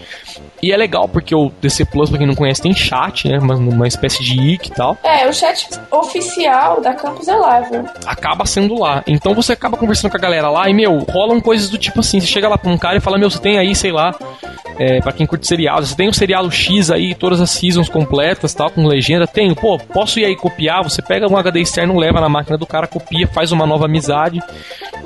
E 0.61 0.71
é 0.71 0.77
legal 0.77 1.07
porque 1.07 1.33
o 1.33 1.51
DC 1.61 1.85
Plus, 1.85 2.09
pra 2.09 2.17
quem 2.17 2.27
não 2.27 2.35
conhece, 2.35 2.61
tem 2.61 2.73
chat, 2.73 3.27
né? 3.27 3.39
Uma, 3.39 3.55
uma 3.55 3.87
espécie 3.87 4.23
de 4.23 4.39
IC 4.39 4.67
e 4.67 4.71
tal. 4.71 4.97
É, 5.03 5.27
o 5.27 5.33
chat 5.33 5.67
oficial 5.89 6.81
da 6.81 6.93
Campus 6.93 7.27
é 7.27 7.35
lá, 7.35 7.61
viu? 7.61 7.85
Acaba 8.05 8.45
sendo 8.45 8.79
lá. 8.79 9.03
Então 9.11 9.33
você 9.33 9.53
acaba 9.53 9.77
conversando 9.77 10.11
com 10.11 10.17
a 10.17 10.19
galera 10.19 10.49
lá 10.49 10.69
e, 10.69 10.73
meu, 10.73 10.99
rolam 10.99 11.39
coisas 11.41 11.69
do 11.69 11.77
tipo 11.77 11.99
assim: 11.99 12.19
você 12.19 12.27
chega 12.27 12.47
lá 12.47 12.57
pra 12.57 12.71
um 12.71 12.77
cara 12.77 12.97
e 12.97 13.01
fala, 13.01 13.17
meu, 13.17 13.29
você 13.29 13.39
tem 13.39 13.57
aí, 13.57 13.75
sei 13.75 13.91
lá, 13.91 14.15
é, 14.77 14.99
para 15.01 15.11
quem 15.11 15.27
curte 15.27 15.45
seriado, 15.45 15.85
você 15.85 15.95
tem 15.95 16.07
o 16.07 16.09
um 16.09 16.13
seriado 16.13 16.49
X 16.51 16.89
aí, 16.89 17.13
todas 17.13 17.41
as 17.41 17.49
seasons 17.49 17.89
completas, 17.89 18.53
tal, 18.53 18.69
com 18.69 18.87
legenda? 18.87 19.27
Tenho, 19.27 19.55
pô, 19.55 19.77
posso 19.77 20.19
ir 20.19 20.25
aí 20.25 20.35
copiar? 20.35 20.83
Você 20.83 21.01
pega 21.01 21.27
um 21.27 21.37
HD 21.37 21.61
externo, 21.61 21.99
leva 21.99 22.21
na 22.21 22.29
máquina 22.29 22.57
do 22.57 22.65
cara, 22.65 22.87
copia, 22.87 23.27
faz 23.27 23.51
uma 23.51 23.65
nova 23.65 23.85
amizade, 23.85 24.39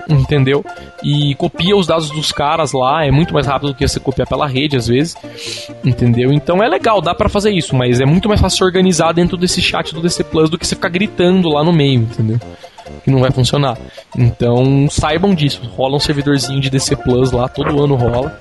entendeu? 0.08 0.64
e 1.06 1.36
copia 1.36 1.78
os 1.78 1.86
dados 1.86 2.10
dos 2.10 2.32
caras 2.32 2.74
lá, 2.74 3.06
é 3.06 3.12
muito 3.12 3.32
mais 3.32 3.46
rápido 3.46 3.70
do 3.70 3.76
que 3.76 3.88
você 3.88 4.00
copiar 4.00 4.28
pela 4.28 4.48
rede 4.48 4.76
às 4.76 4.88
vezes, 4.88 5.16
entendeu? 5.84 6.34
Então 6.34 6.64
é 6.64 6.68
legal, 6.68 7.00
dá 7.00 7.14
para 7.14 7.30
fazer 7.30 7.52
isso, 7.52 7.76
mas 7.76 8.02
é 8.02 8.06
muito 8.06 8.28
mais 8.28 8.42
fácil 8.42 8.58
se 8.58 8.64
organizar 8.64 9.14
dentro 9.14 9.38
desse 9.38 9.62
chat 9.62 9.94
do 9.94 10.02
DC 10.02 10.24
Plus 10.24 10.50
do 10.50 10.58
que 10.58 10.66
você 10.66 10.74
ficar 10.76 10.90
gritando 10.90 11.48
lá 11.50 11.64
no 11.64 11.72
meio, 11.72 12.02
entendeu? 12.02 12.40
Que 13.04 13.12
não 13.12 13.20
vai 13.20 13.32
funcionar. 13.32 13.78
Então 14.18 14.88
saibam 14.90 15.34
disso, 15.36 15.62
rola 15.76 15.98
um 15.98 16.00
servidorzinho 16.00 16.60
de 16.60 16.70
DC 16.70 16.96
Plus 16.98 17.32
lá, 17.32 17.48
todo 17.48 17.84
ano 17.84 17.96
rola. 17.96 18.40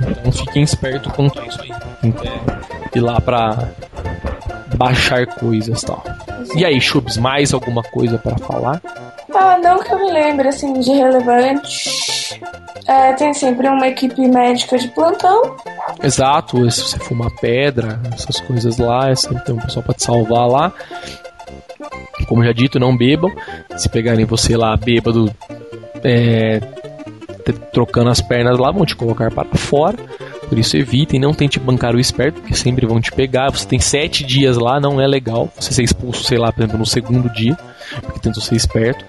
Então 0.00 0.32
fiquem 0.32 0.62
espertos 0.62 1.12
quanto 1.12 1.40
a 1.40 1.46
isso 1.46 1.60
aí. 1.62 1.70
Então, 2.02 2.32
ir 2.94 3.00
lá 3.00 3.20
pra 3.20 3.68
baixar 4.76 5.26
coisas 5.26 5.82
e 5.82 5.86
tal. 5.86 6.02
E 6.54 6.64
aí, 6.64 6.80
Chubs, 6.80 7.16
mais 7.16 7.52
alguma 7.52 7.82
coisa 7.82 8.18
para 8.18 8.36
falar? 8.38 8.80
Ah, 9.34 9.58
não 9.58 9.82
que 9.82 9.92
eu 9.92 9.98
me 9.98 10.12
lembre, 10.12 10.48
assim, 10.48 10.78
de 10.80 10.90
relevante. 10.92 12.40
É, 12.86 13.12
tem 13.14 13.34
sempre 13.34 13.68
uma 13.68 13.88
equipe 13.88 14.26
médica 14.28 14.78
de 14.78 14.88
plantão. 14.88 15.56
Exato, 16.02 16.70
se 16.70 16.82
você 16.82 16.98
fumar 16.98 17.30
pedra, 17.40 18.00
essas 18.12 18.40
coisas 18.40 18.78
lá, 18.78 19.10
é 19.10 19.14
sempre 19.14 19.44
tem 19.44 19.54
um 19.54 19.58
pessoal 19.58 19.82
pra 19.82 19.94
te 19.94 20.04
salvar 20.04 20.48
lá. 20.48 20.72
Como 22.26 22.44
já 22.44 22.52
dito, 22.52 22.78
não 22.78 22.96
bebam. 22.96 23.30
Se 23.76 23.88
pegarem 23.88 24.24
você 24.24 24.56
lá 24.56 24.76
bêbado, 24.76 25.32
é, 26.02 26.60
trocando 27.72 28.10
as 28.10 28.20
pernas 28.20 28.58
lá, 28.58 28.70
vão 28.70 28.84
te 28.84 28.96
colocar 28.96 29.30
para 29.30 29.56
fora. 29.56 29.96
Por 30.48 30.58
isso 30.58 30.76
evitem, 30.76 31.18
não 31.18 31.34
tente 31.34 31.58
bancar 31.58 31.94
o 31.94 32.00
esperto, 32.00 32.40
porque 32.40 32.54
sempre 32.54 32.86
vão 32.86 33.00
te 33.00 33.10
pegar. 33.10 33.50
Você 33.50 33.66
tem 33.66 33.80
sete 33.80 34.24
dias 34.24 34.56
lá, 34.56 34.80
não 34.80 35.00
é 35.00 35.06
legal. 35.06 35.52
Você 35.58 35.72
ser 35.72 35.82
expulso, 35.82 36.24
sei 36.24 36.38
lá, 36.38 36.52
por 36.52 36.60
exemplo, 36.60 36.78
no 36.78 36.86
segundo 36.86 37.28
dia, 37.28 37.56
porque 38.02 38.20
tentou 38.20 38.40
ser 38.40 38.54
esperto. 38.54 39.04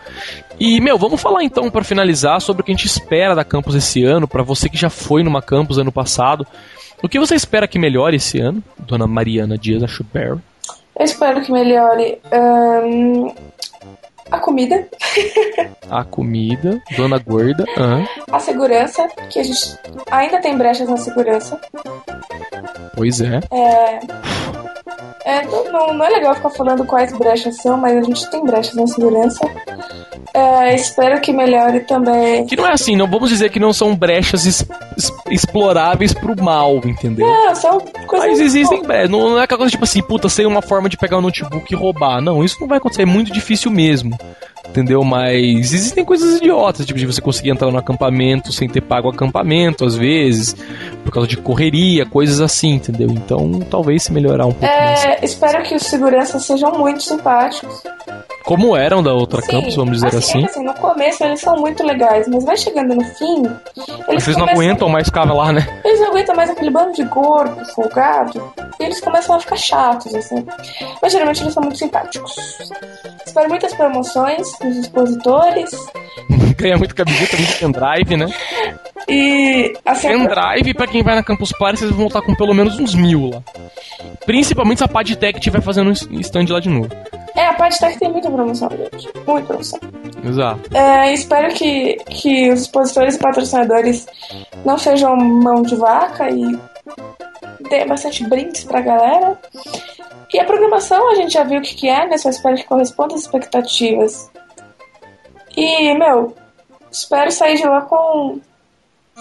E, 0.60 0.82
meu, 0.82 0.98
vamos 0.98 1.22
falar 1.22 1.44
então, 1.44 1.70
para 1.70 1.84
finalizar, 1.84 2.42
sobre 2.42 2.62
o 2.62 2.66
que 2.66 2.72
a 2.72 2.76
gente 2.76 2.88
espera 2.88 3.36
da 3.36 3.44
campus 3.44 3.76
esse 3.76 4.04
ano, 4.04 4.28
para 4.28 4.42
você 4.42 4.68
que 4.68 4.78
já 4.78 4.90
foi 4.90 5.24
numa 5.24 5.42
campus 5.42 5.78
ano 5.78 5.92
passado. 5.92 6.46
O 7.02 7.08
que 7.08 7.20
você 7.20 7.36
espera 7.36 7.68
que 7.68 7.78
melhore 7.78 8.16
esse 8.16 8.40
ano, 8.40 8.64
dona 8.80 9.06
Mariana 9.06 9.58
Dias 9.58 9.84
Achuberry? 9.84 10.40
Eu 11.00 11.06
espero 11.06 11.42
que 11.42 11.52
melhore 11.52 12.20
um, 12.34 13.34
a 14.32 14.40
comida. 14.40 14.88
a 15.90 16.04
comida, 16.04 16.82
dona 16.96 17.20
gorda. 17.20 17.66
Uhum. 17.78 18.08
A 18.32 18.40
segurança, 18.40 19.08
que 19.30 19.40
a 19.40 19.44
gente 19.44 19.78
ainda 20.10 20.42
tem 20.42 20.58
brechas 20.58 20.90
na 20.90 20.98
segurança. 20.98 21.60
Pois 22.96 23.22
é. 23.22 23.40
É. 23.52 24.00
É, 25.26 25.46
não, 25.46 25.94
não 25.94 26.06
é 26.06 26.10
legal 26.10 26.36
ficar 26.36 26.50
falando 26.50 26.86
quais 26.86 27.12
brechas 27.18 27.58
são, 27.58 27.78
mas 27.78 27.98
a 27.98 28.02
gente 28.02 28.30
tem 28.30 28.44
brechas 28.44 28.74
na 28.76 28.88
segurança. 28.88 29.40
É, 30.34 30.76
espero 30.76 31.20
que 31.22 31.32
melhore 31.32 31.82
também. 31.82 32.46
Que 32.46 32.56
não 32.56 32.66
é 32.66 32.74
assim, 32.74 32.96
não 32.96 33.10
vamos 33.10 33.30
dizer 33.30 33.50
que 33.50 33.60
não 33.60 33.74
são 33.74 33.96
brechas 33.96 34.46
es, 34.46 34.66
es, 34.96 35.12
exploráveis 35.30 36.14
pro 36.14 36.42
mal, 36.42 36.76
entendeu? 36.86 37.28
Não, 37.28 37.56
são 37.56 37.80
coisas. 37.80 38.30
Mas 38.30 38.40
existem 38.40 38.82
brechas. 38.82 39.10
Não, 39.10 39.32
não 39.32 39.40
é 39.40 39.44
aquela 39.44 39.60
coisa 39.60 39.72
tipo 39.72 39.84
assim, 39.84 40.02
puta, 40.02 40.30
seria 40.30 40.50
uma 40.50 40.62
forma 40.62 40.90
de 40.90 40.98
pegar 40.98 41.18
o 41.18 41.20
um 41.20 41.24
notebook 41.24 41.72
e 41.72 41.76
roubar. 41.76 42.22
Não, 42.22 42.44
isso 42.44 42.58
não 42.60 42.68
vai 42.68 42.78
acontecer, 42.78 43.04
é 43.04 43.06
muito 43.06 43.32
difícil 43.32 43.72
mesmo 43.72 44.18
entendeu? 44.70 45.04
Mas 45.04 45.74
existem 45.74 46.06
coisas 46.06 46.38
idiotas, 46.38 46.86
tipo 46.86 47.00
de 47.00 47.06
você 47.06 47.22
conseguir 47.22 47.52
entrar 47.52 47.72
no 47.72 47.78
acampamento 47.78 48.52
sem 48.52 48.68
ter 48.68 48.82
pago 48.82 49.08
o 49.08 49.12
acampamento, 49.12 49.86
às 49.86 49.96
vezes, 49.96 50.56
por 51.04 51.12
causa 51.12 51.28
de 51.28 51.38
correria, 51.38 52.06
coisas 52.06 52.42
assim, 52.42 52.74
entendeu? 52.74 53.10
Então, 53.10 53.60
talvez 53.70 54.04
se 54.04 54.14
melhorar 54.14 54.46
um 54.46 54.52
pouco 54.52 54.66
é. 54.66 55.20
Espero 55.22 55.64
que 55.64 55.76
os 55.76 55.84
seguranças 55.84 56.46
sejam 56.46 56.78
muito 56.78 57.04
simpáticos. 57.04 57.84
Como 58.44 58.78
eram 58.78 59.04
da 59.04 59.14
outra 59.14 59.42
Sim, 59.42 59.52
campus, 59.52 59.76
vamos 59.76 59.96
dizer 59.96 60.08
assim. 60.08 60.20
assim. 60.20 60.44
É 60.44 60.46
assim. 60.46 60.64
No 60.64 60.74
começo 60.76 61.24
eles 61.24 61.42
são 61.42 61.58
muito 61.58 61.84
legais, 61.84 62.28
mas 62.28 62.46
vai 62.46 62.56
chegando 62.56 62.96
no 62.96 63.04
fim. 63.04 63.44
Eles 64.08 64.24
Vocês 64.24 64.38
não 64.38 64.48
aguentam 64.48 64.88
mais 64.88 65.08
ficar 65.08 65.26
lá, 65.26 65.52
né? 65.52 65.68
Eles 65.84 66.00
não 66.00 66.10
aguentam 66.10 66.36
mais 66.36 66.50
aquele 66.50 66.70
bando 66.70 66.94
de 66.94 67.04
gordo, 67.04 67.66
folgado, 67.74 68.42
e 68.80 68.84
eles 68.84 69.00
começam 69.00 69.36
a 69.36 69.40
ficar 69.40 69.56
chatos, 69.56 70.14
assim. 70.14 70.46
Mas 71.02 71.12
geralmente 71.12 71.42
eles 71.42 71.54
são 71.54 71.64
muito 71.64 71.78
simpáticos. 71.78 72.36
Espero 73.26 73.50
muitas 73.50 73.74
promoções 73.74 74.48
dos 74.60 74.78
expositores. 74.78 75.72
Ganha 76.58 76.78
muito 76.78 76.96
camiseta, 76.96 77.38
muito 77.38 77.60
pendrive, 77.60 78.18
né? 78.18 78.28
E 79.08 79.74
assim, 79.86 80.08
pendrive, 80.08 80.74
pra 80.74 80.88
quem 80.88 81.04
vai 81.04 81.16
na 81.16 81.24
Campus 81.24 81.52
Party, 81.52 81.80
vocês 81.80 81.92
vão 81.92 82.00
voltar 82.00 82.22
com 82.22 82.36
pelo 82.36 82.54
menos 82.54 82.80
uns 82.80 82.94
mil 82.94 83.30
lá. 83.30 83.44
Principalmente 84.26 84.80
se 84.80 84.84
a 84.84 84.88
Padtech 84.88 85.38
estiver 85.38 85.62
fazendo 85.62 85.90
um 85.90 86.20
stand 86.20 86.46
lá 86.50 86.60
de 86.60 86.70
novo. 86.70 86.90
É, 87.36 87.46
a 87.46 87.54
Padtech 87.54 88.00
tem 88.00 88.12
muita 88.12 88.30
promoção, 88.30 88.70
gente. 88.70 89.08
Muita 89.26 89.48
promoção. 89.48 89.80
Exato. 90.26 90.76
É, 90.76 91.14
espero 91.14 91.54
que, 91.54 91.96
que 92.10 92.52
os 92.52 92.62
expositores 92.62 93.16
e 93.16 93.20
patrocinadores 93.20 94.08
não 94.66 94.78
sejam 94.78 95.16
mão 95.16 95.62
de 95.62 95.76
vaca 95.76 96.30
e 96.30 96.60
dê 97.70 97.86
bastante 97.86 98.28
brindes 98.28 98.64
pra 98.64 98.82
galera. 98.82 99.40
E 100.34 100.40
a 100.40 100.46
programação 100.46 101.10
a 101.12 101.16
gente 101.16 101.34
já 101.34 101.44
viu 101.44 101.60
o 101.60 101.62
que, 101.62 101.76
que 101.76 101.90
é, 101.90 102.08
né? 102.08 102.18
Só 102.18 102.30
espero 102.30 102.56
que 102.56 102.64
corresponda 102.64 103.16
às 103.16 103.22
expectativas. 103.22 104.30
E, 105.56 105.94
meu, 105.94 106.36
espero 106.92 107.32
sair 107.32 107.58
de 107.58 107.66
lá 107.66 107.82
com 107.82 108.40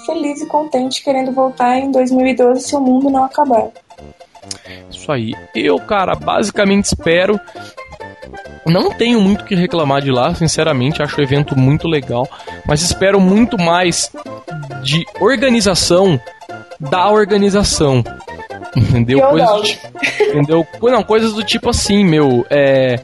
feliz 0.05 0.43
e 0.43 0.47
contente, 0.47 1.03
querendo 1.03 1.33
voltar 1.33 1.79
em 1.79 1.91
2012 1.91 2.61
se 2.61 2.77
o 2.77 2.81
mundo 2.81 3.09
não 3.09 3.25
acabar. 3.25 3.69
Isso 4.91 5.11
aí. 5.11 5.33
Eu, 5.55 5.79
cara, 5.79 6.15
basicamente 6.15 6.85
espero. 6.85 7.41
Não 8.67 8.91
tenho 8.93 9.21
muito 9.21 9.43
o 9.43 9.45
que 9.45 9.55
reclamar 9.55 10.03
de 10.03 10.11
lá, 10.11 10.35
sinceramente, 10.35 11.03
acho 11.03 11.21
o 11.21 11.23
evento 11.23 11.57
muito 11.57 11.87
legal, 11.87 12.29
mas 12.67 12.83
espero 12.83 13.21
muito 13.21 13.57
mais 13.57 14.11
de 14.83 15.05
organização 15.21 16.21
da 16.81 17.09
organização. 17.09 18.03
Entendeu? 18.77 19.21
Coisas 19.21 19.51
do, 19.51 19.63
tipo, 19.63 20.25
entendeu? 20.25 20.67
Não, 20.83 21.03
coisas 21.03 21.33
do 21.33 21.43
tipo 21.43 21.71
assim, 21.71 22.05
meu. 22.05 22.45
É, 22.51 23.01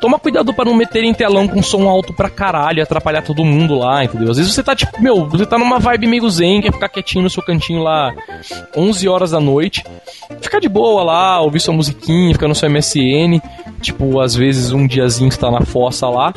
toma 0.00 0.18
cuidado 0.18 0.52
para 0.52 0.64
não 0.64 0.74
meter 0.74 1.04
em 1.04 1.14
telão 1.14 1.46
com 1.46 1.62
som 1.62 1.88
alto 1.88 2.12
pra 2.12 2.28
caralho, 2.28 2.82
atrapalhar 2.82 3.22
todo 3.22 3.44
mundo 3.44 3.78
lá, 3.78 4.04
entendeu? 4.04 4.30
Às 4.30 4.36
vezes 4.36 4.52
você 4.52 4.62
tá 4.62 4.74
tipo, 4.74 5.00
meu, 5.00 5.26
você 5.26 5.46
tá 5.46 5.58
numa 5.58 5.78
vibe 5.78 6.06
meio 6.06 6.28
zen, 6.28 6.60
quer 6.60 6.72
ficar 6.72 6.88
quietinho 6.88 7.24
no 7.24 7.30
seu 7.30 7.42
cantinho 7.42 7.82
lá 7.82 8.12
11 8.76 9.08
horas 9.08 9.30
da 9.30 9.40
noite, 9.40 9.84
fica 10.40 10.60
de 10.60 10.68
boa 10.68 11.02
lá, 11.02 11.40
ouvir 11.40 11.60
sua 11.60 11.74
musiquinha, 11.74 12.34
ficar 12.34 12.48
no 12.48 12.54
seu 12.54 12.68
MSN, 12.68 13.40
tipo, 13.80 14.20
às 14.20 14.34
vezes 14.34 14.72
um 14.72 14.86
diazinho 14.86 15.30
que 15.30 15.38
tá 15.38 15.50
na 15.50 15.62
fossa 15.62 16.08
lá, 16.08 16.34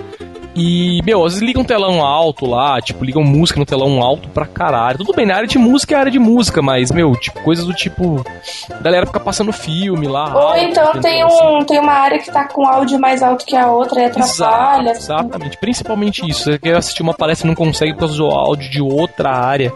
e, 0.57 1.01
meu, 1.03 1.23
às 1.23 1.33
vezes 1.33 1.47
ligam 1.47 1.61
um 1.61 1.65
telão 1.65 2.03
alto 2.03 2.47
lá, 2.47 2.81
tipo, 2.81 3.05
ligam 3.05 3.23
música 3.23 3.59
no 3.59 3.65
telão 3.65 4.01
alto 4.01 4.27
pra 4.29 4.47
caralho. 4.47 4.97
Tudo 4.97 5.13
bem, 5.13 5.25
na 5.25 5.35
área 5.35 5.47
de 5.47 5.59
música 5.59 5.95
é 5.95 5.99
área 5.99 6.11
de 6.11 6.17
música, 6.17 6.63
mas, 6.63 6.91
meu, 6.91 7.11
tipo, 7.15 7.39
coisas 7.41 7.63
do 7.65 7.73
tipo. 7.73 8.25
A 8.71 8.81
galera 8.81 9.05
fica 9.05 9.19
passando 9.19 9.53
filme 9.53 10.07
lá. 10.07 10.33
Ou 10.33 10.47
alto, 10.47 10.59
então 10.59 10.99
tem, 10.99 11.23
um, 11.23 11.63
tem 11.63 11.79
uma 11.79 11.93
área 11.93 12.17
que 12.17 12.31
tá 12.31 12.47
com 12.47 12.65
áudio 12.65 12.99
mais 12.99 13.21
alto 13.21 13.45
que 13.45 13.55
a 13.55 13.71
outra 13.71 14.01
e 14.01 14.05
atrapalha. 14.05 14.91
Exato, 14.91 14.97
exatamente, 14.97 15.57
principalmente 15.57 16.27
isso. 16.27 16.45
Você 16.45 16.57
quer 16.57 16.75
assistir 16.75 17.03
uma 17.03 17.13
palestra 17.13 17.45
e 17.45 17.49
não 17.49 17.55
consegue 17.55 17.93
por 17.93 17.99
causa 17.99 18.17
do 18.17 18.25
áudio 18.25 18.69
de 18.71 18.81
outra 18.81 19.29
área. 19.29 19.71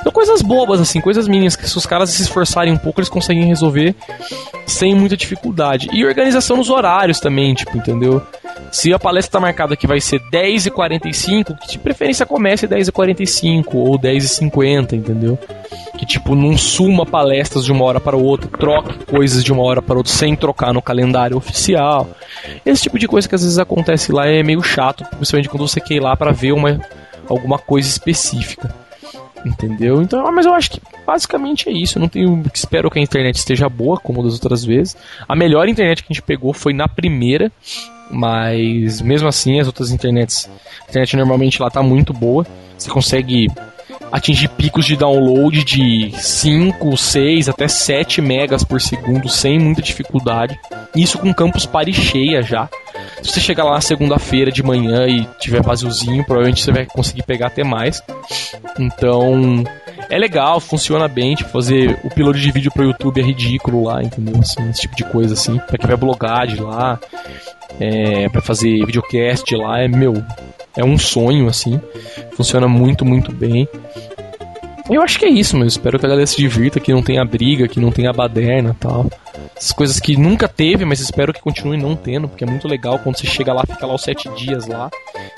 Então, 0.00 0.10
coisas 0.10 0.40
bobas, 0.40 0.80
assim, 0.80 1.00
coisas 1.00 1.28
mínimas, 1.28 1.56
que 1.56 1.68
se 1.68 1.76
os 1.76 1.84
caras 1.84 2.08
se 2.08 2.22
esforçarem 2.22 2.72
um 2.72 2.78
pouco, 2.78 3.00
eles 3.00 3.10
conseguem 3.10 3.44
resolver 3.44 3.94
sem 4.66 4.94
muita 4.94 5.16
dificuldade. 5.16 5.90
E 5.92 6.04
organização 6.06 6.56
nos 6.56 6.70
horários 6.70 7.20
também, 7.20 7.52
tipo, 7.54 7.76
entendeu? 7.76 8.22
Se 8.70 8.92
a 8.92 8.98
palestra 8.98 9.32
tá 9.32 9.40
marcada 9.40 9.76
que 9.76 9.86
vai 9.86 10.00
ser 10.00 10.20
10h45, 10.32 11.58
que 11.58 11.72
de 11.72 11.78
preferência 11.78 12.24
comece 12.24 12.66
10h45 12.66 13.74
ou 13.74 13.98
10h50, 13.98 14.94
entendeu? 14.94 15.38
Que 15.98 16.06
tipo, 16.06 16.34
não 16.34 16.56
suma 16.56 17.04
palestras 17.04 17.64
de 17.64 17.72
uma 17.72 17.84
hora 17.84 18.00
para 18.00 18.16
outra, 18.16 18.48
troque 18.48 19.04
coisas 19.04 19.44
de 19.44 19.52
uma 19.52 19.62
hora 19.62 19.82
para 19.82 19.96
outra 19.96 20.12
sem 20.12 20.34
trocar 20.34 20.72
no 20.72 20.80
calendário 20.80 21.36
oficial. 21.36 22.08
Esse 22.64 22.84
tipo 22.84 22.98
de 22.98 23.06
coisa 23.06 23.28
que 23.28 23.34
às 23.34 23.42
vezes 23.42 23.58
acontece 23.58 24.10
lá 24.10 24.26
é 24.26 24.42
meio 24.42 24.62
chato, 24.62 25.04
principalmente 25.16 25.48
quando 25.48 25.68
você 25.68 25.80
quer 25.80 25.94
ir 25.94 26.00
lá 26.00 26.16
para 26.16 26.32
ver 26.32 26.52
uma, 26.52 26.80
alguma 27.28 27.58
coisa 27.58 27.88
específica. 27.88 28.74
Entendeu? 29.44 30.00
Então, 30.00 30.30
mas 30.32 30.46
eu 30.46 30.54
acho 30.54 30.70
que 30.70 30.80
basicamente 31.04 31.68
é 31.68 31.72
isso. 31.72 31.98
Eu 31.98 32.00
não 32.00 32.08
tenho. 32.08 32.42
Espero 32.54 32.90
que 32.90 32.98
a 32.98 33.02
internet 33.02 33.36
esteja 33.36 33.68
boa, 33.68 33.98
como 33.98 34.22
das 34.22 34.34
outras 34.34 34.64
vezes. 34.64 34.96
A 35.28 35.34
melhor 35.34 35.68
internet 35.68 36.02
que 36.02 36.12
a 36.12 36.14
gente 36.14 36.22
pegou 36.22 36.52
foi 36.52 36.72
na 36.72 36.86
primeira. 36.86 37.50
Mas 38.12 39.00
mesmo 39.00 39.26
assim, 39.26 39.58
as 39.58 39.66
outras 39.66 39.90
internets, 39.90 40.48
a 40.86 40.90
internet 40.90 41.16
normalmente 41.16 41.62
lá 41.62 41.70
tá 41.70 41.82
muito 41.82 42.12
boa. 42.12 42.46
Você 42.76 42.90
consegue 42.90 43.48
atingir 44.12 44.48
picos 44.48 44.84
de 44.84 44.94
download 44.94 45.64
de 45.64 46.12
5, 46.14 46.96
6 46.96 47.48
até 47.48 47.66
7 47.66 48.20
megas 48.20 48.62
por 48.62 48.80
segundo 48.80 49.28
sem 49.28 49.58
muita 49.58 49.80
dificuldade. 49.80 50.58
Isso 50.94 51.18
com 51.18 51.32
campus 51.32 51.64
pare 51.64 51.92
cheia 51.92 52.42
já. 52.42 52.68
Se 53.22 53.32
você 53.32 53.40
chegar 53.40 53.64
lá 53.64 53.72
na 53.72 53.80
segunda-feira 53.80 54.50
de 54.50 54.62
manhã 54.62 55.06
e 55.06 55.26
tiver 55.38 55.62
vaziozinho, 55.62 56.24
provavelmente 56.24 56.62
você 56.62 56.72
vai 56.72 56.86
conseguir 56.86 57.22
pegar 57.22 57.48
até 57.48 57.62
mais. 57.62 58.02
Então, 58.78 59.64
é 60.10 60.18
legal, 60.18 60.60
funciona 60.60 61.08
bem, 61.08 61.34
tipo, 61.34 61.50
fazer 61.50 61.98
o 62.04 62.10
piloto 62.10 62.38
de 62.38 62.50
vídeo 62.50 62.72
pro 62.72 62.84
YouTube 62.84 63.20
é 63.20 63.24
ridículo 63.24 63.84
lá, 63.84 64.02
entendeu? 64.02 64.34
Assim, 64.40 64.68
esse 64.70 64.82
tipo 64.82 64.96
de 64.96 65.04
coisa 65.04 65.34
assim, 65.34 65.58
pra 65.58 65.78
quem 65.78 65.86
vai 65.86 65.96
blogar 65.96 66.46
de 66.46 66.60
lá 66.60 66.98
é, 67.80 68.28
para 68.28 68.40
fazer 68.40 68.84
videocast 68.84 69.50
lá 69.54 69.80
é 69.80 69.88
meu 69.88 70.14
é 70.76 70.84
um 70.84 70.98
sonho 70.98 71.48
assim 71.48 71.80
funciona 72.32 72.66
muito 72.68 73.04
muito 73.04 73.32
bem 73.32 73.68
eu 74.90 75.02
acho 75.02 75.18
que 75.18 75.24
é 75.24 75.28
isso 75.28 75.56
mas 75.56 75.72
espero 75.72 75.98
que 75.98 76.06
a 76.06 76.08
galera 76.08 76.26
se 76.26 76.36
divirta 76.36 76.80
que 76.80 76.92
não 76.92 77.02
tenha 77.02 77.24
briga 77.24 77.68
que 77.68 77.80
não 77.80 77.90
tenha 77.90 78.12
baderna 78.12 78.76
tal 78.78 79.10
essas 79.62 79.72
coisas 79.72 80.00
que 80.00 80.16
nunca 80.16 80.48
teve 80.48 80.84
mas 80.84 80.98
espero 80.98 81.32
que 81.32 81.40
continue 81.40 81.76
não 81.76 81.94
tendo 81.94 82.28
porque 82.28 82.42
é 82.42 82.46
muito 82.46 82.66
legal 82.66 82.98
quando 82.98 83.16
você 83.16 83.26
chega 83.26 83.52
lá 83.52 83.62
fica 83.64 83.86
lá 83.86 83.94
os 83.94 84.02
sete 84.02 84.28
dias 84.30 84.66
lá 84.66 84.90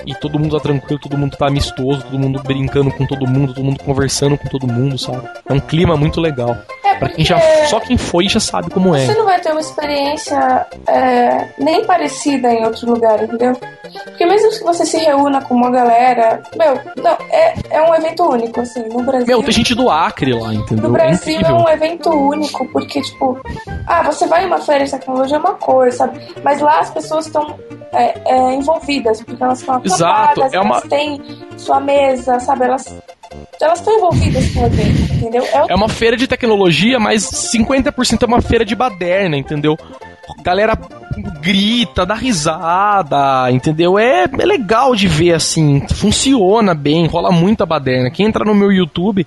e 0.06 0.14
todo 0.14 0.38
mundo 0.38 0.56
tá 0.56 0.62
tranquilo 0.62 0.98
todo 0.98 1.18
mundo 1.18 1.36
tá 1.36 1.46
amistoso 1.46 2.02
todo 2.02 2.18
mundo 2.18 2.42
brincando 2.42 2.90
com 2.90 3.06
todo 3.06 3.26
mundo 3.26 3.52
todo 3.52 3.64
mundo 3.64 3.78
conversando 3.84 4.38
com 4.38 4.48
todo 4.48 4.66
mundo 4.66 4.96
sabe? 4.96 5.28
É 5.46 5.52
um 5.52 5.60
clima 5.60 5.94
muito 5.94 6.22
legal 6.22 6.56
Pra 7.04 7.14
quem 7.14 7.24
já, 7.24 7.38
só 7.66 7.80
quem 7.80 7.98
foi 7.98 8.28
já 8.28 8.40
sabe 8.40 8.70
como 8.70 8.94
é. 8.94 9.04
Você 9.04 9.14
não 9.14 9.26
vai 9.26 9.38
ter 9.38 9.50
uma 9.50 9.60
experiência 9.60 10.66
é, 10.86 11.48
nem 11.58 11.84
parecida 11.84 12.50
em 12.50 12.64
outro 12.64 12.90
lugar, 12.90 13.22
entendeu? 13.22 13.54
Porque 14.04 14.24
mesmo 14.24 14.50
que 14.50 14.64
você 14.64 14.86
se 14.86 14.96
reúna 14.96 15.42
com 15.42 15.54
uma 15.54 15.70
galera, 15.70 16.42
meu, 16.56 16.80
não, 17.02 17.12
é, 17.30 17.54
é 17.68 17.82
um 17.82 17.94
evento 17.94 18.24
único, 18.24 18.60
assim, 18.60 18.88
no 18.88 19.02
Brasil. 19.02 19.26
Meu, 19.26 19.42
tem 19.42 19.52
gente 19.52 19.74
do 19.74 19.90
Acre 19.90 20.32
lá, 20.32 20.54
entendeu? 20.54 20.84
No 20.84 20.90
Brasil 20.90 21.40
é, 21.40 21.50
é 21.50 21.52
um 21.52 21.68
evento 21.68 22.10
único, 22.10 22.66
porque, 22.68 23.02
tipo, 23.02 23.38
ah, 23.86 24.02
você 24.02 24.26
vai 24.26 24.44
em 24.44 24.46
uma 24.46 24.60
feira 24.60 24.84
de 24.84 24.90
tecnologia 24.90 25.36
é 25.36 25.40
uma 25.40 25.54
coisa, 25.54 25.98
sabe? 25.98 26.18
Mas 26.42 26.60
lá 26.60 26.80
as 26.80 26.90
pessoas 26.90 27.26
estão 27.26 27.58
é, 27.92 28.14
é, 28.24 28.54
envolvidas, 28.54 29.22
porque 29.22 29.42
elas 29.42 29.60
estão 29.60 29.80
Exato, 29.84 30.42
é 30.42 30.60
uma... 30.60 30.76
elas 30.76 30.88
têm 30.88 31.20
sua 31.58 31.80
mesa, 31.80 32.40
sabe? 32.40 32.64
Elas 32.64 32.96
elas 33.60 33.78
estão 33.78 33.96
envolvidas 33.96 34.50
com 34.52 34.60
o 34.60 34.66
entendeu? 34.66 35.44
É, 35.52 35.62
o... 35.62 35.66
é 35.70 35.74
uma 35.74 35.88
feira 35.88 36.16
de 36.16 36.26
tecnologia, 36.26 36.98
mas 36.98 37.24
50% 37.24 38.22
é 38.22 38.26
uma 38.26 38.42
feira 38.42 38.64
de 38.64 38.74
baderna, 38.74 39.36
entendeu? 39.36 39.76
Galera 40.42 40.76
grita, 41.40 42.04
dá 42.04 42.14
risada, 42.14 43.50
entendeu? 43.50 43.98
É, 43.98 44.24
é 44.24 44.46
legal 44.46 44.94
de 44.94 45.06
ver 45.06 45.34
assim, 45.34 45.86
funciona 45.88 46.74
bem, 46.74 47.06
rola 47.06 47.30
muita 47.30 47.64
baderna. 47.64 48.10
Quem 48.10 48.26
entra 48.26 48.44
no 48.44 48.54
meu 48.54 48.72
YouTube 48.72 49.26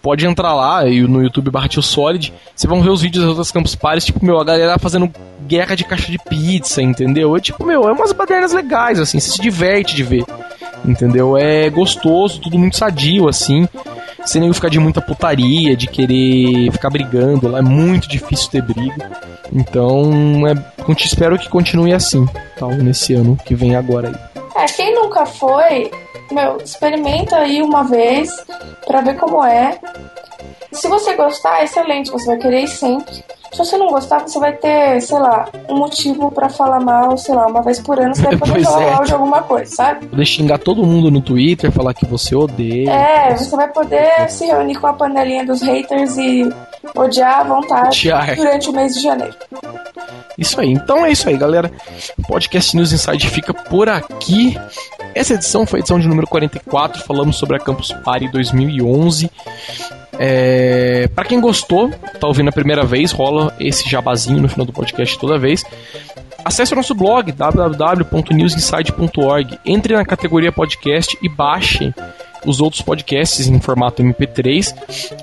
pode 0.00 0.26
entrar 0.26 0.54
lá 0.54 0.84
no 0.84 1.22
YouTube 1.22 1.50
barra 1.50 1.68
Solid, 1.70 2.32
vocês 2.54 2.68
vão 2.68 2.82
ver 2.82 2.90
os 2.90 3.02
vídeos 3.02 3.24
das 3.24 3.30
outras 3.30 3.50
Campus 3.50 3.74
Parties, 3.74 4.06
tipo, 4.06 4.24
meu, 4.24 4.38
a 4.38 4.44
galera 4.44 4.78
fazendo 4.78 5.12
guerra 5.46 5.74
de 5.74 5.84
caixa 5.84 6.10
de 6.10 6.18
pizza, 6.18 6.80
entendeu? 6.80 7.36
É 7.36 7.40
tipo, 7.40 7.64
meu, 7.64 7.88
é 7.88 7.92
umas 7.92 8.12
badernas 8.12 8.52
legais, 8.52 9.00
assim, 9.00 9.18
você 9.18 9.32
se 9.32 9.40
diverte 9.40 9.94
de 9.96 10.02
ver, 10.02 10.24
entendeu? 10.84 11.36
É 11.36 11.68
gostoso, 11.70 12.40
tudo 12.40 12.58
muito 12.58 12.76
sadio, 12.76 13.28
assim, 13.28 13.68
sem 14.24 14.40
nem 14.40 14.52
ficar 14.52 14.68
de 14.68 14.78
muita 14.78 15.00
putaria, 15.00 15.76
de 15.76 15.86
querer 15.86 16.70
ficar 16.72 16.90
brigando 16.90 17.48
lá, 17.48 17.58
é 17.58 17.62
muito 17.62 18.08
difícil 18.08 18.50
ter 18.50 18.62
briga. 18.62 19.10
Então, 19.52 20.46
é, 20.46 20.54
espero 20.98 21.38
que 21.38 21.48
continue 21.48 21.92
assim, 21.92 22.26
tal, 22.58 22.70
nesse 22.70 23.14
ano 23.14 23.38
que 23.44 23.54
vem 23.54 23.74
agora 23.74 24.08
aí. 24.08 24.42
É, 24.58 24.66
quem 24.66 24.92
nunca 24.92 25.24
foi, 25.24 25.88
meu, 26.32 26.56
experimenta 26.56 27.36
aí 27.36 27.62
uma 27.62 27.84
vez 27.84 28.44
para 28.84 29.00
ver 29.00 29.16
como 29.16 29.44
é. 29.44 29.78
Se 30.72 30.88
você 30.88 31.14
gostar, 31.14 31.62
excelente, 31.62 32.10
você 32.10 32.26
vai 32.26 32.38
querer 32.38 32.64
ir 32.64 32.68
sempre. 32.68 33.24
Se 33.52 33.58
você 33.58 33.78
não 33.78 33.86
gostar, 33.88 34.18
você 34.18 34.38
vai 34.38 34.52
ter, 34.52 35.00
sei 35.00 35.18
lá, 35.18 35.48
um 35.70 35.78
motivo 35.78 36.30
para 36.30 36.48
falar 36.48 36.80
mal, 36.80 37.16
sei 37.16 37.34
lá, 37.34 37.46
uma 37.46 37.62
vez 37.62 37.80
por 37.80 37.98
ano 37.98 38.14
você 38.14 38.22
vai 38.22 38.36
poder 38.36 38.64
falar 38.64 38.82
é. 38.82 38.90
mal 38.90 39.04
de 39.04 39.12
alguma 39.12 39.42
coisa, 39.42 39.74
sabe? 39.74 40.06
Poder 40.06 40.26
xingar 40.26 40.58
todo 40.58 40.84
mundo 40.84 41.10
no 41.10 41.22
Twitter, 41.22 41.70
falar 41.70 41.94
que 41.94 42.04
você 42.04 42.34
odeia. 42.34 42.90
É, 42.90 43.36
você 43.36 43.56
vai 43.56 43.68
poder 43.68 44.28
se 44.28 44.44
reunir 44.44 44.74
com 44.74 44.88
a 44.88 44.92
panelinha 44.92 45.46
dos 45.46 45.62
haters 45.62 46.18
e 46.18 46.48
odiar 46.94 47.40
à 47.40 47.44
vontade 47.44 47.98
odiar. 47.98 48.36
durante 48.36 48.68
o 48.68 48.72
mês 48.72 48.94
de 48.94 49.02
janeiro. 49.02 49.34
Isso 50.36 50.60
aí. 50.60 50.70
Então 50.70 51.04
é 51.04 51.10
isso 51.10 51.28
aí, 51.28 51.36
galera. 51.36 51.70
Podcast 52.26 52.76
News 52.76 52.92
Inside 52.92 53.28
fica 53.28 53.52
por 53.52 53.88
aqui. 53.88 54.56
Essa 55.14 55.34
edição 55.34 55.66
foi 55.66 55.78
a 55.78 55.80
edição 55.80 55.98
de 55.98 56.06
número 56.06 56.26
44. 56.26 57.02
Falamos 57.02 57.36
sobre 57.36 57.56
a 57.56 57.58
Campus 57.58 57.92
Party 58.04 58.28
2011. 58.28 59.30
É... 60.18 61.08
Para 61.14 61.24
quem 61.24 61.40
gostou, 61.40 61.90
tá 61.90 62.26
ouvindo 62.26 62.48
a 62.48 62.52
primeira 62.52 62.84
vez, 62.84 63.12
rola 63.12 63.54
esse 63.58 63.88
jabazinho 63.88 64.40
no 64.40 64.48
final 64.48 64.66
do 64.66 64.72
podcast 64.72 65.18
toda 65.18 65.38
vez. 65.38 65.64
Acesse 66.44 66.72
o 66.72 66.76
nosso 66.76 66.94
blog 66.94 67.32
www.newsinside.org. 67.32 69.58
Entre 69.66 69.94
na 69.94 70.04
categoria 70.04 70.52
podcast 70.52 71.18
e 71.20 71.28
baixe 71.28 71.92
os 72.44 72.60
outros 72.60 72.82
podcasts 72.82 73.46
em 73.46 73.60
formato 73.60 74.02
MP3, 74.02 74.74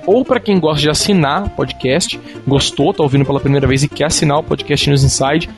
ou 0.05 0.23
para 0.23 0.39
quem 0.39 0.59
gosta 0.59 0.81
de 0.81 0.89
assinar 0.89 1.49
podcast, 1.49 2.19
gostou, 2.47 2.93
tá 2.93 3.03
ouvindo 3.03 3.25
pela 3.25 3.39
primeira 3.39 3.67
vez 3.67 3.83
e 3.83 3.89
quer 3.89 4.05
assinar 4.05 4.39
o 4.39 4.43
podcast 4.43 4.89
News 4.89 5.03
Inside, 5.03 5.49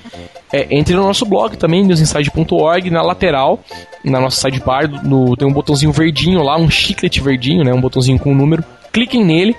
é, 0.51 0.67
entre 0.71 0.95
no 0.95 1.03
nosso 1.03 1.25
blog 1.25 1.57
também, 1.57 1.83
newsinside.org, 1.85 2.89
na 2.89 3.01
lateral, 3.01 3.59
na 4.03 4.19
nossa 4.19 4.41
sidebar, 4.41 4.87
no, 5.05 5.35
tem 5.35 5.47
um 5.47 5.53
botãozinho 5.53 5.91
verdinho 5.91 6.41
lá, 6.41 6.57
um 6.57 6.69
chiclete 6.69 7.21
verdinho, 7.21 7.63
né, 7.63 7.73
um 7.73 7.81
botãozinho 7.81 8.17
com 8.17 8.31
um 8.31 8.35
número, 8.35 8.63
cliquem 8.93 9.23
nele, 9.23 9.55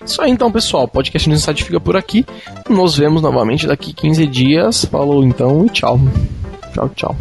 Isso 0.05 0.23
aí 0.23 0.31
então, 0.31 0.51
pessoal. 0.51 0.85
O 0.85 0.89
podcast 0.89 1.29
no 1.29 1.35
Insight 1.35 1.63
fica 1.63 1.81
por 1.81 1.97
aqui. 1.97 2.25
Nos 2.69 2.97
vemos 2.97 3.23
novamente 3.23 3.67
daqui 3.67 3.93
15 3.93 4.27
dias. 4.27 4.85
Falou 4.87 5.23
então 5.23 5.67
e 5.67 5.71
tchau. 5.71 5.99
Tchau, 6.73 6.89
tchau. 6.91 7.17